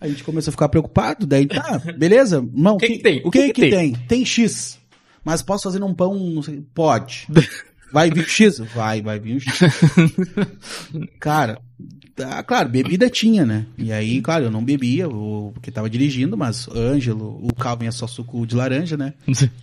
A 0.00 0.06
gente 0.06 0.22
começou 0.22 0.50
a 0.50 0.52
ficar 0.52 0.68
preocupado, 0.68 1.26
daí 1.26 1.46
tá, 1.46 1.80
beleza? 1.96 2.46
Não, 2.52 2.76
O 2.76 2.78
que 2.78 2.88
que 2.88 2.98
tem? 2.98 3.22
O 3.24 3.30
que, 3.30 3.52
que, 3.52 3.70
tem? 3.70 3.94
tem? 3.94 4.24
X. 4.24 4.78
Mas 5.24 5.42
posso 5.42 5.64
fazer 5.64 5.78
num 5.80 5.92
pão, 5.92 6.14
não 6.14 6.42
sei, 6.42 6.64
pode. 6.74 7.26
Vai 7.90 8.10
vir 8.10 8.28
X? 8.28 8.58
Vai, 8.74 9.00
vai 9.00 9.18
vir 9.18 9.36
um 9.36 9.40
X. 9.40 9.60
Cara, 11.18 11.58
tá, 12.18 12.42
claro, 12.42 12.68
bebida 12.68 13.08
tinha, 13.08 13.46
né? 13.46 13.64
E 13.78 13.92
aí, 13.92 14.20
claro, 14.20 14.44
eu 14.46 14.50
não 14.50 14.62
bebia, 14.64 15.08
o- 15.08 15.52
porque 15.54 15.70
tava 15.70 15.88
dirigindo, 15.88 16.36
mas 16.36 16.68
Ângelo, 16.68 17.38
o 17.42 17.54
Calvin 17.54 17.86
é 17.86 17.90
só 17.90 18.06
suco 18.06 18.46
de 18.46 18.54
laranja, 18.56 18.96
né? 18.96 19.14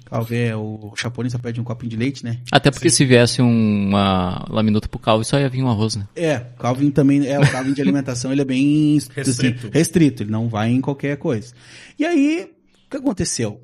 Calvin 0.05 0.35
é 0.35 0.55
o 0.55 0.93
Chapolin 0.95 1.29
só 1.29 1.37
pede 1.37 1.59
um 1.59 1.63
copinho 1.63 1.89
de 1.89 1.97
leite, 1.97 2.23
né? 2.23 2.39
Até 2.51 2.71
porque 2.71 2.89
se 2.89 3.03
viesse 3.05 3.41
uma 3.41 4.45
laminuta 4.49 4.87
pro 4.87 4.97
calvo, 4.99 5.23
só 5.23 5.37
ia 5.39 5.49
vir 5.49 5.61
um 5.61 5.69
arroz, 5.69 5.95
né? 5.95 6.07
É, 6.15 6.39
Calvin 6.57 6.89
também, 6.91 7.27
é, 7.27 7.39
o 7.39 7.51
Calvin 7.51 7.73
de 7.73 7.81
alimentação, 7.81 8.31
ele 8.31 8.41
é 8.41 8.45
bem 8.45 8.97
assim, 8.97 9.09
Restrito. 9.15 9.69
restrito, 9.71 10.23
ele 10.23 10.31
não 10.31 10.47
vai 10.47 10.71
em 10.71 10.81
qualquer 10.81 11.17
coisa. 11.17 11.53
E 11.99 12.05
aí, 12.05 12.49
o 12.87 12.89
que 12.89 12.97
aconteceu? 12.97 13.61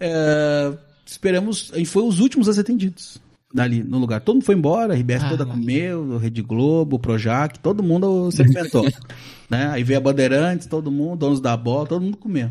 É, 0.00 0.72
esperamos, 1.04 1.72
e 1.76 1.84
foi 1.84 2.02
os 2.04 2.20
últimos 2.20 2.48
a 2.48 2.52
ser 2.54 2.60
atendidos 2.60 3.20
dali 3.52 3.82
no 3.82 3.98
lugar. 3.98 4.20
Todo 4.20 4.36
mundo 4.36 4.44
foi 4.44 4.54
embora, 4.54 4.94
a 4.94 4.96
RBS 4.96 5.24
Ah. 5.24 5.28
toda 5.30 5.46
comeu, 5.46 6.18
Rede 6.18 6.42
Globo, 6.42 6.96
o 6.96 6.98
Projac, 6.98 7.58
todo 7.58 7.82
mundo 7.82 8.30
se 8.30 8.42
alimentou. 8.42 8.84
né? 9.48 9.68
Aí 9.70 9.82
veio 9.82 9.98
a 9.98 10.02
Bandeirantes, 10.02 10.66
todo 10.66 10.90
mundo, 10.90 11.20
donos 11.20 11.40
da 11.40 11.56
bola, 11.56 11.86
todo 11.86 12.02
mundo 12.02 12.16
comeu. 12.16 12.50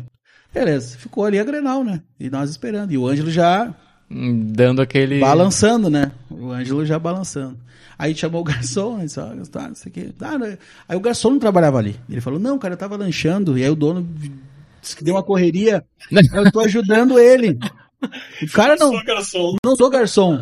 Beleza, 0.52 0.96
ficou 0.96 1.24
ali 1.24 1.38
a 1.38 1.44
Grenal, 1.44 1.84
né? 1.84 2.02
E 2.18 2.30
nós 2.30 2.50
esperando. 2.50 2.90
E 2.92 2.98
o 2.98 3.06
Ângelo 3.06 3.30
já 3.30 3.74
Dando 4.10 4.80
aquele. 4.80 5.20
Balançando, 5.20 5.90
né? 5.90 6.12
O 6.30 6.50
Ângelo 6.50 6.84
já 6.84 6.98
balançando. 6.98 7.58
Aí 7.98 8.14
chamou 8.14 8.40
o 8.40 8.44
garçom, 8.44 9.00
disse, 9.00 9.20
ó, 9.20 9.28
tá, 9.50 9.70
isso 9.72 9.88
aqui. 9.88 10.14
Ah, 10.20 10.38
né? 10.38 10.56
Aí 10.88 10.96
o 10.96 11.00
garçom 11.00 11.30
não 11.30 11.38
trabalhava 11.38 11.78
ali. 11.78 11.96
Ele 12.08 12.20
falou, 12.20 12.38
não, 12.38 12.58
cara, 12.58 12.74
eu 12.74 12.78
tava 12.78 12.96
lanchando. 12.96 13.58
E 13.58 13.64
aí 13.64 13.70
o 13.70 13.74
dono 13.76 14.08
disse 14.80 14.96
que 14.96 15.04
deu 15.04 15.14
uma 15.14 15.22
correria. 15.22 15.84
Eu 16.32 16.50
tô 16.50 16.60
ajudando 16.60 17.18
ele. 17.18 17.58
O 18.42 18.52
cara 18.52 18.76
não, 18.76 18.92
Sou 18.92 19.04
garçom. 19.04 19.56
não 19.64 19.76
sou 19.76 19.90
garçom. 19.90 20.34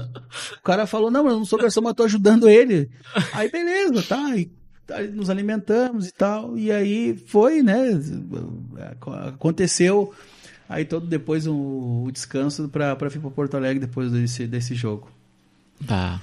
O 0.58 0.62
cara 0.62 0.86
falou, 0.86 1.10
não, 1.10 1.26
eu 1.26 1.36
não 1.38 1.44
sou 1.44 1.58
garçom, 1.58 1.80
mas 1.80 1.94
tô 1.94 2.02
ajudando 2.04 2.48
ele. 2.48 2.90
Aí 3.32 3.50
beleza, 3.50 4.02
tá. 4.02 4.36
E 4.36 4.50
aí 4.92 5.08
nos 5.08 5.30
alimentamos 5.30 6.06
e 6.08 6.12
tal. 6.12 6.56
E 6.58 6.70
aí 6.70 7.16
foi, 7.16 7.62
né? 7.62 7.88
Aconteceu. 9.28 10.12
Aí 10.68 10.84
todo 10.84 11.06
depois 11.06 11.46
o, 11.46 11.54
o 12.06 12.10
descanso 12.12 12.68
pra, 12.68 12.94
pra 12.96 13.08
vir 13.08 13.20
pra 13.20 13.30
Porto 13.30 13.56
Alegre 13.56 13.80
depois 13.86 14.10
desse, 14.12 14.46
desse 14.46 14.74
jogo. 14.74 15.10
Tá. 15.86 16.20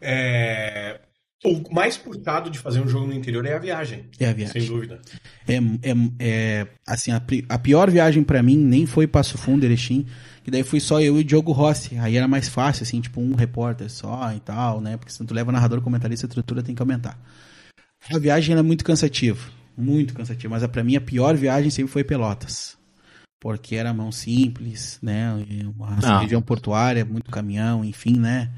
É, 0.00 0.98
O 1.44 1.62
mais 1.72 1.96
puxado 1.96 2.50
de 2.50 2.58
fazer 2.58 2.80
um 2.80 2.88
jogo 2.88 3.06
no 3.06 3.12
interior 3.14 3.44
é 3.46 3.54
a 3.54 3.58
viagem. 3.58 4.06
É 4.18 4.28
a 4.28 4.32
viagem. 4.32 4.62
Sem 4.62 4.70
dúvida. 4.70 5.00
É, 5.46 5.56
é, 5.56 5.94
é 6.18 6.66
assim, 6.86 7.12
a, 7.12 7.22
a 7.48 7.58
pior 7.58 7.90
viagem 7.90 8.22
pra 8.24 8.42
mim 8.42 8.56
nem 8.56 8.86
foi 8.86 9.06
Passo 9.06 9.36
Fundo, 9.36 9.64
Erechim, 9.64 10.06
que 10.44 10.50
daí 10.50 10.62
fui 10.62 10.80
só 10.80 11.00
eu 11.00 11.16
e 11.18 11.20
o 11.20 11.24
Diogo 11.24 11.52
Rossi. 11.52 11.96
Aí 11.98 12.16
era 12.16 12.26
mais 12.28 12.48
fácil, 12.48 12.82
assim, 12.82 13.00
tipo 13.00 13.20
um 13.20 13.34
repórter 13.34 13.90
só 13.90 14.32
e 14.34 14.40
tal, 14.40 14.80
né? 14.80 14.96
Porque 14.96 15.12
se 15.12 15.24
tu 15.24 15.32
leva 15.34 15.52
narrador, 15.52 15.80
comentarista, 15.80 16.26
a 16.26 16.28
estrutura 16.28 16.62
tem 16.62 16.74
que 16.74 16.82
aumentar. 16.82 17.18
A 18.12 18.18
viagem 18.18 18.52
era 18.52 18.62
muito 18.62 18.84
cansativa, 18.84 19.40
muito 19.76 20.12
cansativa, 20.14 20.52
mas 20.52 20.62
a, 20.62 20.68
pra 20.68 20.82
mim 20.82 20.96
a 20.96 21.00
pior 21.00 21.36
viagem 21.36 21.70
sempre 21.70 21.92
foi 21.92 22.02
Pelotas. 22.04 22.76
Porque 23.40 23.74
era 23.74 23.92
mão 23.92 24.12
simples, 24.12 24.98
né? 25.02 25.32
Uma 25.76 25.98
Ah. 26.02 26.20
região 26.20 26.40
portuária, 26.42 27.04
muito 27.04 27.30
caminhão, 27.30 27.84
enfim, 27.84 28.16
né? 28.18 28.50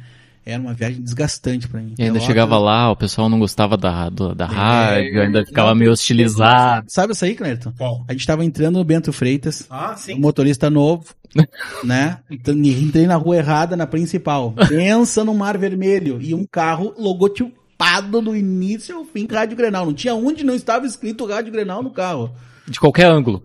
Era 0.47 0.61
uma 0.61 0.75
viagem 0.75 1.01
desgastante 1.01 1.66
pra 1.66 1.81
mim. 1.81 1.95
E 1.99 2.03
ainda 2.03 2.15
Pelotas- 2.15 2.27
chegava 2.27 2.59
lá, 2.59 2.91
o 2.91 2.97
pessoal 2.97 3.29
não 3.31 3.39
gostava 3.39 3.77
da, 3.79 4.11
do- 4.11 4.35
da 4.35 4.45
rádio, 4.45 5.23
ainda 5.23 5.45
ficava 5.47 5.71
não, 5.71 5.77
meio 5.77 5.91
hostilizado. 5.91 6.87
Sabe 6.91 7.12
isso 7.15 7.25
aí, 7.25 7.35
Cleiton? 7.35 7.73
Qual? 7.79 8.05
A 8.07 8.12
gente 8.12 8.27
tava 8.27 8.45
entrando 8.45 8.77
no 8.79 8.85
Bento 8.85 9.11
Freitas, 9.12 9.65
Ah, 9.71 9.93
um 9.95 9.97
sim. 9.97 10.15
motorista 10.21 10.69
novo, 10.69 11.05
né? 11.83 12.19
Então, 12.31 12.55
Entrei 12.55 13.07
na 13.07 13.16
rua 13.16 13.37
errada, 13.37 13.75
na 13.77 13.87
principal. 13.87 14.53
Pensa 14.69 15.25
no 15.25 15.33
Mar 15.35 15.57
Vermelho. 15.57 16.21
E 16.21 16.35
um 16.35 16.45
carro 16.45 16.95
logotipado 16.99 18.21
do 18.21 18.37
início 18.37 18.97
ao 18.99 19.05
fim, 19.05 19.27
Rádio 19.31 19.57
Grenal. 19.57 19.87
Não 19.87 19.95
tinha 19.95 20.15
onde 20.15 20.45
não 20.45 20.55
estava 20.55 20.87
escrito 20.87 21.25
Rádio 21.27 21.53
Grenal 21.53 21.83
no 21.83 21.91
carro. 21.91 22.31
De 22.69 22.79
qualquer 22.79 23.07
ângulo. 23.11 23.43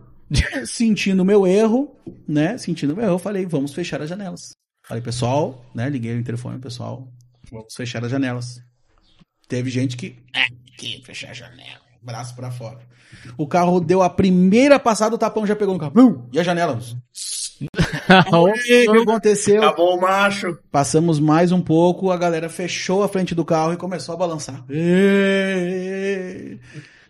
Sentindo 0.65 1.26
meu 1.26 1.47
erro, 1.47 1.91
né? 2.27 2.57
Sentindo 2.57 2.95
meu 2.95 3.03
erro, 3.05 3.13
eu 3.15 3.19
falei, 3.19 3.45
vamos 3.45 3.73
fechar 3.73 4.01
as 4.01 4.09
janelas. 4.09 4.51
Falei, 4.89 5.03
pessoal, 5.03 5.63
né? 5.71 5.87
Liguei 5.87 6.15
o 6.15 6.19
interfone, 6.19 6.57
pessoal, 6.57 7.07
vamos 7.51 7.75
fechar 7.75 8.03
as 8.03 8.09
janelas. 8.09 8.59
Teve 9.47 9.69
gente 9.69 9.95
que, 9.95 10.17
é, 10.35 10.47
que 10.79 11.03
fechar 11.05 11.29
a 11.29 11.33
janela, 11.33 11.81
braço 12.01 12.35
pra 12.35 12.49
fora. 12.49 12.79
O 13.37 13.45
carro 13.45 13.79
deu 13.79 14.01
a 14.01 14.09
primeira 14.09 14.79
passada, 14.79 15.13
o 15.13 15.17
tapão 15.17 15.45
já 15.45 15.55
pegou 15.55 15.75
no 15.75 15.79
carro. 15.79 15.93
Bum! 15.93 16.27
E 16.33 16.39
a 16.39 16.43
janela? 16.43 16.79
O 18.31 18.53
que 18.53 18.87
aconteceu? 18.87 19.61
Acabou 19.61 19.97
o 19.97 20.01
macho. 20.01 20.57
Passamos 20.71 21.19
mais 21.19 21.51
um 21.51 21.61
pouco, 21.61 22.09
a 22.09 22.17
galera 22.17 22.49
fechou 22.49 23.03
a 23.03 23.09
frente 23.09 23.35
do 23.35 23.43
carro 23.43 23.73
e 23.73 23.77
começou 23.77 24.15
a 24.15 24.17
balançar. 24.17 24.63
Ê! 24.69 26.57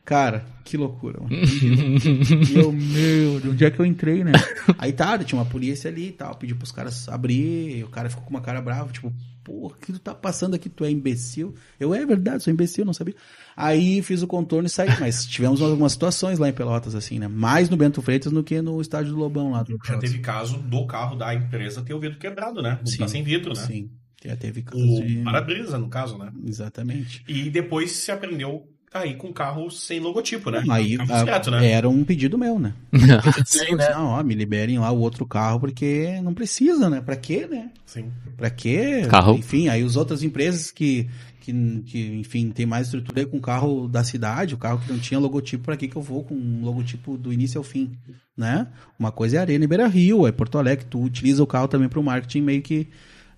Cara, 0.05 0.45
que 0.65 0.75
loucura. 0.75 1.19
Mano. 1.21 1.35
E 1.35 2.55
eu, 2.57 2.71
meu, 2.71 3.39
de 3.39 3.49
onde 3.49 3.65
é 3.65 3.71
que 3.71 3.79
eu 3.79 3.85
entrei, 3.85 4.23
né? 4.23 4.31
Aí 4.77 4.91
tá, 4.91 5.17
tinha 5.19 5.39
uma 5.39 5.49
polícia 5.49 5.89
ali 5.89 6.07
e 6.07 6.11
tal, 6.11 6.35
pediu 6.35 6.55
pros 6.55 6.71
caras 6.71 7.07
abrir, 7.09 7.83
o 7.83 7.89
cara 7.89 8.09
ficou 8.09 8.23
com 8.23 8.29
uma 8.31 8.41
cara 8.41 8.61
brava, 8.61 8.91
tipo, 8.91 9.13
porra, 9.43 9.75
o 9.75 9.79
que 9.79 9.93
tu 9.93 9.99
tá 9.99 10.13
passando 10.13 10.53
aqui? 10.53 10.69
Tu 10.69 10.85
é 10.85 10.91
imbecil? 10.91 11.53
Eu, 11.79 11.93
é 11.93 12.05
verdade, 12.05 12.43
sou 12.43 12.53
imbecil, 12.53 12.85
não 12.85 12.93
sabia. 12.93 13.15
Aí 13.55 14.01
fiz 14.01 14.21
o 14.21 14.27
contorno 14.27 14.67
e 14.67 14.69
saí, 14.69 14.89
mas 14.99 15.25
tivemos 15.29 15.61
algumas 15.61 15.91
situações 15.91 16.39
lá 16.39 16.47
em 16.47 16.53
Pelotas, 16.53 16.95
assim, 16.95 17.19
né? 17.19 17.27
Mais 17.27 17.69
no 17.69 17.77
Bento 17.77 18.01
Freitas 18.01 18.31
do 18.31 18.43
que 18.43 18.61
no 18.61 18.79
estádio 18.81 19.11
do 19.11 19.17
Lobão 19.17 19.51
lá. 19.51 19.63
Do 19.63 19.77
Já 19.85 19.97
teve 19.97 20.19
caso 20.19 20.59
do 20.59 20.85
carro 20.85 21.15
da 21.15 21.33
empresa 21.33 21.81
ter 21.81 21.93
o 21.93 21.99
vidro 21.99 22.17
quebrado, 22.17 22.61
né? 22.61 22.79
Sim. 22.85 22.97
Tá 22.97 23.07
sem 23.07 23.23
vidro, 23.23 23.53
né? 23.53 23.65
Sim, 23.65 23.89
já 24.23 24.35
teve 24.35 24.61
casos 24.61 24.99
O 24.99 25.05
de... 25.05 25.23
para-brisa, 25.23 25.77
no 25.77 25.89
caso, 25.89 26.17
né? 26.17 26.31
Exatamente. 26.45 27.23
E 27.27 27.49
depois 27.49 27.91
se 27.91 28.11
aprendeu 28.11 28.67
a 28.93 29.05
ir 29.05 29.17
com 29.17 29.31
carro 29.31 29.69
sem 29.69 29.99
logotipo, 29.99 30.49
né? 30.49 30.63
Aí 30.69 30.97
a- 30.99 31.03
discreto, 31.03 31.51
né? 31.51 31.71
era 31.71 31.87
um 31.87 32.03
pedido 32.03 32.37
meu, 32.37 32.57
né? 32.59 32.73
Sim, 33.45 33.75
Assim, 33.75 33.75
Não, 33.75 34.05
ó, 34.07 34.23
me 34.23 34.33
liberem 34.33 34.79
lá 34.79 34.91
o 34.91 34.99
outro 34.99 35.25
carro 35.25 35.59
porque 35.59 36.19
não 36.23 36.33
precisa, 36.33 36.89
né? 36.89 36.99
Pra 37.01 37.15
quê, 37.15 37.47
né? 37.49 37.69
Sim. 37.85 38.11
Pra 38.35 38.49
quê? 38.49 39.03
Carro. 39.09 39.35
Enfim, 39.35 39.67
aí 39.67 39.83
as 39.83 39.95
outras 39.95 40.23
empresas 40.23 40.71
que, 40.71 41.07
que, 41.41 41.53
que, 41.85 42.15
enfim, 42.19 42.49
tem 42.49 42.65
mais 42.65 42.87
estrutura 42.87 43.25
com 43.25 43.37
o 43.37 43.41
carro 43.41 43.87
da 43.87 44.03
cidade, 44.03 44.55
o 44.55 44.57
carro 44.57 44.79
que 44.85 44.91
não 44.91 44.99
tinha 44.99 45.19
logotipo, 45.19 45.65
pra 45.65 45.77
que 45.77 45.87
que 45.87 45.95
eu 45.95 46.01
vou 46.01 46.23
com 46.23 46.33
um 46.33 46.63
logotipo 46.63 47.17
do 47.17 47.31
início 47.31 47.57
ao 47.59 47.63
fim, 47.63 47.91
né? 48.35 48.67
Uma 48.97 49.11
coisa 49.11 49.37
é 49.37 49.39
Arena 49.39 49.65
e 49.65 49.67
Beira 49.67 49.87
Rio, 49.87 50.25
é 50.25 50.31
Porto 50.31 50.57
Alegre, 50.57 50.85
tu 50.89 51.01
utiliza 51.01 51.43
o 51.43 51.47
carro 51.47 51.67
também 51.67 51.89
pro 51.89 52.01
marketing 52.03 52.41
meio 52.41 52.61
que, 52.61 52.87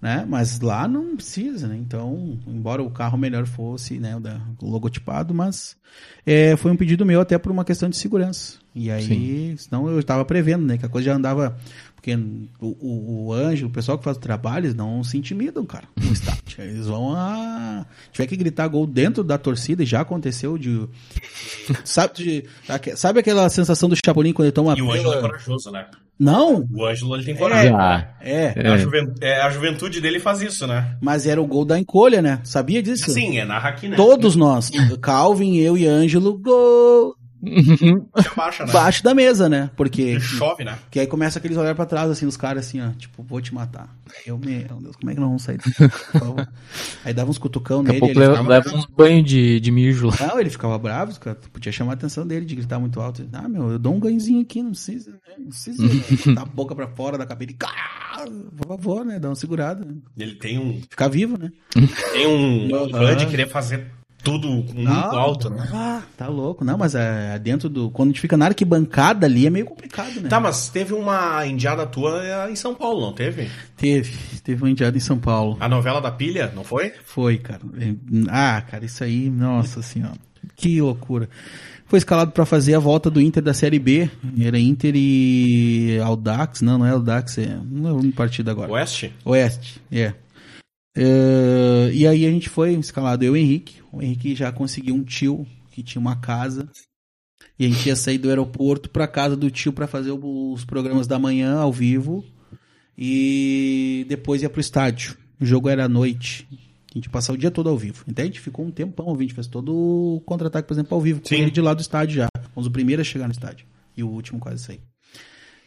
né? 0.01 0.25
Mas 0.27 0.59
lá 0.59 0.87
não 0.87 1.15
precisa, 1.15 1.67
né? 1.67 1.77
Então, 1.77 2.39
embora 2.47 2.81
o 2.81 2.89
carro 2.89 3.17
melhor 3.17 3.45
fosse, 3.45 3.99
né, 3.99 4.15
o, 4.15 4.19
da, 4.19 4.41
o 4.61 4.69
logotipado, 4.69 5.33
mas 5.33 5.77
é, 6.25 6.55
foi 6.57 6.71
um 6.71 6.75
pedido 6.75 7.05
meu 7.05 7.21
até 7.21 7.37
por 7.37 7.51
uma 7.51 7.63
questão 7.63 7.87
de 7.87 7.97
segurança. 7.97 8.59
E 8.73 8.89
aí, 8.89 9.55
senão 9.57 9.87
eu 9.89 9.99
estava 9.99 10.23
prevendo, 10.23 10.65
né, 10.65 10.77
que 10.77 10.85
a 10.85 10.89
coisa 10.89 11.07
já 11.07 11.15
andava 11.15 11.57
porque 12.01 12.15
o, 12.59 12.67
o, 12.79 13.25
o 13.27 13.33
anjo, 13.33 13.67
o 13.67 13.69
pessoal 13.69 13.95
que 13.95 14.03
faz 14.03 14.17
o 14.17 14.19
trabalho, 14.19 14.65
eles 14.65 14.73
não 14.73 15.03
se 15.03 15.19
intimidam, 15.19 15.63
cara, 15.67 15.87
no 15.95 16.09
estádio. 16.11 16.41
Eles 16.57 16.87
vão 16.87 17.13
a. 17.15 17.85
Tiver 18.11 18.25
que 18.25 18.35
gritar 18.35 18.67
gol 18.67 18.87
dentro 18.87 19.23
da 19.23 19.37
torcida, 19.37 19.83
e 19.83 19.85
já 19.85 20.01
aconteceu 20.01 20.57
de. 20.57 20.89
Sabe, 21.85 22.13
de, 22.15 22.45
sabe 22.95 23.19
aquela 23.19 23.47
sensação 23.49 23.87
do 23.87 23.95
Chapolin 23.95 24.33
quando 24.33 24.47
ele 24.47 24.51
toma 24.51 24.73
E 24.75 24.81
o 24.81 24.91
Ângelo 24.91 25.13
é 25.13 25.21
corajoso, 25.21 25.69
né? 25.69 25.85
Não! 26.21 26.67
O 26.71 26.85
Ângelo 26.85 27.15
ele 27.15 27.23
tem 27.25 27.35
coragem. 27.35 27.71
Já. 27.71 28.13
É, 28.21 28.53
É, 28.55 28.67
A, 28.67 28.77
juven- 28.77 29.11
é, 29.19 29.41
a 29.41 29.49
juventude 29.49 29.99
dele 29.99 30.19
faz 30.19 30.39
isso, 30.41 30.67
né? 30.67 30.95
mas 31.01 31.25
era 31.25 31.41
o 31.41 31.47
gol 31.47 31.65
da 31.65 31.79
encolha, 31.79 32.21
né? 32.21 32.39
Sabia 32.43 32.83
disso? 32.83 33.09
Sim, 33.11 33.39
é 33.39 33.43
narra 33.45 33.69
aqui, 33.69 33.87
né? 33.89 33.95
Todos 33.97 34.35
nós, 34.35 34.69
Calvin, 35.01 35.57
eu 35.57 35.75
e 35.75 35.87
Ângelo, 35.87 36.37
gol! 36.37 37.15
Baixa, 38.35 38.65
né? 38.65 38.71
Baixo 38.71 39.03
da 39.03 39.13
mesa, 39.15 39.49
né? 39.49 39.71
Porque. 39.75 40.01
Ele 40.01 40.19
chove, 40.19 40.63
né? 40.63 40.77
Que 40.91 40.99
aí 40.99 41.07
começa 41.07 41.39
aqueles 41.39 41.57
olhar 41.57 41.73
pra 41.75 41.85
trás, 41.85 42.09
assim, 42.09 42.25
os 42.25 42.37
caras 42.37 42.67
assim, 42.67 42.81
ó, 42.81 42.91
tipo, 42.91 43.23
vou 43.23 43.41
te 43.41 43.53
matar. 43.53 43.89
Eu, 44.25 44.37
meu 44.37 44.77
Deus, 44.79 44.95
como 44.95 45.09
é 45.09 45.13
que 45.13 45.19
nós 45.19 45.29
vamos 45.29 45.41
sair. 45.43 45.57
Aí 47.03 47.13
dava 47.13 47.29
uns 47.31 47.37
cutucão 47.37 47.83
Daqui 47.83 47.99
nele, 47.99 48.13
pouco 48.13 48.19
ele 48.19 48.27
leva, 48.43 48.61
ficava... 48.61 48.77
uns 48.77 48.85
banhos 48.85 49.29
de, 49.29 49.59
de 49.59 49.71
mijo 49.71 50.07
lá. 50.07 50.15
Não, 50.27 50.39
ele 50.39 50.49
ficava 50.49 50.77
bravo, 50.77 51.17
cara. 51.19 51.35
Tu 51.35 51.49
podia 51.49 51.71
chamar 51.71 51.91
a 51.91 51.95
atenção 51.95 52.25
dele 52.27 52.45
de 52.45 52.55
gritar 52.55 52.79
muito 52.79 52.99
alto. 52.99 53.27
Ah, 53.33 53.47
meu, 53.47 53.71
eu 53.71 53.79
dou 53.79 53.93
um 53.95 53.99
ganhozinho 53.99 54.41
aqui, 54.41 54.61
não 54.61 54.71
precisa, 54.71 55.11
né? 55.11 55.17
Não 55.39 55.47
precisa 55.47 55.81
né? 55.81 55.89
dar 56.35 56.41
a 56.43 56.45
boca 56.45 56.75
pra 56.75 56.87
fora 56.87 57.17
da 57.17 57.25
cabeça 57.25 57.51
e... 57.53 57.55
"Ah, 57.63 58.25
Por 58.57 58.67
favor, 58.67 59.05
né? 59.05 59.19
Dá 59.19 59.29
uma 59.29 59.35
segurada. 59.35 59.83
né? 59.85 59.93
Ele 60.17 60.35
tem 60.35 60.59
um, 60.59 60.81
Ficar 60.89 61.07
vivo, 61.07 61.37
né? 61.37 61.51
tem 62.13 62.27
um 62.27 62.69
fã 62.91 63.15
de 63.15 63.25
querer 63.27 63.47
fazer 63.47 63.87
tudo 64.23 64.47
muito 64.47 64.75
Não, 64.75 64.93
alto, 64.93 65.49
né? 65.49 65.67
Ah, 65.73 66.01
tá 66.15 66.27
louco. 66.27 66.63
Não, 66.63 66.77
mas 66.77 66.95
é, 66.95 67.35
é 67.35 67.39
dentro 67.39 67.69
do... 67.69 67.89
Quando 67.89 68.09
a 68.09 68.11
gente 68.11 68.21
fica 68.21 68.37
na 68.37 68.45
arquibancada 68.45 69.25
ali, 69.25 69.47
é 69.47 69.49
meio 69.49 69.65
complicado, 69.65 70.21
né? 70.21 70.29
Tá, 70.29 70.39
mas 70.39 70.69
teve 70.69 70.93
uma 70.93 71.45
indiada 71.45 71.85
tua 71.85 72.49
em 72.49 72.55
São 72.55 72.75
Paulo, 72.75 73.01
não 73.01 73.13
teve? 73.13 73.49
Teve. 73.75 74.13
Teve 74.43 74.63
uma 74.63 74.69
indiada 74.69 74.95
em 74.95 75.01
São 75.01 75.17
Paulo. 75.17 75.57
A 75.59 75.67
novela 75.67 75.99
da 75.99 76.11
pilha, 76.11 76.51
não 76.55 76.63
foi? 76.63 76.93
Foi, 77.05 77.37
cara. 77.37 77.61
Ah, 78.29 78.61
cara, 78.61 78.85
isso 78.85 79.03
aí, 79.03 79.29
nossa 79.29 79.81
senhora. 79.81 80.17
Que 80.55 80.81
loucura. 80.81 81.29
Foi 81.85 81.97
escalado 81.97 82.31
pra 82.31 82.45
fazer 82.45 82.73
a 82.73 82.79
volta 82.79 83.09
do 83.09 83.19
Inter 83.19 83.43
da 83.43 83.53
Série 83.53 83.77
B. 83.77 84.09
Era 84.39 84.57
Inter 84.57 84.93
e 84.95 85.99
Audax. 86.01 86.61
Não, 86.61 86.77
não 86.77 86.85
é 86.85 86.91
Audax, 86.91 87.37
é. 87.37 87.59
Não 87.69 87.89
é 87.89 87.93
um 87.93 88.11
partido 88.11 88.49
agora. 88.49 88.71
Oeste? 88.71 89.13
Oeste, 89.25 89.81
é. 89.91 90.13
É, 90.95 91.89
e 91.93 92.05
aí 92.05 92.25
a 92.25 92.29
gente 92.29 92.49
foi 92.49 92.73
escalado, 92.73 93.23
eu 93.23 93.35
e 93.35 93.39
o 93.39 93.41
Henrique. 93.41 93.80
O 93.91 94.01
Henrique 94.01 94.35
já 94.35 94.51
conseguiu 94.51 94.95
um 94.95 95.03
tio 95.03 95.45
que 95.71 95.83
tinha 95.83 95.99
uma 95.99 96.15
casa. 96.15 96.69
E 97.57 97.65
a 97.65 97.69
gente 97.69 97.87
ia 97.87 97.95
sair 97.95 98.17
do 98.17 98.29
aeroporto 98.29 98.89
pra 98.89 99.07
casa 99.07 99.35
do 99.35 99.49
tio 99.49 99.73
pra 99.73 99.87
fazer 99.87 100.11
os 100.11 100.63
programas 100.65 101.07
da 101.07 101.19
manhã 101.19 101.55
ao 101.57 101.71
vivo. 101.71 102.23
E 102.97 104.05
depois 104.07 104.41
ia 104.41 104.49
pro 104.49 104.61
estádio. 104.61 105.17
O 105.39 105.45
jogo 105.45 105.69
era 105.69 105.85
à 105.85 105.89
noite. 105.89 106.47
A 106.91 106.93
gente 106.95 107.05
ia 107.05 107.11
passar 107.11 107.33
o 107.33 107.37
dia 107.37 107.49
todo 107.49 107.69
ao 107.69 107.77
vivo. 107.77 108.03
Então 108.07 108.23
a 108.23 108.25
gente 108.25 108.39
ficou 108.39 108.65
um 108.65 108.71
tempão 108.71 109.07
ao 109.07 109.15
vivo. 109.15 109.21
A 109.21 109.27
gente 109.27 109.35
fez 109.35 109.47
todo 109.47 109.73
o 109.73 110.21
contra-ataque, 110.25 110.67
por 110.67 110.73
exemplo, 110.73 110.95
ao 110.95 111.01
vivo. 111.01 111.21
Com 111.21 111.33
ele 111.33 111.51
de 111.51 111.61
lá 111.61 111.73
do 111.73 111.81
estádio 111.81 112.17
já. 112.17 112.27
Fomos 112.53 112.67
o 112.67 112.71
primeiro 112.71 113.01
a 113.01 113.05
chegar 113.05 113.27
no 113.27 113.31
estádio. 113.31 113.65
E 113.95 114.03
o 114.03 114.07
último 114.07 114.39
quase 114.39 114.63
sair. 114.63 114.81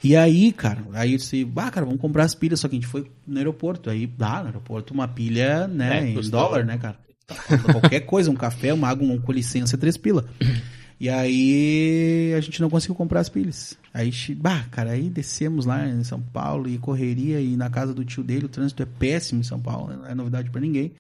E 0.03 0.15
aí, 0.15 0.53
cara, 0.53 0.85
aí 0.93 1.13
eu 1.13 1.17
disse, 1.17 1.45
bah, 1.47 1.71
cara, 1.71 1.87
vamos 1.87 2.01
comprar 2.01 2.25
as 2.25 2.35
pilhas, 2.35 2.61
só 2.61 2.69
que 2.69 2.77
a 2.77 2.79
gente 2.79 2.87
foi 2.87 3.11
no 3.27 3.39
aeroporto. 3.39 3.89
Aí, 3.89 4.07
dá, 4.07 4.41
no 4.41 4.47
aeroporto, 4.47 4.93
uma 4.93 5.09
pilha, 5.09 5.67
né, 5.67 6.05
É, 6.05 6.11
em 6.11 6.31
dólar, 6.31 6.63
né, 6.65 6.77
cara? 6.77 6.99
Tá 7.27 7.35
Qualquer 7.59 8.01
coisa, 8.01 8.31
um 8.31 8.35
café, 8.35 8.73
uma 8.73 8.89
água, 8.89 9.07
um 9.07 9.21
com 9.21 9.33
licença, 9.33 9.79
três 9.79 9.97
pila. 9.97 10.29
E 11.01 11.09
aí 11.09 12.33
a 12.37 12.41
gente 12.41 12.61
não 12.61 12.71
conseguiu 12.71 12.95
comprar 12.95 13.21
as 13.21 13.29
pilhas. 13.29 13.77
Aí, 13.93 14.11
bah, 14.37 14.65
cara, 14.71 14.93
aí 14.93 15.09
descemos 15.09 15.67
lá 15.67 15.87
em 15.87 16.05
São 16.05 16.21
Paulo 16.21 16.69
e 16.69 16.79
correria 16.79 17.41
e 17.41 17.57
na 17.57 17.69
casa 17.69 17.93
do 17.93 18.05
tio 18.05 18.23
dele, 18.23 18.47
o 18.47 18.49
trânsito 18.49 18.83
é 18.83 18.87
péssimo 18.87 19.41
em 19.41 19.45
São 19.45 19.61
Paulo, 19.61 19.97
não 19.97 20.07
é 20.07 20.15
novidade 20.15 20.51
pra 20.51 20.61
ninguém. 20.61 20.93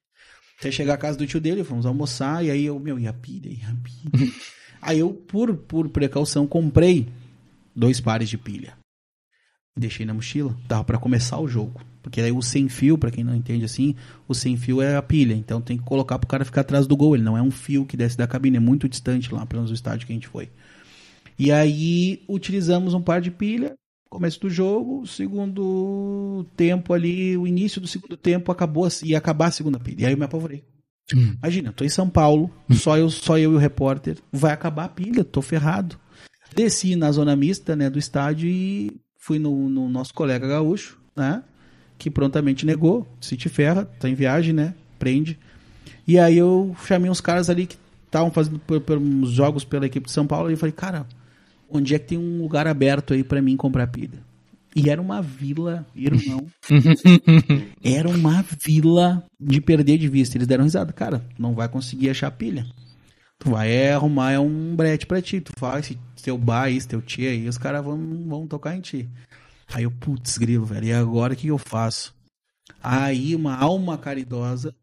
Até 0.58 0.70
chegar 0.70 0.94
à 0.94 0.98
casa 0.98 1.18
do 1.18 1.26
tio 1.26 1.40
dele, 1.40 1.64
fomos 1.64 1.86
almoçar 1.86 2.44
e 2.44 2.50
aí 2.50 2.64
eu, 2.64 2.78
meu, 2.78 2.98
e 2.98 3.06
a 3.06 3.12
pilha, 3.12 3.48
e 3.48 3.60
a 3.64 3.74
pilha. 3.82 4.32
aí 4.80 4.98
eu, 4.98 5.10
por, 5.10 5.54
por 5.56 5.88
precaução, 5.88 6.46
comprei 6.46 7.08
dois 7.74 8.00
pares 8.00 8.28
de 8.28 8.38
pilha. 8.38 8.83
Deixei 9.76 10.06
na 10.06 10.14
mochila, 10.14 10.56
dava 10.68 10.84
pra 10.84 10.98
começar 10.98 11.38
o 11.40 11.48
jogo. 11.48 11.80
Porque 12.00 12.20
aí 12.20 12.30
o 12.30 12.42
sem 12.42 12.68
fio, 12.68 12.96
pra 12.96 13.10
quem 13.10 13.24
não 13.24 13.34
entende 13.34 13.64
assim, 13.64 13.94
o 14.28 14.34
sem 14.34 14.56
fio 14.56 14.80
é 14.80 14.96
a 14.96 15.02
pilha. 15.02 15.34
Então 15.34 15.60
tem 15.60 15.76
que 15.76 15.82
colocar 15.84 16.18
pro 16.18 16.28
cara 16.28 16.44
ficar 16.44 16.60
atrás 16.60 16.86
do 16.86 16.96
gol. 16.96 17.16
Ele 17.16 17.24
não 17.24 17.36
é 17.36 17.42
um 17.42 17.50
fio 17.50 17.84
que 17.86 17.96
desce 17.96 18.16
da 18.16 18.26
cabine, 18.26 18.58
é 18.58 18.60
muito 18.60 18.88
distante 18.88 19.32
lá, 19.34 19.44
pelo 19.46 19.62
menos 19.62 19.70
do 19.70 19.74
estádio 19.74 20.06
que 20.06 20.12
a 20.12 20.16
gente 20.16 20.28
foi. 20.28 20.48
E 21.38 21.50
aí 21.50 22.22
utilizamos 22.28 22.94
um 22.94 23.02
par 23.02 23.20
de 23.20 23.30
pilha. 23.30 23.74
Começo 24.08 24.38
do 24.40 24.48
jogo, 24.48 25.04
segundo 25.06 26.46
tempo 26.56 26.92
ali, 26.92 27.36
o 27.36 27.48
início 27.48 27.80
do 27.80 27.88
segundo 27.88 28.16
tempo 28.16 28.52
acabou 28.52 28.84
assim, 28.84 29.06
ia 29.08 29.18
acabar 29.18 29.46
a 29.46 29.50
segunda 29.50 29.80
pilha. 29.80 30.02
E 30.02 30.06
aí 30.06 30.12
eu 30.12 30.18
me 30.18 30.24
apavorei. 30.24 30.62
Imagina, 31.12 31.70
eu 31.70 31.72
tô 31.72 31.84
em 31.84 31.88
São 31.88 32.08
Paulo, 32.08 32.48
só 32.72 32.96
eu, 32.96 33.10
só 33.10 33.36
eu 33.36 33.52
e 33.52 33.56
o 33.56 33.58
repórter, 33.58 34.18
vai 34.32 34.52
acabar 34.52 34.84
a 34.84 34.88
pilha, 34.88 35.24
tô 35.24 35.42
ferrado. 35.42 35.98
Desci 36.54 36.94
na 36.94 37.10
zona 37.10 37.34
mista, 37.34 37.74
né, 37.74 37.90
do 37.90 37.98
estádio 37.98 38.48
e 38.48 38.92
fui 39.24 39.38
no, 39.38 39.70
no 39.70 39.88
nosso 39.88 40.12
colega 40.12 40.46
gaúcho, 40.46 40.98
né, 41.16 41.42
que 41.96 42.10
prontamente 42.10 42.66
negou, 42.66 43.08
se 43.18 43.38
te 43.38 43.48
ferra, 43.48 43.86
tá 43.98 44.06
em 44.06 44.14
viagem, 44.14 44.52
né, 44.52 44.74
prende. 44.98 45.38
E 46.06 46.18
aí 46.18 46.36
eu 46.36 46.76
chamei 46.86 47.10
uns 47.10 47.22
caras 47.22 47.48
ali 47.48 47.66
que 47.66 47.78
estavam 48.04 48.30
fazendo 48.30 48.60
uns 49.00 49.30
jogos 49.30 49.64
pela 49.64 49.86
equipe 49.86 50.04
de 50.04 50.12
São 50.12 50.26
Paulo 50.26 50.50
e 50.50 50.56
falei, 50.56 50.74
cara, 50.74 51.06
onde 51.70 51.94
é 51.94 51.98
que 51.98 52.08
tem 52.08 52.18
um 52.18 52.42
lugar 52.42 52.66
aberto 52.66 53.14
aí 53.14 53.24
pra 53.24 53.40
mim 53.40 53.56
comprar 53.56 53.86
pilha? 53.86 54.18
E 54.76 54.90
era 54.90 55.00
uma 55.00 55.22
vila, 55.22 55.86
irmão. 55.96 56.46
era 57.82 58.08
uma 58.08 58.44
vila 58.62 59.24
de 59.40 59.60
perder 59.60 59.98
de 59.98 60.08
vista. 60.08 60.36
Eles 60.36 60.48
deram 60.48 60.64
risada. 60.64 60.92
Cara, 60.92 61.24
não 61.38 61.54
vai 61.54 61.68
conseguir 61.68 62.10
achar 62.10 62.28
pilha. 62.32 62.66
Tu 63.44 63.50
vai 63.50 63.90
arrumar 63.90 64.32
é 64.32 64.40
um 64.40 64.74
brete 64.74 65.06
pra 65.06 65.20
ti. 65.20 65.38
Tu 65.38 65.52
faz 65.58 65.90
esse 65.90 65.98
teu 66.22 66.38
bar 66.38 66.62
aí, 66.62 66.78
esse 66.78 66.88
teu 66.88 67.02
tia 67.02 67.28
aí, 67.30 67.46
os 67.46 67.58
caras 67.58 67.84
vão, 67.84 67.98
vão 68.26 68.46
tocar 68.46 68.74
em 68.74 68.80
ti. 68.80 69.06
Aí 69.68 69.84
eu, 69.84 69.90
putz, 69.90 70.38
grilo, 70.38 70.64
velho. 70.64 70.86
E 70.86 70.92
agora 70.94 71.34
o 71.34 71.36
que 71.36 71.48
eu 71.48 71.58
faço? 71.58 72.14
Aí 72.82 73.36
uma 73.36 73.54
alma 73.54 73.98
caridosa 73.98 74.74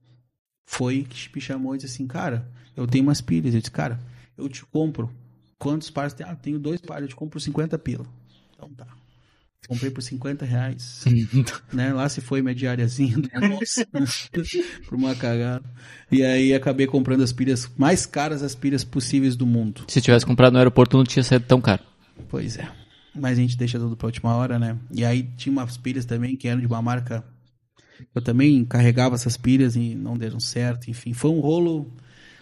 foi 0.68 1.04
que 1.04 1.30
me 1.34 1.42
chamou 1.42 1.74
e 1.74 1.80
disse 1.80 1.96
assim, 1.96 2.06
cara, 2.06 2.48
eu 2.78 2.86
tenho 2.86 3.04
umas 3.04 3.20
pilhas. 3.20 3.56
Eu 3.56 3.62
disse, 3.62 3.72
cara, 3.72 4.00
eu 4.38 4.48
te 4.48 4.64
compro. 4.64 5.10
Quantos 5.58 5.90
pares 5.90 6.14
tem? 6.14 6.26
Ah, 6.26 6.36
tenho 6.36 6.60
dois 6.60 6.80
pares, 6.80 7.04
eu 7.04 7.10
te 7.10 7.16
compro 7.16 7.40
50 7.40 7.80
pila. 7.80 8.06
Então 8.54 8.70
tá. 8.76 8.88
Comprei 9.68 9.92
por 9.92 10.02
50 10.02 10.46
reais. 10.46 11.06
né? 11.72 11.94
Lá 11.94 12.10
se 12.10 12.20
foi 12.20 12.42
minha 12.42 12.54
diariazinha 12.56 13.18
do 13.18 13.30
almoço. 13.34 13.86
por 14.88 14.96
uma 14.98 15.16
cagada. 15.16 15.64
E 16.12 16.24
aí 16.24 16.54
acabei 16.54 16.88
comprando 16.88 17.22
as 17.22 17.32
pilhas 17.32 17.70
mais 17.78 18.06
caras, 18.06 18.42
as 18.44 18.56
pilhas 18.56 18.84
possíveis 18.84 19.36
do 19.36 19.46
mundo. 19.46 19.84
Se 19.88 20.02
tivesse 20.02 20.26
comprado 20.26 20.54
no 20.54 20.60
aeroporto, 20.60 20.98
não 20.98 21.04
tinha 21.04 21.24
saído 21.24 21.46
tão 21.46 21.62
caro. 21.62 21.84
Pois 22.28 22.58
é. 22.58 22.68
Mas 23.16 23.38
a 23.38 23.42
gente 23.42 23.58
deixa 23.58 23.78
tudo 23.78 23.96
pra 23.96 24.08
última 24.08 24.36
hora, 24.36 24.58
né? 24.58 24.78
E 24.92 25.06
aí 25.06 25.24
tinha 25.38 25.52
umas 25.52 25.78
pilhas 25.78 26.06
também 26.06 26.36
que 26.36 26.48
eram 26.48 26.62
de 26.62 26.68
uma 26.68 26.82
marca. 26.82 27.24
Eu 28.16 28.22
também 28.22 28.66
carregava 28.66 29.16
essas 29.16 29.38
pilhas 29.38 29.76
e 29.76 29.94
não 29.96 30.18
deram 30.18 30.40
certo. 30.40 30.90
Enfim, 30.90 31.14
foi 31.14 31.30
um 31.30 31.40
rolo 31.40 31.94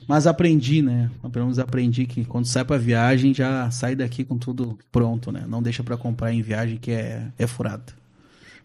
mas 0.09 0.25
aprendi, 0.25 0.81
né? 0.81 1.11
Pelo 1.31 1.45
menos 1.45 1.59
aprendi 1.59 2.07
que 2.07 2.25
quando 2.25 2.47
sai 2.47 2.65
pra 2.65 2.79
viagem, 2.79 3.31
já 3.31 3.69
sai 3.69 3.95
daqui 3.95 4.25
com 4.25 4.39
tudo 4.39 4.75
pronto, 4.91 5.31
né? 5.31 5.45
Não 5.47 5.61
deixa 5.61 5.83
para 5.83 5.95
comprar 5.95 6.33
em 6.33 6.41
viagem 6.41 6.77
que 6.77 6.89
é, 6.89 7.27
é 7.37 7.45
furado. 7.45 7.93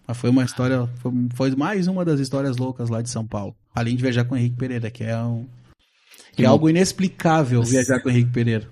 Mas 0.08 0.16
foi 0.16 0.30
uma 0.30 0.42
história, 0.42 0.88
foi, 1.00 1.12
foi, 1.34 1.54
mais 1.54 1.86
uma 1.86 2.02
das 2.02 2.18
histórias 2.18 2.56
loucas 2.56 2.88
lá 2.88 3.02
de 3.02 3.10
São 3.10 3.26
Paulo. 3.26 3.54
Além 3.74 3.94
de 3.94 4.00
viajar 4.00 4.24
com 4.24 4.34
o 4.34 4.38
Henrique 4.38 4.56
Pereira, 4.56 4.90
que 4.90 5.04
é 5.04 5.18
um. 5.18 5.44
Que 6.32 6.44
é 6.44 6.46
algo 6.46 6.70
inexplicável 6.70 7.62
viajar 7.62 8.00
com 8.00 8.08
o 8.08 8.10
Henrique 8.10 8.30
Pereira. 8.30 8.66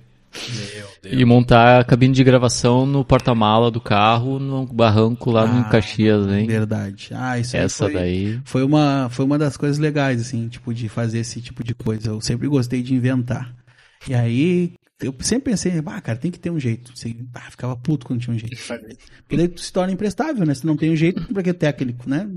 E 1.05 1.25
montar 1.25 1.81
a 1.81 1.85
cabine 1.85 2.15
de 2.15 2.25
gravação 2.25 2.87
no 2.87 3.05
porta-mala 3.05 3.71
do 3.71 3.81
carro, 3.81 4.39
no 4.39 4.67
barranco 4.67 5.31
lá 5.31 5.43
ah, 5.43 5.47
no 5.47 5.69
Caxias, 5.69 6.27
hein? 6.29 6.47
Verdade. 6.47 7.11
Ah, 7.13 7.39
isso 7.39 7.57
Essa 7.57 7.85
foi, 7.85 7.95
daí. 7.95 8.41
Foi 8.45 8.63
uma, 8.63 9.09
foi 9.11 9.25
uma 9.25 9.39
das 9.39 9.57
coisas 9.57 9.79
legais, 9.79 10.21
assim, 10.21 10.49
tipo, 10.49 10.73
de 10.73 10.89
fazer 10.89 11.19
esse 11.19 11.41
tipo 11.41 11.63
de 11.63 11.75
coisa. 11.75 12.11
Eu 12.11 12.21
sempre 12.21 12.49
gostei 12.49 12.83
de 12.83 12.95
inventar. 12.95 13.53
E 14.09 14.15
aí, 14.15 14.73
eu 15.03 15.15
sempre 15.21 15.51
pensei, 15.51 15.73
ah, 15.85 16.01
cara, 16.01 16.19
tem 16.19 16.31
que 16.31 16.39
ter 16.39 16.51
um 16.51 16.59
jeito. 16.59 16.97
Você, 16.97 17.17
ah, 17.35 17.51
ficava 17.51 17.77
puto 17.77 18.07
quando 18.07 18.21
tinha 18.21 18.35
um 18.35 18.39
jeito. 18.39 18.57
Porque 19.23 19.37
daí 19.37 19.53
se 19.57 19.73
torna 19.73 19.93
imprestável, 19.93 20.47
né? 20.47 20.55
Se 20.55 20.65
não 20.65 20.77
tem 20.77 20.93
um 20.93 20.97
jeito, 20.97 21.23
pra 21.35 21.43
que 21.43 21.53
técnico, 21.53 22.09
né? 22.09 22.29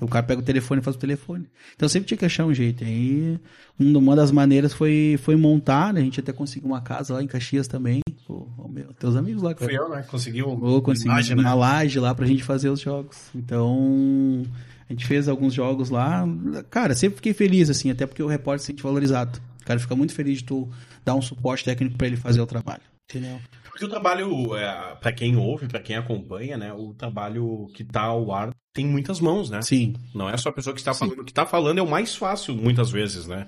O 0.00 0.08
cara 0.08 0.24
pega 0.24 0.40
o 0.40 0.44
telefone 0.44 0.80
e 0.80 0.84
faz 0.84 0.96
o 0.96 0.98
telefone. 0.98 1.46
Então 1.76 1.88
sempre 1.88 2.08
tinha 2.08 2.18
que 2.18 2.24
achar 2.24 2.44
um 2.44 2.52
jeito. 2.52 2.82
Aí, 2.82 3.38
uma 3.78 4.16
das 4.16 4.32
maneiras 4.32 4.72
foi, 4.72 5.18
foi 5.22 5.36
montar, 5.36 5.92
né? 5.92 6.00
A 6.00 6.04
gente 6.04 6.18
até 6.18 6.32
conseguiu 6.32 6.68
uma 6.68 6.80
casa 6.80 7.14
lá 7.14 7.22
em 7.22 7.26
Caxias 7.26 7.68
também. 7.68 8.00
Pô, 8.26 8.48
meu, 8.68 8.92
teus 8.94 9.14
amigos 9.14 9.42
lá, 9.42 9.54
cara. 9.54 9.70
Fui 9.70 9.78
eu, 9.78 9.88
né? 9.88 10.02
Conseguiu 10.02 10.56
Pô, 10.56 10.82
consegui 10.82 11.08
imagem, 11.08 11.36
uma 11.36 11.42
né? 11.42 11.54
laje 11.54 12.00
lá 12.00 12.14
pra 12.14 12.26
gente 12.26 12.42
fazer 12.42 12.68
os 12.68 12.80
jogos. 12.80 13.16
Então, 13.34 14.42
a 14.88 14.92
gente 14.92 15.06
fez 15.06 15.28
alguns 15.28 15.54
jogos 15.54 15.90
lá. 15.90 16.24
Cara, 16.70 16.94
sempre 16.94 17.16
fiquei 17.16 17.32
feliz, 17.32 17.70
assim, 17.70 17.90
até 17.90 18.06
porque 18.06 18.22
o 18.22 18.26
repórter 18.26 18.60
se 18.60 18.66
sente 18.66 18.82
valorizado. 18.82 19.40
O 19.62 19.66
cara 19.66 19.78
fica 19.78 19.96
muito 19.96 20.14
feliz 20.14 20.38
de 20.38 20.44
tu 20.44 20.68
dar 21.04 21.14
um 21.14 21.22
suporte 21.22 21.64
técnico 21.64 21.96
para 21.96 22.06
ele 22.06 22.16
fazer 22.16 22.40
o 22.40 22.46
trabalho. 22.46 22.82
Entendeu? 23.08 23.40
Porque 23.64 23.84
o 23.84 23.88
trabalho, 23.88 24.56
é, 24.56 24.96
para 24.96 25.12
quem 25.12 25.36
ouve, 25.36 25.66
para 25.66 25.80
quem 25.80 25.96
acompanha, 25.96 26.56
né, 26.56 26.72
o 26.72 26.94
trabalho 26.94 27.68
que 27.74 27.84
tá 27.84 28.02
ao 28.02 28.32
ar 28.32 28.50
tem 28.74 28.86
muitas 28.86 29.20
mãos, 29.20 29.50
né? 29.50 29.60
Sim. 29.60 29.94
Não 30.14 30.28
é 30.28 30.36
só 30.36 30.48
a 30.48 30.52
pessoa 30.52 30.72
que 30.72 30.80
está 30.80 30.94
falando. 30.94 31.20
O 31.20 31.24
que 31.24 31.30
está 31.30 31.44
falando 31.44 31.78
é 31.78 31.82
o 31.82 31.88
mais 31.88 32.16
fácil, 32.16 32.54
muitas 32.54 32.90
vezes, 32.90 33.26
né? 33.26 33.46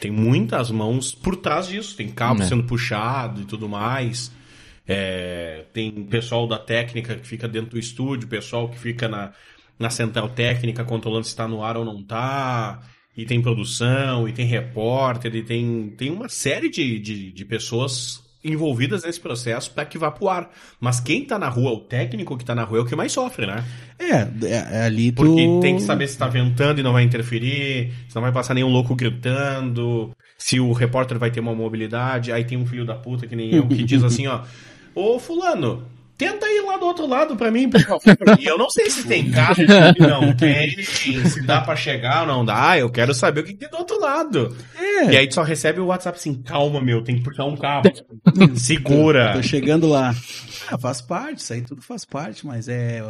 Tem 0.00 0.10
muitas 0.10 0.70
mãos 0.70 1.14
por 1.14 1.36
trás 1.36 1.68
disso. 1.68 1.96
Tem 1.96 2.08
cabo 2.10 2.42
é. 2.42 2.46
sendo 2.46 2.64
puxado 2.64 3.42
e 3.42 3.44
tudo 3.44 3.68
mais. 3.68 4.32
É, 4.86 5.66
tem 5.74 5.92
pessoal 6.06 6.46
da 6.46 6.58
técnica 6.58 7.14
que 7.16 7.26
fica 7.26 7.46
dentro 7.46 7.72
do 7.72 7.78
estúdio, 7.78 8.26
pessoal 8.26 8.70
que 8.70 8.78
fica 8.78 9.06
na, 9.06 9.32
na 9.78 9.90
central 9.90 10.30
técnica 10.30 10.82
controlando 10.82 11.24
se 11.24 11.30
está 11.30 11.46
no 11.46 11.62
ar 11.62 11.76
ou 11.76 11.84
não 11.84 12.00
está 12.00 12.80
e 13.18 13.26
tem 13.26 13.42
produção, 13.42 14.28
e 14.28 14.32
tem 14.32 14.46
repórter, 14.46 15.34
e 15.34 15.42
tem, 15.42 15.92
tem 15.96 16.08
uma 16.08 16.28
série 16.28 16.70
de, 16.70 17.00
de, 17.00 17.32
de 17.32 17.44
pessoas 17.44 18.22
envolvidas 18.44 19.02
nesse 19.02 19.18
processo 19.18 19.72
para 19.72 19.84
que 19.84 19.98
vá 19.98 20.08
pro 20.08 20.28
ar. 20.28 20.48
Mas 20.80 21.00
quem 21.00 21.24
tá 21.24 21.36
na 21.36 21.48
rua, 21.48 21.72
o 21.72 21.80
técnico 21.80 22.38
que 22.38 22.44
tá 22.44 22.54
na 22.54 22.62
rua 22.62 22.78
é 22.78 22.82
o 22.82 22.84
que 22.84 22.94
mais 22.94 23.10
sofre, 23.10 23.44
né? 23.44 23.64
É, 23.98 24.46
é, 24.46 24.68
é 24.70 24.82
ali 24.84 25.10
tu... 25.10 25.24
Porque 25.24 25.58
tem 25.60 25.74
que 25.74 25.82
saber 25.82 26.06
se 26.06 26.16
tá 26.16 26.28
ventando 26.28 26.78
e 26.78 26.82
não 26.84 26.92
vai 26.92 27.02
interferir, 27.02 27.92
se 28.08 28.14
não 28.14 28.22
vai 28.22 28.30
passar 28.30 28.54
nenhum 28.54 28.68
louco 28.68 28.94
gritando, 28.94 30.12
se 30.38 30.60
o 30.60 30.72
repórter 30.72 31.18
vai 31.18 31.32
ter 31.32 31.40
uma 31.40 31.56
mobilidade, 31.56 32.30
aí 32.30 32.44
tem 32.44 32.56
um 32.56 32.66
filho 32.66 32.84
da 32.84 32.94
puta 32.94 33.26
que 33.26 33.34
nem 33.34 33.52
eu 33.52 33.66
que 33.66 33.82
diz 33.82 34.04
assim, 34.04 34.28
ó, 34.28 34.42
ô 34.94 35.18
fulano, 35.18 35.82
Tenta 36.18 36.46
ir 36.46 36.62
lá 36.66 36.76
do 36.76 36.84
outro 36.86 37.06
lado 37.06 37.36
pra 37.36 37.48
mim, 37.48 37.70
por 37.70 37.80
favor. 37.80 38.02
E 38.40 38.44
eu 38.44 38.58
não 38.58 38.68
sei 38.68 38.90
se 38.90 39.06
tem 39.06 39.30
carro, 39.30 39.54
se 39.54 40.00
não 40.00 40.34
tem, 40.34 40.82
se 40.82 41.42
dá 41.42 41.60
pra 41.60 41.76
chegar 41.76 42.22
ou 42.22 42.26
não 42.26 42.44
dá. 42.44 42.76
Eu 42.76 42.90
quero 42.90 43.14
saber 43.14 43.40
o 43.40 43.44
que 43.44 43.54
tem 43.54 43.68
do 43.68 43.76
outro 43.76 44.00
lado. 44.00 44.56
É. 44.76 45.12
E 45.12 45.16
aí 45.16 45.28
tu 45.28 45.34
só 45.34 45.42
recebe 45.42 45.80
o 45.80 45.86
WhatsApp 45.86 46.18
assim, 46.18 46.34
calma, 46.42 46.80
meu, 46.80 47.02
tem 47.02 47.16
que 47.16 47.22
puxar 47.22 47.44
um 47.44 47.56
carro. 47.56 47.84
Segura. 48.56 49.32
Tô 49.34 49.42
chegando 49.42 49.88
lá. 49.88 50.14
Ah, 50.70 50.76
faz 50.76 51.00
parte, 51.00 51.38
isso 51.38 51.52
aí 51.52 51.62
tudo 51.62 51.80
faz 51.80 52.04
parte, 52.04 52.46
mas 52.46 52.68
é. 52.68 53.02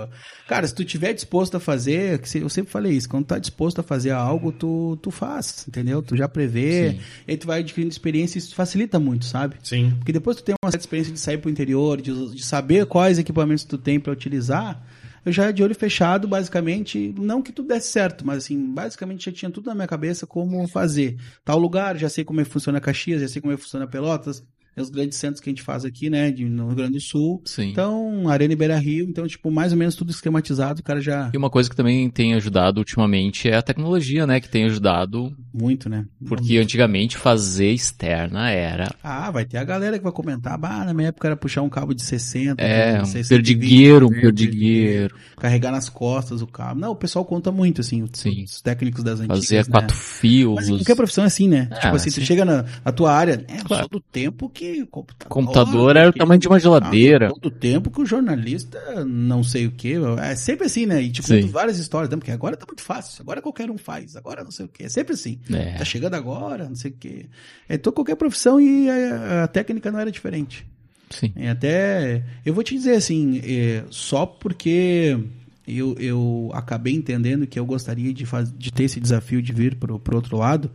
Cara, 0.47 0.67
se 0.67 0.75
tu 0.75 0.85
tiver 0.85 1.13
disposto 1.13 1.57
a 1.57 1.61
fazer, 1.61 2.21
eu 2.37 2.49
sempre 2.49 2.71
falei 2.71 2.93
isso, 2.93 3.09
quando 3.09 3.25
tu 3.25 3.29
tá 3.29 3.39
disposto 3.39 3.81
a 3.81 3.83
fazer 3.83 4.11
algo, 4.11 4.53
tu, 4.53 4.97
tu 5.03 5.11
faz, 5.11 5.65
entendeu? 5.67 6.01
Tu 6.03 6.17
já 6.17 6.29
prevê, 6.29 6.91
Sim. 6.91 7.01
e 7.27 7.31
aí 7.33 7.37
tu 7.37 7.47
vai 7.47 7.61
adquirindo 7.61 7.91
experiência 7.91 8.39
e 8.39 8.41
isso 8.41 8.55
facilita 8.55 8.99
muito, 9.01 9.25
sabe? 9.25 9.57
Sim. 9.63 9.95
Porque 9.99 10.13
depois 10.13 10.37
tu 10.37 10.45
tem 10.45 10.55
uma 10.63 10.71
certa 10.71 10.85
experiência 10.85 11.13
de 11.13 11.19
sair 11.19 11.39
pro 11.39 11.51
interior, 11.51 12.01
de, 12.01 12.35
de 12.35 12.45
saber 12.45 12.87
quais 12.99 13.17
equipamentos 13.17 13.63
tu 13.63 13.79
tem 13.79 14.01
para 14.01 14.13
utilizar. 14.13 14.83
Eu 15.25 15.31
já 15.31 15.53
de 15.53 15.63
olho 15.63 15.73
fechado, 15.73 16.27
basicamente, 16.27 17.15
não 17.17 17.41
que 17.41 17.53
tudo 17.53 17.69
desse 17.69 17.93
certo, 17.93 18.27
mas 18.27 18.39
assim, 18.39 18.75
basicamente 18.75 19.27
já 19.27 19.31
tinha 19.31 19.51
tudo 19.53 19.67
na 19.67 19.75
minha 19.77 19.87
cabeça 19.87 20.27
como 20.27 20.67
fazer. 20.67 21.17
Tal 21.45 21.61
lugar, 21.61 21.97
já 21.97 22.09
sei 22.09 22.25
como 22.25 22.41
é 22.41 22.45
que 22.45 22.51
funciona 22.51 22.81
Caxias, 22.81 23.21
já 23.21 23.29
sei 23.29 23.41
como 23.41 23.53
é 23.53 23.57
que 23.57 23.63
funciona 23.63 23.87
Pelotas, 23.87 24.43
os 24.83 24.91
grandes 24.91 25.19
centros 25.19 25.41
que 25.41 25.49
a 25.49 25.53
gente 25.53 25.63
faz 25.63 25.85
aqui, 25.85 26.11
né, 26.11 26.31
de, 26.31 26.45
no 26.45 26.67
Rio 26.67 26.77
Grande 26.77 26.95
do 26.95 27.01
Sul. 27.01 27.43
Sim. 27.45 27.71
Então, 27.71 28.29
Arena 28.29 28.53
e 28.53 28.57
Beira 28.57 28.79
Rio, 28.79 29.07
então, 29.09 29.27
tipo, 29.27 29.51
mais 29.51 29.73
ou 29.73 29.79
menos 29.79 29.95
tudo 29.95 30.11
esquematizado, 30.11 30.81
o 30.81 30.85
cara 30.85 31.01
já... 31.01 31.31
E 31.33 31.37
uma 31.37 31.51
coisa 31.51 31.69
que 31.69 31.77
também 31.77 32.09
tem 32.11 32.35
ajudado 32.35 32.79
ultimamente 32.79 33.49
é 33.49 33.57
a 33.57 33.63
tecnologia, 33.63 34.27
né, 34.27 34.41
que 34.41 34.49
tem 34.49 34.65
ajudado... 34.65 35.35
Muito, 35.53 35.89
né? 35.89 36.05
Porque 36.27 36.55
Muito. 36.55 36.65
antigamente 36.65 37.17
fazer 37.17 37.73
externa 37.73 38.51
era... 38.51 38.95
Ah, 39.03 39.31
vai 39.31 39.45
ter 39.45 39.59
a 39.59 39.65
galera 39.65 39.99
que 39.99 40.05
vai 40.05 40.13
comentar, 40.13 40.57
bah, 40.59 40.85
na 40.85 40.95
minha 40.95 41.09
época 41.09 41.29
era 41.29 41.37
puxar 41.37 41.63
um 41.63 41.69
cabo 41.69 41.93
de 41.95 42.03
60, 42.03 42.63
é, 42.63 43.05
60, 43.05 43.27
um 43.27 43.29
perdigueiro, 43.29 44.07
um 44.07 44.11
perdigueiro. 44.11 45.17
Carregar 45.37 45.73
nas 45.73 45.89
costas 45.89 46.43
o 46.43 46.47
cabo. 46.47 46.81
Não, 46.81 46.93
o 46.93 46.97
pessoal 46.97 47.25
conta 47.25 47.51
muito, 47.51 47.81
assim, 47.81 48.03
os, 48.03 48.11
Sim. 48.13 48.45
os 48.45 48.61
técnicos 48.61 49.03
das 49.03 49.21
antigas, 49.21 49.39
Fazia 49.39 49.59
né? 49.59 49.65
quatro 49.71 49.97
fios. 49.97 50.55
Mas 50.55 50.69
qualquer 50.69 50.97
profissão 50.97 51.25
é 51.25 51.27
assim, 51.27 51.49
né? 51.49 51.69
Ah, 51.71 51.81
tipo 51.81 51.97
assim, 51.97 52.11
sim. 52.11 52.21
tu 52.21 52.27
chega 52.27 52.45
na, 52.45 52.65
na 52.85 52.93
tua 52.93 53.13
área, 53.13 53.45
é 53.49 53.59
claro. 53.65 53.89
do 53.89 54.01
tempo 54.01 54.49
que 54.49 54.68
computador. 54.91 55.29
Computador 55.29 55.97
era 55.97 56.09
o 56.09 56.13
tamanho 56.13 56.41
de 56.41 56.49
uma 56.49 56.59
geladeira. 56.59 57.29
Todo 57.29 57.51
tempo 57.51 57.91
que 57.91 58.01
o 58.01 58.07
jornalista 58.07 59.05
não 59.05 59.43
sei 59.43 59.67
o 59.67 59.71
que. 59.71 59.95
É 60.21 60.35
sempre 60.35 60.67
assim, 60.67 60.87
né? 60.87 61.03
E 61.03 61.11
tipo, 61.11 61.29
várias 61.49 61.79
histórias, 61.79 62.11
né? 62.11 62.17
porque 62.17 62.31
agora 62.31 62.57
tá 62.57 62.67
muito 62.67 62.83
fácil, 62.83 63.23
agora 63.23 63.43
qualquer 63.43 63.71
um 63.71 63.79
faz, 63.79 64.17
agora 64.17 64.45
não 64.45 64.51
sei 64.51 64.67
o 64.67 64.69
que. 64.69 64.85
É 64.85 64.89
sempre 64.89 65.15
assim. 65.15 65.39
É. 65.51 65.75
Tá 65.75 65.85
chegando 65.85 66.15
agora, 66.15 66.69
não 66.69 66.77
sei 66.77 66.91
o 66.91 66.95
que. 66.95 67.29
É 67.69 67.79
tô 67.79 67.93
qualquer 67.93 68.17
profissão 68.17 68.61
e 68.61 68.89
a, 68.89 69.45
a, 69.45 69.49
técnica 69.49 69.91
não 69.91 69.99
era 69.99 70.11
diferente. 70.11 70.67
Sim. 71.11 71.33
E 71.37 71.47
até. 71.47 72.25
Eu 72.45 72.55
vou 72.55 72.63
te 72.63 72.75
dizer 72.75 72.95
assim, 72.95 73.41
é, 73.45 73.85
só 73.91 74.27
porque. 74.27 75.19
Eu, 75.67 75.95
eu 75.99 76.51
acabei 76.55 76.95
entendendo 76.95 77.47
que 77.47 77.59
eu 77.59 77.67
gostaria 77.67 78.11
de, 78.15 78.25
faz, 78.25 78.51
de 78.51 78.73
ter 78.73 78.85
esse 78.85 78.99
desafio 78.99 79.43
de 79.43 79.53
vir 79.53 79.75
pro, 79.75 80.01
pro 80.01 80.17
outro 80.17 80.39
lado, 80.39 80.71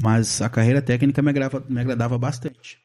mas 0.00 0.40
a 0.40 0.48
carreira 0.48 0.80
técnica 0.80 1.20
me, 1.20 1.28
agrava, 1.28 1.62
me 1.68 1.78
agradava 1.78 2.16
bastante. 2.16 2.78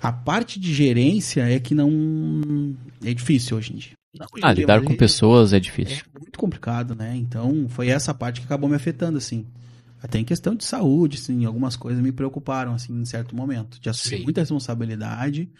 A 0.00 0.12
parte 0.12 0.60
de 0.60 0.72
gerência 0.72 1.42
é 1.42 1.58
que 1.58 1.74
não. 1.74 2.74
É 3.04 3.12
difícil 3.12 3.56
hoje 3.56 3.72
em 3.72 3.76
dia. 3.76 3.92
Hoje 4.32 4.42
ah, 4.42 4.52
lidar 4.52 4.82
com 4.82 4.96
pessoas 4.96 5.52
é 5.52 5.60
difícil. 5.60 6.04
É 6.14 6.18
muito 6.18 6.38
complicado, 6.38 6.94
né? 6.94 7.14
Então, 7.16 7.66
foi 7.68 7.88
essa 7.88 8.14
parte 8.14 8.40
que 8.40 8.46
acabou 8.46 8.68
me 8.68 8.76
afetando, 8.76 9.18
assim. 9.18 9.46
Até 10.02 10.18
em 10.18 10.24
questão 10.24 10.54
de 10.54 10.64
saúde, 10.64 11.18
assim, 11.18 11.44
algumas 11.44 11.76
coisas 11.76 12.00
me 12.00 12.12
preocuparam, 12.12 12.72
assim, 12.72 12.92
em 12.92 13.04
certo 13.04 13.34
momento. 13.34 13.80
De 13.80 13.88
assumir 13.88 14.18
Sim. 14.18 14.24
muita 14.24 14.40
responsabilidade, 14.40 15.50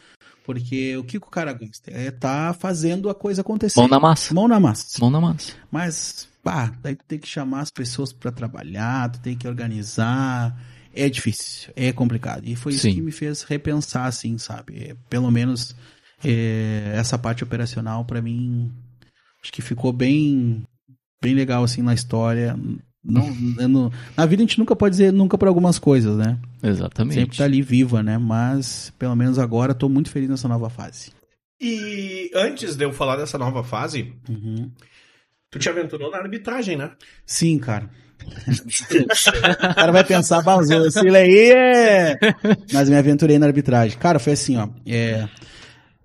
porque 0.44 0.96
o 0.96 1.04
que 1.04 1.18
o 1.18 1.20
cara 1.20 1.52
gosta? 1.52 1.90
É 1.90 2.10
tá 2.10 2.54
fazendo 2.54 3.10
a 3.10 3.14
coisa 3.14 3.40
acontecer. 3.40 3.80
Mão 3.80 3.88
na 3.88 3.98
massa. 3.98 4.32
Mão 4.32 4.46
na 4.46 4.60
massa. 4.60 4.98
Mão 5.00 5.10
na 5.10 5.20
massa. 5.20 5.52
Mas, 5.70 6.28
pá, 6.42 6.72
daí 6.80 6.94
tu 6.94 7.04
tem 7.04 7.18
que 7.18 7.26
chamar 7.26 7.60
as 7.60 7.70
pessoas 7.70 8.12
para 8.12 8.30
trabalhar, 8.30 9.10
tu 9.10 9.20
tem 9.20 9.36
que 9.36 9.48
organizar 9.48 10.56
é 10.94 11.08
difícil, 11.08 11.72
é 11.76 11.92
complicado. 11.92 12.42
E 12.46 12.56
foi 12.56 12.72
Sim. 12.72 12.78
isso 12.88 12.96
que 12.96 13.02
me 13.02 13.12
fez 13.12 13.42
repensar, 13.42 14.06
assim, 14.06 14.38
sabe? 14.38 14.76
É, 14.90 14.96
pelo 15.08 15.30
menos 15.30 15.74
é, 16.24 16.92
essa 16.94 17.16
parte 17.18 17.42
operacional, 17.44 18.04
para 18.04 18.20
mim, 18.22 18.72
Acho 19.40 19.52
que 19.52 19.62
ficou 19.62 19.92
bem, 19.92 20.64
bem 21.22 21.32
legal 21.32 21.62
assim 21.62 21.80
na 21.80 21.94
história. 21.94 22.58
Não, 23.04 23.30
não- 23.68 23.92
na 24.16 24.26
vida 24.26 24.42
a 24.42 24.44
gente 24.46 24.58
nunca 24.58 24.74
pode 24.74 24.94
dizer 24.94 25.12
nunca 25.12 25.38
para 25.38 25.48
algumas 25.48 25.78
coisas, 25.78 26.16
né? 26.16 26.36
Exatamente. 26.60 27.14
Sempre 27.20 27.36
tá 27.38 27.44
ali 27.44 27.62
viva, 27.62 28.02
né? 28.02 28.18
Mas 28.18 28.92
pelo 28.98 29.14
menos 29.14 29.38
agora 29.38 29.72
tô 29.74 29.88
muito 29.88 30.10
feliz 30.10 30.28
nessa 30.28 30.48
nova 30.48 30.68
fase. 30.68 31.12
E 31.60 32.30
antes 32.34 32.74
de 32.74 32.84
eu 32.84 32.92
falar 32.92 33.14
dessa 33.16 33.38
nova 33.38 33.62
fase, 33.62 34.12
Uhum. 34.28 34.70
tu 35.52 35.58
te 35.60 35.68
aventurou 35.68 36.10
na 36.10 36.18
arbitragem, 36.18 36.76
né? 36.76 36.90
Sim, 37.24 37.58
cara. 37.60 37.88
O 38.26 39.74
cara 39.74 39.92
vai 39.92 40.04
pensar, 40.04 40.42
"Bah, 40.42 40.56
o 40.56 40.64
Zocilo 40.64 41.16
aí 41.16 41.50
é. 41.50 42.18
Mas 42.72 42.88
me 42.88 42.96
aventurei 42.96 43.38
na 43.38 43.46
arbitragem. 43.46 43.98
Cara, 43.98 44.18
foi 44.18 44.32
assim, 44.34 44.56
ó. 44.56 44.68
é, 44.86 45.28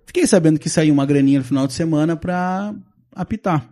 Fiquei 0.06 0.26
sabendo 0.26 0.58
que 0.60 0.68
saiu 0.68 0.92
uma 0.94 1.04
graninha 1.06 1.40
no 1.40 1.44
final 1.44 1.66
de 1.66 1.72
semana 1.72 2.16
pra 2.16 2.74
apitar. 3.14 3.68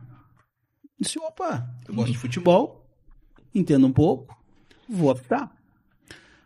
Disse, 0.99 1.19
opa, 1.19 1.69
eu 1.89 1.95
gosto 1.95 2.13
de 2.13 2.19
futebol, 2.19 2.85
entendo 3.55 3.87
um 3.87 3.93
pouco, 3.93 4.37
vou 4.89 5.11
apitar. 5.11 5.51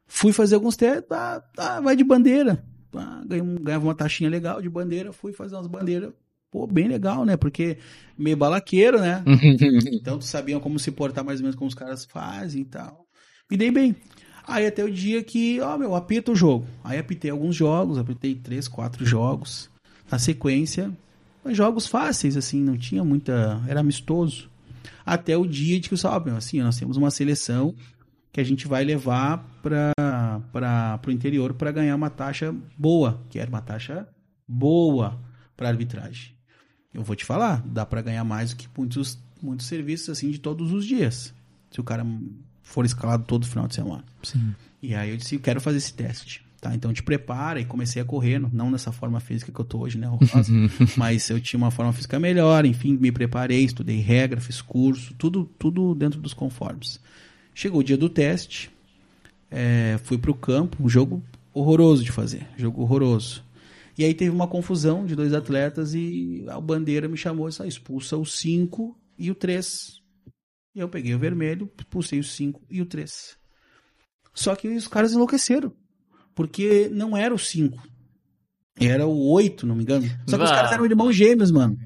Fui 0.06 0.32
fazer 0.32 0.54
alguns 0.54 0.76
testes, 0.76 1.08
tá, 1.08 1.40
tá, 1.54 1.80
vai 1.80 1.96
de 1.96 2.04
bandeira. 2.04 2.62
Tá, 2.90 3.22
ganhava 3.60 3.84
uma 3.84 3.94
taxinha 3.94 4.30
legal 4.30 4.62
de 4.62 4.68
bandeira, 4.68 5.12
fui 5.12 5.32
fazer 5.32 5.56
umas 5.56 5.66
bandeiras. 5.66 6.12
Pô, 6.56 6.66
bem 6.66 6.88
legal, 6.88 7.26
né? 7.26 7.36
Porque 7.36 7.76
meio 8.16 8.34
balaqueiro, 8.34 8.98
né? 8.98 9.22
Então 9.92 10.18
tu 10.18 10.24
sabia 10.24 10.58
como 10.58 10.78
se 10.78 10.90
portar 10.90 11.22
mais 11.22 11.38
ou 11.38 11.42
menos 11.42 11.54
como 11.54 11.68
os 11.68 11.74
caras 11.74 12.06
fazem 12.06 12.62
e 12.62 12.64
tal. 12.64 13.04
Me 13.50 13.58
dei 13.58 13.70
bem. 13.70 13.94
Aí 14.46 14.66
até 14.66 14.82
o 14.82 14.90
dia 14.90 15.22
que, 15.22 15.60
ó, 15.60 15.76
meu, 15.76 15.94
apita 15.94 16.32
o 16.32 16.34
jogo. 16.34 16.66
Aí 16.82 16.98
apitei 16.98 17.30
alguns 17.30 17.54
jogos, 17.54 17.98
apitei 17.98 18.34
três, 18.34 18.68
quatro 18.68 19.04
jogos. 19.04 19.68
Na 20.10 20.18
sequência, 20.18 20.90
mas 21.44 21.54
jogos 21.58 21.86
fáceis, 21.86 22.38
assim, 22.38 22.62
não 22.62 22.78
tinha 22.78 23.04
muita. 23.04 23.62
Era 23.68 23.80
amistoso. 23.80 24.48
Até 25.04 25.36
o 25.36 25.44
dia 25.44 25.78
de 25.78 25.90
que, 25.90 25.96
sabe, 25.98 26.30
assim, 26.30 26.62
nós 26.62 26.78
temos 26.78 26.96
uma 26.96 27.10
seleção 27.10 27.74
que 28.32 28.40
a 28.40 28.44
gente 28.44 28.66
vai 28.66 28.82
levar 28.82 29.44
para 29.62 31.00
o 31.06 31.10
interior 31.10 31.52
para 31.52 31.70
ganhar 31.70 31.96
uma 31.96 32.08
taxa 32.08 32.54
boa, 32.78 33.20
que 33.28 33.38
era 33.38 33.50
uma 33.50 33.60
taxa 33.60 34.08
boa 34.48 35.20
para 35.54 35.68
arbitragem. 35.68 36.35
Eu 36.96 37.02
vou 37.02 37.14
te 37.14 37.24
falar, 37.24 37.62
dá 37.66 37.84
para 37.84 38.00
ganhar 38.00 38.24
mais 38.24 38.50
do 38.50 38.56
que 38.56 38.66
muitos, 38.76 39.18
muitos 39.42 39.66
serviços 39.66 40.08
assim 40.08 40.30
de 40.30 40.38
todos 40.38 40.72
os 40.72 40.84
dias. 40.86 41.32
Se 41.70 41.78
o 41.80 41.84
cara 41.84 42.06
for 42.62 42.86
escalado 42.86 43.24
todo 43.24 43.46
final 43.46 43.68
de 43.68 43.74
semana. 43.74 44.02
Sim. 44.22 44.54
E 44.82 44.94
aí 44.94 45.10
eu 45.10 45.16
disse, 45.16 45.34
eu 45.34 45.40
quero 45.40 45.60
fazer 45.60 45.76
esse 45.78 45.92
teste. 45.92 46.44
Tá, 46.58 46.74
então 46.74 46.90
te 46.92 47.02
prepara 47.02 47.60
e 47.60 47.66
comecei 47.66 48.00
a 48.00 48.04
correr, 48.04 48.38
não- 48.38 48.70
nessa 48.70 48.90
forma 48.90 49.20
física 49.20 49.52
que 49.52 49.60
eu 49.60 49.64
tô 49.64 49.80
hoje, 49.80 49.98
né, 49.98 50.08
horrorosa, 50.08 50.50
mas 50.96 51.28
eu 51.28 51.38
tinha 51.38 51.58
uma 51.58 51.70
forma 51.70 51.92
física 51.92 52.18
melhor, 52.18 52.64
enfim, 52.64 52.96
me 52.96 53.12
preparei, 53.12 53.62
estudei 53.62 54.00
regra, 54.00 54.40
fiz 54.40 54.62
curso, 54.62 55.14
tudo, 55.18 55.44
tudo 55.58 55.94
dentro 55.94 56.18
dos 56.18 56.32
conformes. 56.32 56.98
Chegou 57.54 57.80
o 57.80 57.84
dia 57.84 57.96
do 57.98 58.08
teste, 58.08 58.70
é, 59.50 60.00
fui 60.02 60.16
pro 60.16 60.34
campo, 60.34 60.82
um 60.82 60.88
jogo 60.88 61.22
horroroso 61.52 62.02
de 62.02 62.10
fazer, 62.10 62.46
jogo 62.56 62.80
horroroso. 62.82 63.44
E 63.98 64.04
aí 64.04 64.14
teve 64.14 64.30
uma 64.30 64.46
confusão 64.46 65.06
de 65.06 65.16
dois 65.16 65.32
atletas 65.32 65.94
e 65.94 66.44
a 66.48 66.60
bandeira 66.60 67.08
me 67.08 67.16
chamou 67.16 67.46
e 67.46 67.50
disse, 67.50 67.62
ah, 67.62 67.66
expulsa 67.66 68.16
o 68.16 68.26
5 68.26 68.96
e 69.18 69.30
o 69.30 69.34
3. 69.34 70.02
E 70.74 70.80
eu 70.80 70.88
peguei 70.88 71.14
o 71.14 71.18
vermelho, 71.18 71.70
expulsei 71.78 72.18
o 72.18 72.24
5 72.24 72.62
e 72.68 72.82
o 72.82 72.86
3. 72.86 73.38
Só 74.34 74.54
que 74.54 74.68
os 74.68 74.86
caras 74.86 75.12
enlouqueceram. 75.12 75.72
Porque 76.34 76.90
não 76.92 77.16
era 77.16 77.34
o 77.34 77.38
5. 77.38 77.82
Era 78.78 79.06
o 79.06 79.30
8, 79.30 79.66
não 79.66 79.74
me 79.74 79.82
engano. 79.82 80.06
Só 80.28 80.36
que 80.36 80.44
os 80.44 80.50
Vá. 80.50 80.56
caras 80.56 80.72
eram 80.72 80.84
irmãos 80.84 81.16
gêmeos, 81.16 81.50
mano. 81.50 81.78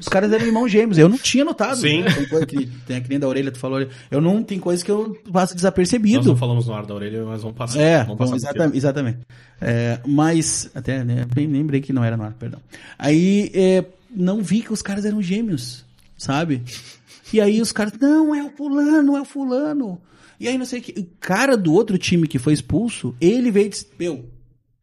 Os 0.00 0.08
caras 0.08 0.32
eram 0.32 0.46
irmãos 0.46 0.68
gêmeos. 0.68 0.98
Eu 0.98 1.08
não 1.08 1.18
tinha 1.18 1.44
notado. 1.44 1.76
Sim. 1.76 2.02
Tem 2.02 2.26
coisa 2.26 2.46
que, 2.46 2.66
tem 2.86 2.96
a 2.96 3.00
que 3.00 3.08
nem 3.08 3.18
da 3.18 3.28
orelha, 3.28 3.52
tu 3.52 3.58
falou. 3.58 3.86
Eu 4.10 4.20
não. 4.20 4.42
Tem 4.42 4.58
coisa 4.58 4.84
que 4.84 4.90
eu 4.90 5.14
passo 5.30 5.52
Nós 5.52 5.54
desapercebido. 5.54 6.24
não 6.24 6.36
falamos 6.36 6.66
no 6.66 6.74
ar 6.74 6.86
da 6.86 6.94
orelha, 6.94 7.24
mas 7.24 7.42
vamos 7.42 7.56
passar. 7.56 7.80
É, 7.80 8.02
vamos 8.04 8.18
passar 8.18 8.36
exatamente. 8.36 8.76
exatamente. 8.76 9.18
É, 9.60 10.00
mas, 10.06 10.70
até 10.74 11.04
né, 11.04 11.26
nem 11.36 11.46
lembrei 11.46 11.80
que 11.80 11.92
não 11.92 12.02
era 12.02 12.16
no 12.16 12.24
ar, 12.24 12.32
perdão. 12.32 12.60
Aí, 12.98 13.50
é, 13.54 13.84
não 14.14 14.42
vi 14.42 14.62
que 14.62 14.72
os 14.72 14.82
caras 14.82 15.04
eram 15.04 15.22
gêmeos, 15.22 15.84
sabe? 16.16 16.62
E 17.32 17.40
aí 17.40 17.60
os 17.60 17.70
caras, 17.72 17.92
não, 18.00 18.34
é 18.34 18.42
o 18.42 18.50
fulano, 18.50 19.16
é 19.16 19.20
o 19.20 19.24
fulano. 19.24 20.00
E 20.38 20.48
aí 20.48 20.56
não 20.56 20.64
sei 20.64 20.80
o 20.80 20.82
que. 20.82 20.98
O 20.98 21.06
cara 21.20 21.56
do 21.56 21.72
outro 21.72 21.98
time 21.98 22.26
que 22.26 22.38
foi 22.38 22.54
expulso, 22.54 23.14
ele 23.20 23.50
veio 23.50 23.66
e 23.66 23.68
disse, 23.68 23.86
meu, 23.98 24.24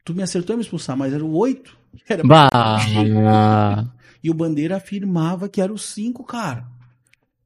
tu 0.06 0.14
me 0.14 0.24
acertou 0.24 0.54
em 0.54 0.58
me 0.58 0.64
expulsar, 0.64 0.96
mas 0.96 1.14
era 1.14 1.26
o 1.26 1.36
oito. 1.36 1.76
Era 2.08 2.24
Bah. 2.24 3.88
E 4.28 4.30
o 4.30 4.34
Bandeira 4.34 4.76
afirmava 4.78 5.48
que 5.48 5.62
era 5.62 5.72
o 5.72 5.78
5, 5.78 6.24
cara. 6.24 6.66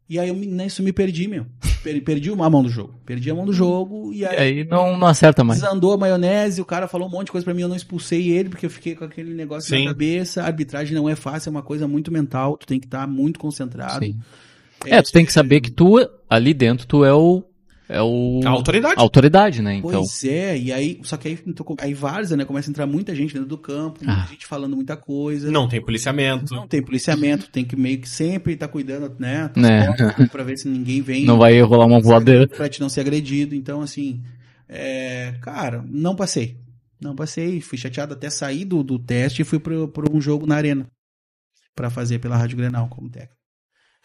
E 0.10 0.20
aí 0.20 0.28
eu 0.28 0.36
me, 0.36 0.45
nisso 0.45 0.84
me 0.84 0.91
perdi, 0.91 1.28
meu. 1.28 1.45
Per- 1.84 2.03
Perdi 2.03 2.30
uma 2.32 2.49
mão 2.49 2.62
do 2.64 2.70
jogo. 2.70 2.95
Perdi 3.06 3.32
a 3.32 3.36
mão 3.36 3.45
do 3.45 3.53
jogo 3.53 4.12
e 4.12 4.20
E 4.20 4.26
aí 4.26 4.38
aí 4.38 4.64
não, 4.66 4.98
não 4.98 5.08
acerta 5.08 5.44
mais. 5.44 5.62
desandou 5.62 5.94
a 5.94 5.98
maionese, 5.98 6.60
o 6.60 6.66
cara 6.66 6.88
falou 6.88 7.08
um 7.08 7.12
monte 7.12 7.28
de 7.28 7.32
coisa 7.32 7.45
pra 7.45 7.53
mim, 7.53 7.62
eu 7.62 7.70
não 7.70 7.76
expulsei 7.76 8.30
ele 8.30 8.49
porque 8.49 8.66
eu 8.66 8.70
fiquei 8.70 8.94
com 8.95 9.06
aquele 9.06 9.34
negócio 9.34 9.70
Sim. 9.70 9.86
na 9.86 9.91
cabeça. 9.91 10.41
A 10.41 10.48
arbitragem 10.48 10.94
não 10.94 11.08
é 11.08 11.16
fácil, 11.16 11.49
é 11.49 11.52
uma 11.52 11.62
coisa 11.64 11.88
muito 11.88 12.12
mental, 12.12 12.58
tu 12.58 12.66
tem 12.68 12.80
que 12.80 12.88
estar 12.88 13.08
muito 13.08 13.40
concentrado. 13.40 14.03
Sim. 14.03 14.18
É, 14.86 15.02
tu 15.02 15.12
tem 15.12 15.24
que 15.26 15.32
saber 15.32 15.62
que 15.62 15.70
tu, 15.72 15.98
ali 16.30 16.53
dentro, 16.53 16.86
tu 16.88 17.06
é 17.06 17.14
o. 17.14 17.44
É 17.91 18.01
o. 18.01 18.39
A 18.45 18.49
autoridade. 18.49 18.95
a 18.97 19.01
autoridade, 19.01 19.61
né? 19.61 19.76
Então. 19.76 19.91
Pois 19.91 20.23
é, 20.23 20.57
e 20.57 20.72
aí, 20.72 21.01
só 21.03 21.18
que 21.18 21.27
aí, 21.27 21.38
então, 21.45 21.65
aí 21.77 21.93
várzea, 21.93 22.38
né? 22.38 22.45
Começa 22.45 22.69
a 22.69 22.72
entrar 22.72 22.88
muita 22.88 23.13
gente 23.13 23.34
dentro 23.34 23.49
do 23.49 23.57
campo, 23.57 23.99
muita 24.05 24.22
Ah. 24.22 24.26
gente 24.27 24.45
falando 24.47 24.77
muita 24.77 24.95
coisa. 24.95 25.51
Não 25.51 25.68
tem 25.68 25.81
policiamento. 25.81 26.55
Não 26.55 26.65
tem 26.65 26.81
policiamento, 26.81 27.49
tem 27.49 27.65
que 27.65 27.76
meio 27.76 27.99
que 27.99 28.07
sempre 28.07 28.53
estar 28.53 28.69
cuidando, 28.69 29.13
né? 29.19 29.51
Né. 29.57 29.88
Pra 30.31 30.43
ver 30.43 30.57
se 30.57 30.69
ninguém 30.69 31.01
vem. 31.01 31.26
Não 31.26 31.38
vai 31.38 31.59
rolar 31.61 31.85
uma 31.85 31.99
voadeira. 31.99 32.47
Pra 32.47 32.69
te 32.69 32.80
não 32.80 32.88
ser 32.88 33.01
agredido. 33.01 33.53
Então, 33.53 33.81
assim, 33.81 34.22
é, 34.69 35.34
cara, 35.41 35.84
não 35.85 36.15
passei. 36.15 36.57
Não 37.01 37.13
passei. 37.13 37.59
Fui 37.59 37.77
chateado 37.77 38.13
até 38.13 38.30
sair 38.30 38.63
do, 38.63 38.81
do 38.84 38.97
teste 38.97 39.41
e 39.41 39.45
fui 39.45 39.59
pro, 39.59 39.89
pro 39.89 40.15
um 40.15 40.22
jogo 40.22 40.45
na 40.47 40.55
arena. 40.55 40.88
Pra 41.76 41.89
fazer 41.89 42.19
pela 42.19 42.38
Rádio 42.38 42.55
Grenal 42.57 42.88
como 42.88 43.09
técnico. 43.09 43.40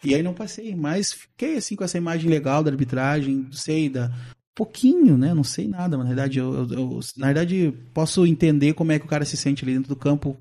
E 0.03 0.13
aí 0.13 0.21
não 0.21 0.33
passei, 0.33 0.75
mas 0.75 1.11
fiquei 1.11 1.57
assim 1.57 1.75
com 1.75 1.83
essa 1.83 1.97
imagem 1.97 2.29
legal 2.29 2.63
da 2.63 2.69
arbitragem, 2.71 3.47
sei, 3.51 3.89
da. 3.89 4.11
Pouquinho, 4.55 5.17
né? 5.17 5.33
Não 5.33 5.43
sei 5.43 5.67
nada, 5.67 5.97
mas 5.97 6.07
na 6.07 6.13
verdade, 6.15 6.39
eu, 6.39 6.53
eu- 6.53 6.67
eu- 6.71 6.99
na 7.17 7.27
verdade, 7.27 7.73
posso 7.93 8.25
entender 8.25 8.73
como 8.73 8.91
é 8.91 8.97
que 8.99 9.05
o 9.05 9.09
cara 9.09 9.23
se 9.25 9.37
sente 9.37 9.63
ali 9.63 9.73
dentro 9.73 9.89
do 9.89 9.95
campo 9.95 10.35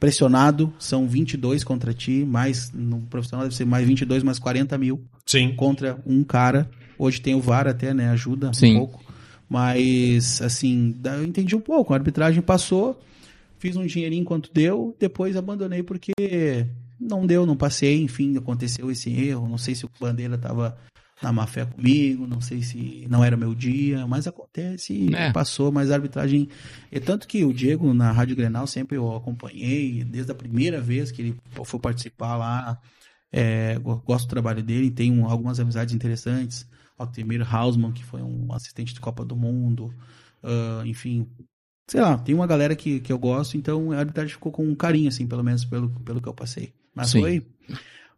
pressionado. 0.00 0.72
São 0.78 1.06
22 1.06 1.64
contra 1.64 1.92
ti, 1.92 2.24
mais 2.24 2.70
no 2.72 3.00
profissional 3.02 3.44
deve 3.44 3.56
ser 3.56 3.64
mais 3.66 3.86
22, 3.86 4.22
mais 4.22 4.38
40 4.38 4.78
mil 4.78 5.02
Sim. 5.26 5.54
contra 5.54 5.98
um 6.06 6.22
cara. 6.24 6.70
Hoje 6.98 7.20
tem 7.20 7.34
o 7.34 7.40
VAR 7.40 7.66
até, 7.66 7.92
né? 7.92 8.08
Ajuda 8.10 8.52
Sim. 8.54 8.74
um 8.74 8.78
pouco. 8.78 9.04
Mas, 9.48 10.40
assim, 10.42 10.94
eu 11.04 11.24
entendi 11.24 11.56
um 11.56 11.60
pouco. 11.60 11.92
A 11.92 11.96
arbitragem 11.96 12.40
passou, 12.42 12.98
fiz 13.58 13.76
um 13.76 13.84
dinheirinho 13.86 14.22
enquanto 14.22 14.50
deu, 14.52 14.94
depois 15.00 15.36
abandonei 15.36 15.82
porque 15.82 16.12
não 17.00 17.26
deu, 17.26 17.44
não 17.46 17.56
passei. 17.56 18.02
Enfim, 18.02 18.36
aconteceu 18.36 18.90
esse 18.90 19.10
erro. 19.10 19.48
Não 19.48 19.58
sei 19.58 19.74
se 19.74 19.84
o 19.84 19.90
Bandeira 20.00 20.36
tava 20.38 20.76
na 21.22 21.32
má 21.32 21.46
fé 21.48 21.64
comigo, 21.64 22.26
não 22.28 22.40
sei 22.40 22.62
se 22.62 23.04
não 23.10 23.24
era 23.24 23.36
meu 23.36 23.52
dia, 23.54 24.06
mas 24.06 24.28
acontece, 24.28 25.12
É. 25.14 25.32
passou, 25.32 25.72
mas 25.72 25.90
a 25.90 25.94
arbitragem. 25.94 26.48
É 26.92 27.00
tanto 27.00 27.26
que 27.26 27.44
o 27.44 27.52
Diego 27.52 27.92
na 27.92 28.12
Rádio 28.12 28.36
Grenal 28.36 28.66
sempre 28.68 28.96
eu 28.96 29.16
acompanhei, 29.16 30.04
desde 30.04 30.30
a 30.30 30.34
primeira 30.34 30.80
vez 30.80 31.10
que 31.10 31.22
ele 31.22 31.36
foi 31.64 31.80
participar 31.80 32.36
lá. 32.36 32.80
É, 33.32 33.78
go- 33.80 34.00
gosto 34.06 34.26
do 34.26 34.30
trabalho 34.30 34.62
dele, 34.62 34.90
tenho 34.90 35.26
algumas 35.26 35.58
amizades 35.60 35.92
interessantes. 35.94 36.66
Altemir 36.96 37.42
Hausmann, 37.54 37.92
que 37.92 38.04
foi 38.04 38.22
um 38.22 38.52
assistente 38.52 38.94
de 38.94 39.00
Copa 39.00 39.24
do 39.24 39.36
Mundo. 39.36 39.92
ah, 40.42 40.82
enfim, 40.86 41.26
sei 41.88 42.00
lá, 42.00 42.16
tem 42.16 42.32
uma 42.34 42.46
galera 42.46 42.76
que, 42.76 43.00
que 43.00 43.12
eu 43.12 43.18
gosto, 43.18 43.56
então 43.56 43.90
a 43.92 43.98
arbitragem 43.98 44.32
ficou 44.34 44.52
com 44.52 44.64
um 44.64 44.74
carinho, 44.74 45.08
assim, 45.08 45.26
pelo 45.26 45.42
menos 45.42 45.64
pelo, 45.64 45.90
pelo 45.90 46.20
que 46.22 46.28
eu 46.28 46.34
passei. 46.34 46.72
Mas 46.98 47.10
Sim. 47.10 47.20
foi. 47.20 47.46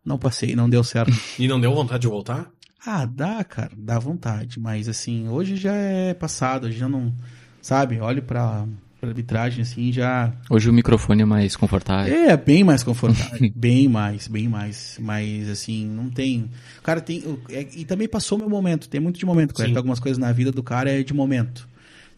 Não 0.04 0.18
passei, 0.18 0.56
não 0.56 0.68
deu 0.68 0.82
certo. 0.82 1.12
E 1.38 1.46
não 1.46 1.60
deu 1.60 1.74
vontade 1.74 2.00
de 2.00 2.08
voltar? 2.08 2.50
Ah, 2.84 3.04
dá, 3.04 3.44
cara, 3.44 3.70
dá 3.76 3.98
vontade, 3.98 4.58
mas 4.58 4.88
assim, 4.88 5.28
hoje 5.28 5.54
já 5.54 5.74
é 5.74 6.14
passado, 6.14 6.66
hoje 6.66 6.78
já 6.78 6.88
não, 6.88 7.14
sabe, 7.60 8.00
olho 8.00 8.22
pra, 8.22 8.66
pra 8.98 9.10
arbitragem 9.10 9.60
assim, 9.60 9.92
já 9.92 10.32
Hoje 10.48 10.70
o 10.70 10.72
microfone 10.72 11.20
é 11.20 11.24
mais 11.26 11.54
confortável. 11.56 12.10
é 12.14 12.34
bem 12.38 12.64
mais 12.64 12.82
confortável, 12.82 13.38
bem 13.54 13.86
mais, 13.86 14.26
bem 14.28 14.48
mais, 14.48 14.96
mas 14.98 15.50
assim, 15.50 15.84
não 15.84 16.08
tem, 16.08 16.50
cara 16.82 17.02
tem, 17.02 17.22
é- 17.50 17.68
e 17.76 17.84
também 17.84 18.08
passou 18.08 18.38
meu 18.38 18.48
momento, 18.48 18.88
tem 18.88 18.98
muito 18.98 19.18
de 19.18 19.26
momento, 19.26 19.52
que 19.52 19.76
algumas 19.76 20.00
coisas 20.00 20.16
na 20.16 20.32
vida 20.32 20.50
do 20.50 20.62
cara 20.62 20.90
é 20.90 21.02
de 21.02 21.12
momento, 21.12 21.68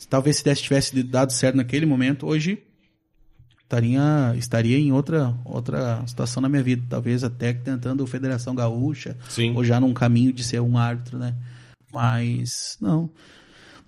talvez 0.09 0.37
se 0.37 0.45
desse- 0.45 0.63
tivesse 0.63 1.03
dado 1.03 1.33
certo 1.33 1.57
naquele 1.57 1.87
momento, 1.87 2.25
hoje 2.25 2.63
estaria, 3.73 4.35
estaria 4.37 4.79
em 4.79 4.93
outra, 4.93 5.35
outra 5.45 6.03
situação 6.07 6.43
na 6.43 6.49
minha 6.49 6.63
vida, 6.63 6.83
talvez 6.89 7.25
até 7.25 7.53
tentando 7.55 8.07
Federação 8.07 8.55
Gaúcha, 8.55 9.17
Sim. 9.29 9.55
ou 9.57 9.65
já 9.65 9.81
num 9.81 9.95
caminho 9.95 10.33
de 10.33 10.45
ser 10.45 10.61
um 10.61 10.77
árbitro, 10.77 11.19
né? 11.19 11.35
Mas, 11.93 12.77
não. 12.81 13.09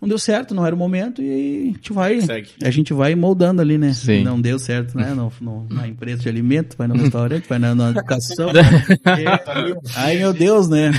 não 0.00 0.08
deu 0.08 0.18
certo, 0.18 0.54
não 0.54 0.64
era 0.66 0.74
o 0.74 0.78
momento, 0.78 1.20
e 1.22 1.30
aí 1.30 1.62
a 1.62 1.72
gente 1.72 1.92
vai, 1.92 2.20
Segue. 2.22 2.50
a 2.62 2.70
gente 2.70 2.92
vai 2.94 3.14
moldando 3.14 3.60
ali, 3.60 3.76
né? 3.76 3.92
Sim. 3.92 4.22
Não 4.24 4.40
deu 4.40 4.58
certo, 4.58 4.96
né? 4.96 5.12
No, 5.14 5.30
no- 5.40 5.66
na 5.68 5.86
empresa 5.86 6.22
de 6.22 6.28
alimento, 6.30 6.76
vai 6.78 6.86
no 6.88 6.94
restaurante, 6.96 7.46
vai 7.48 7.58
na, 7.58 7.74
na 7.74 7.90
educação. 7.90 8.50
Ai, 9.96 10.16
meu 10.18 10.32
Deus, 10.32 10.68
né? 10.68 10.92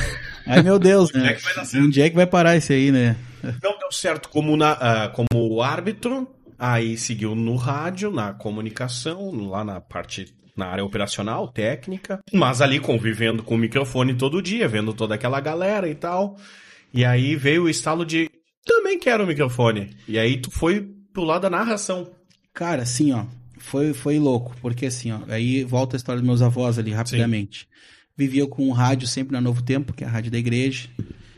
Ai, 0.45 0.62
meu 0.62 0.78
Deus, 0.78 1.10
Onde 1.10 1.20
é 1.20 1.24
né? 1.30 1.34
que 1.34 1.44
vai 1.44 1.56
dar 1.56 1.66
certo? 1.66 1.84
Onde 1.86 2.02
é 2.02 2.10
que 2.10 2.16
vai 2.16 2.28
parar 2.28 2.56
esse 2.56 2.72
aí, 2.74 2.91
né? 2.91 3.16
Não 3.64 3.78
deu 3.80 3.91
certo 3.91 4.30
como, 4.30 4.56
na, 4.57 4.72
ah, 4.74 5.10
como 5.10 5.62
árbitro, 5.62 6.28
aí 6.74 6.98
seguiu 6.98 7.36
no 7.36 7.56
rádio, 7.56 8.12
na 8.12 8.34
comunicação, 8.34 9.32
lá 9.50 9.64
na 9.64 9.80
parte, 9.80 10.34
na 10.56 10.68
área 10.68 10.84
operacional, 10.86 11.48
técnica, 11.48 12.20
mas 12.34 12.62
ali 12.62 12.80
convivendo 12.80 13.44
com 13.44 13.56
o 13.56 13.58
microfone 13.58 14.16
todo 14.16 14.42
dia, 14.42 14.68
vendo 14.68 14.94
toda 14.94 15.16
aquela 15.16 15.40
galera 15.40 15.90
e 15.90 15.96
tal. 15.96 16.38
E 16.94 17.04
aí 17.04 17.36
veio 17.36 17.64
o 17.64 17.70
estalo 17.70 18.06
de, 18.06 18.30
também 18.66 18.98
quero 18.98 19.24
o 19.24 19.28
microfone. 19.28 19.96
E 20.08 20.18
aí 20.18 20.38
tu 20.38 20.50
foi 20.50 20.82
pro 21.14 21.24
lado 21.24 21.44
da 21.44 21.50
narração. 21.50 22.10
Cara, 22.54 22.84
assim, 22.84 23.12
ó, 23.12 23.26
foi, 23.58 23.94
foi 23.94 24.18
louco, 24.18 24.56
porque 24.62 24.86
assim, 24.86 25.12
ó, 25.12 25.20
aí 25.28 25.64
volta 25.64 25.96
a 25.96 25.98
história 25.98 26.22
dos 26.22 26.28
meus 26.28 26.42
avós 26.42 26.80
ali, 26.80 26.92
rapidamente. 26.92 27.68
Vivia 28.18 28.48
com 28.48 28.70
o 28.70 28.72
rádio 28.72 29.08
sempre 29.08 29.34
na 29.34 29.42
Novo 29.42 29.62
Tempo, 29.62 29.94
que 29.94 30.04
é 30.04 30.08
a 30.08 30.10
rádio 30.10 30.32
da 30.32 30.38
igreja, 30.38 30.88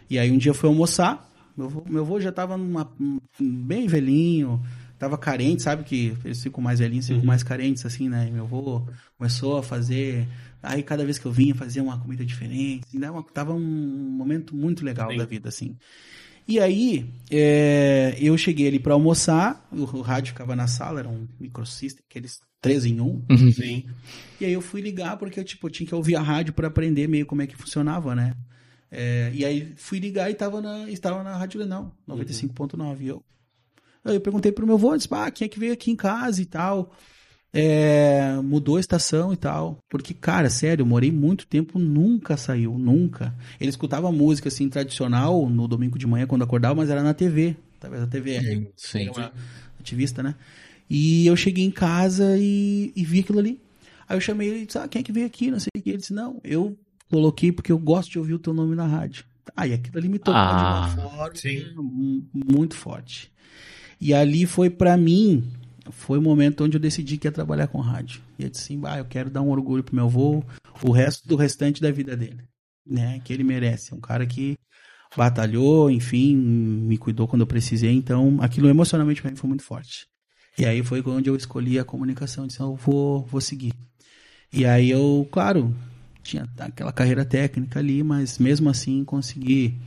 e 0.09 0.19
aí 0.19 0.31
um 0.31 0.37
dia 0.37 0.51
eu 0.51 0.55
fui 0.55 0.69
almoçar, 0.69 1.27
meu 1.57 1.65
avô, 1.65 1.83
meu 1.89 2.03
avô 2.03 2.19
já 2.19 2.31
tava 2.31 2.55
numa, 2.55 2.91
bem 3.39 3.87
velhinho, 3.87 4.61
tava 4.97 5.17
carente, 5.17 5.61
sabe 5.63 5.83
que 5.83 6.13
eles 6.23 6.41
ficam 6.41 6.61
mais 6.63 6.79
velhinhos, 6.79 7.07
ficam 7.07 7.23
mais 7.23 7.43
carentes, 7.43 7.85
assim, 7.85 8.09
né, 8.09 8.27
e 8.27 8.31
meu 8.31 8.43
avô 8.43 8.87
começou 9.17 9.57
a 9.57 9.63
fazer, 9.63 10.27
aí 10.61 10.81
cada 10.83 11.05
vez 11.05 11.17
que 11.19 11.25
eu 11.25 11.31
vinha 11.31 11.53
fazia 11.55 11.83
uma 11.83 11.99
comida 11.99 12.25
diferente, 12.25 12.85
assim, 12.87 12.97
uma- 12.97 13.23
tava 13.23 13.53
um 13.53 13.59
momento 13.59 14.55
muito 14.55 14.83
legal 14.83 15.11
Sim. 15.11 15.17
da 15.17 15.25
vida, 15.25 15.49
assim. 15.49 15.75
E 16.47 16.59
aí, 16.61 17.05
é, 17.29 18.15
eu 18.19 18.37
cheguei 18.37 18.67
ali 18.67 18.79
pra 18.79 18.93
almoçar, 18.93 19.67
o, 19.71 19.81
o 19.97 20.01
rádio 20.01 20.31
ficava 20.33 20.55
na 20.55 20.65
sala, 20.65 20.99
era 21.01 21.09
um 21.09 21.27
microsystem, 21.39 22.03
aqueles 22.09 22.39
três 22.61 22.85
em 22.85 23.01
um. 23.01 23.21
Sim. 23.53 23.85
E 24.39 24.45
aí 24.45 24.53
eu 24.53 24.61
fui 24.61 24.79
ligar 24.79 25.17
porque 25.17 25.39
eu, 25.39 25.43
tipo, 25.43 25.67
eu 25.67 25.71
tinha 25.71 25.85
que 25.87 25.93
ouvir 25.93 26.15
a 26.15 26.21
rádio 26.21 26.53
pra 26.53 26.67
aprender 26.69 27.07
meio 27.07 27.25
como 27.25 27.41
é 27.41 27.47
que 27.47 27.55
funcionava, 27.57 28.15
né? 28.15 28.33
É, 28.89 29.29
e 29.33 29.43
aí 29.43 29.73
fui 29.75 29.99
ligar 29.99 30.31
e 30.31 30.33
tava 30.35 30.61
na, 30.61 30.89
estava 30.89 31.21
na 31.21 31.35
Rádio 31.35 31.59
Lenão, 31.59 31.91
95.9. 32.07 33.01
E 33.01 33.07
eu, 33.09 33.21
eu 34.13 34.21
perguntei 34.21 34.51
pro 34.51 34.65
meu 34.65 34.75
avô, 34.75 34.95
disse, 34.95 35.07
ah, 35.11 35.29
quem 35.31 35.45
é 35.45 35.49
que 35.49 35.59
veio 35.59 35.73
aqui 35.73 35.91
em 35.91 35.95
casa 35.95 36.41
e 36.41 36.45
tal? 36.45 36.93
É, 37.53 38.35
mudou 38.43 38.77
a 38.77 38.79
estação 38.79 39.33
e 39.33 39.37
tal. 39.37 39.79
Porque, 39.89 40.13
cara, 40.13 40.49
sério, 40.49 40.83
eu 40.83 40.85
morei 40.85 41.11
muito 41.11 41.47
tempo, 41.47 41.79
nunca 41.79 42.37
saiu, 42.37 42.77
nunca. 42.77 43.33
Ele 43.59 43.69
escutava 43.69 44.11
música, 44.11 44.49
assim, 44.49 44.69
tradicional 44.69 45.49
no 45.49 45.67
domingo 45.67 45.97
de 45.97 46.05
manhã, 46.05 46.27
quando 46.27 46.43
acordava, 46.43 46.75
mas 46.75 46.89
era 46.89 47.01
na 47.01 47.13
TV. 47.13 47.55
Talvez 47.79 48.03
a 48.03 48.07
TV 48.07 48.71
Sim. 48.75 49.09
uma 49.09 49.31
ativista, 49.79 50.21
né? 50.21 50.35
E 50.89 51.25
eu 51.27 51.35
cheguei 51.35 51.63
em 51.65 51.71
casa 51.71 52.37
e, 52.37 52.91
e 52.95 53.03
vi 53.05 53.19
aquilo 53.21 53.39
ali. 53.39 53.59
Aí 54.07 54.15
eu 54.15 54.21
chamei 54.21 54.47
ele 54.49 54.59
e 54.61 54.65
disse, 54.65 54.77
ah, 54.77 54.87
quem 54.87 54.99
é 54.99 55.03
que 55.03 55.11
veio 55.11 55.25
aqui? 55.25 55.49
Não 55.51 55.59
sei 55.59 55.69
o 55.75 55.81
que. 55.81 55.89
Ele 55.89 55.97
disse, 55.97 56.13
não, 56.13 56.39
eu 56.43 56.77
coloquei 57.09 57.51
porque 57.51 57.71
eu 57.71 57.77
gosto 57.79 58.11
de 58.11 58.19
ouvir 58.19 58.33
o 58.33 58.39
teu 58.39 58.53
nome 58.53 58.75
na 58.75 58.85
rádio. 58.85 59.25
Aí 59.55 59.73
aquilo 59.73 59.97
ali 59.97 60.09
me 60.09 60.19
tocou 60.19 60.35
Ah, 60.35 60.53
de 60.53 60.63
uma 60.63 60.87
forma 60.89 61.31
sim. 61.35 61.65
mu- 61.75 62.23
muito 62.33 62.75
forte. 62.75 63.31
E 63.99 64.13
ali 64.13 64.45
foi 64.45 64.69
pra 64.69 64.95
mim, 64.95 65.43
foi 65.91 66.19
o 66.19 66.21
momento 66.21 66.63
onde 66.63 66.77
eu 66.77 66.81
decidi 66.81 67.17
que 67.17 67.27
ia 67.27 67.31
trabalhar 67.31 67.67
com 67.67 67.79
rádio. 67.79 68.21
E 68.37 68.43
eu 68.43 68.49
disse 68.49 68.73
assim, 68.73 68.81
eu 68.97 69.05
quero 69.05 69.29
dar 69.29 69.41
um 69.41 69.49
orgulho 69.49 69.83
pro 69.83 69.95
meu 69.95 70.05
avô, 70.05 70.43
o 70.83 70.91
resto 70.91 71.27
do 71.27 71.35
restante 71.35 71.81
da 71.81 71.91
vida 71.91 72.15
dele, 72.15 72.43
né? 72.85 73.19
Que 73.23 73.33
ele 73.33 73.43
merece. 73.43 73.93
Um 73.93 73.99
cara 73.99 74.25
que 74.25 74.57
batalhou, 75.15 75.89
enfim, 75.89 76.35
me 76.35 76.97
cuidou 76.97 77.27
quando 77.27 77.41
eu 77.41 77.47
precisei, 77.47 77.91
então 77.91 78.37
aquilo 78.41 78.69
emocionalmente 78.69 79.21
pra 79.21 79.31
mim 79.31 79.37
foi 79.37 79.47
muito 79.47 79.63
forte. 79.63 80.05
E 80.57 80.65
aí 80.65 80.83
foi 80.83 81.03
onde 81.05 81.29
eu 81.29 81.35
escolhi 81.35 81.79
a 81.79 81.85
comunicação, 81.85 82.47
disse, 82.47 82.59
eu 82.59 82.75
vou, 82.75 83.23
vou 83.25 83.39
seguir. 83.41 83.73
E 84.51 84.65
aí 84.65 84.89
eu, 84.89 85.27
claro, 85.31 85.75
tinha 86.23 86.47
aquela 86.59 86.91
carreira 86.91 87.23
técnica 87.23 87.79
ali, 87.79 88.03
mas 88.03 88.37
mesmo 88.37 88.69
assim 88.69 89.03
consegui 89.03 89.77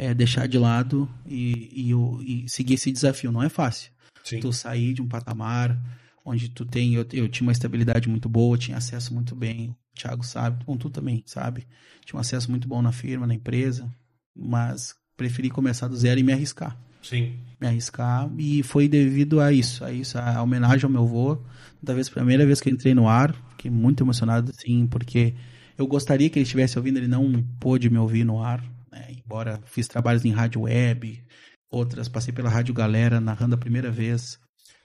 é, 0.00 0.14
deixar 0.14 0.48
de 0.48 0.58
lado 0.58 1.06
e, 1.26 1.92
e, 1.92 2.44
e 2.44 2.48
seguir 2.48 2.74
esse 2.74 2.90
desafio. 2.90 3.30
Não 3.30 3.42
é 3.42 3.50
fácil. 3.50 3.92
Sim. 4.24 4.40
Tu 4.40 4.50
sair 4.50 4.94
de 4.94 5.02
um 5.02 5.06
patamar 5.06 5.78
onde 6.24 6.48
tu 6.48 6.64
tem, 6.64 6.94
eu, 6.94 7.06
eu 7.12 7.28
tinha 7.28 7.46
uma 7.46 7.52
estabilidade 7.52 8.08
muito 8.08 8.26
boa, 8.26 8.56
tinha 8.56 8.78
acesso 8.78 9.12
muito 9.12 9.34
bem, 9.34 9.70
o 9.70 9.76
Thiago 9.94 10.24
sabe, 10.24 10.64
bom, 10.64 10.76
tu 10.76 10.88
também 10.88 11.22
sabe, 11.26 11.66
tinha 12.04 12.16
um 12.16 12.20
acesso 12.20 12.50
muito 12.50 12.68
bom 12.68 12.80
na 12.80 12.92
firma, 12.92 13.26
na 13.26 13.34
empresa, 13.34 13.90
mas 14.34 14.94
preferi 15.16 15.50
começar 15.50 15.88
do 15.88 15.96
zero 15.96 16.20
e 16.20 16.22
me 16.22 16.32
arriscar 16.32 16.78
Sim. 17.02 17.34
me 17.60 17.66
arriscar 17.66 18.30
e 18.38 18.62
foi 18.62 18.86
devido 18.86 19.40
a 19.40 19.52
isso, 19.52 19.84
a 19.84 19.92
isso, 19.92 20.18
a 20.18 20.42
homenagem 20.42 20.84
ao 20.84 20.90
meu 20.90 21.02
avô. 21.02 21.38
Talvez 21.84 22.08
a 22.08 22.12
primeira 22.12 22.44
vez 22.46 22.60
que 22.60 22.68
eu 22.68 22.74
entrei 22.74 22.94
no 22.94 23.08
ar, 23.08 23.34
fiquei 23.50 23.70
muito 23.70 24.02
emocionado 24.02 24.50
assim, 24.50 24.86
porque 24.86 25.34
eu 25.76 25.86
gostaria 25.86 26.28
que 26.28 26.38
ele 26.38 26.44
estivesse 26.44 26.78
ouvindo, 26.78 26.98
ele 26.98 27.08
não 27.08 27.42
pôde 27.58 27.88
me 27.88 27.98
ouvir 27.98 28.24
no 28.24 28.42
ar, 28.42 28.62
né? 28.90 29.06
embora 29.24 29.60
fiz 29.64 29.86
trabalhos 29.88 30.24
em 30.24 30.30
rádio 30.30 30.62
web, 30.62 31.22
outras 31.70 32.08
passei 32.08 32.32
pela 32.32 32.50
Rádio 32.50 32.74
Galera 32.74 33.20
narrando 33.20 33.54
a 33.54 33.58
primeira 33.58 33.90
vez. 33.90 34.38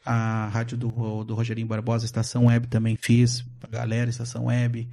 A 0.06 0.50
rádio 0.50 0.78
do, 0.78 1.24
do 1.24 1.34
Rogerinho 1.34 1.66
Barbosa, 1.66 2.06
Estação 2.06 2.46
Web 2.46 2.68
também 2.68 2.96
fiz, 2.96 3.44
a 3.64 3.68
Galera, 3.68 4.08
Estação 4.08 4.46
Web. 4.46 4.88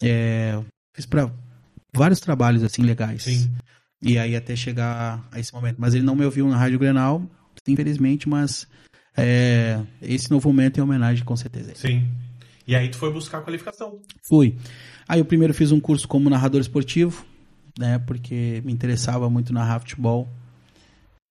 É, 0.00 0.62
fiz 0.94 1.04
para 1.04 1.32
vários 1.92 2.20
trabalhos 2.20 2.62
assim 2.62 2.82
legais. 2.82 3.24
Sim. 3.24 3.50
E 4.00 4.18
aí 4.18 4.36
até 4.36 4.54
chegar 4.54 5.26
a 5.32 5.40
esse 5.40 5.52
momento. 5.52 5.76
Mas 5.78 5.94
ele 5.94 6.04
não 6.04 6.14
me 6.14 6.24
ouviu 6.24 6.46
na 6.48 6.56
Rádio 6.56 6.78
Grenal, 6.78 7.28
infelizmente, 7.66 8.28
mas 8.28 8.68
é, 9.16 9.80
esse 10.00 10.30
novo 10.30 10.48
momento 10.48 10.78
é 10.78 10.82
homenagem 10.82 11.24
com 11.24 11.36
certeza. 11.36 11.74
Sim. 11.74 12.08
E 12.66 12.76
aí 12.76 12.88
tu 12.88 12.98
foi 12.98 13.12
buscar 13.12 13.38
a 13.38 13.42
qualificação. 13.42 14.00
Fui. 14.22 14.56
Aí 15.08 15.20
eu 15.20 15.24
primeiro 15.24 15.52
fiz 15.52 15.72
um 15.72 15.80
curso 15.80 16.06
como 16.06 16.30
narrador 16.30 16.60
esportivo, 16.60 17.24
né? 17.78 17.98
Porque 17.98 18.62
me 18.64 18.72
interessava 18.72 19.28
muito 19.30 19.52
narrar 19.52 19.80
futebol. 19.80 20.28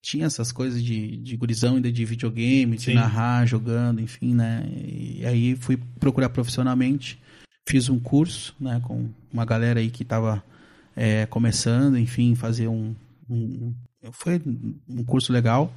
Tinha 0.03 0.25
essas 0.25 0.51
coisas 0.51 0.83
de, 0.83 1.17
de 1.17 1.37
gurizão 1.37 1.75
ainda 1.75 1.91
de 1.91 2.03
videogame, 2.05 2.75
de 2.77 2.83
Sim. 2.85 2.93
narrar, 2.95 3.45
jogando, 3.45 4.01
enfim, 4.01 4.33
né? 4.33 4.67
E 4.75 5.23
aí 5.25 5.55
fui 5.55 5.77
procurar 5.99 6.29
profissionalmente. 6.29 7.19
Fiz 7.69 7.87
um 7.87 7.99
curso, 7.99 8.55
né? 8.59 8.81
Com 8.83 9.09
uma 9.31 9.45
galera 9.45 9.79
aí 9.79 9.91
que 9.91 10.03
tava 10.03 10.43
é, 10.95 11.25
começando, 11.27 11.97
enfim, 11.99 12.33
fazer 12.33 12.67
um, 12.67 12.95
um- 13.29 13.73
Foi 14.11 14.41
um 14.89 15.03
curso 15.03 15.31
legal. 15.31 15.71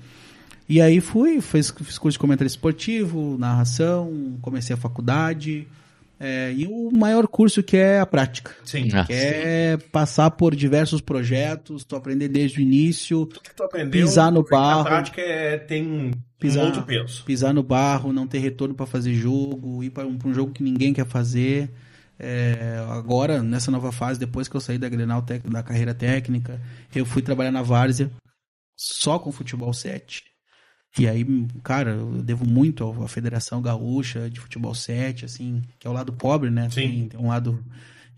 E 0.67 0.81
aí 0.81 0.99
fui, 1.03 1.43
fiz, 1.43 1.71
fiz 1.71 1.99
curso 1.99 2.17
de 2.17 2.19
comentário 2.19 2.49
esportivo, 2.49 3.37
narração, 3.39 4.39
comecei 4.41 4.73
a 4.73 4.79
faculdade. 4.79 5.69
É, 6.19 6.53
e 6.53 6.67
o 6.67 6.91
maior 6.97 7.27
curso 7.27 7.63
que 7.63 7.77
é 7.77 7.99
a 8.01 8.07
prática. 8.07 8.53
Sim. 8.65 8.89
Ah, 8.93 9.05
Que 9.05 9.13
é 9.13 9.77
passar 9.93 10.31
por 10.31 10.55
diversos 10.55 11.01
projetos, 11.01 11.85
tu 11.85 11.97
aprender 11.97 12.29
desde 12.29 12.59
o 12.59 12.63
início, 12.63 13.27
Tudo 13.27 13.41
que 13.41 13.55
tu 13.55 13.63
aprendeu 13.65 13.91
Pisar 14.07 14.31
no 14.33 14.43
barro. 14.45 14.85
prática 14.85 15.21
é, 15.21 15.59
tem 15.59 15.87
um 15.87 16.11
Pisar- 16.39 16.65
outro 16.67 16.83
peso. 16.85 17.25
pisar 17.25 17.53
no 17.55 17.63
barro, 17.63 18.13
não 18.13 18.27
ter 18.27 18.39
retorno 18.39 18.75
para 18.75 18.87
fazer 18.87 19.13
jogo, 19.15 19.83
ir 19.83 19.91
para 19.91 20.07
um, 20.07 20.17
pra 20.17 20.29
um 20.29 20.35
jogo 20.35 20.53
que 20.53 20.63
ninguém 20.63 20.93
quer 20.93 21.07
fazer. 21.07 21.71
É, 22.19 22.81
agora, 22.91 23.43
nessa 23.43 23.71
nova 23.73 23.91
fase, 23.91 24.21
depois 24.21 24.47
que 24.47 24.55
eu 24.55 24.61
saí 24.61 24.79
da 24.79 24.89
Grenal 24.89 25.21
da 25.23 25.63
carreira 25.63 25.93
técnica, 25.93 26.61
eu 26.95 27.05
fui 27.05 27.21
trabalhar 27.23 27.51
na 27.51 27.61
Várzea 27.63 28.09
só 28.77 29.19
com 29.19 29.33
futebol 29.33 29.73
7. 29.73 30.23
E 30.99 31.09
aí, 31.09 31.27
cara, 31.63 31.93
eu 31.93 32.23
devo 32.23 32.49
muito 32.49 32.89
à 33.03 33.09
Federação 33.09 33.61
Gaúcha 33.61 34.31
de 34.31 34.39
Futebol 34.39 34.75
7, 34.75 35.25
assim, 35.25 35.61
que 35.79 35.87
é 35.87 35.91
o 35.91 35.93
lado 35.93 36.13
pobre, 36.13 36.51
né? 36.51 36.71
Sim. 36.71 36.83
Tem, 36.83 37.09
tem 37.09 37.21
um 37.21 37.29
lado, 37.29 37.65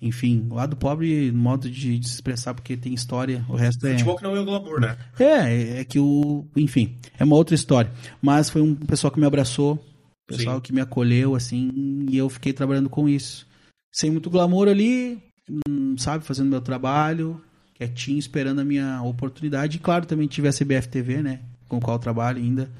enfim, 0.01 0.47
o 0.51 0.55
lado 0.55 0.77
pobre, 0.77 1.33
modo 1.33 1.71
de, 1.71 1.99
de 1.99 2.07
se 2.07 2.15
expressar, 2.15 2.53
porque 2.53 2.77
tem 2.77 2.93
história, 2.93 3.43
o 3.49 3.57
resto 3.57 3.87
é. 3.87 3.93
Futebol 3.93 4.17
que 4.17 4.23
não 4.25 4.37
é 4.37 4.41
o 4.41 4.45
glamour, 4.45 4.81
né? 4.81 4.97
É, 5.19 5.81
é 5.81 5.85
que 5.85 5.99
o. 5.99 6.47
Enfim, 6.55 6.97
é 7.19 7.25
uma 7.25 7.37
outra 7.37 7.55
história. 7.55 7.91
Mas 8.21 8.51
foi 8.51 8.61
um 8.61 8.75
pessoal 8.75 9.11
que 9.11 9.21
me 9.21 9.27
abraçou, 9.27 9.83
pessoal 10.27 10.57
Sim. 10.57 10.63
que 10.63 10.73
me 10.75 10.83
acolheu, 10.83 11.35
assim, 11.35 12.07
e 12.11 12.19
eu 12.19 12.29
fiquei 12.29 12.53
trabalhando 12.53 12.91
com 12.91 13.09
isso. 13.09 13.47
Sem 13.91 14.11
muito 14.11 14.29
glamour 14.29 14.69
ali, 14.69 15.19
hum, 15.67 15.97
sabe, 15.97 16.27
fazendo 16.27 16.51
meu 16.51 16.61
trabalho, 16.61 17.41
quietinho, 17.73 18.19
esperando 18.19 18.61
a 18.61 18.65
minha 18.65 19.01
oportunidade. 19.03 19.79
E 19.79 19.81
claro, 19.81 20.05
também 20.05 20.29
tive 20.29 20.47
a 20.47 20.53
CBF 20.53 20.89
TV, 20.89 21.23
né? 21.23 21.41
Com 21.69 21.79
o 21.79 21.81
qual 21.81 21.97
eu 21.97 22.01
trabalho 22.01 22.39
ainda. 22.39 22.71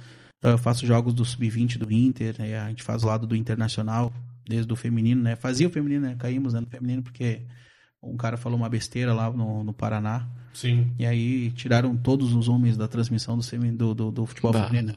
Eu 0.43 0.59
faço 0.59 0.87
jogos 0.87 1.13
do 1.15 1.25
Sub-20 1.25 1.79
do 1.79 1.91
Inter, 1.93 2.37
né, 2.39 2.59
a 2.59 2.69
gente 2.69 2.83
faz 2.83 3.03
o 3.03 3.07
lado 3.07 3.27
do 3.27 3.35
Internacional, 3.35 4.13
desde 4.47 4.73
o 4.73 4.77
feminino, 4.77 5.23
né? 5.23 5.35
Fazia 5.35 5.67
o 5.67 5.71
feminino, 5.71 6.07
né? 6.07 6.17
Caímos 6.19 6.55
né, 6.55 6.61
no 6.61 6.67
feminino 6.67 7.03
porque 7.03 7.43
um 8.03 8.17
cara 8.17 8.37
falou 8.37 8.59
uma 8.59 8.69
besteira 8.69 9.13
lá 9.13 9.31
no, 9.31 9.65
no 9.65 9.73
Paraná. 9.73 10.29
Sim. 10.53 10.93
E 10.99 11.05
aí 11.05 11.51
tiraram 11.51 11.97
todos 11.97 12.35
os 12.35 12.49
homens 12.49 12.77
da 12.77 12.87
transmissão 12.87 13.37
do, 13.37 13.45
do, 13.73 13.95
do, 13.95 14.11
do 14.11 14.27
futebol 14.27 14.53
Bah. 14.53 14.69
feminino. 14.69 14.95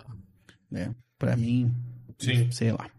Né? 0.70 0.94
Pra 1.18 1.36
mim, 1.36 1.74
Sim. 2.18 2.52
sei 2.52 2.72
lá. 2.72 2.90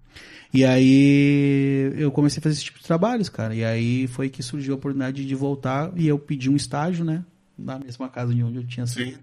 E 0.53 0.65
aí 0.65 1.93
eu 1.97 2.11
comecei 2.11 2.41
a 2.41 2.43
fazer 2.43 2.57
esse 2.57 2.65
tipo 2.65 2.79
de 2.79 2.85
trabalhos, 2.85 3.29
cara. 3.29 3.55
E 3.55 3.65
aí 3.65 4.09
foi 4.09 4.29
que 4.29 4.43
surgiu 4.43 4.75
a 4.75 4.77
oportunidade 4.77 5.25
de 5.25 5.35
voltar 5.35 5.93
e 5.97 6.09
eu 6.09 6.19
pedi 6.19 6.51
um 6.51 6.57
estágio, 6.57 7.05
né? 7.05 7.25
Na 7.57 7.79
mesma 7.79 8.09
casa 8.09 8.35
de 8.35 8.43
onde 8.43 8.57
eu 8.57 8.67
tinha 8.67 8.87
Sim. 8.87 9.15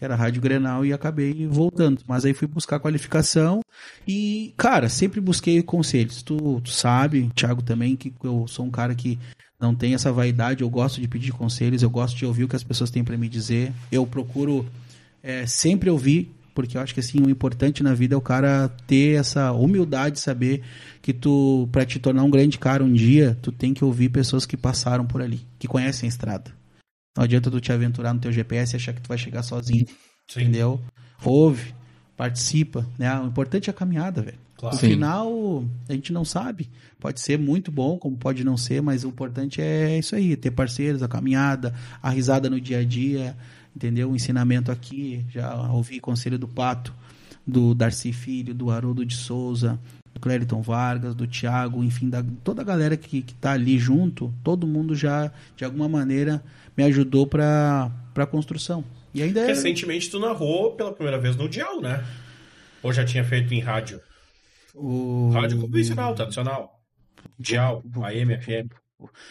Que 0.00 0.04
era 0.06 0.14
a 0.14 0.16
Rádio 0.16 0.40
Grenal, 0.40 0.82
e 0.82 0.94
acabei 0.94 1.46
voltando. 1.46 2.00
Mas 2.08 2.24
aí 2.24 2.32
fui 2.32 2.48
buscar 2.48 2.80
qualificação 2.80 3.60
e, 4.08 4.54
cara, 4.56 4.88
sempre 4.88 5.20
busquei 5.20 5.62
conselhos. 5.62 6.22
Tu, 6.22 6.58
tu 6.62 6.70
sabe, 6.70 7.30
Thiago 7.34 7.60
também, 7.60 7.94
que 7.94 8.10
eu 8.24 8.48
sou 8.48 8.64
um 8.64 8.70
cara 8.70 8.94
que 8.94 9.18
não 9.60 9.74
tem 9.74 9.92
essa 9.92 10.10
vaidade, 10.10 10.62
eu 10.62 10.70
gosto 10.70 11.02
de 11.02 11.06
pedir 11.06 11.32
conselhos, 11.32 11.82
eu 11.82 11.90
gosto 11.90 12.16
de 12.16 12.24
ouvir 12.24 12.44
o 12.44 12.48
que 12.48 12.56
as 12.56 12.64
pessoas 12.64 12.90
têm 12.90 13.04
para 13.04 13.18
me 13.18 13.28
dizer. 13.28 13.74
Eu 13.92 14.06
procuro 14.06 14.64
é, 15.22 15.44
sempre 15.44 15.90
ouvir, 15.90 16.34
porque 16.54 16.78
eu 16.78 16.80
acho 16.80 16.94
que 16.94 17.00
assim, 17.00 17.20
o 17.20 17.28
importante 17.28 17.82
na 17.82 17.92
vida 17.92 18.14
é 18.14 18.16
o 18.16 18.22
cara 18.22 18.70
ter 18.86 19.20
essa 19.20 19.52
humildade, 19.52 20.18
saber 20.18 20.62
que 21.02 21.12
tu, 21.12 21.68
para 21.70 21.84
te 21.84 21.98
tornar 21.98 22.24
um 22.24 22.30
grande 22.30 22.58
cara 22.58 22.82
um 22.82 22.90
dia, 22.90 23.36
tu 23.42 23.52
tem 23.52 23.74
que 23.74 23.84
ouvir 23.84 24.08
pessoas 24.08 24.46
que 24.46 24.56
passaram 24.56 25.04
por 25.04 25.20
ali, 25.20 25.42
que 25.58 25.68
conhecem 25.68 26.06
a 26.06 26.08
estrada. 26.08 26.58
Não 27.16 27.24
adianta 27.24 27.50
tu 27.50 27.60
te 27.60 27.72
aventurar 27.72 28.14
no 28.14 28.20
teu 28.20 28.32
GPS 28.32 28.74
e 28.74 28.76
achar 28.76 28.92
que 28.92 29.00
tu 29.00 29.08
vai 29.08 29.18
chegar 29.18 29.42
sozinho. 29.42 29.86
Sim. 30.28 30.42
Entendeu? 30.42 30.80
Ouve, 31.24 31.74
participa, 32.16 32.86
né? 32.98 33.18
O 33.20 33.26
importante 33.26 33.68
é 33.68 33.72
a 33.72 33.74
caminhada, 33.74 34.22
velho. 34.22 34.38
Claro. 34.56 34.76
No 34.76 34.80
final, 34.80 35.64
a 35.88 35.92
gente 35.92 36.12
não 36.12 36.24
sabe. 36.24 36.68
Pode 36.98 37.18
ser 37.20 37.38
muito 37.38 37.72
bom, 37.72 37.98
como 37.98 38.16
pode 38.16 38.44
não 38.44 38.58
ser, 38.58 38.82
mas 38.82 39.04
o 39.04 39.08
importante 39.08 39.60
é 39.60 39.98
isso 39.98 40.14
aí, 40.14 40.36
ter 40.36 40.50
parceiros, 40.50 41.02
a 41.02 41.08
caminhada, 41.08 41.74
a 42.02 42.10
risada 42.10 42.50
no 42.50 42.60
dia 42.60 42.80
a 42.80 42.84
dia, 42.84 43.34
entendeu? 43.74 44.10
O 44.10 44.16
ensinamento 44.16 44.70
aqui, 44.70 45.24
já 45.30 45.70
ouvi 45.72 45.98
conselho 45.98 46.38
do 46.38 46.46
Pato, 46.46 46.94
do 47.46 47.74
Darcy 47.74 48.12
Filho, 48.12 48.52
do 48.52 48.70
Haroldo 48.70 49.04
de 49.04 49.16
Souza, 49.16 49.80
do 50.12 50.20
Clériton 50.20 50.60
Vargas, 50.60 51.14
do 51.14 51.26
Thiago, 51.26 51.82
enfim, 51.82 52.10
da, 52.10 52.22
toda 52.44 52.60
a 52.60 52.64
galera 52.64 52.98
que, 52.98 53.22
que 53.22 53.34
tá 53.34 53.52
ali 53.52 53.78
junto, 53.78 54.32
todo 54.44 54.66
mundo 54.66 54.94
já, 54.94 55.32
de 55.56 55.64
alguma 55.64 55.88
maneira, 55.88 56.42
me 56.80 56.82
ajudou 56.84 57.26
para 57.26 57.90
a 58.16 58.26
construção. 58.26 58.82
E 59.12 59.22
ainda 59.22 59.40
é... 59.40 59.46
Recentemente 59.48 60.10
tu 60.10 60.18
narrou 60.18 60.72
pela 60.72 60.92
primeira 60.92 61.18
vez 61.18 61.36
no 61.36 61.48
Dial, 61.48 61.80
né? 61.80 62.02
Ou 62.82 62.92
já 62.92 63.04
tinha 63.04 63.22
feito 63.22 63.52
em 63.52 63.60
rádio? 63.60 64.00
O... 64.74 65.30
Rádio 65.32 65.60
convencional, 65.60 66.14
tradicional. 66.14 66.80
Dial, 67.38 67.82
AM, 68.02 68.36
FM. 68.38 68.72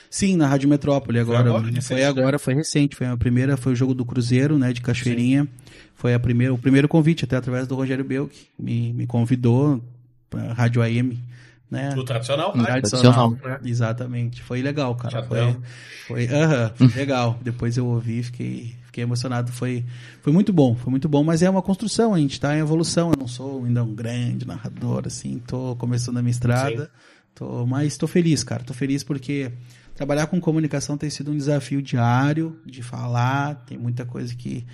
Sim, 0.09 0.35
na 0.35 0.47
Rádio 0.47 0.69
Metrópole 0.69 1.19
agora. 1.19 1.39
agora? 1.39 1.63
Foi, 1.63 1.71
Recente, 1.71 2.03
agora, 2.03 2.39
foi 2.39 2.53
recente. 2.53 2.95
Foi 2.95 3.07
a 3.07 3.17
primeira, 3.17 3.57
foi 3.57 3.73
o 3.73 3.75
jogo 3.75 3.93
do 3.93 4.05
Cruzeiro, 4.05 4.57
né, 4.57 4.73
de 4.73 4.81
Cachoeirinha. 4.81 5.47
Foi 5.95 6.13
a 6.13 6.19
primeira, 6.19 6.53
o 6.53 6.57
primeiro 6.57 6.87
convite, 6.87 7.25
até 7.25 7.35
através 7.35 7.67
do 7.67 7.75
Rogério 7.75 8.03
Belk, 8.03 8.47
me, 8.57 8.93
me 8.93 9.05
convidou 9.05 9.83
para 10.29 10.53
Rádio 10.53 10.81
AM, 10.81 11.17
né? 11.69 11.93
Do 11.93 12.03
tradicional, 12.03 12.51
Tradicional. 12.53 13.31
né? 13.31 13.59
Exatamente. 13.63 14.41
Foi 14.41 14.61
legal, 14.61 14.95
cara. 14.95 15.23
Foi, 15.23 15.37
Chatão. 15.37 15.61
foi, 16.07 16.27
aham, 16.27 16.71
foi 16.75 16.87
legal. 16.87 17.39
Depois 17.41 17.77
eu 17.77 17.85
ouvi, 17.85 18.23
fiquei, 18.23 18.75
fiquei 18.85 19.03
emocionado. 19.03 19.51
Foi, 19.51 19.85
foi 20.21 20.33
muito 20.33 20.51
bom, 20.51 20.75
foi 20.75 20.89
muito 20.89 21.07
bom, 21.07 21.23
mas 21.23 21.41
é 21.43 21.49
uma 21.49 21.61
construção, 21.61 22.13
a 22.13 22.17
gente 22.19 22.39
tá 22.39 22.55
em 22.55 22.59
evolução. 22.59 23.11
Eu 23.11 23.17
não 23.19 23.27
sou 23.27 23.63
ainda 23.65 23.83
um 23.83 23.93
grande 23.93 24.47
narrador, 24.47 25.03
assim, 25.05 25.39
tô 25.45 25.75
começando 25.75 26.17
a 26.17 26.21
minha 26.21 26.31
estrada. 26.31 26.89
Tô, 27.35 27.65
mas 27.65 27.97
tô 27.97 28.07
feliz, 28.07 28.43
cara. 28.43 28.63
Tô 28.63 28.73
feliz 28.73 29.03
porque 29.03 29.51
trabalhar 29.95 30.27
com 30.27 30.41
comunicação 30.41 30.97
tem 30.97 31.09
sido 31.09 31.31
um 31.31 31.37
desafio 31.37 31.81
diário 31.81 32.59
de 32.65 32.81
falar, 32.81 33.55
tem 33.67 33.77
muita 33.77 34.05
coisa 34.05 34.35
que 34.35 34.65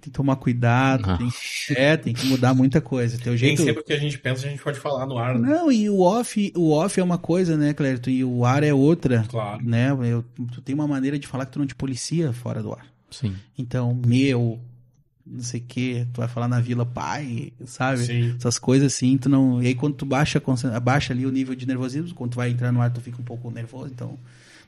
tem 0.00 0.10
que 0.10 0.16
tomar 0.16 0.36
cuidado, 0.36 1.04
Ah. 1.08 1.18
tem, 1.18 1.30
é, 1.76 1.96
tem 1.96 2.14
que 2.14 2.26
mudar 2.26 2.54
muita 2.54 2.80
coisa. 2.80 3.18
Teu 3.18 3.32
Nem 3.32 3.38
jeito, 3.38 3.62
sempre 3.62 3.82
o 3.82 3.84
que 3.84 3.92
a 3.92 3.98
gente 3.98 4.18
pensa 4.18 4.46
a 4.46 4.50
gente 4.50 4.62
pode 4.62 4.78
falar 4.80 5.06
no 5.06 5.18
ar, 5.18 5.38
né? 5.38 5.48
não, 5.48 5.70
e 5.70 5.88
o 5.90 6.00
off, 6.00 6.52
o 6.56 6.70
off 6.72 6.98
é 6.98 7.02
uma 7.04 7.18
coisa, 7.18 7.56
né, 7.56 7.72
Clérito? 7.74 8.08
E 8.10 8.24
o 8.24 8.44
ar 8.44 8.62
é 8.62 8.72
outra. 8.72 9.24
Claro. 9.28 9.62
Né? 9.64 9.90
Eu, 9.90 10.24
tu 10.52 10.60
tem 10.60 10.74
uma 10.74 10.88
maneira 10.88 11.18
de 11.18 11.26
falar 11.26 11.46
que 11.46 11.52
tu 11.52 11.58
não 11.58 11.66
te 11.66 11.74
policia 11.74 12.32
fora 12.32 12.62
do 12.62 12.72
ar. 12.72 12.86
Sim. 13.10 13.34
Então, 13.58 13.94
meu, 14.06 14.58
não 15.26 15.42
sei 15.42 15.60
o 15.60 15.64
que, 15.64 16.06
tu 16.12 16.18
vai 16.18 16.28
falar 16.28 16.48
na 16.48 16.60
vila 16.60 16.84
pai, 16.86 17.52
sabe? 17.66 18.04
Sim. 18.04 18.34
Essas 18.36 18.58
coisas 18.58 18.92
assim, 18.92 19.16
tu 19.18 19.28
não. 19.28 19.62
E 19.62 19.66
aí 19.68 19.74
quando 19.74 19.94
tu 19.94 20.06
baixa, 20.06 20.42
baixa 20.82 21.12
ali 21.12 21.26
o 21.26 21.30
nível 21.30 21.54
de 21.54 21.66
nervosismo, 21.66 22.14
quando 22.14 22.32
tu 22.32 22.36
vai 22.36 22.50
entrar 22.50 22.72
no 22.72 22.80
ar, 22.80 22.90
tu 22.92 23.00
fica 23.00 23.20
um 23.20 23.24
pouco 23.24 23.50
nervoso, 23.50 23.92
então 23.92 24.18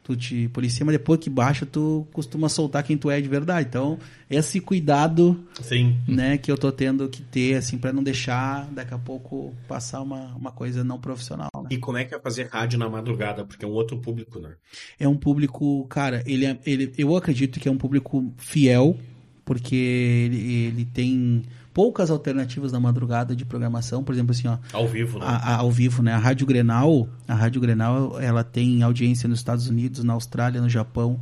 tu 0.03 0.17
te 0.17 0.49
policia, 0.49 0.85
mas 0.85 0.95
depois 0.95 1.21
que 1.21 1.31
baixa, 1.31 1.65
tu 1.65 2.07
costuma 2.13 2.49
soltar 2.49 2.83
quem 2.83 2.97
tu 2.97 3.11
é 3.11 3.21
de 3.21 3.29
verdade. 3.29 3.69
Então, 3.69 3.99
esse 4.29 4.61
cuidado 4.61 5.45
Sim. 5.61 5.97
né, 6.09 6.37
que 6.37 6.51
eu 6.51 6.59
tô 6.59 6.73
tendo 6.73 7.09
que 7.09 7.23
ter, 7.23 7.55
assim, 7.55 7.79
pra 7.79 7.93
não 7.93 8.03
deixar 8.03 8.69
daqui 8.73 8.93
a 8.93 8.99
pouco 8.99 9.55
passar 9.69 10.01
uma, 10.01 10.35
uma 10.35 10.51
coisa 10.51 10.83
não 10.83 11.01
profissional, 11.01 11.51
né? 11.55 11.69
E 11.71 11.79
como 11.79 11.99
é 11.99 12.05
que 12.05 12.15
é 12.15 12.19
fazer 12.19 12.49
rádio 12.49 12.79
na 12.79 12.89
madrugada? 12.89 13.45
Porque 13.45 13.65
é 13.65 13.69
um 13.69 13.73
outro 13.73 13.97
público, 13.99 14.41
né? 14.41 14.55
É 14.99 15.07
um 15.07 15.17
público, 15.17 15.87
cara, 15.89 16.23
ele, 16.27 16.47
é, 16.47 16.59
ele 16.67 16.93
eu 16.99 17.17
acredito 17.17 17.61
que 17.61 17.69
é 17.69 17.73
um 17.73 17.79
público 17.79 18.33
fiel, 18.39 18.97
porque 19.45 19.75
ele, 19.75 20.67
ele 20.67 20.85
tem 20.85 21.43
poucas 21.75 22.11
alternativas 22.11 22.71
na 22.73 22.79
madrugada 22.81 23.35
de 23.35 23.45
programação, 23.45 24.05
por 24.05 24.13
exemplo, 24.15 24.33
assim, 24.33 24.47
ó, 24.49 24.59
Ao 24.73 24.87
vivo, 24.87 25.19
né? 25.19 25.25
a- 25.27 25.37
a- 25.37 25.57
ao 25.57 25.71
vivo, 25.71 26.03
né? 26.03 26.13
A 26.13 26.19
Rádio 26.19 26.47
Grenal, 26.47 27.09
a 27.27 27.35
Rádio 27.35 27.61
Grenal, 27.61 28.21
ela 28.21 28.45
tem 28.45 28.83
audiência 28.83 29.29
nos 29.29 29.39
Estados 29.39 29.69
Unidos, 29.69 30.05
na 30.05 30.13
Austrália, 30.13 30.61
no 30.61 30.69
Japão, 30.69 31.19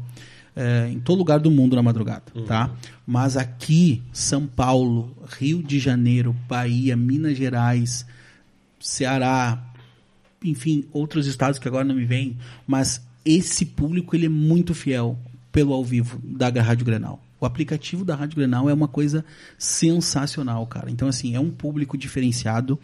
é, 0.57 0.89
em 0.91 0.99
todo 0.99 1.19
lugar 1.19 1.39
do 1.39 1.51
mundo 1.51 1.77
na 1.77 1.83
madrugada, 1.83 2.25
tá? 2.47 2.71
Mas 3.07 3.37
aqui, 3.37 4.03
São 4.13 4.47
Paulo, 4.47 5.17
Rio 5.39 5.63
de 5.63 5.79
Janeiro, 5.79 6.35
Bahia, 6.49 6.97
Minas 6.97 7.37
Gerais, 7.37 8.05
Ceará, 8.79 9.63
enfim, 10.43 10.85
outros 10.93 11.27
estados 11.27 11.59
que 11.59 11.69
agora 11.69 11.85
não 11.85 11.95
me 11.95 12.05
vêm, 12.05 12.37
mas 12.67 13.01
esse 13.25 13.65
público 13.67 14.17
ele 14.17 14.27
é 14.27 14.29
muito 14.31 14.75
fiel 14.75 15.19
pelo 15.53 15.73
ao 15.73 15.85
vivo 15.85 16.19
da 16.25 16.49
Rádio 16.63 16.87
Grenal. 16.87 17.23
O 17.41 17.47
aplicativo 17.47 18.05
da 18.05 18.15
Rádio 18.15 18.37
Grenal 18.37 18.69
é 18.69 18.75
uma 18.75 18.89
coisa 18.89 19.25
sensacional, 19.57 20.67
cara. 20.67 20.91
Então, 20.91 21.09
assim, 21.09 21.35
é 21.35 21.41
um 21.41 21.51
público 21.51 21.97
diferenciado, 21.97 22.79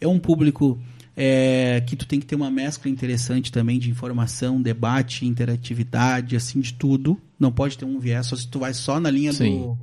é 0.00 0.06
um 0.06 0.18
público 0.18 0.78
é, 1.16 1.82
que 1.86 1.96
tu 1.96 2.06
tem 2.06 2.20
que 2.20 2.26
ter 2.26 2.36
uma 2.36 2.50
mescla 2.50 2.90
interessante 2.90 3.50
também 3.50 3.78
de 3.78 3.90
informação, 3.90 4.60
debate, 4.60 5.26
interatividade, 5.26 6.36
assim, 6.36 6.60
de 6.60 6.74
tudo. 6.74 7.18
Não 7.38 7.50
pode 7.50 7.78
ter 7.78 7.84
um 7.84 7.98
viés, 7.98 8.26
só 8.26 8.36
se 8.36 8.46
tu 8.46 8.58
vai 8.58 8.74
só 8.74 9.00
na 9.00 9.10
linha 9.10 9.32
Sim. 9.32 9.62
do 9.62 9.78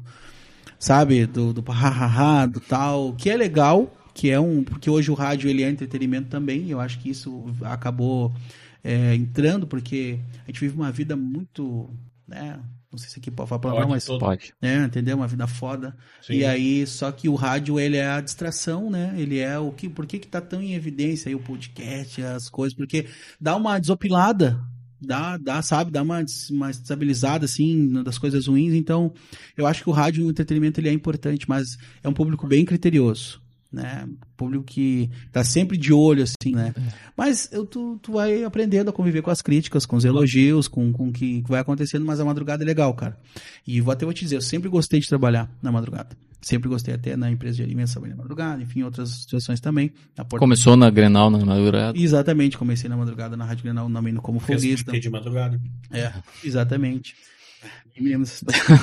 sabe, 0.80 1.26
do, 1.26 1.52
do 1.52 1.62
hahaha, 1.70 2.46
do 2.46 2.62
tal, 2.62 3.14
que 3.14 3.30
é 3.30 3.36
legal, 3.36 3.94
que 4.14 4.30
é 4.30 4.40
um, 4.40 4.64
porque 4.64 4.90
hoje 4.90 5.12
o 5.12 5.14
rádio 5.14 5.50
ele 5.50 5.62
é 5.62 5.70
entretenimento 5.70 6.30
também, 6.30 6.70
eu 6.70 6.80
acho 6.80 6.98
que 7.00 7.10
isso 7.10 7.54
acabou 7.64 8.34
é, 8.82 9.14
entrando, 9.14 9.68
porque 9.68 10.20
a 10.44 10.48
gente 10.48 10.62
vive 10.62 10.76
uma 10.76 10.92
vida 10.92 11.18
muito, 11.18 11.90
né, 12.26 12.58
não 12.92 12.98
sei 12.98 13.10
se 13.10 13.20
aqui 13.20 13.30
pode 13.30 13.50
falar 13.50 13.60
palavrão, 13.60 13.88
Pode, 13.88 13.96
mas, 13.96 14.06
todo. 14.06 14.20
Pode. 14.20 14.54
é, 14.62 14.84
entendeu, 14.84 15.18
uma 15.18 15.28
vida 15.28 15.48
foda, 15.48 15.96
Sim. 16.22 16.34
e 16.34 16.46
aí, 16.46 16.88
só 16.88 17.12
que 17.12 17.30
o 17.30 17.36
rádio 17.36 17.80
ele 17.80 17.98
é 17.98 18.08
a 18.08 18.22
distração, 18.22 18.90
né, 18.90 19.14
ele 19.18 19.38
é 19.40 19.60
o 19.60 19.72
que, 19.72 19.88
por 19.88 20.06
que 20.06 20.18
que 20.18 20.28
tá 20.28 20.42
tão 20.42 20.62
em 20.62 20.74
evidência 20.74 21.30
aí 21.30 21.36
o 21.36 21.40
podcast, 21.40 22.22
as 22.24 22.50
coisas, 22.50 22.76
porque 22.76 23.06
dá 23.40 23.56
uma 23.56 23.80
desopilada, 23.80 24.60
dá, 25.02 25.38
dá, 25.38 25.62
sabe, 25.62 25.92
dá 25.92 26.02
uma, 26.02 26.24
uma 26.52 26.72
estabilizada, 26.72 27.46
assim, 27.46 28.04
das 28.04 28.18
coisas 28.18 28.48
ruins. 28.48 28.74
Então, 28.74 29.14
eu 29.56 29.66
acho 29.66 29.84
que 29.84 29.90
o 29.90 29.94
rádio 29.94 30.24
e 30.24 30.26
o 30.26 30.30
entretenimento 30.30 30.80
ele 30.80 30.90
é 30.90 30.94
importante, 30.94 31.48
mas 31.48 31.78
é 32.04 32.10
um 32.10 32.14
público 32.14 32.48
bem 32.48 32.66
criterioso, 32.66 33.42
né? 33.72 34.08
Público 34.36 34.64
que 34.64 35.10
tá 35.32 35.44
sempre 35.44 35.78
de 35.78 35.94
olho, 35.94 36.24
assim, 36.24 36.54
né? 36.54 36.74
Mas 37.16 37.50
eu, 37.52 37.66
tu, 37.66 38.00
tu 38.02 38.14
vai 38.14 38.44
aprendendo 38.44 38.90
a 38.90 38.94
conviver 38.94 39.22
com 39.22 39.30
as 39.30 39.42
críticas, 39.42 39.86
com 39.86 39.96
os 39.96 40.06
elogios, 40.06 40.68
com, 40.68 40.92
com 40.92 41.10
o 41.10 41.12
que 41.12 41.44
vai 41.48 41.62
acontecendo, 41.62 42.06
mas 42.06 42.20
a 42.20 42.26
madrugada 42.26 42.64
é 42.64 42.66
legal, 42.66 42.94
cara. 42.94 43.18
E 43.66 43.80
vou 43.80 43.92
até 43.92 44.06
vou 44.06 44.14
te 44.14 44.24
dizer, 44.24 44.38
eu 44.38 44.42
sempre 44.42 44.70
gostei 44.70 45.00
de 45.00 45.08
trabalhar 45.08 45.50
na 45.62 45.72
madrugada. 45.72 46.18
Sempre 46.42 46.70
gostei 46.70 46.94
até 46.94 47.18
na 47.18 47.30
empresa 47.30 47.58
de 47.58 47.64
alimentos 47.64 47.92
trabalhei 47.92 48.16
na 48.16 48.22
madrugada, 48.22 48.64
enfim, 48.64 48.82
outras 48.84 49.10
situações 49.10 49.60
também. 49.60 49.92
Na 50.18 50.24
porta 50.24 50.40
Começou 50.40 50.78
na 50.78 50.90
Grenal 50.90 51.30
na 51.30 51.38
madrugada. 51.46 51.98
Exatamente, 51.98 52.58
comecei 52.58 52.90
na 52.90 52.96
madrugada 52.96 53.36
na 53.36 53.44
Rádio 53.44 53.64
Grenal, 53.64 53.92
também 53.92 54.14
no 54.14 54.22
como 54.22 54.40
Fez 54.40 54.62
folguista. 54.62 54.98
de 54.98 55.10
madrugada. 55.10 55.60
É, 55.92 56.14
exatamente. 56.44 57.14
Nem 57.94 58.04
me 58.04 58.10
lembro 58.12 58.30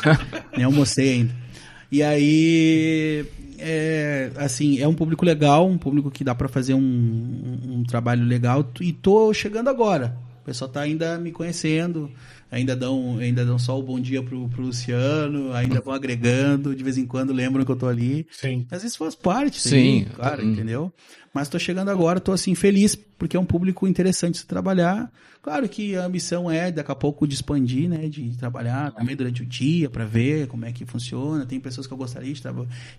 Nem 0.55 0.65
almocei 0.65 1.15
ainda. 1.15 1.46
E 1.91 2.03
aí, 2.03 3.25
é, 3.59 4.31
assim, 4.37 4.81
é 4.81 4.89
um 4.89 4.95
público 4.95 5.25
legal, 5.25 5.67
um 5.67 5.79
público 5.79 6.11
que 6.11 6.25
dá 6.25 6.35
pra 6.35 6.49
fazer 6.49 6.75
um, 6.75 6.81
um, 6.81 7.75
um 7.79 7.85
trabalho 7.85 8.25
legal. 8.25 8.69
E 8.81 8.93
tô 8.93 9.33
chegando 9.33 9.69
agora. 9.69 10.17
O 10.43 10.45
pessoal 10.47 10.71
tá 10.71 10.81
ainda 10.81 11.19
me 11.19 11.33
conhecendo, 11.33 12.09
ainda 12.51 12.77
dão, 12.77 13.19
ainda 13.19 13.45
dão 13.45 13.59
só 13.59 13.77
o 13.77 13.83
bom 13.83 13.99
dia 13.99 14.23
pro, 14.23 14.49
pro 14.49 14.63
Luciano, 14.63 15.53
ainda 15.53 15.81
vão 15.81 15.93
agregando, 15.93 16.75
de 16.75 16.85
vez 16.85 16.97
em 16.97 17.05
quando 17.05 17.33
lembram 17.33 17.65
que 17.65 17.71
eu 17.73 17.77
tô 17.77 17.87
ali. 17.89 18.27
Sim. 18.31 18.65
Às 18.71 18.83
vezes 18.83 18.97
faz 18.97 19.17
parte, 19.17 19.61
Sim. 19.61 20.05
sim, 20.05 20.07
claro, 20.15 20.45
Hum. 20.45 20.53
entendeu? 20.53 20.93
Mas 21.37 21.49
tô 21.51 21.59
chegando 21.59 21.91
agora, 21.91 22.19
tô 22.19 22.33
assim, 22.33 22.55
feliz 22.55 22.97
porque 23.19 23.37
é 23.37 23.41
um 23.41 23.45
público 23.45 23.87
interessante 23.87 24.33
de 24.33 24.39
se 24.41 24.47
trabalhar. 24.47 25.11
Claro 25.43 25.69
que 25.69 25.95
a 25.95 26.09
missão 26.09 26.51
é, 26.51 26.73
daqui 26.73 26.91
a 26.91 26.95
pouco, 26.95 27.27
de 27.27 27.35
expandir, 27.35 27.89
né? 27.89 28.09
De 28.09 28.31
trabalhar 28.37 28.91
também 28.93 29.15
durante 29.15 29.43
o 29.43 29.47
dia 29.47 29.89
para 29.91 30.05
ver 30.05 30.47
como 30.49 30.65
é 30.65 30.73
que 30.73 30.85
funciona. 30.87 31.45
Tem 31.47 31.61
pessoas 31.61 31.87
que 31.87 31.93
eu 31.93 31.97
gostaria 31.97 32.33
de, 32.33 32.43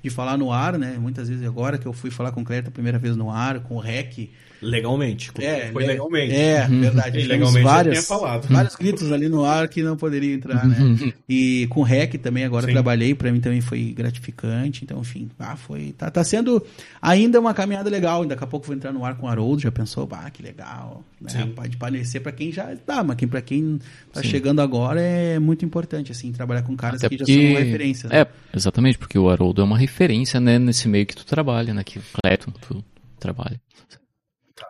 de 0.03 0.09
falar 0.09 0.37
no 0.37 0.51
ar, 0.51 0.77
né? 0.77 0.97
Muitas 0.99 1.27
vezes 1.27 1.45
agora 1.45 1.77
que 1.79 1.85
eu 1.87 1.93
fui 1.93 2.09
falar 2.11 2.31
com 2.31 2.41
o 2.41 2.45
Cleto 2.45 2.69
a 2.69 2.71
primeira 2.71 2.97
vez 2.99 3.15
no 3.17 3.29
ar, 3.29 3.59
com 3.61 3.75
o 3.75 3.79
REC. 3.79 4.29
Legalmente. 4.61 5.29
É, 5.39 5.71
Foi 5.71 5.83
le- 5.83 5.89
legalmente. 5.89 6.33
É, 6.33 6.67
verdade. 6.67 7.19
Legalmente 7.27 7.63
várias, 7.63 8.05
tinha 8.05 8.17
falado. 8.17 8.47
vários 8.47 8.75
gritos 8.75 9.11
ali 9.11 9.27
no 9.29 9.43
ar 9.43 9.67
que 9.67 9.83
não 9.83 9.95
poderiam 9.97 10.33
entrar, 10.33 10.65
né? 10.67 10.77
E 11.29 11.67
com 11.69 11.81
o 11.81 11.83
REC 11.83 12.17
também 12.17 12.45
agora 12.45 12.65
Sim. 12.65 12.71
trabalhei, 12.71 13.13
pra 13.13 13.31
mim 13.31 13.39
também 13.41 13.59
foi 13.61 13.93
gratificante. 13.95 14.83
Então, 14.83 15.01
enfim, 15.01 15.29
ah, 15.37 15.55
foi. 15.57 15.93
Tá, 15.97 16.09
tá 16.09 16.23
sendo 16.23 16.65
ainda 17.01 17.39
uma 17.39 17.53
caminhada 17.53 17.89
legal. 17.89 18.23
Daqui 18.27 18.43
a 18.43 18.47
pouco 18.47 18.65
vou 18.67 18.75
entrar 18.75 18.91
no 18.93 19.03
ar 19.05 19.15
com 19.17 19.25
o 19.25 19.29
Haroldo, 19.29 19.61
já 19.61 19.71
pensou, 19.71 20.07
ah, 20.11 20.29
que 20.29 20.43
legal. 20.43 21.03
Né? 21.19 21.29
Sim. 21.29 21.47
Pode 21.53 21.77
parecer 21.77 22.19
pra 22.19 22.31
quem 22.31 22.51
já 22.51 22.75
tá, 22.75 23.03
mas 23.03 23.15
quem, 23.17 23.27
pra 23.27 23.41
quem 23.41 23.79
tá 24.13 24.21
chegando 24.21 24.61
agora 24.61 25.01
é 25.01 25.39
muito 25.39 25.63
importante, 25.65 26.11
assim, 26.11 26.31
trabalhar 26.31 26.61
com 26.63 26.75
caras 26.75 27.03
Até 27.03 27.09
que 27.09 27.17
porque... 27.17 27.33
já 27.33 27.55
são 27.55 27.63
referências. 27.65 28.11
né? 28.11 28.19
É, 28.21 28.27
exatamente, 28.55 28.97
porque 28.97 29.17
o 29.17 29.29
Haroldo 29.29 29.61
é 29.61 29.65
uma 29.65 29.77
referência, 29.77 30.39
né, 30.39 30.59
nesse 30.59 30.87
meio 30.87 31.05
que 31.05 31.15
tu 31.15 31.25
trabalha, 31.25 31.73
né, 31.73 31.83
que 31.83 31.99
o 31.99 32.03
Cleton, 32.23 32.51
tu 32.61 32.83
trabalha. 33.19 33.59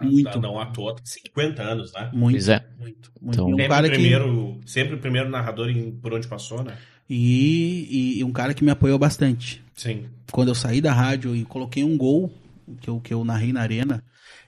Muito. 0.01 0.39
Não 0.41 0.59
à 0.59 0.65
toa, 0.65 0.95
tem 0.95 1.05
50 1.05 1.63
anos, 1.63 1.93
né? 1.93 2.09
Muito, 2.13 2.33
Pois 2.35 2.49
é. 2.49 2.65
muito, 2.79 3.11
muito. 3.21 3.35
Então- 3.35 3.49
E 3.49 3.53
um 3.53 3.57
Sempre, 3.57 3.67
cara 3.69 3.87
o 3.87 3.89
que... 3.89 3.95
primeiro, 3.95 4.59
sempre 4.65 4.95
o 4.95 4.99
primeiro 4.99 5.29
narrador 5.29 5.69
em- 5.69 5.91
por 5.91 6.13
onde 6.13 6.27
passou, 6.27 6.61
né? 6.63 6.73
E, 7.09 7.87
e- 7.89 8.19
e 8.19 8.23
um 8.23 8.31
cara 8.33 8.53
que 8.53 8.63
me 8.65 8.69
apoiou 8.71 8.99
bastante. 8.99 9.63
Sim. 9.73 10.05
quando 10.31 10.47
eu 10.49 10.55
saí 10.55 10.81
da 10.81 10.91
rádio 10.91 11.35
e 11.35 11.45
coloquei 11.45 11.83
um 11.83 11.95
gol 11.95 12.29
que 12.79 12.89
eu, 12.89 12.99
que 12.99 13.13
eu 13.13 13.23
narrei 13.23 13.53
na 13.53 13.61
arena, 13.61 14.03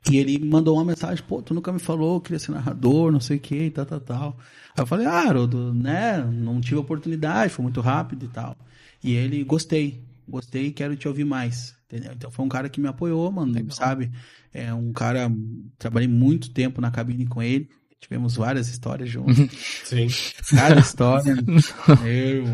e 0.10 0.18
ele 0.18 0.38
me 0.40 0.50
mandou 0.50 0.76
uma 0.76 0.86
mensagem, 0.86 1.24
pô, 1.28 1.42
tu 1.42 1.54
nunca 1.54 1.72
me 1.72 1.80
falou, 1.80 2.16
eu 2.16 2.22
queria 2.22 2.40
ser 2.40 2.52
narrador, 2.52 3.12
não 3.12 3.20
sei 3.20 3.38
o 3.38 3.40
que, 3.40 3.56
e 3.56 3.72
tal, 3.72 3.86
tal, 3.86 4.00
tal. 4.00 4.38
Aí 4.76 4.84
eu 4.84 4.88
falei, 4.88 5.06
ah, 5.06 5.28
Haroldo, 5.28 5.74
né, 5.74 6.18
não 6.24 6.62
tive 6.62 6.78
oportunidade, 6.78 7.54
foi 7.54 7.64
muito 7.64 7.82
rápido 7.82 8.26
e 8.26 8.30
tal. 8.30 8.56
E 9.04 9.14
ele, 9.14 9.44
gostei, 9.44 10.04
gostei, 10.28 10.72
quero 10.72 10.96
te 10.96 11.08
ouvir 11.08 11.26
mais, 11.26 11.76
entendeu? 11.88 12.14
Então 12.14 12.32
foi 12.32 12.46
um 12.46 12.50
cara 12.50 12.70
que 12.70 12.82
me 12.82 12.88
apoiou, 12.88 13.32
mano, 13.32 13.54
Legal. 13.54 13.72
sabe? 13.72 14.12
É 14.54 14.74
um 14.74 14.92
cara, 14.92 15.32
trabalhei 15.78 16.08
muito 16.08 16.50
tempo 16.52 16.82
na 16.82 16.92
cabine 16.92 17.26
com 17.26 17.42
ele, 17.42 17.70
tivemos 18.00 18.36
várias 18.36 18.68
histórias 18.70 19.10
juntos. 19.10 19.36
Sim. 19.86 20.08
Cada 20.56 20.80
história. 20.80 21.36
Meu. 22.02 22.46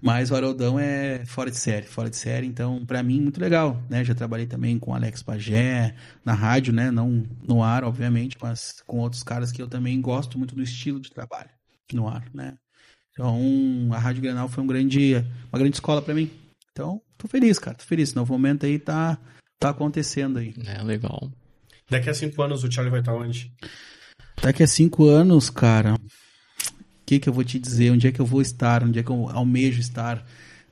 Mas 0.00 0.30
o 0.30 0.36
Haroldão 0.36 0.78
é 0.78 1.24
fora 1.26 1.50
de 1.50 1.56
série, 1.56 1.86
fora 1.86 2.08
de 2.08 2.16
série, 2.16 2.46
então 2.46 2.86
pra 2.86 3.02
mim 3.02 3.20
muito 3.20 3.40
legal, 3.40 3.82
né? 3.90 4.04
Já 4.04 4.14
trabalhei 4.14 4.46
também 4.46 4.78
com 4.78 4.92
o 4.92 4.94
Alex 4.94 5.22
Pagé, 5.22 5.94
na 6.24 6.34
rádio, 6.34 6.72
né? 6.72 6.90
Não 6.90 7.24
no 7.46 7.62
ar, 7.62 7.82
obviamente, 7.82 8.36
mas 8.40 8.82
com 8.86 8.98
outros 8.98 9.22
caras 9.22 9.50
que 9.50 9.60
eu 9.60 9.66
também 9.66 10.00
gosto 10.00 10.38
muito 10.38 10.54
do 10.54 10.62
estilo 10.62 11.00
de 11.00 11.10
trabalho 11.10 11.50
no 11.92 12.08
ar, 12.08 12.24
né? 12.32 12.54
Então, 13.12 13.88
a 13.92 13.98
Rádio 13.98 14.22
Grenal 14.22 14.48
foi 14.48 14.62
um 14.62 14.66
grande, 14.66 15.14
uma 15.52 15.58
grande 15.58 15.74
escola 15.74 16.00
pra 16.00 16.14
mim. 16.14 16.30
Então, 16.70 17.02
tô 17.16 17.26
feliz, 17.26 17.58
cara, 17.58 17.76
tô 17.76 17.84
feliz. 17.84 18.14
No 18.14 18.24
momento 18.24 18.64
aí 18.64 18.78
tá, 18.78 19.18
tá 19.58 19.70
acontecendo 19.70 20.38
aí. 20.38 20.54
É, 20.64 20.80
legal. 20.84 21.28
Daqui 21.90 22.08
a 22.08 22.14
cinco 22.14 22.40
anos 22.40 22.62
o 22.62 22.70
Charlie 22.70 22.92
vai 22.92 23.00
estar 23.00 23.14
onde? 23.14 23.52
Daqui 24.40 24.62
a 24.62 24.68
cinco 24.68 25.08
anos, 25.08 25.50
cara, 25.50 25.96
que 27.08 27.18
que 27.18 27.28
eu 27.28 27.32
vou 27.32 27.42
te 27.42 27.58
dizer? 27.58 27.90
Onde 27.90 28.06
é 28.06 28.12
que 28.12 28.20
eu 28.20 28.26
vou 28.26 28.42
estar? 28.42 28.84
Onde 28.84 28.98
é 28.98 29.02
que 29.02 29.10
eu 29.10 29.30
almejo 29.30 29.80
estar 29.80 30.22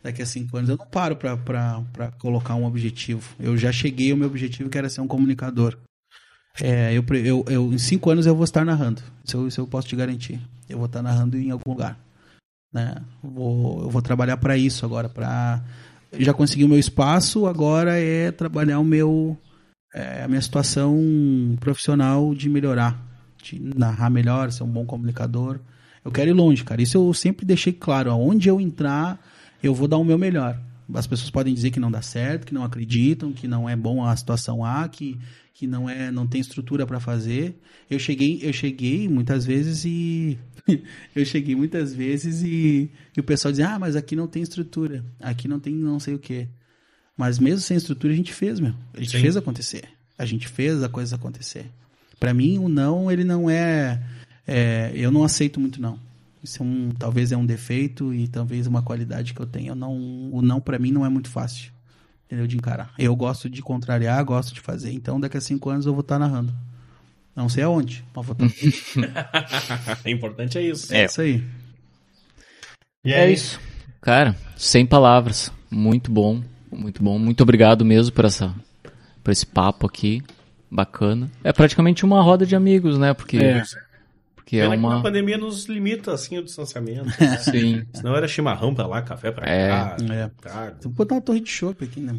daqui 0.02 0.20
a 0.20 0.26
cinco 0.26 0.58
anos? 0.58 0.68
Eu 0.68 0.76
não 0.76 0.86
paro 0.86 1.16
pra 1.16 2.12
colocar 2.18 2.54
um 2.54 2.66
objetivo. 2.66 3.34
Eu 3.40 3.56
já 3.56 3.72
cheguei 3.72 4.10
ao 4.10 4.18
meu 4.18 4.28
objetivo, 4.28 4.68
que 4.68 4.76
era 4.76 4.90
ser 4.90 5.00
um 5.00 5.08
comunicador. 5.08 5.78
É, 6.60 6.92
eu, 6.92 7.02
eu, 7.24 7.44
eu, 7.48 7.72
em 7.72 7.78
cinco 7.78 8.10
anos 8.10 8.26
eu 8.26 8.34
vou 8.34 8.44
estar 8.44 8.66
narrando. 8.66 9.02
Isso 9.24 9.36
eu, 9.38 9.48
isso 9.48 9.60
eu 9.62 9.66
posso 9.66 9.88
te 9.88 9.96
garantir. 9.96 10.38
Eu 10.68 10.76
vou 10.76 10.84
estar 10.84 11.00
narrando 11.00 11.38
em 11.38 11.50
algum 11.50 11.70
lugar. 11.70 11.98
Né? 12.70 12.96
Vou, 13.22 13.84
eu 13.84 13.88
vou 13.88 14.02
trabalhar 14.02 14.36
para 14.36 14.58
isso 14.58 14.84
agora. 14.84 15.08
Pra... 15.08 15.64
Já 16.18 16.34
consegui 16.34 16.64
o 16.64 16.68
meu 16.68 16.78
espaço, 16.78 17.46
agora 17.46 17.98
é 17.98 18.30
trabalhar 18.30 18.78
o 18.78 18.84
meu, 18.84 19.38
é, 19.94 20.22
a 20.22 20.28
minha 20.28 20.42
situação 20.42 21.56
profissional 21.60 22.34
de 22.34 22.50
melhorar, 22.50 22.94
de 23.42 23.58
narrar 23.58 24.10
melhor, 24.10 24.52
ser 24.52 24.64
um 24.64 24.68
bom 24.68 24.84
comunicador. 24.84 25.60
Eu 26.06 26.12
quero 26.12 26.30
ir 26.30 26.34
longe, 26.34 26.62
cara. 26.62 26.80
Isso 26.80 26.96
eu 26.96 27.12
sempre 27.12 27.44
deixei 27.44 27.72
claro. 27.72 28.12
Aonde 28.12 28.48
eu 28.48 28.60
entrar, 28.60 29.20
eu 29.60 29.74
vou 29.74 29.88
dar 29.88 29.96
o 29.96 30.04
meu 30.04 30.16
melhor. 30.16 30.56
As 30.94 31.04
pessoas 31.04 31.30
podem 31.30 31.52
dizer 31.52 31.72
que 31.72 31.80
não 31.80 31.90
dá 31.90 32.00
certo, 32.00 32.46
que 32.46 32.54
não 32.54 32.62
acreditam, 32.62 33.32
que 33.32 33.48
não 33.48 33.68
é 33.68 33.74
bom 33.74 34.04
a 34.04 34.14
situação 34.14 34.64
A, 34.64 34.88
que, 34.88 35.18
que 35.52 35.66
não 35.66 35.90
é, 35.90 36.12
não 36.12 36.24
tem 36.24 36.40
estrutura 36.40 36.86
para 36.86 37.00
fazer. 37.00 37.60
Eu 37.90 37.98
cheguei, 37.98 38.38
eu 38.40 38.52
cheguei 38.52 39.08
muitas 39.08 39.44
vezes 39.44 39.84
e 39.84 40.38
eu 41.12 41.24
cheguei 41.24 41.56
muitas 41.56 41.92
vezes 41.92 42.40
e, 42.40 42.88
e 43.16 43.20
o 43.20 43.24
pessoal 43.24 43.50
dizia: 43.50 43.70
"Ah, 43.70 43.78
mas 43.78 43.96
aqui 43.96 44.14
não 44.14 44.28
tem 44.28 44.44
estrutura. 44.44 45.04
Aqui 45.18 45.48
não 45.48 45.58
tem 45.58 45.74
não 45.74 45.98
sei 45.98 46.14
o 46.14 46.20
quê". 46.20 46.46
Mas 47.16 47.40
mesmo 47.40 47.62
sem 47.62 47.76
estrutura 47.76 48.12
a 48.12 48.16
gente 48.16 48.32
fez, 48.32 48.60
meu. 48.60 48.74
A 48.94 49.00
gente 49.00 49.10
Sim. 49.10 49.22
fez 49.22 49.36
acontecer. 49.36 49.82
A 50.16 50.24
gente 50.24 50.46
fez 50.46 50.84
a 50.84 50.88
coisa 50.88 51.16
acontecer. 51.16 51.66
Pra 52.20 52.32
mim, 52.32 52.58
o 52.58 52.68
não, 52.68 53.10
ele 53.10 53.24
não 53.24 53.50
é, 53.50 54.00
é, 54.46 54.92
eu 54.94 55.10
não 55.10 55.24
aceito 55.24 55.58
muito 55.60 55.80
não. 55.80 55.98
Isso 56.42 56.62
é 56.62 56.66
um, 56.66 56.90
talvez 56.96 57.32
é 57.32 57.36
um 57.36 57.44
defeito 57.46 58.14
e 58.14 58.28
talvez 58.28 58.66
uma 58.66 58.82
qualidade 58.82 59.34
que 59.34 59.40
eu 59.40 59.46
tenho. 59.46 59.68
Eu 59.68 59.74
não, 59.74 59.94
o 60.32 60.40
não 60.42 60.60
pra 60.60 60.78
mim 60.78 60.92
não 60.92 61.04
é 61.04 61.08
muito 61.08 61.28
fácil, 61.28 61.72
entendeu? 62.26 62.46
De 62.46 62.56
encarar. 62.56 62.92
Eu 62.98 63.16
gosto 63.16 63.50
de 63.50 63.60
contrariar, 63.62 64.24
gosto 64.24 64.54
de 64.54 64.60
fazer. 64.60 64.92
Então, 64.92 65.18
daqui 65.18 65.36
a 65.36 65.40
cinco 65.40 65.70
anos 65.70 65.86
eu 65.86 65.92
vou 65.92 66.02
estar 66.02 66.18
narrando. 66.18 66.54
Não 67.34 67.48
sei 67.48 67.64
aonde, 67.64 68.04
mas 68.14 68.24
vou 68.26 68.36
estar. 68.38 70.02
O 70.04 70.08
importante 70.08 70.56
é 70.56 70.62
isso. 70.62 70.94
é 70.94 71.04
isso 71.04 71.20
aí. 71.20 71.44
E 73.04 73.12
É 73.12 73.22
aí? 73.22 73.34
isso. 73.34 73.60
Cara, 74.00 74.36
sem 74.56 74.86
palavras. 74.86 75.52
Muito 75.70 76.10
bom, 76.12 76.40
muito 76.70 77.02
bom. 77.02 77.18
Muito 77.18 77.42
obrigado 77.42 77.84
mesmo 77.84 78.12
por 78.14 78.24
essa 78.24 78.54
por 79.22 79.32
esse 79.32 79.44
papo 79.44 79.86
aqui. 79.86 80.22
Bacana. 80.70 81.30
É 81.44 81.52
praticamente 81.52 82.04
uma 82.04 82.22
roda 82.22 82.44
de 82.46 82.54
amigos, 82.56 82.98
né? 82.98 83.12
Porque 83.14 83.36
É. 83.36 83.62
porque 84.46 84.58
é 84.58 84.62
Pena 84.62 84.76
que 84.76 84.78
uma 84.84 85.00
a 85.00 85.02
pandemia 85.02 85.36
nos 85.36 85.64
limita, 85.66 86.12
assim, 86.12 86.38
o 86.38 86.44
distanciamento. 86.44 87.10
sim. 87.42 87.82
Senão 87.92 88.14
era 88.14 88.28
chimarrão 88.28 88.72
pra 88.72 88.86
lá, 88.86 89.02
café 89.02 89.32
pra 89.32 89.44
É. 89.44 89.68
cá. 89.68 89.96
É. 90.08 90.30
Tá. 90.40 90.72
Vou 90.84 90.92
botar 90.92 91.16
uma 91.16 91.20
torre 91.20 91.40
de 91.40 91.50
chopp 91.50 91.82
aqui, 91.84 91.98
né? 91.98 92.14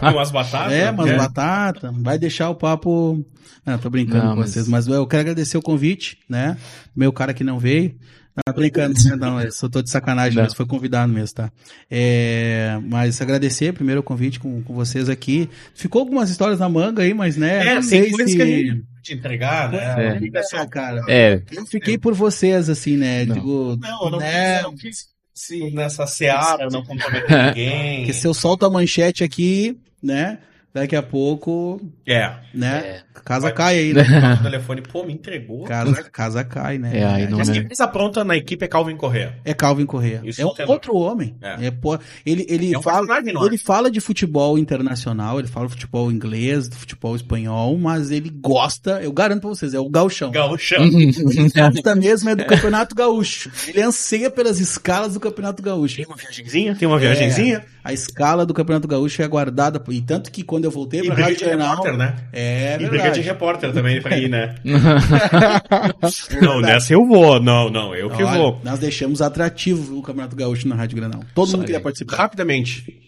Tem 0.00 0.08
umas 0.10 0.30
batatas. 0.30 0.72
É, 0.72 0.90
mas 0.90 1.06
né? 1.06 1.18
batata, 1.18 1.92
vai 1.98 2.18
deixar 2.18 2.48
o 2.48 2.54
papo. 2.54 3.22
Não, 3.66 3.76
tô 3.76 3.90
brincando 3.90 4.24
Não, 4.24 4.34
com 4.36 4.40
mas- 4.40 4.52
vocês, 4.52 4.66
mas 4.68 4.86
eu 4.86 5.06
quero 5.06 5.20
agradecer 5.20 5.58
o 5.58 5.62
convite, 5.62 6.16
né? 6.26 6.56
Meu 6.96 7.12
cara 7.12 7.34
que 7.34 7.44
não 7.44 7.58
veio. 7.58 7.94
Não, 8.34 8.54
tô 8.54 8.60
brincando, 8.60 8.94
né? 9.04 9.16
não, 9.16 9.38
eu 9.38 9.52
só 9.52 9.68
tô 9.68 9.82
de 9.82 9.90
sacanagem, 9.90 10.36
Não. 10.36 10.44
mas 10.44 10.54
foi 10.54 10.64
convidado 10.66 11.12
mesmo, 11.12 11.34
tá? 11.34 11.52
É, 11.90 12.78
mas 12.88 13.20
agradecer 13.20 13.72
primeiro 13.74 14.00
o 14.00 14.04
convite 14.04 14.40
com, 14.40 14.62
com 14.62 14.74
vocês 14.74 15.10
aqui. 15.10 15.48
Ficou 15.74 16.00
algumas 16.00 16.30
histórias 16.30 16.58
na 16.58 16.68
manga 16.70 17.02
aí, 17.02 17.12
mas 17.12 17.36
né? 17.36 17.66
É, 17.66 17.72
tem 17.74 17.82
sei 17.82 18.10
coisas 18.10 18.30
se... 18.30 18.36
que 18.36 18.42
a 18.42 18.46
gente 18.46 18.84
te 19.06 19.14
entregar, 19.14 19.70
né? 19.70 20.18
É. 20.22 20.56
Ah, 20.56 20.66
cara. 20.66 21.02
É, 21.08 21.42
Eu 21.52 21.64
fiquei 21.66 21.96
por 21.96 22.14
vocês, 22.14 22.68
assim, 22.68 22.96
né? 22.96 23.24
Não. 23.24 23.34
Digo, 23.34 23.76
Não, 23.80 24.04
eu 24.04 24.10
não 24.10 24.18
né? 24.18 24.54
quis, 24.56 24.62
eu 24.64 24.70
não 24.70 24.76
quis 24.76 25.16
se 25.34 25.70
nessa 25.70 26.06
seara 26.06 26.64
eu 26.64 26.70
não 26.70 26.84
comprometer 26.84 27.28
ninguém. 27.48 27.98
Porque 27.98 28.12
se 28.14 28.26
eu 28.26 28.34
solto 28.34 28.64
a 28.66 28.70
manchete 28.70 29.22
aqui, 29.22 29.76
né? 30.02 30.38
Daqui 30.76 30.94
a 30.94 31.02
pouco, 31.02 31.80
É. 32.06 32.32
né? 32.52 32.76
É. 32.84 33.00
Casa 33.24 33.44
Vai- 33.46 33.52
cai 33.54 33.78
aí, 33.78 33.94
né? 33.94 34.02
O 34.38 34.42
telefone, 34.42 34.82
pô, 34.82 35.04
me 35.04 35.14
entregou. 35.14 35.64
Casa, 35.64 36.02
casa 36.12 36.44
cai, 36.44 36.76
né? 36.76 36.98
É, 36.98 37.04
aí 37.06 37.26
não- 37.26 37.38
Mas 37.38 37.48
quem 37.48 37.62
mais 37.64 37.80
apronta 37.80 38.22
na 38.22 38.36
equipe 38.36 38.62
é 38.62 38.68
Calvin 38.68 38.94
Correa. 38.94 39.38
É 39.42 39.54
Calvin 39.54 39.86
Correa. 39.86 40.20
Isso 40.22 40.42
é 40.42 40.44
um 40.44 40.52
outro 40.68 40.94
homem. 40.94 41.34
É. 41.40 41.68
É, 41.68 41.70
pô, 41.70 41.98
ele 42.26 42.44
ele, 42.46 42.74
É 42.74 42.78
um 42.78 42.82
fala, 42.82 43.06
ele 43.46 43.56
fala 43.56 43.90
de 43.90 44.00
futebol 44.00 44.58
internacional, 44.58 45.38
ele 45.38 45.48
fala 45.48 45.66
futebol 45.66 46.12
inglês, 46.12 46.68
futebol 46.70 47.16
espanhol, 47.16 47.78
mas 47.78 48.10
ele 48.10 48.28
gosta, 48.28 49.00
eu 49.02 49.12
garanto 49.12 49.40
pra 49.40 49.48
vocês, 49.48 49.72
é 49.72 49.80
o 49.80 49.88
gauchão. 49.88 50.30
Gaúchão. 50.30 50.84
Ele 50.84 51.10
gosta 51.54 51.94
mesmo 51.94 52.28
é 52.28 52.36
do 52.36 52.44
Campeonato 52.44 52.94
Gaúcho. 52.94 53.50
Ele 53.66 53.80
anseia 53.80 54.30
pelas 54.30 54.60
escalas 54.60 55.14
do 55.14 55.20
Campeonato 55.20 55.62
Gaúcho. 55.62 55.96
Tem 55.96 56.04
uma 56.06 56.16
viagenzinha? 56.16 56.74
Tem 56.76 56.86
uma 56.86 56.98
viagenzinha? 56.98 57.64
A 57.82 57.92
escala 57.94 58.44
do 58.44 58.52
Campeonato 58.52 58.86
Gaúcho 58.88 59.22
é 59.22 59.24
aguardada, 59.24 59.82
e 59.88 60.02
tanto 60.02 60.30
que 60.30 60.42
quando 60.42 60.65
eu 60.66 60.70
voltei 60.70 61.00
E 61.00 61.06
pra 61.06 61.14
briga 61.14 61.28
Rádio 61.28 61.38
de 61.38 61.44
Jornal, 61.44 61.76
repórter, 61.76 61.96
né? 61.96 62.16
é 62.32 62.74
e 62.74 62.86
verdade. 62.88 63.14
de 63.14 63.20
repórter 63.20 63.72
também 63.72 64.02
pra 64.02 64.18
ir, 64.18 64.28
né? 64.28 64.54
não, 66.42 66.60
nessa 66.60 66.92
eu 66.92 67.06
vou. 67.06 67.40
Não, 67.40 67.70
não, 67.70 67.94
eu 67.94 68.10
que 68.10 68.22
Olha, 68.22 68.38
vou. 68.38 68.60
Nós 68.62 68.78
deixamos 68.78 69.22
atrativo 69.22 69.96
o 69.98 70.02
Campeonato 70.02 70.36
Gaúcho 70.36 70.68
na 70.68 70.74
Rádio 70.74 70.96
Granal. 70.96 71.22
Todo 71.34 71.50
mundo 71.52 71.64
queria 71.64 71.80
participar. 71.80 72.16
Rapidamente. 72.16 73.02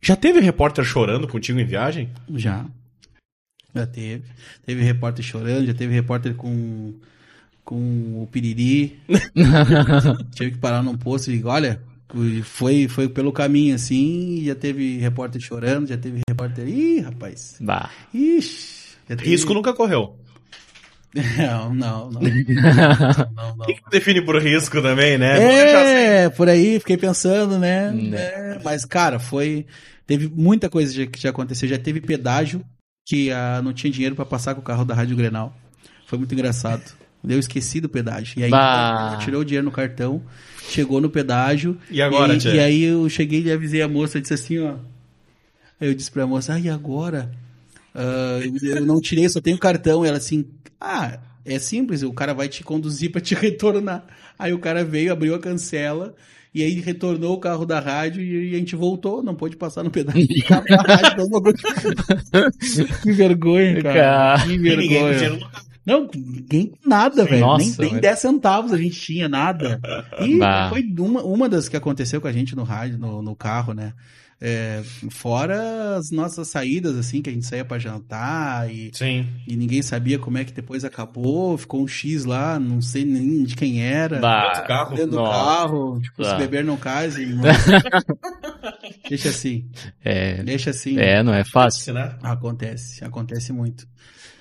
Já 0.00 0.16
teve 0.16 0.40
repórter 0.40 0.84
chorando 0.84 1.26
contigo 1.26 1.58
em 1.58 1.64
viagem? 1.64 2.10
Já. 2.34 2.64
Já 3.74 3.86
teve. 3.86 4.22
Teve 4.64 4.82
repórter 4.82 5.24
chorando, 5.24 5.66
já 5.66 5.74
teve 5.74 5.94
repórter 5.94 6.34
com, 6.34 6.94
com 7.64 8.22
o 8.22 8.28
piriri. 8.30 9.00
Tive 10.34 10.52
que 10.52 10.58
parar 10.58 10.82
num 10.82 10.96
posto 10.96 11.30
e 11.32 11.42
olha, 11.44 11.80
foi, 12.44 12.88
foi 12.88 13.08
pelo 13.08 13.32
caminho 13.32 13.74
assim, 13.74 14.36
e 14.40 14.46
já 14.46 14.54
teve 14.54 14.98
repórter 14.98 15.40
chorando, 15.40 15.88
já 15.88 15.96
teve 15.96 16.20
repórter. 16.28 16.68
Ih, 16.68 17.00
rapaz. 17.00 17.56
bah. 17.60 17.90
Ixi. 18.12 18.94
Teve- 19.06 19.24
Risco 19.24 19.52
nunca 19.54 19.72
correu. 19.72 20.16
Não, 21.38 21.72
não, 21.72 22.10
não. 22.10 22.20
não, 23.36 23.56
não, 23.56 23.64
O 23.64 23.66
que, 23.66 23.74
que 23.74 23.90
define 23.90 24.20
por 24.20 24.42
risco 24.42 24.82
também, 24.82 25.16
né? 25.16 26.24
É, 26.24 26.28
por 26.28 26.48
aí, 26.48 26.80
fiquei 26.80 26.96
pensando, 26.96 27.56
né? 27.56 27.92
Né. 27.92 28.16
É, 28.18 28.60
mas, 28.64 28.84
cara, 28.84 29.20
foi. 29.20 29.64
Teve 30.08 30.28
muita 30.28 30.68
coisa 30.68 31.06
que 31.06 31.20
já 31.20 31.30
aconteceu. 31.30 31.68
Já 31.68 31.78
teve 31.78 32.00
pedágio 32.00 32.64
que 33.06 33.30
ah, 33.30 33.60
não 33.62 33.72
tinha 33.72 33.92
dinheiro 33.92 34.16
pra 34.16 34.24
passar 34.24 34.56
com 34.56 34.60
o 34.60 34.64
carro 34.64 34.84
da 34.84 34.92
Rádio 34.92 35.16
Grenal. 35.16 35.56
Foi 36.04 36.18
muito 36.18 36.34
engraçado. 36.34 36.82
Eu 37.26 37.38
esqueci 37.38 37.80
do 37.80 37.88
pedágio. 37.88 38.38
E 38.38 38.44
aí, 38.44 38.50
Bah. 38.50 39.18
tirou 39.22 39.40
o 39.40 39.44
dinheiro 39.44 39.64
no 39.64 39.72
cartão, 39.72 40.22
chegou 40.68 41.00
no 41.00 41.08
pedágio. 41.08 41.76
E 41.90 42.02
agora, 42.02 42.34
e, 42.34 42.38
tia? 42.38 42.54
e 42.54 42.60
aí 42.60 42.82
eu 42.84 43.08
cheguei 43.08 43.42
e 43.42 43.52
avisei 43.52 43.80
a 43.82 43.88
moça, 43.88 44.20
disse 44.20 44.34
assim, 44.34 44.58
ó. 44.58 44.74
Aí 45.80 45.88
eu 45.88 45.94
disse 45.94 46.10
pra 46.10 46.26
moça, 46.26 46.54
ah, 46.54 46.60
e 46.60 46.68
agora? 46.68 47.30
Ah, 47.94 48.40
eu 48.62 48.84
não 48.84 49.00
tirei, 49.00 49.28
só 49.28 49.40
tenho 49.40 49.58
cartão. 49.58 50.04
Ela 50.04 50.18
assim, 50.18 50.44
ah, 50.80 51.18
é 51.44 51.58
simples, 51.58 52.02
o 52.02 52.12
cara 52.12 52.34
vai 52.34 52.48
te 52.48 52.62
conduzir 52.62 53.10
pra 53.10 53.20
te 53.20 53.34
retornar. 53.36 54.04
Aí 54.38 54.52
o 54.52 54.58
cara 54.58 54.84
veio, 54.84 55.12
abriu 55.12 55.34
a 55.34 55.38
cancela. 55.38 56.14
E 56.54 56.62
aí 56.62 56.74
retornou 56.80 57.34
o 57.34 57.40
carro 57.40 57.66
da 57.66 57.80
rádio 57.80 58.22
e 58.22 58.54
a 58.54 58.58
gente 58.58 58.76
voltou, 58.76 59.24
não 59.24 59.34
pôde 59.34 59.56
passar 59.56 59.82
no 59.82 59.90
pedaço 59.90 60.18
de 60.24 60.40
carro 60.46 60.64
da 60.68 60.76
rádio. 60.76 61.24
então, 61.26 62.50
que 63.02 63.12
vergonha, 63.12 63.82
cara. 63.82 63.94
Cara. 63.94 64.46
Que 64.46 64.52
E 64.52 64.58
vergonha. 64.58 65.38
Não, 65.86 66.08
ninguém 66.14 66.68
com 66.68 66.88
nada, 66.88 67.24
velho. 67.24 67.56
Nem, 67.58 67.66
nem 67.68 67.90
velho. 67.90 68.00
10 68.00 68.18
centavos 68.18 68.72
a 68.72 68.76
gente 68.78 68.98
tinha, 69.00 69.28
nada. 69.28 69.80
E 70.20 70.38
Bah. 70.38 70.68
foi 70.70 70.82
uma, 70.98 71.22
uma 71.22 71.48
das 71.48 71.68
que 71.68 71.76
aconteceu 71.76 72.20
com 72.20 72.28
a 72.28 72.32
gente 72.32 72.56
no 72.56 72.62
rádio, 72.64 72.98
no, 72.98 73.20
no 73.22 73.36
carro, 73.36 73.72
né? 73.74 73.92
É, 74.40 74.82
fora 75.10 75.96
as 75.96 76.10
nossas 76.10 76.48
saídas, 76.48 76.96
assim, 76.98 77.22
que 77.22 77.30
a 77.30 77.32
gente 77.32 77.46
saía 77.46 77.64
pra 77.64 77.78
jantar 77.78 78.70
e, 78.70 78.90
Sim. 78.92 79.26
e 79.46 79.56
ninguém 79.56 79.80
sabia 79.80 80.18
como 80.18 80.36
é 80.36 80.44
que 80.44 80.52
depois 80.52 80.84
acabou, 80.84 81.56
ficou 81.56 81.82
um 81.82 81.86
X 81.88 82.24
lá, 82.26 82.58
não 82.58 82.82
sei 82.82 83.04
nem 83.06 83.44
de 83.44 83.54
quem 83.56 83.82
era. 83.82 84.18
Bah. 84.18 84.46
Outro 84.48 84.66
carro. 84.66 84.96
Dentro 84.96 85.10
do 85.12 85.24
carro, 85.24 86.00
tipo, 86.00 86.24
se 86.24 86.30
Bah. 86.30 86.36
beber 86.36 86.64
não 86.64 86.76
case. 86.76 87.24
deixa 89.08 89.28
assim, 89.30 89.66
É, 90.04 90.42
deixa 90.42 90.70
assim. 90.70 90.98
é, 90.98 91.22
não 91.22 91.32
é 91.32 91.44
fácil. 91.44 91.94
né? 91.94 92.16
Acontece, 92.22 93.04
acontece 93.04 93.52
muito. 93.52 93.86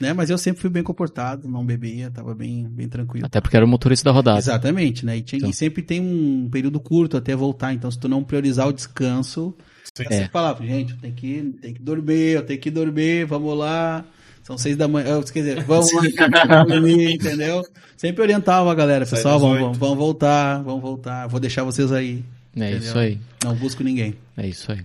Né? 0.03 0.13
Mas 0.13 0.29
eu 0.29 0.37
sempre 0.37 0.61
fui 0.61 0.69
bem 0.69 0.83
comportado, 0.83 1.47
não 1.47 1.65
bebia, 1.65 2.11
tava 2.11 2.35
bem, 2.35 2.67
bem 2.69 2.87
tranquilo. 2.89 3.25
Até 3.25 3.39
porque 3.39 3.55
era 3.55 3.65
o 3.65 3.69
motorista 3.69 4.09
da 4.09 4.11
rodada. 4.11 4.37
Exatamente, 4.37 5.05
né? 5.05 5.17
E, 5.17 5.21
tinha- 5.21 5.37
e 5.37 5.41
Então. 5.41 5.53
sempre 5.53 5.81
tem 5.81 5.99
um 6.01 6.49
período 6.51 6.79
curto 6.79 7.15
até 7.17 7.35
voltar. 7.35 7.73
Então, 7.73 7.89
se 7.89 7.97
tu 7.97 8.07
não 8.09 8.23
priorizar 8.23 8.67
o 8.67 8.73
descanso, 8.73 9.55
Sim. 9.95 10.03
você 10.03 10.27
falava, 10.31 10.65
gente, 10.65 10.93
tem 10.97 11.11
que, 11.11 11.53
tem 11.61 11.73
que 11.73 11.81
dormir, 11.81 12.31
eu 12.35 12.43
tenho 12.45 12.59
que 12.59 12.69
dormir, 12.69 13.25
vamos 13.25 13.57
lá. 13.57 14.03
São 14.43 14.57
seis 14.57 14.75
da 14.75 14.89
manhã, 14.89 15.21
quer 15.23 15.39
dizer, 15.39 15.63
vamos 15.63 15.89
lá 15.93 16.63
dormir, 16.65 17.13
entendeu? 17.13 17.63
Sempre 17.95 18.21
orientava 18.23 18.69
a 18.69 18.75
galera, 18.75 19.05
pessoal, 19.05 19.39
vamos, 19.39 19.59
vamos, 19.59 19.77
vamos 19.77 19.97
voltar, 19.97 20.61
vamos 20.63 20.81
voltar, 20.81 21.27
vou 21.27 21.39
deixar 21.39 21.63
vocês 21.63 21.91
aí. 21.93 22.23
É 22.55 22.59
Entendeu? 22.71 22.79
isso 22.79 22.97
aí. 22.99 23.19
Não 23.43 23.55
busco 23.55 23.83
ninguém. 23.83 24.15
É 24.37 24.45
isso 24.47 24.71
aí. 24.71 24.81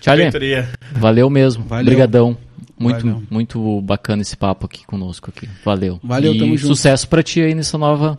Feitoria. 0.00 0.68
valeu 0.92 1.28
mesmo. 1.30 1.64
Valeu. 1.64 1.82
Obrigadão. 1.84 2.36
Muito, 2.82 3.06
Valeu. 3.06 3.22
muito 3.30 3.80
bacana 3.82 4.22
esse 4.22 4.36
papo 4.36 4.66
aqui 4.66 4.84
conosco 4.86 5.30
aqui. 5.34 5.48
Valeu. 5.64 6.00
Valeu, 6.02 6.34
e 6.34 6.38
tamo 6.38 6.56
junto. 6.56 6.74
sucesso 6.74 7.08
pra 7.08 7.22
ti 7.22 7.40
aí 7.40 7.54
nessa 7.54 7.78
nova 7.78 8.18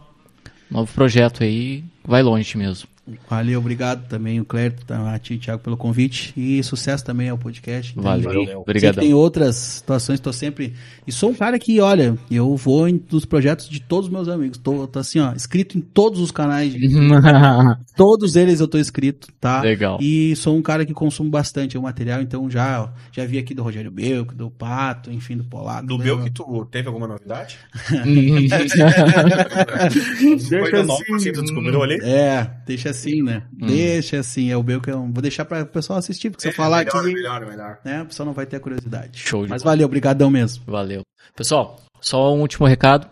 novo 0.70 0.92
projeto 0.94 1.44
aí. 1.44 1.84
Vai 2.06 2.22
longe 2.24 2.58
mesmo. 2.58 2.88
Valeu, 3.30 3.60
obrigado 3.60 4.08
também, 4.08 4.40
o 4.40 4.46
Clérito, 4.46 4.86
a 4.94 5.20
ti, 5.20 5.38
Thiago, 5.38 5.62
pelo 5.62 5.76
convite. 5.76 6.32
E 6.38 6.64
sucesso 6.64 7.04
também 7.04 7.28
ao 7.28 7.38
podcast. 7.38 7.94
Valeu. 7.98 8.46
Que 8.46 8.56
Obrigadão. 8.56 9.04
tem 9.04 9.14
outras 9.14 9.58
situações, 9.58 10.22
tô 10.22 10.32
sempre. 10.32 10.74
E 11.06 11.12
sou 11.12 11.32
um 11.32 11.34
cara 11.34 11.60
que, 11.60 11.82
olha, 11.82 12.18
eu 12.32 12.56
vou 12.56 12.88
em, 12.88 13.04
nos 13.12 13.26
projetos 13.26 13.68
de 13.68 13.82
todos 13.82 14.08
os 14.08 14.14
meus 14.14 14.30
amigos. 14.30 14.58
Tô, 14.58 14.88
tô 14.88 15.00
assim, 15.00 15.20
ó, 15.20 15.34
inscrito 15.34 15.78
em 15.78 15.82
todos 15.82 16.22
os 16.22 16.32
canais. 16.32 16.72
de- 16.74 16.88
todos 17.98 18.38
eles 18.38 18.62
eu 18.62 18.70
tô 18.70 18.78
inscrito, 18.78 19.28
tá? 19.38 19.60
Legal. 19.62 19.98
E 20.02 20.34
sou 20.38 20.56
um 20.56 20.62
cara 20.62 20.86
que 20.86 20.94
consumo 20.94 21.30
bastante 21.30 21.78
o 21.78 21.82
material, 21.82 22.22
então 22.22 22.50
já, 22.50 22.90
já 23.12 23.26
vi 23.26 23.38
aqui 23.38 23.54
do 23.54 23.64
Rogério 23.64 23.92
Belco, 23.92 24.34
do 24.34 24.50
Pato, 24.50 25.12
enfim, 25.12 25.36
do 25.36 25.44
Polaco. 25.44 25.86
Do 25.88 25.98
né? 25.98 26.06
meu 26.06 26.24
que 26.24 26.32
tu 26.32 26.66
teve 26.72 26.88
alguma 26.88 27.06
novidade? 27.08 27.58
Deixa 30.50 30.60
Coisa 30.60 30.84
nova 30.84 31.04
assim. 31.04 31.16
assim, 31.16 31.32
tu 31.34 31.42
descobriu 31.42 31.84
ali? 31.84 32.00
É, 32.02 32.50
deixa 32.66 32.93
assim, 32.94 33.22
né? 33.22 33.44
Hum. 33.62 33.68
Deixa 33.68 34.20
assim, 34.20 34.50
é 34.52 34.58
o 34.58 34.64
Belco. 34.64 34.90
Eu 34.90 35.00
vou 35.00 35.22
deixar 35.22 35.46
para 35.46 35.64
o 35.64 35.66
pessoal 35.66 36.00
assistir, 36.00 36.30
porque 36.30 36.44
se 36.44 36.50
eu 36.50 36.54
falar 36.54 36.80
melhor, 36.80 36.98
aqui, 36.98 37.14
melhor, 37.14 37.46
melhor. 37.46 37.80
né, 37.84 38.02
o 38.02 38.06
pessoal 38.06 38.26
não 38.26 38.34
vai 38.34 38.46
ter 38.46 38.58
a 38.58 38.60
curiosidade. 38.60 39.20
Show 39.20 39.44
de 39.44 39.50
Mas 39.50 39.64
valeu, 39.64 39.88
brigadão 39.88 40.30
mesmo. 40.30 40.64
Valeu. 40.66 41.02
Pessoal, 41.36 41.82
só 42.00 42.34
um 42.34 42.42
último 42.42 42.68
recado. 42.68 43.08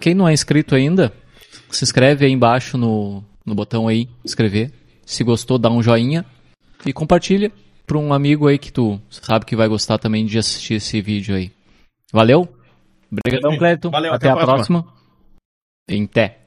Quem 0.00 0.14
não 0.14 0.28
é 0.28 0.32
inscrito 0.32 0.74
ainda, 0.74 1.12
se 1.70 1.84
inscreve 1.84 2.24
aí 2.24 2.32
embaixo 2.32 2.78
no, 2.78 3.24
no 3.44 3.54
botão 3.54 3.88
aí, 3.88 4.08
inscrever. 4.24 4.72
Se 5.04 5.24
gostou, 5.24 5.58
dá 5.58 5.70
um 5.70 5.82
joinha 5.82 6.24
e 6.84 6.92
compartilha 6.92 7.50
para 7.86 7.96
um 7.96 8.12
amigo 8.12 8.46
aí 8.46 8.58
que 8.58 8.70
tu 8.70 9.00
sabe 9.10 9.46
que 9.46 9.56
vai 9.56 9.66
gostar 9.66 9.98
também 9.98 10.26
de 10.26 10.38
assistir 10.38 10.74
esse 10.74 11.00
vídeo 11.00 11.34
aí. 11.34 11.50
Valeu? 12.12 12.48
Obrigadão, 13.10 13.56
Cleto. 13.56 13.90
Valeu, 13.90 14.12
até, 14.12 14.28
até 14.28 14.38
a 14.38 14.42
a 14.42 14.46
próxima. 14.46 14.86
Em 15.88 16.06
té. 16.06 16.40